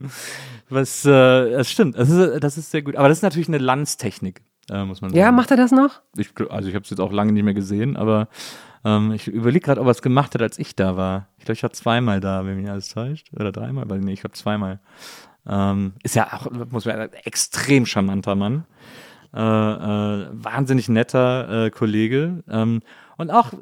Was, 0.68 1.04
äh, 1.04 1.50
das 1.52 1.70
stimmt, 1.70 1.98
das 1.98 2.10
ist, 2.10 2.42
das 2.42 2.58
ist 2.58 2.70
sehr 2.70 2.82
gut. 2.82 2.96
Aber 2.96 3.08
das 3.08 3.18
ist 3.18 3.22
natürlich 3.22 3.48
eine 3.48 3.58
Lanztechnik, 3.58 4.42
äh, 4.70 4.84
muss 4.84 5.00
man 5.00 5.10
sagen. 5.10 5.18
Ja, 5.18 5.32
macht 5.32 5.50
er 5.50 5.56
das 5.56 5.72
noch? 5.72 6.00
ich, 6.16 6.30
also 6.48 6.68
ich 6.68 6.74
habe 6.74 6.84
es 6.84 6.90
jetzt 6.90 7.00
auch 7.00 7.12
lange 7.12 7.32
nicht 7.32 7.42
mehr 7.42 7.54
gesehen, 7.54 7.96
aber 7.96 8.28
ähm, 8.84 9.12
ich 9.12 9.28
überlege 9.28 9.64
gerade, 9.64 9.80
ob 9.80 9.86
er 9.86 9.90
es 9.90 10.02
gemacht 10.02 10.34
hat, 10.34 10.42
als 10.42 10.58
ich 10.58 10.74
da 10.74 10.96
war. 10.96 11.28
Ich 11.38 11.44
glaube, 11.44 11.56
ich 11.56 11.62
war 11.62 11.72
zweimal 11.72 12.20
da, 12.20 12.46
wenn 12.46 12.56
mich 12.56 12.70
alles 12.70 12.88
täuscht. 12.88 13.28
Oder 13.34 13.52
dreimal, 13.52 13.88
weil 13.88 14.00
nee, 14.00 14.12
ich 14.12 14.20
glaube 14.20 14.34
zweimal. 14.34 14.80
Ähm, 15.46 15.94
ist 16.02 16.14
ja 16.14 16.32
auch, 16.32 16.50
muss 16.50 16.84
man 16.84 16.96
sagen, 16.96 17.12
extrem 17.24 17.86
charmanter 17.86 18.34
Mann. 18.34 18.64
Äh, 19.32 19.38
äh, 19.40 20.28
wahnsinnig 20.32 20.88
netter 20.88 21.66
äh, 21.66 21.70
Kollege. 21.70 22.42
Ähm, 22.48 22.80
und 23.16 23.30
auch 23.30 23.52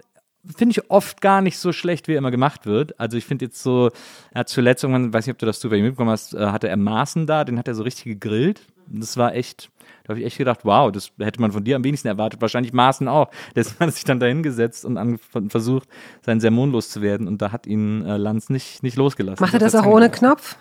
finde 0.56 0.72
ich 0.72 0.90
oft 0.90 1.20
gar 1.20 1.42
nicht 1.42 1.58
so 1.58 1.72
schlecht, 1.72 2.08
wie 2.08 2.12
er 2.14 2.18
immer 2.18 2.30
gemacht 2.30 2.66
wird. 2.66 2.98
Also 2.98 3.16
ich 3.16 3.24
finde 3.24 3.46
jetzt 3.46 3.62
so, 3.62 3.90
er 4.32 4.40
hat 4.40 4.48
zuletzt 4.48 4.84
irgendwann, 4.84 5.12
weiß 5.12 5.26
nicht, 5.26 5.34
ob 5.34 5.38
du 5.38 5.46
das 5.46 5.60
zufällig 5.60 5.84
mitbekommen 5.84 6.10
hast, 6.10 6.34
äh, 6.34 6.46
hatte 6.46 6.68
er 6.68 6.76
Maßen 6.76 7.26
da, 7.26 7.44
den 7.44 7.58
hat 7.58 7.68
er 7.68 7.74
so 7.74 7.82
richtig 7.82 8.04
gegrillt. 8.04 8.60
Das 8.86 9.16
war 9.18 9.34
echt, 9.34 9.68
da 10.04 10.10
habe 10.10 10.20
ich 10.20 10.26
echt 10.26 10.38
gedacht, 10.38 10.60
wow, 10.62 10.90
das 10.90 11.12
hätte 11.18 11.40
man 11.42 11.52
von 11.52 11.62
dir 11.64 11.76
am 11.76 11.84
wenigsten 11.84 12.08
erwartet. 12.08 12.40
Wahrscheinlich 12.40 12.72
Maßen 12.72 13.06
auch. 13.08 13.28
Deswegen 13.54 13.80
hat 13.80 13.88
er 13.88 13.92
sich 13.92 14.04
dann 14.04 14.20
da 14.20 14.26
hingesetzt 14.26 14.84
und 14.84 15.20
versucht, 15.48 15.88
seinen 16.22 16.40
Sermon 16.40 16.72
loszuwerden. 16.72 17.28
Und 17.28 17.42
da 17.42 17.52
hat 17.52 17.66
ihn 17.66 18.04
äh, 18.06 18.16
Lanz 18.16 18.48
nicht, 18.48 18.82
nicht 18.82 18.96
losgelassen. 18.96 19.42
Macht 19.44 19.52
er 19.52 19.60
das 19.60 19.74
hat 19.74 19.84
auch 19.84 19.86
ohne. 19.86 20.10
Knopf? 20.10 20.56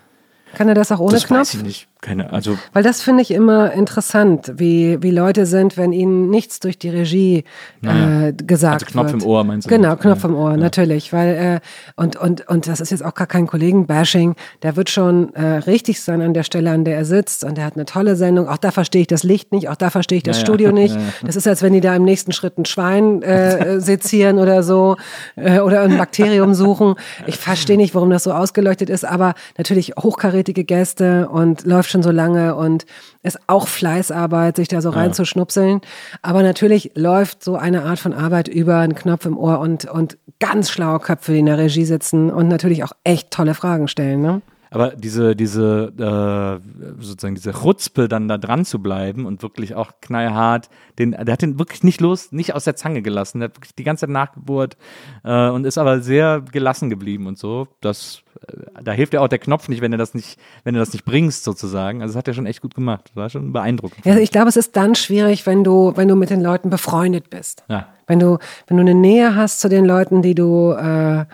Kann 0.53 0.67
er 0.67 0.75
das 0.75 0.91
auch 0.91 0.99
ohne 0.99 1.13
Das 1.13 1.27
Knopf? 1.27 1.39
weiß 1.39 1.53
ich 1.55 1.63
nicht. 1.63 1.87
Keine, 2.01 2.31
also 2.31 2.57
Weil 2.73 2.83
das 2.83 3.01
finde 3.01 3.21
ich 3.23 3.31
immer 3.31 3.71
interessant, 3.73 4.53
wie, 4.57 5.01
wie 5.01 5.11
Leute 5.11 5.45
sind, 5.45 5.77
wenn 5.77 5.91
ihnen 5.91 6.29
nichts 6.29 6.59
durch 6.59 6.77
die 6.77 6.89
Regie 6.89 7.43
Naja. 7.81 8.27
äh, 8.27 8.33
gesagt 8.33 8.83
Also 8.83 8.85
Knopf 8.85 9.11
wird. 9.13 9.23
im 9.23 9.27
Ohr 9.27 9.43
meinst 9.43 9.65
du? 9.65 9.69
Genau, 9.75 9.95
Knopf 9.95 10.23
Ja, 10.23 10.29
im 10.29 10.35
Ohr, 10.35 10.51
ja. 10.51 10.57
natürlich. 10.57 11.11
Weil, 11.13 11.29
äh, 11.35 11.59
und, 12.01 12.15
und, 12.15 12.47
und 12.47 12.67
das 12.67 12.79
ist 12.81 12.91
jetzt 12.91 13.03
auch 13.03 13.13
gar 13.15 13.27
kein 13.27 13.47
Kollegen-Bashing. 13.47 14.35
Der 14.63 14.75
wird 14.75 14.89
schon 14.89 15.33
äh, 15.35 15.43
richtig 15.59 16.01
sein 16.01 16.21
an 16.21 16.33
der 16.33 16.43
Stelle, 16.43 16.71
an 16.71 16.85
der 16.85 16.97
er 16.97 17.05
sitzt. 17.05 17.43
Und 17.43 17.57
der 17.57 17.65
hat 17.65 17.75
eine 17.75 17.85
tolle 17.85 18.15
Sendung. 18.15 18.47
Auch 18.47 18.57
da 18.57 18.71
verstehe 18.71 19.01
ich 19.01 19.07
das 19.07 19.23
Licht 19.23 19.51
nicht, 19.51 19.69
auch 19.69 19.75
da 19.75 19.89
verstehe 19.89 20.17
ich 20.19 20.23
das 20.23 20.37
Ja, 20.37 20.41
ja. 20.41 20.45
Studio 20.45 20.71
nicht. 20.71 20.95
Ja, 20.97 21.01
ja. 21.01 21.07
Das 21.25 21.35
ist, 21.35 21.47
als 21.47 21.61
wenn 21.61 21.73
die 21.73 21.81
da 21.81 21.95
im 21.95 22.03
nächsten 22.03 22.31
Schritt 22.31 22.57
ein 22.57 22.65
Schwein 22.65 23.21
äh, 23.21 23.79
sezieren 23.81 24.39
oder 24.39 24.63
so 24.63 24.95
äh, 25.35 25.59
oder 25.59 25.81
ein 25.81 25.97
Bakterium 25.97 26.53
suchen. 26.53 26.95
Ich 27.25 27.37
verstehe 27.37 27.77
nicht, 27.77 27.93
warum 27.95 28.09
das 28.09 28.23
so 28.23 28.31
ausgeleuchtet 28.31 28.89
ist, 28.89 29.03
aber 29.05 29.33
natürlich 29.57 29.93
hochkarätige 29.99 30.63
Gäste 30.63 31.27
und 31.29 31.65
läuft 31.65 31.86
schon 31.87 32.03
so 32.03 32.11
lange 32.11 32.55
und 32.55 32.85
ist 33.23 33.39
auch 33.47 33.67
Fleißarbeit, 33.67 34.55
sich 34.55 34.67
da 34.67 34.81
so 34.81 34.89
reinzuschnupseln. 34.89 35.81
Aber 36.21 36.43
natürlich 36.43 36.91
läuft 36.95 37.43
so 37.43 37.55
eine 37.55 37.83
Art 37.83 37.99
von 37.99 38.13
Arbeit 38.13 38.47
über 38.47 38.77
einen 38.77 38.95
Knopf 38.95 39.25
im 39.25 39.37
Ohr 39.37 39.59
und, 39.59 39.85
und 39.85 40.17
ganz 40.39 40.69
schlaue 40.69 40.99
Köpfe, 40.99 41.33
die 41.33 41.39
in 41.39 41.45
der 41.45 41.57
Regie 41.57 41.85
sitzen 41.85 42.31
und 42.31 42.47
natürlich 42.47 42.83
auch 42.83 42.91
echt 43.03 43.31
tolle 43.31 43.53
Fragen 43.53 43.87
stellen. 43.87 44.21
Ne? 44.21 44.41
Aber 44.69 44.89
diese, 44.89 45.35
diese, 45.35 45.93
äh, 45.97 47.01
sozusagen 47.01 47.35
diese 47.35 47.53
Chutzpe, 47.53 48.07
dann 48.07 48.27
da 48.27 48.37
dran 48.37 48.65
zu 48.65 48.79
bleiben 48.79 49.25
und 49.25 49.41
wirklich 49.41 49.75
auch 49.75 49.91
knallhart, 50.01 50.69
den, 50.99 51.11
der 51.11 51.33
hat 51.33 51.41
den 51.41 51.59
wirklich 51.59 51.83
nicht 51.83 52.01
los, 52.01 52.31
nicht 52.31 52.53
aus 52.53 52.65
der 52.65 52.75
Zange 52.75 53.01
gelassen. 53.01 53.39
Der 53.39 53.49
hat 53.49 53.57
wirklich 53.57 53.75
die 53.75 53.83
ganze 53.83 54.01
Zeit 54.01 54.09
nachgebohrt 54.09 54.77
äh, 55.23 55.49
und 55.49 55.65
ist 55.65 55.77
aber 55.77 56.01
sehr 56.01 56.41
gelassen 56.41 56.89
geblieben 56.89 57.27
und 57.27 57.37
so. 57.37 57.67
Das, 57.81 58.23
äh, 58.47 58.83
da 58.83 58.91
hilft 58.91 59.13
ja 59.13 59.21
auch 59.21 59.27
der 59.27 59.39
Knopf 59.39 59.69
nicht, 59.69 59.81
wenn 59.81 59.91
du 59.91 59.97
das 59.97 60.13
nicht, 60.13 60.39
wenn 60.63 60.73
du 60.73 60.79
das 60.79 60.93
nicht 60.93 61.05
bringst, 61.05 61.43
sozusagen. 61.43 62.01
Also 62.01 62.13
das 62.13 62.19
hat 62.19 62.27
er 62.27 62.33
schon 62.33 62.45
echt 62.45 62.61
gut 62.61 62.75
gemacht. 62.75 63.05
Das 63.09 63.15
war 63.15 63.29
schon 63.29 63.53
beeindruckend. 63.53 64.05
Ja, 64.05 64.17
ich 64.17 64.31
glaube, 64.31 64.49
es 64.49 64.57
ist 64.57 64.75
dann 64.75 64.95
schwierig, 64.95 65.45
wenn 65.45 65.63
du, 65.63 65.93
wenn 65.95 66.07
du 66.07 66.15
mit 66.15 66.29
den 66.29 66.41
Leuten 66.41 66.69
befreundet 66.69 67.29
bist. 67.29 67.63
Ja. 67.69 67.87
Wenn 68.07 68.19
du, 68.19 68.37
wenn 68.67 68.77
du 68.77 68.81
eine 68.81 68.95
Nähe 68.95 69.35
hast 69.35 69.59
zu 69.59 69.69
den 69.69 69.85
Leuten, 69.85 70.21
die 70.21 70.35
du, 70.35 70.71
äh, 70.71 71.25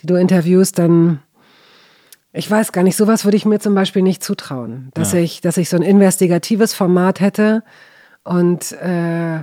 die 0.00 0.06
du 0.06 0.14
interviewst, 0.14 0.78
dann 0.78 1.20
ich 2.32 2.50
weiß 2.50 2.72
gar 2.72 2.82
nicht, 2.82 2.96
sowas 2.96 3.24
würde 3.24 3.36
ich 3.36 3.46
mir 3.46 3.58
zum 3.58 3.74
Beispiel 3.74 4.02
nicht 4.02 4.22
zutrauen, 4.22 4.90
dass 4.94 5.12
Ja. 5.12 5.20
ich, 5.20 5.40
dass 5.40 5.56
ich 5.56 5.68
so 5.68 5.76
ein 5.76 5.82
investigatives 5.82 6.74
Format 6.74 7.20
hätte 7.20 7.62
und 8.24 8.72
äh, 8.72 9.42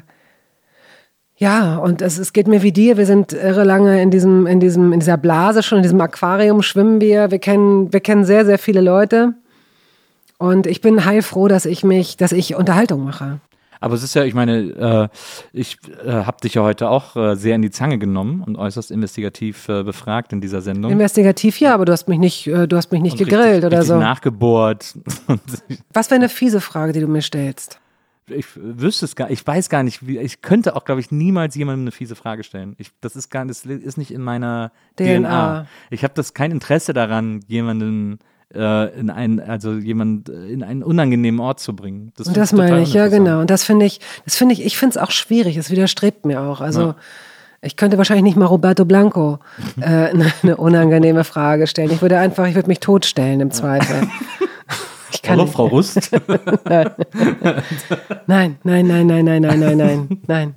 ja, 1.37 1.77
und 1.77 2.01
es, 2.01 2.17
es 2.17 2.31
geht 2.31 2.47
mir 2.47 2.61
wie 2.61 2.71
dir. 2.71 2.95
Wir 2.95 3.05
sind 3.05 3.33
irre 3.33 3.65
lange 3.65 4.01
in 4.01 4.09
diesem, 4.09 4.47
in 4.47 4.61
diesem, 4.61 4.93
in 4.93 4.99
dieser 5.01 5.17
Blase 5.17 5.63
schon, 5.63 5.79
in 5.79 5.83
diesem 5.83 5.99
Aquarium 5.99 6.61
schwimmen 6.61 7.01
wir. 7.01 7.29
Wir 7.29 7.39
kennen, 7.39 7.91
wir 7.91 7.99
kennen 7.99 8.23
sehr, 8.23 8.45
sehr 8.45 8.57
viele 8.57 8.79
Leute. 8.79 9.33
Und 10.37 10.65
ich 10.65 10.79
bin 10.79 11.03
heilfroh, 11.03 11.49
dass 11.49 11.65
ich 11.65 11.83
mich, 11.83 12.15
dass 12.15 12.31
ich 12.31 12.55
Unterhaltung 12.55 13.03
mache. 13.03 13.39
Aber 13.85 13.93
es 13.93 14.01
ist 14.01 14.15
ja, 14.15 14.23
ich 14.23 14.33
meine, 14.33 15.09
äh, 15.13 15.17
ich 15.53 15.77
äh, 16.03 16.09
habe 16.09 16.37
dich 16.41 16.55
ja 16.55 16.63
heute 16.63 16.89
auch 16.89 17.15
äh, 17.15 17.35
sehr 17.35 17.53
in 17.55 17.61
die 17.61 17.69
Zange 17.69 17.99
genommen 17.99 18.41
und 18.41 18.55
äußerst 18.55 18.89
investigativ 18.89 19.69
äh, 19.69 19.83
befragt 19.83 20.33
in 20.33 20.41
dieser 20.41 20.61
Sendung. 20.61 20.91
Investigativ 20.91 21.59
ja, 21.59 21.75
aber 21.75 21.85
du 21.85 21.91
hast 21.91 22.07
mich 22.07 22.17
nicht, 22.17 22.47
äh, 22.47 22.67
du 22.67 22.77
hast 22.77 22.91
mich 22.91 23.03
nicht 23.03 23.19
Und 23.19 23.19
gegrillt 23.19 23.47
richtig, 23.47 23.65
oder 23.65 23.77
richtig 23.77 23.89
so. 23.89 23.99
nachgebohrt. 23.99 24.95
Was 25.93 26.09
wäre 26.09 26.19
eine 26.19 26.29
fiese 26.29 26.61
Frage, 26.61 26.93
die 26.93 26.99
du 26.99 27.07
mir 27.07 27.21
stellst? 27.21 27.79
ich 28.27 28.47
wüsste 28.55 29.05
es 29.05 29.15
gar, 29.15 29.29
ich 29.29 29.45
weiß 29.45 29.69
gar 29.69 29.83
nicht, 29.83 30.07
wie, 30.07 30.17
ich 30.17 30.41
könnte 30.41 30.75
auch, 30.75 30.83
glaube 30.83 30.99
ich, 30.99 31.11
niemals 31.11 31.53
jemandem 31.53 31.83
eine 31.83 31.91
fiese 31.91 32.15
Frage 32.15 32.43
stellen. 32.43 32.73
Ich, 32.79 32.89
das 33.01 33.15
ist 33.15 33.29
gar, 33.29 33.45
das 33.45 33.67
ist 33.67 33.99
nicht 33.99 34.09
in 34.09 34.23
meiner 34.23 34.71
DNA. 34.97 35.19
DNA. 35.19 35.67
Ich 35.91 36.03
habe 36.03 36.15
das 36.15 36.33
kein 36.33 36.49
Interesse 36.49 36.93
daran, 36.93 37.41
jemanden 37.47 38.17
äh, 38.53 38.99
in 38.99 39.09
einen, 39.09 39.39
also 39.39 39.73
jemand 39.73 40.30
äh, 40.30 40.47
in 40.47 40.63
einen 40.63 40.84
unangenehmen 40.84 41.39
Ort 41.39 41.59
zu 41.59 41.76
bringen. 41.76 42.11
Das 42.17 42.27
total 42.27 42.47
meine 42.69 42.81
ich, 42.84 42.93
ja 42.93 43.07
genau. 43.07 43.41
Und 43.41 43.49
das 43.49 43.63
finde 43.63 43.85
ich, 43.85 43.99
das 44.26 44.35
finde 44.35 44.53
ich, 44.53 44.65
ich 44.65 44.77
finde 44.77 44.97
es 44.97 45.03
auch 45.03 45.11
schwierig. 45.11 45.57
Es 45.57 45.69
widerstrebt 45.72 46.26
mir 46.26 46.41
auch. 46.41 46.61
Also 46.61 46.81
Ja. 46.81 46.95
ich 47.61 47.76
könnte 47.76 47.97
wahrscheinlich 47.97 48.23
nicht 48.23 48.38
mal 48.38 48.45
Roberto 48.45 48.85
Blanco 48.85 49.39
äh, 49.80 49.85
eine, 49.85 50.31
eine 50.43 50.57
unangenehme 50.57 51.23
Frage 51.23 51.67
stellen. 51.67 51.91
Ich 51.91 52.01
würde 52.01 52.17
einfach, 52.19 52.47
ich 52.47 52.55
würde 52.55 52.67
mich 52.69 52.80
totstellen 52.80 53.39
im 53.41 53.51
Zweifel. 53.51 54.07
Ich 55.11 55.22
kann 55.22 55.39
Hallo. 55.39 55.49
Frau 55.49 55.67
Rust. 55.67 56.11
Nein, 56.67 56.95
nein, 58.27 58.57
nein, 58.88 59.07
nein, 59.07 59.07
nein, 59.07 59.41
nein, 59.41 59.59
nein, 59.59 59.77
nein, 59.77 60.19
nein. 60.27 60.55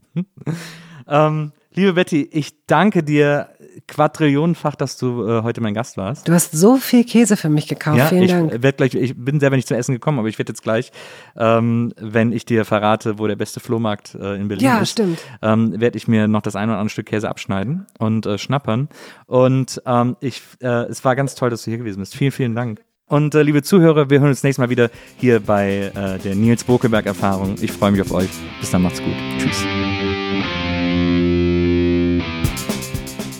ähm, 1.06 1.52
liebe 1.74 1.92
Betty, 1.92 2.28
ich 2.32 2.66
danke 2.66 3.02
dir 3.04 3.48
quadrillionenfach, 3.86 4.74
dass 4.74 4.96
du 4.96 5.26
äh, 5.28 5.42
heute 5.42 5.60
mein 5.60 5.74
Gast 5.74 5.96
warst. 5.96 6.28
Du 6.28 6.32
hast 6.32 6.52
so 6.52 6.76
viel 6.76 7.04
Käse 7.04 7.36
für 7.36 7.48
mich 7.48 7.68
gekauft. 7.68 8.00
Vielen 8.08 8.22
ich 8.22 8.30
Dank. 8.30 8.62
werd 8.62 8.78
gleich, 8.78 8.94
ich 8.94 9.14
bin 9.16 9.40
selber 9.40 9.56
nicht 9.56 9.68
zum 9.68 9.76
Essen 9.76 9.92
gekommen, 9.92 10.18
aber 10.18 10.28
ich 10.28 10.38
werde 10.38 10.50
jetzt 10.50 10.62
gleich, 10.62 10.90
ähm, 11.36 11.92
wenn 12.00 12.32
ich 12.32 12.44
dir 12.44 12.64
verrate, 12.64 13.18
wo 13.18 13.26
der 13.26 13.36
beste 13.36 13.60
Flohmarkt 13.60 14.14
äh, 14.14 14.36
in 14.36 14.48
Berlin 14.48 14.64
Ja, 14.66 14.78
ist, 14.80 14.90
stimmt. 14.90 15.18
ähm, 15.42 15.78
werde 15.80 15.96
ich 15.96 16.08
mir 16.08 16.28
noch 16.28 16.42
das 16.42 16.56
ein 16.56 16.68
oder 16.68 16.78
andere 16.78 16.90
Stück 16.90 17.06
Käse 17.06 17.28
abschneiden 17.28 17.86
und 17.98 18.26
äh, 18.26 18.38
schnappern. 18.38 18.88
Und 19.26 19.82
ähm, 19.86 20.16
ich, 20.20 20.42
äh, 20.60 20.84
es 20.86 21.04
war 21.04 21.14
ganz 21.16 21.34
toll, 21.34 21.50
dass 21.50 21.62
du 21.64 21.70
hier 21.70 21.78
gewesen 21.78 22.00
bist. 22.00 22.16
Vielen, 22.16 22.32
vielen 22.32 22.54
Dank. 22.54 22.80
Und 23.06 23.34
äh, 23.34 23.42
liebe 23.42 23.62
Zuhörer, 23.62 24.10
wir 24.10 24.20
hören 24.20 24.28
uns 24.28 24.42
nächstes 24.42 24.62
Mal 24.62 24.68
wieder 24.68 24.90
hier 25.16 25.40
bei 25.40 25.90
äh, 25.94 26.18
der 26.18 26.34
Nils 26.34 26.64
Bokelberg 26.64 27.06
Erfahrung. 27.06 27.54
Ich 27.60 27.72
freue 27.72 27.90
mich 27.92 28.02
auf 28.02 28.12
euch. 28.12 28.28
Bis 28.60 28.70
dann, 28.70 28.82
macht's 28.82 29.00
gut. 29.02 29.14
Tschüss. 29.38 29.64